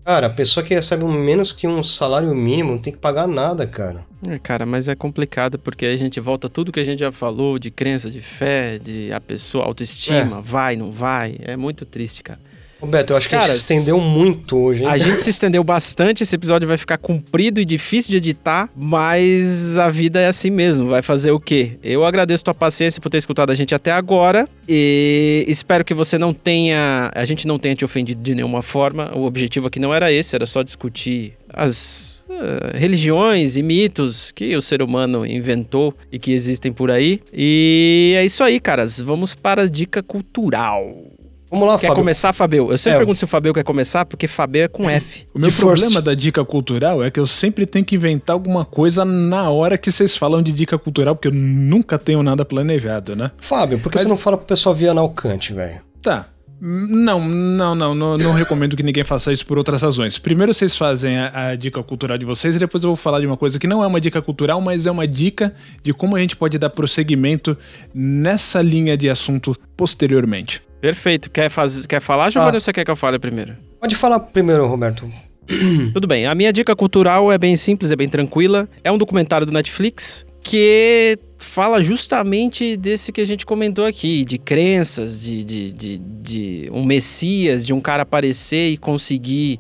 Cara, 0.06 0.28
a 0.28 0.30
pessoa 0.32 0.66
que 0.66 0.74
recebe 0.74 1.04
menos 1.06 1.52
que 1.52 1.68
um 1.68 1.84
salário 1.84 2.34
mínimo 2.34 2.72
não 2.72 2.80
tem 2.80 2.92
que 2.92 2.98
pagar 2.98 3.28
nada, 3.28 3.68
cara. 3.68 4.04
É, 4.28 4.40
cara, 4.40 4.66
mas 4.66 4.88
é 4.88 4.96
complicado 4.96 5.60
porque 5.60 5.86
a 5.86 5.96
gente 5.96 6.20
volta 6.20 6.50
tudo 6.50 6.72
que 6.72 6.80
a 6.80 6.84
gente 6.84 7.00
já 7.00 7.12
falou 7.12 7.60
de 7.60 7.70
crença, 7.70 8.10
de 8.10 8.20
fé, 8.20 8.80
de 8.80 9.12
a 9.14 9.20
pessoa, 9.22 9.66
autoestima, 9.66 10.42
vai, 10.42 10.76
não 10.76 10.92
vai. 10.92 11.36
É 11.42 11.56
muito 11.56 11.86
triste, 11.86 12.24
cara. 12.24 12.40
Roberto, 12.82 13.12
eu 13.12 13.18
acho 13.18 13.30
que 13.30 13.36
a 13.36 13.42
Cara, 13.42 13.54
gente 13.54 13.64
se 13.64 13.74
estendeu 13.74 14.02
muito 14.02 14.58
hoje, 14.58 14.82
hein? 14.82 14.90
A 14.90 14.98
gente 14.98 15.22
se 15.22 15.30
estendeu 15.30 15.64
bastante, 15.64 16.24
esse 16.24 16.36
episódio 16.36 16.68
vai 16.68 16.78
ficar 16.78 16.98
comprido 16.98 17.62
e 17.62 17.66
difícil 17.66 18.10
de 18.10 18.18
editar, 18.18 18.70
mas 18.76 19.78
a 19.78 19.90
vida 19.90 20.20
é 20.20 20.28
assim 20.28 20.50
mesmo, 20.50 20.88
vai 20.88 21.04
fazer 21.04 21.32
o 21.32 21.40
quê? 21.40 21.78
Eu 21.84 22.04
agradeço 22.04 22.44
tua 22.44 22.56
paciência 22.56 23.00
por 23.00 23.10
ter 23.10 23.20
escutado 23.20 23.52
a 23.52 23.56
gente 23.56 23.76
até 23.76 23.92
agora 23.92 24.50
e 24.68 25.46
espero 25.48 25.86
que 25.86 25.94
você 25.94 26.18
não 26.18 26.34
tenha, 26.34 27.12
a 27.14 27.24
gente 27.24 27.48
não 27.48 27.60
tenha 27.60 27.76
te 27.76 27.86
ofendido 27.86 28.22
de 28.22 28.34
nenhuma 28.34 28.64
forma. 28.64 29.12
O 29.16 29.26
objetivo 29.26 29.68
aqui 29.68 29.80
não 29.80 29.94
era 29.94 30.12
esse, 30.12 30.36
era 30.36 30.48
só 30.48 30.64
discutir 30.64 31.34
as 31.54 32.24
eh, 32.30 32.78
religiões 32.78 33.58
e 33.58 33.62
mitos 33.62 34.32
que 34.32 34.56
o 34.56 34.62
ser 34.62 34.82
humano 34.82 35.26
inventou 35.26 35.94
e 36.12 36.18
que 36.18 36.32
existem 36.32 36.72
por 36.72 36.90
aí. 36.90 37.20
E 37.34 38.14
é 38.18 38.26
isso 38.26 38.44
aí, 38.44 38.60
caras. 38.60 39.00
Vamos 39.00 39.36
para 39.36 39.64
a 39.64 39.68
dica 39.68 40.02
cultural. 40.02 41.11
Vamos 41.52 41.68
lá, 41.68 41.78
Quer 41.78 41.88
Fábio. 41.88 42.02
começar, 42.02 42.32
Fabio? 42.32 42.72
Eu 42.72 42.78
sempre 42.78 42.96
É. 42.96 43.00
pergunto 43.00 43.18
se 43.20 43.26
o 43.26 43.28
Fabio 43.28 43.54
quer 43.54 43.64
começar, 43.66 44.06
porque 44.06 44.26
Fabio 44.26 44.64
é 44.64 44.68
com 44.70 44.90
F. 44.90 45.28
O 45.34 45.38
meu 45.40 45.50
De 45.50 45.56
força. 45.56 45.82
problema 45.84 46.02
da 46.02 46.14
dica 46.14 46.46
cultural 46.46 47.04
é 47.04 47.12
que 47.12 47.20
eu 47.20 47.26
sempre 47.28 47.66
tenho 47.66 47.84
que 47.84 47.96
inventar 47.96 48.34
alguma 48.34 48.64
coisa 48.64 49.04
na 49.04 49.50
hora 49.50 49.78
que 49.78 49.92
vocês 49.92 50.16
falam 50.16 50.42
de 50.42 50.54
dica 50.54 50.78
cultural, 50.78 51.14
porque 51.16 51.28
eu 51.28 51.34
nunca 51.34 51.98
tenho 51.98 52.24
nada 52.24 52.46
planejado, 52.46 53.16
né? 53.18 53.32
Fábio, 53.42 53.78
por 53.80 53.92
que 53.92 53.98
Mas- 53.98 54.08
você 54.08 54.14
não 54.14 54.18
fala 54.18 54.38
pro 54.38 54.46
pessoal 54.48 54.74
via 54.74 54.94
Alcante, 54.94 55.54
velho? 55.54 55.82
Tá. 56.02 56.26
Não, 56.64 57.28
não, 57.28 57.74
não, 57.74 57.96
não, 57.96 58.18
não 58.20 58.34
recomendo 58.34 58.78
que 58.78 58.84
ninguém 58.84 59.04
faça 59.04 59.34
isso 59.34 59.44
por 59.48 59.58
outras 59.58 59.82
razões. 59.82 60.20
Primeiro 60.20 60.54
vocês 60.54 60.78
fazem 60.78 61.18
a, 61.18 61.48
a 61.50 61.56
dica 61.56 61.82
cultural 61.82 62.20
de 62.20 62.26
vocês 62.26 62.56
e 62.56 62.60
depois 62.60 62.84
eu 62.84 62.90
vou 62.92 62.96
falar 62.96 63.20
de 63.20 63.26
uma 63.26 63.36
coisa 63.36 63.58
que 63.58 63.66
não 63.66 63.84
é 63.84 63.88
uma 63.88 64.00
dica 64.00 64.22
cultural, 64.22 64.62
mas 64.62 64.86
é 64.86 64.92
uma 64.92 65.08
dica 65.08 65.54
de 65.84 65.92
como 65.92 66.16
a 66.16 66.20
gente 66.20 66.36
pode 66.38 66.60
dar 66.60 66.70
prosseguimento 66.70 67.58
nessa 67.92 68.62
linha 68.62 68.96
de 68.96 69.10
assunto 69.10 69.58
posteriormente. 69.76 70.62
Perfeito. 70.82 71.30
Quer, 71.30 71.50
faz... 71.50 71.86
quer 71.86 72.02
falar, 72.02 72.30
Giovanni, 72.32 72.56
ou 72.56 72.60
você 72.60 72.74
quer 72.74 72.84
que 72.84 72.92
eu 72.92 72.96
fale 72.96 73.20
primeiro? 73.20 73.56
Pode 73.80 73.96
falar 73.96 74.20
primeiro, 74.20 74.68
Roberto. 74.68 75.10
Tudo 75.94 76.08
bem. 76.08 76.26
A 76.26 76.34
minha 76.34 76.52
dica 76.52 76.76
cultural 76.76 77.32
é 77.32 77.38
bem 77.38 77.56
simples, 77.56 77.92
é 77.92 77.96
bem 77.96 78.10
tranquila. 78.10 78.68
É 78.84 78.92
um 78.92 78.98
documentário 78.98 79.46
do 79.46 79.54
Netflix 79.54 80.26
que 80.44 81.18
fala 81.38 81.82
justamente 81.84 82.76
desse 82.76 83.12
que 83.12 83.22
a 83.22 83.26
gente 83.26 83.46
comentou 83.46 83.86
aqui, 83.86 84.26
de 84.26 84.38
crenças, 84.38 85.22
de, 85.22 85.44
de, 85.44 85.74
de, 85.74 85.98
de 86.00 86.70
um 86.74 86.84
messias, 86.84 87.66
de 87.66 87.74
um 87.74 87.80
cara 87.80 88.04
aparecer 88.04 88.72
e 88.72 88.78
conseguir 88.78 89.60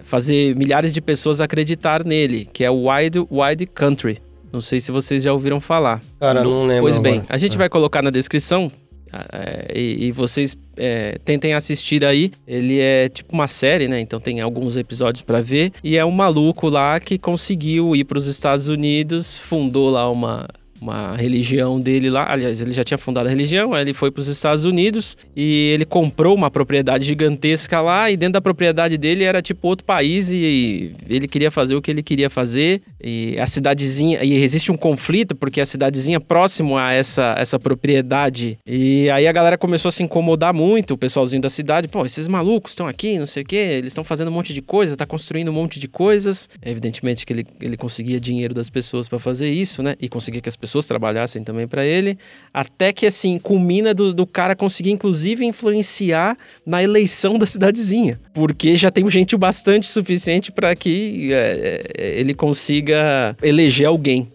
fazer 0.00 0.54
milhares 0.56 0.92
de 0.92 1.00
pessoas 1.00 1.40
acreditar 1.40 2.04
nele, 2.04 2.46
que 2.52 2.62
é 2.64 2.70
o 2.70 2.88
Wild 2.88 3.26
Wild 3.30 3.66
Country. 3.66 4.18
Não 4.52 4.60
sei 4.60 4.80
se 4.80 4.92
vocês 4.92 5.22
já 5.22 5.32
ouviram 5.32 5.60
falar. 5.60 6.02
Cara, 6.20 6.44
não 6.44 6.66
lembro. 6.66 6.82
Pois 6.82 6.98
bem, 6.98 7.14
agora. 7.14 7.26
a 7.30 7.38
gente 7.38 7.56
vai 7.56 7.68
colocar 7.68 8.02
na 8.02 8.10
descrição 8.10 8.70
é, 9.12 9.78
e, 9.78 10.10
vocês 10.10 10.56
é, 10.76 11.18
tentem 11.24 11.52
assistir 11.52 12.04
aí. 12.04 12.32
Ele 12.46 12.80
é 12.80 13.08
tipo 13.08 13.34
uma 13.34 13.46
série, 13.46 13.86
né? 13.88 14.00
Então 14.00 14.18
tem 14.18 14.40
alguns 14.40 14.76
episódios 14.76 15.22
pra 15.22 15.40
ver. 15.40 15.72
E 15.84 15.98
é 15.98 16.04
um 16.04 16.10
maluco 16.10 16.68
lá 16.68 16.98
que 16.98 17.18
conseguiu 17.18 17.94
ir 17.94 18.04
pros 18.04 18.26
Estados 18.26 18.68
Unidos, 18.68 19.38
fundou 19.38 19.90
lá 19.90 20.10
uma. 20.10 20.48
Uma 20.82 21.14
religião 21.14 21.80
dele 21.80 22.10
lá, 22.10 22.26
aliás, 22.28 22.60
ele 22.60 22.72
já 22.72 22.82
tinha 22.82 22.98
fundado 22.98 23.28
a 23.28 23.30
religião, 23.30 23.72
aí 23.72 23.82
ele 23.82 23.92
foi 23.92 24.10
para 24.10 24.20
os 24.20 24.26
Estados 24.26 24.64
Unidos 24.64 25.16
e 25.36 25.70
ele 25.72 25.84
comprou 25.84 26.34
uma 26.34 26.50
propriedade 26.50 27.04
gigantesca 27.04 27.80
lá. 27.80 28.10
E 28.10 28.16
dentro 28.16 28.32
da 28.32 28.40
propriedade 28.40 28.98
dele 28.98 29.22
era 29.22 29.40
tipo 29.40 29.68
outro 29.68 29.86
país 29.86 30.32
e 30.32 30.92
ele 31.08 31.28
queria 31.28 31.52
fazer 31.52 31.76
o 31.76 31.80
que 31.80 31.88
ele 31.88 32.02
queria 32.02 32.28
fazer. 32.28 32.82
E 33.00 33.38
a 33.38 33.46
cidadezinha, 33.46 34.24
e 34.24 34.34
existe 34.34 34.72
um 34.72 34.76
conflito 34.76 35.36
porque 35.36 35.60
a 35.60 35.66
cidadezinha 35.66 36.18
próximo 36.18 36.76
a 36.76 36.92
essa, 36.92 37.36
essa 37.38 37.60
propriedade. 37.60 38.58
E 38.66 39.08
aí 39.10 39.28
a 39.28 39.32
galera 39.32 39.56
começou 39.56 39.88
a 39.88 39.92
se 39.92 40.02
incomodar 40.02 40.52
muito, 40.52 40.94
o 40.94 40.98
pessoalzinho 40.98 41.40
da 41.42 41.48
cidade. 41.48 41.86
Pô, 41.86 42.04
esses 42.04 42.26
malucos 42.26 42.72
estão 42.72 42.88
aqui, 42.88 43.20
não 43.20 43.26
sei 43.28 43.44
o 43.44 43.46
quê, 43.46 43.56
eles 43.78 43.92
estão 43.92 44.02
fazendo 44.02 44.32
um 44.32 44.34
monte 44.34 44.52
de 44.52 44.60
coisa, 44.60 44.96
tá 44.96 45.06
construindo 45.06 45.48
um 45.50 45.54
monte 45.54 45.78
de 45.78 45.86
coisas. 45.86 46.48
Evidentemente 46.60 47.24
que 47.24 47.32
ele, 47.32 47.44
ele 47.60 47.76
conseguia 47.76 48.18
dinheiro 48.18 48.52
das 48.52 48.68
pessoas 48.68 49.08
para 49.08 49.20
fazer 49.20 49.48
isso, 49.48 49.80
né? 49.80 49.94
E 50.00 50.08
conseguia 50.08 50.40
que 50.40 50.48
as 50.48 50.56
pessoas 50.56 50.71
trabalhassem 50.86 51.44
também 51.44 51.66
para 51.66 51.84
ele. 51.84 52.18
Até 52.52 52.92
que, 52.92 53.06
assim, 53.06 53.38
culmina 53.38 53.92
do, 53.92 54.12
do 54.14 54.26
cara 54.26 54.56
conseguir, 54.56 54.90
inclusive, 54.90 55.44
influenciar 55.44 56.36
na 56.64 56.82
eleição 56.82 57.38
da 57.38 57.46
cidadezinha. 57.46 58.20
Porque 58.32 58.76
já 58.76 58.90
tem 58.90 59.08
gente 59.10 59.34
o 59.34 59.38
bastante 59.38 59.86
suficiente 59.86 60.50
para 60.50 60.74
que 60.74 61.32
é, 61.32 61.82
é, 61.98 62.20
ele 62.20 62.34
consiga 62.34 63.36
eleger 63.42 63.86
alguém. 63.86 64.32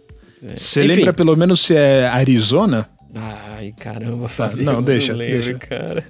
Você 0.55 0.81
Enfim. 0.81 0.87
lembra 0.95 1.13
pelo 1.13 1.35
menos 1.35 1.61
se 1.61 1.75
é 1.75 2.07
Arizona? 2.07 2.87
Ai, 3.15 3.73
caramba, 3.77 4.29
Fabio. 4.29 4.63
não, 4.63 4.73
eu 4.73 4.81
deixa, 4.81 5.13
Não 5.13 5.19
lembro, 5.19 5.41
deixa. 5.41 5.53
cara. 5.55 6.03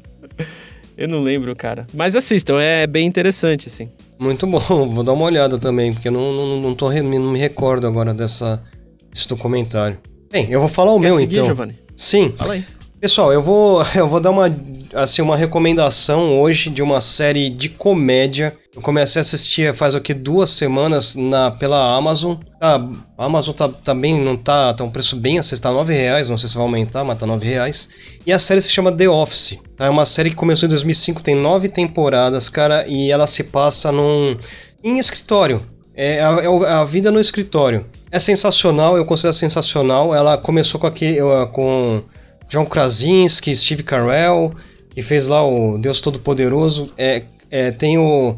Eu 0.97 1.07
não 1.07 1.21
lembro, 1.21 1.55
cara. 1.55 1.85
Mas 1.93 2.15
assistam, 2.15 2.59
é 2.59 2.87
bem 2.87 3.05
interessante, 3.05 3.67
assim. 3.67 3.89
Muito 4.19 4.47
bom, 4.47 4.89
vou 4.93 5.03
dar 5.03 5.13
uma 5.13 5.25
olhada 5.25 5.59
também, 5.59 5.93
porque 5.93 6.07
eu 6.07 6.11
não, 6.11 6.33
não, 6.33 6.61
não, 6.61 6.73
tô, 6.75 6.91
não 6.91 7.31
me 7.31 7.37
recordo 7.37 7.85
agora 7.85 8.13
dessa, 8.13 8.63
desse 9.11 9.27
documentário. 9.27 9.99
Bem, 10.31 10.47
eu 10.49 10.59
vou 10.59 10.69
falar 10.69 10.93
o 10.93 10.99
Quer 10.99 11.07
meu 11.07 11.17
seguir, 11.17 11.35
então. 11.35 11.45
Giovanni? 11.45 11.79
Sim, 11.95 12.33
Fala 12.37 12.53
aí. 12.53 12.65
pessoal, 12.99 13.31
eu 13.33 13.41
vou, 13.41 13.81
eu 13.95 14.07
vou 14.07 14.19
dar 14.19 14.31
uma, 14.31 14.53
assim, 14.93 15.21
uma 15.21 15.35
recomendação 15.37 16.39
hoje 16.39 16.69
de 16.69 16.81
uma 16.81 16.99
série 17.01 17.49
de 17.49 17.69
comédia. 17.69 18.55
Eu 18.75 18.81
comecei 18.81 19.19
a 19.19 19.21
assistir 19.21 19.73
faz 19.73 19.95
o 19.95 20.01
que 20.01 20.13
duas 20.13 20.49
semanas 20.51 21.15
na, 21.15 21.49
pela 21.51 21.95
Amazon. 21.95 22.35
Tá, 22.59 22.75
a 23.17 23.25
Amazon 23.25 23.55
tá, 23.55 23.69
tá 23.69 23.95
bem, 23.95 24.19
não 24.19 24.35
tá, 24.35 24.73
tá 24.73 24.83
um 24.83 24.91
preço 24.91 25.15
bem 25.15 25.39
acessível, 25.39 25.63
tá 25.63 25.71
9 25.71 25.93
reais, 25.93 26.29
não 26.29 26.37
sei 26.37 26.49
se 26.49 26.55
vai 26.55 26.63
aumentar, 26.63 27.03
mas 27.03 27.17
tá 27.17 27.25
9 27.25 27.47
reais. 27.47 27.89
E 28.25 28.31
a 28.33 28.37
série 28.39 28.61
se 28.61 28.69
chama 28.71 28.91
The 28.91 29.09
Office. 29.09 29.59
Tá? 29.75 29.85
É 29.85 29.89
uma 29.89 30.05
série 30.05 30.29
que 30.29 30.35
começou 30.35 30.67
em 30.67 30.69
2005, 30.69 31.21
tem 31.23 31.35
nove 31.35 31.69
temporadas, 31.69 32.49
cara, 32.49 32.85
e 32.87 33.09
ela 33.11 33.25
se 33.27 33.45
passa 33.45 33.91
num 33.91 34.37
em 34.83 34.99
escritório. 34.99 35.61
É 35.95 36.21
a, 36.21 36.29
é 36.43 36.49
o- 36.49 36.63
a 36.63 36.85
vida 36.85 37.11
no 37.11 37.19
escritório. 37.19 37.85
É 38.17 38.19
sensacional, 38.19 38.97
eu 38.97 39.05
considero 39.05 39.31
sensacional. 39.35 40.11
Ela 40.13 40.39
começou 40.39 40.81
com 40.81 40.87
aqui 40.87 41.17
com 41.53 42.01
John 42.49 42.65
Krasinski, 42.65 43.55
Steve 43.55 43.83
Carell, 43.83 44.55
que 44.89 45.03
fez 45.03 45.27
lá 45.27 45.47
o 45.47 45.77
Deus 45.77 46.01
Todo-Poderoso. 46.01 46.91
É, 46.97 47.25
é, 47.51 47.69
tem 47.69 47.99
o 47.99 48.35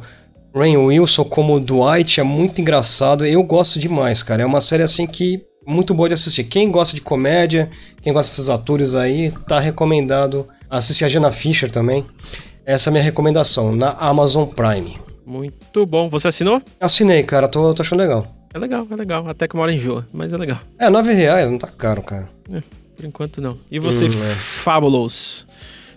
Rain 0.53 0.75
Wilson 0.75 1.23
como 1.23 1.61
Dwight, 1.61 2.19
é 2.19 2.23
muito 2.23 2.59
engraçado. 2.59 3.25
Eu 3.25 3.41
gosto 3.41 3.79
demais, 3.79 4.21
cara. 4.21 4.43
É 4.43 4.45
uma 4.45 4.59
série 4.59 4.83
assim 4.83 5.07
que 5.07 5.45
muito 5.65 5.93
boa 5.93 6.09
de 6.09 6.15
assistir. 6.15 6.43
Quem 6.43 6.69
gosta 6.69 6.93
de 6.93 6.99
comédia, 6.99 7.71
quem 8.01 8.11
gosta 8.11 8.31
desses 8.31 8.49
atores 8.49 8.95
aí, 8.95 9.31
tá 9.47 9.61
recomendado 9.61 10.45
assistir 10.69 11.05
a 11.05 11.09
Jenna 11.09 11.31
Fischer 11.31 11.71
também. 11.71 12.05
Essa 12.65 12.89
é 12.89 12.91
a 12.91 12.91
minha 12.91 13.03
recomendação 13.03 13.73
na 13.73 13.91
Amazon 13.91 14.45
Prime. 14.45 14.99
Muito 15.25 15.85
bom. 15.85 16.09
Você 16.09 16.27
assinou? 16.27 16.61
Assinei, 16.81 17.23
cara, 17.23 17.47
tô, 17.47 17.73
tô 17.73 17.81
achando 17.81 17.99
legal. 17.99 18.38
É 18.53 18.57
legal, 18.59 18.87
é 18.89 18.95
legal. 18.95 19.27
Até 19.29 19.47
que 19.47 19.53
uma 19.55 19.63
hora 19.63 19.73
enjoa, 19.73 20.07
mas 20.11 20.33
é 20.33 20.37
legal. 20.37 20.59
É, 20.79 20.89
9 20.89 21.13
reais, 21.13 21.49
não 21.49 21.57
tá 21.57 21.67
caro, 21.67 22.01
cara. 22.01 22.27
Por 22.95 23.05
enquanto 23.05 23.39
não. 23.41 23.57
E 23.71 23.79
você, 23.79 24.05
Hum, 24.05 24.23
é. 24.31 24.35
Fabulous? 24.35 25.45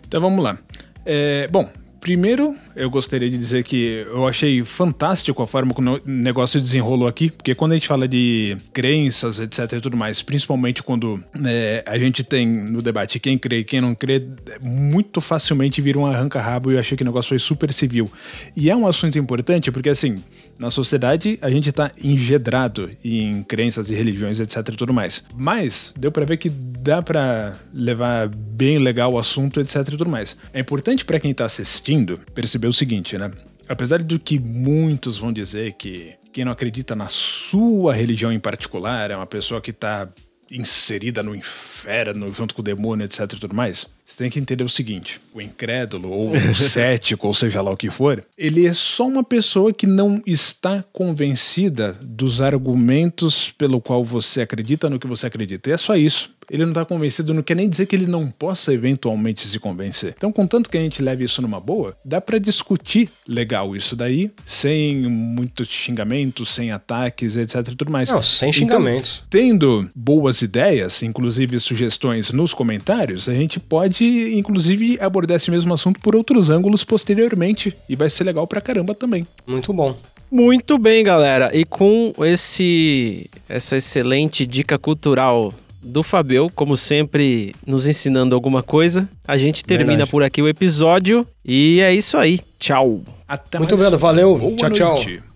Então 0.06 0.20
vamos 0.20 0.42
lá. 0.44 0.58
É, 1.04 1.48
bom, 1.48 1.68
primeiro 2.00 2.54
eu 2.74 2.90
gostaria 2.90 3.28
de 3.28 3.38
dizer 3.38 3.64
que 3.64 4.06
eu 4.10 4.26
achei 4.26 4.64
fantástico 4.64 5.42
a 5.42 5.46
forma 5.46 5.74
como 5.74 5.96
o 5.96 6.00
negócio 6.04 6.60
desenrolou 6.60 7.08
aqui, 7.08 7.30
porque 7.30 7.54
quando 7.54 7.72
a 7.72 7.74
gente 7.74 7.86
fala 7.86 8.06
de 8.08 8.56
crenças, 8.72 9.38
etc 9.38 9.72
e 9.72 9.80
tudo 9.80 9.96
mais, 9.96 10.22
principalmente 10.22 10.82
quando 10.82 11.22
né, 11.34 11.82
a 11.86 11.98
gente 11.98 12.24
tem 12.24 12.46
no 12.46 12.82
debate 12.82 13.18
quem 13.18 13.38
crê 13.38 13.58
e 13.58 13.64
quem 13.64 13.80
não 13.80 13.94
crê, 13.94 14.22
muito 14.60 15.20
facilmente 15.20 15.80
vira 15.80 15.98
um 15.98 16.06
arranca-rabo 16.06 16.70
e 16.70 16.74
eu 16.74 16.80
achei 16.80 16.96
que 16.96 17.02
o 17.02 17.06
negócio 17.06 17.30
foi 17.30 17.38
super 17.38 17.72
civil. 17.72 18.10
E 18.56 18.70
é 18.70 18.76
um 18.76 18.86
assunto 18.86 19.18
importante 19.18 19.70
porque, 19.70 19.88
assim, 19.88 20.22
na 20.58 20.70
sociedade 20.70 21.38
a 21.42 21.50
gente 21.50 21.70
tá 21.72 21.90
engedrado 22.02 22.90
em 23.04 23.42
crenças 23.42 23.90
e 23.90 23.94
religiões, 23.94 24.40
etc 24.40 24.56
e 24.68 24.76
tudo 24.76 24.92
mais. 24.92 25.24
Mas 25.36 25.92
deu 25.98 26.12
pra 26.12 26.24
ver 26.24 26.36
que 26.36 26.48
dá 26.48 27.02
pra 27.02 27.54
levar 27.72 28.28
bem 28.28 28.78
legal 28.78 29.12
o 29.12 29.18
assunto, 29.18 29.60
etc 29.60 29.76
e 29.76 29.96
tudo 29.96 30.08
mais. 30.08 30.36
É 30.52 30.60
importante 30.60 31.04
pra 31.04 31.18
quem 31.18 31.32
tá 31.32 31.44
assistindo 31.44 32.20
perceber 32.34 32.61
perceber 32.62 32.68
o 32.68 32.72
seguinte, 32.72 33.18
né? 33.18 33.30
Apesar 33.68 34.02
de 34.02 34.18
que 34.18 34.38
muitos 34.38 35.18
vão 35.18 35.32
dizer 35.32 35.72
que 35.72 36.14
quem 36.32 36.44
não 36.44 36.52
acredita 36.52 36.94
na 36.94 37.08
sua 37.08 37.92
religião 37.92 38.32
em 38.32 38.38
particular 38.38 39.10
é 39.10 39.16
uma 39.16 39.26
pessoa 39.26 39.60
que 39.60 39.70
está 39.70 40.08
inserida 40.50 41.22
no 41.22 41.34
inferno 41.34 42.30
junto 42.30 42.54
com 42.54 42.60
o 42.60 42.64
demônio, 42.64 43.04
etc 43.04 43.20
e 43.22 43.40
tudo 43.40 43.54
mais. 43.54 43.86
Você 44.04 44.18
tem 44.18 44.30
que 44.30 44.38
entender 44.38 44.64
o 44.64 44.68
seguinte: 44.68 45.20
o 45.32 45.40
incrédulo 45.40 46.10
ou 46.10 46.32
o 46.32 46.36
cético, 46.54 47.26
ou 47.26 47.34
seja 47.34 47.62
lá 47.62 47.70
o 47.70 47.76
que 47.76 47.90
for, 47.90 48.24
ele 48.36 48.66
é 48.66 48.72
só 48.72 49.06
uma 49.06 49.24
pessoa 49.24 49.72
que 49.72 49.86
não 49.86 50.22
está 50.26 50.84
convencida 50.92 51.96
dos 52.02 52.42
argumentos 52.42 53.50
pelo 53.52 53.80
qual 53.80 54.04
você 54.04 54.42
acredita 54.42 54.90
no 54.90 54.98
que 54.98 55.06
você 55.06 55.26
acredita. 55.26 55.70
E 55.70 55.72
é 55.72 55.76
só 55.76 55.96
isso 55.96 56.30
ele 56.52 56.64
não 56.64 56.72
está 56.72 56.84
convencido, 56.84 57.32
não 57.32 57.42
quer 57.42 57.56
nem 57.56 57.66
dizer 57.66 57.86
que 57.86 57.96
ele 57.96 58.06
não 58.06 58.30
possa 58.30 58.74
eventualmente 58.74 59.48
se 59.48 59.58
convencer. 59.58 60.14
Então, 60.18 60.30
contanto 60.30 60.68
que 60.68 60.76
a 60.76 60.80
gente 60.80 61.02
leve 61.02 61.24
isso 61.24 61.40
numa 61.40 61.58
boa, 61.58 61.96
dá 62.04 62.20
para 62.20 62.38
discutir 62.38 63.08
legal 63.26 63.74
isso 63.74 63.96
daí, 63.96 64.30
sem 64.44 65.08
muitos 65.08 65.68
xingamentos, 65.68 66.50
sem 66.50 66.70
ataques, 66.70 67.38
etc 67.38 67.56
e 67.68 67.74
tudo 67.74 67.90
mais. 67.90 68.10
Não, 68.10 68.22
sem 68.22 68.52
xingamentos. 68.52 69.22
Então, 69.26 69.40
tendo 69.40 69.90
boas 69.96 70.42
ideias, 70.42 71.02
inclusive 71.02 71.58
sugestões 71.58 72.30
nos 72.30 72.52
comentários, 72.52 73.30
a 73.30 73.34
gente 73.34 73.58
pode, 73.58 74.04
inclusive, 74.36 74.98
abordar 75.00 75.38
esse 75.38 75.50
mesmo 75.50 75.72
assunto 75.72 76.00
por 76.00 76.14
outros 76.14 76.50
ângulos 76.50 76.84
posteriormente, 76.84 77.74
e 77.88 77.96
vai 77.96 78.10
ser 78.10 78.24
legal 78.24 78.46
pra 78.46 78.60
caramba 78.60 78.94
também. 78.94 79.26
Muito 79.46 79.72
bom. 79.72 79.96
Muito 80.30 80.78
bem, 80.78 81.04
galera. 81.04 81.50
E 81.54 81.62
com 81.62 82.12
esse 82.20 83.28
essa 83.46 83.76
excelente 83.76 84.46
dica 84.46 84.78
cultural 84.78 85.52
do 85.82 86.02
Fabio, 86.02 86.50
como 86.54 86.76
sempre, 86.76 87.54
nos 87.66 87.86
ensinando 87.86 88.34
alguma 88.34 88.62
coisa. 88.62 89.08
A 89.26 89.36
gente 89.36 89.64
termina 89.64 89.90
Verdade. 89.90 90.10
por 90.10 90.22
aqui 90.22 90.40
o 90.40 90.48
episódio 90.48 91.26
e 91.44 91.80
é 91.80 91.92
isso 91.92 92.16
aí. 92.16 92.40
Tchau. 92.58 93.02
Até 93.26 93.58
Muito 93.58 93.70
mais. 93.70 93.80
obrigado, 93.82 94.00
valeu. 94.00 94.38
Boa 94.38 94.56
tchau, 94.56 94.88
noite. 94.90 95.16
tchau. 95.18 95.31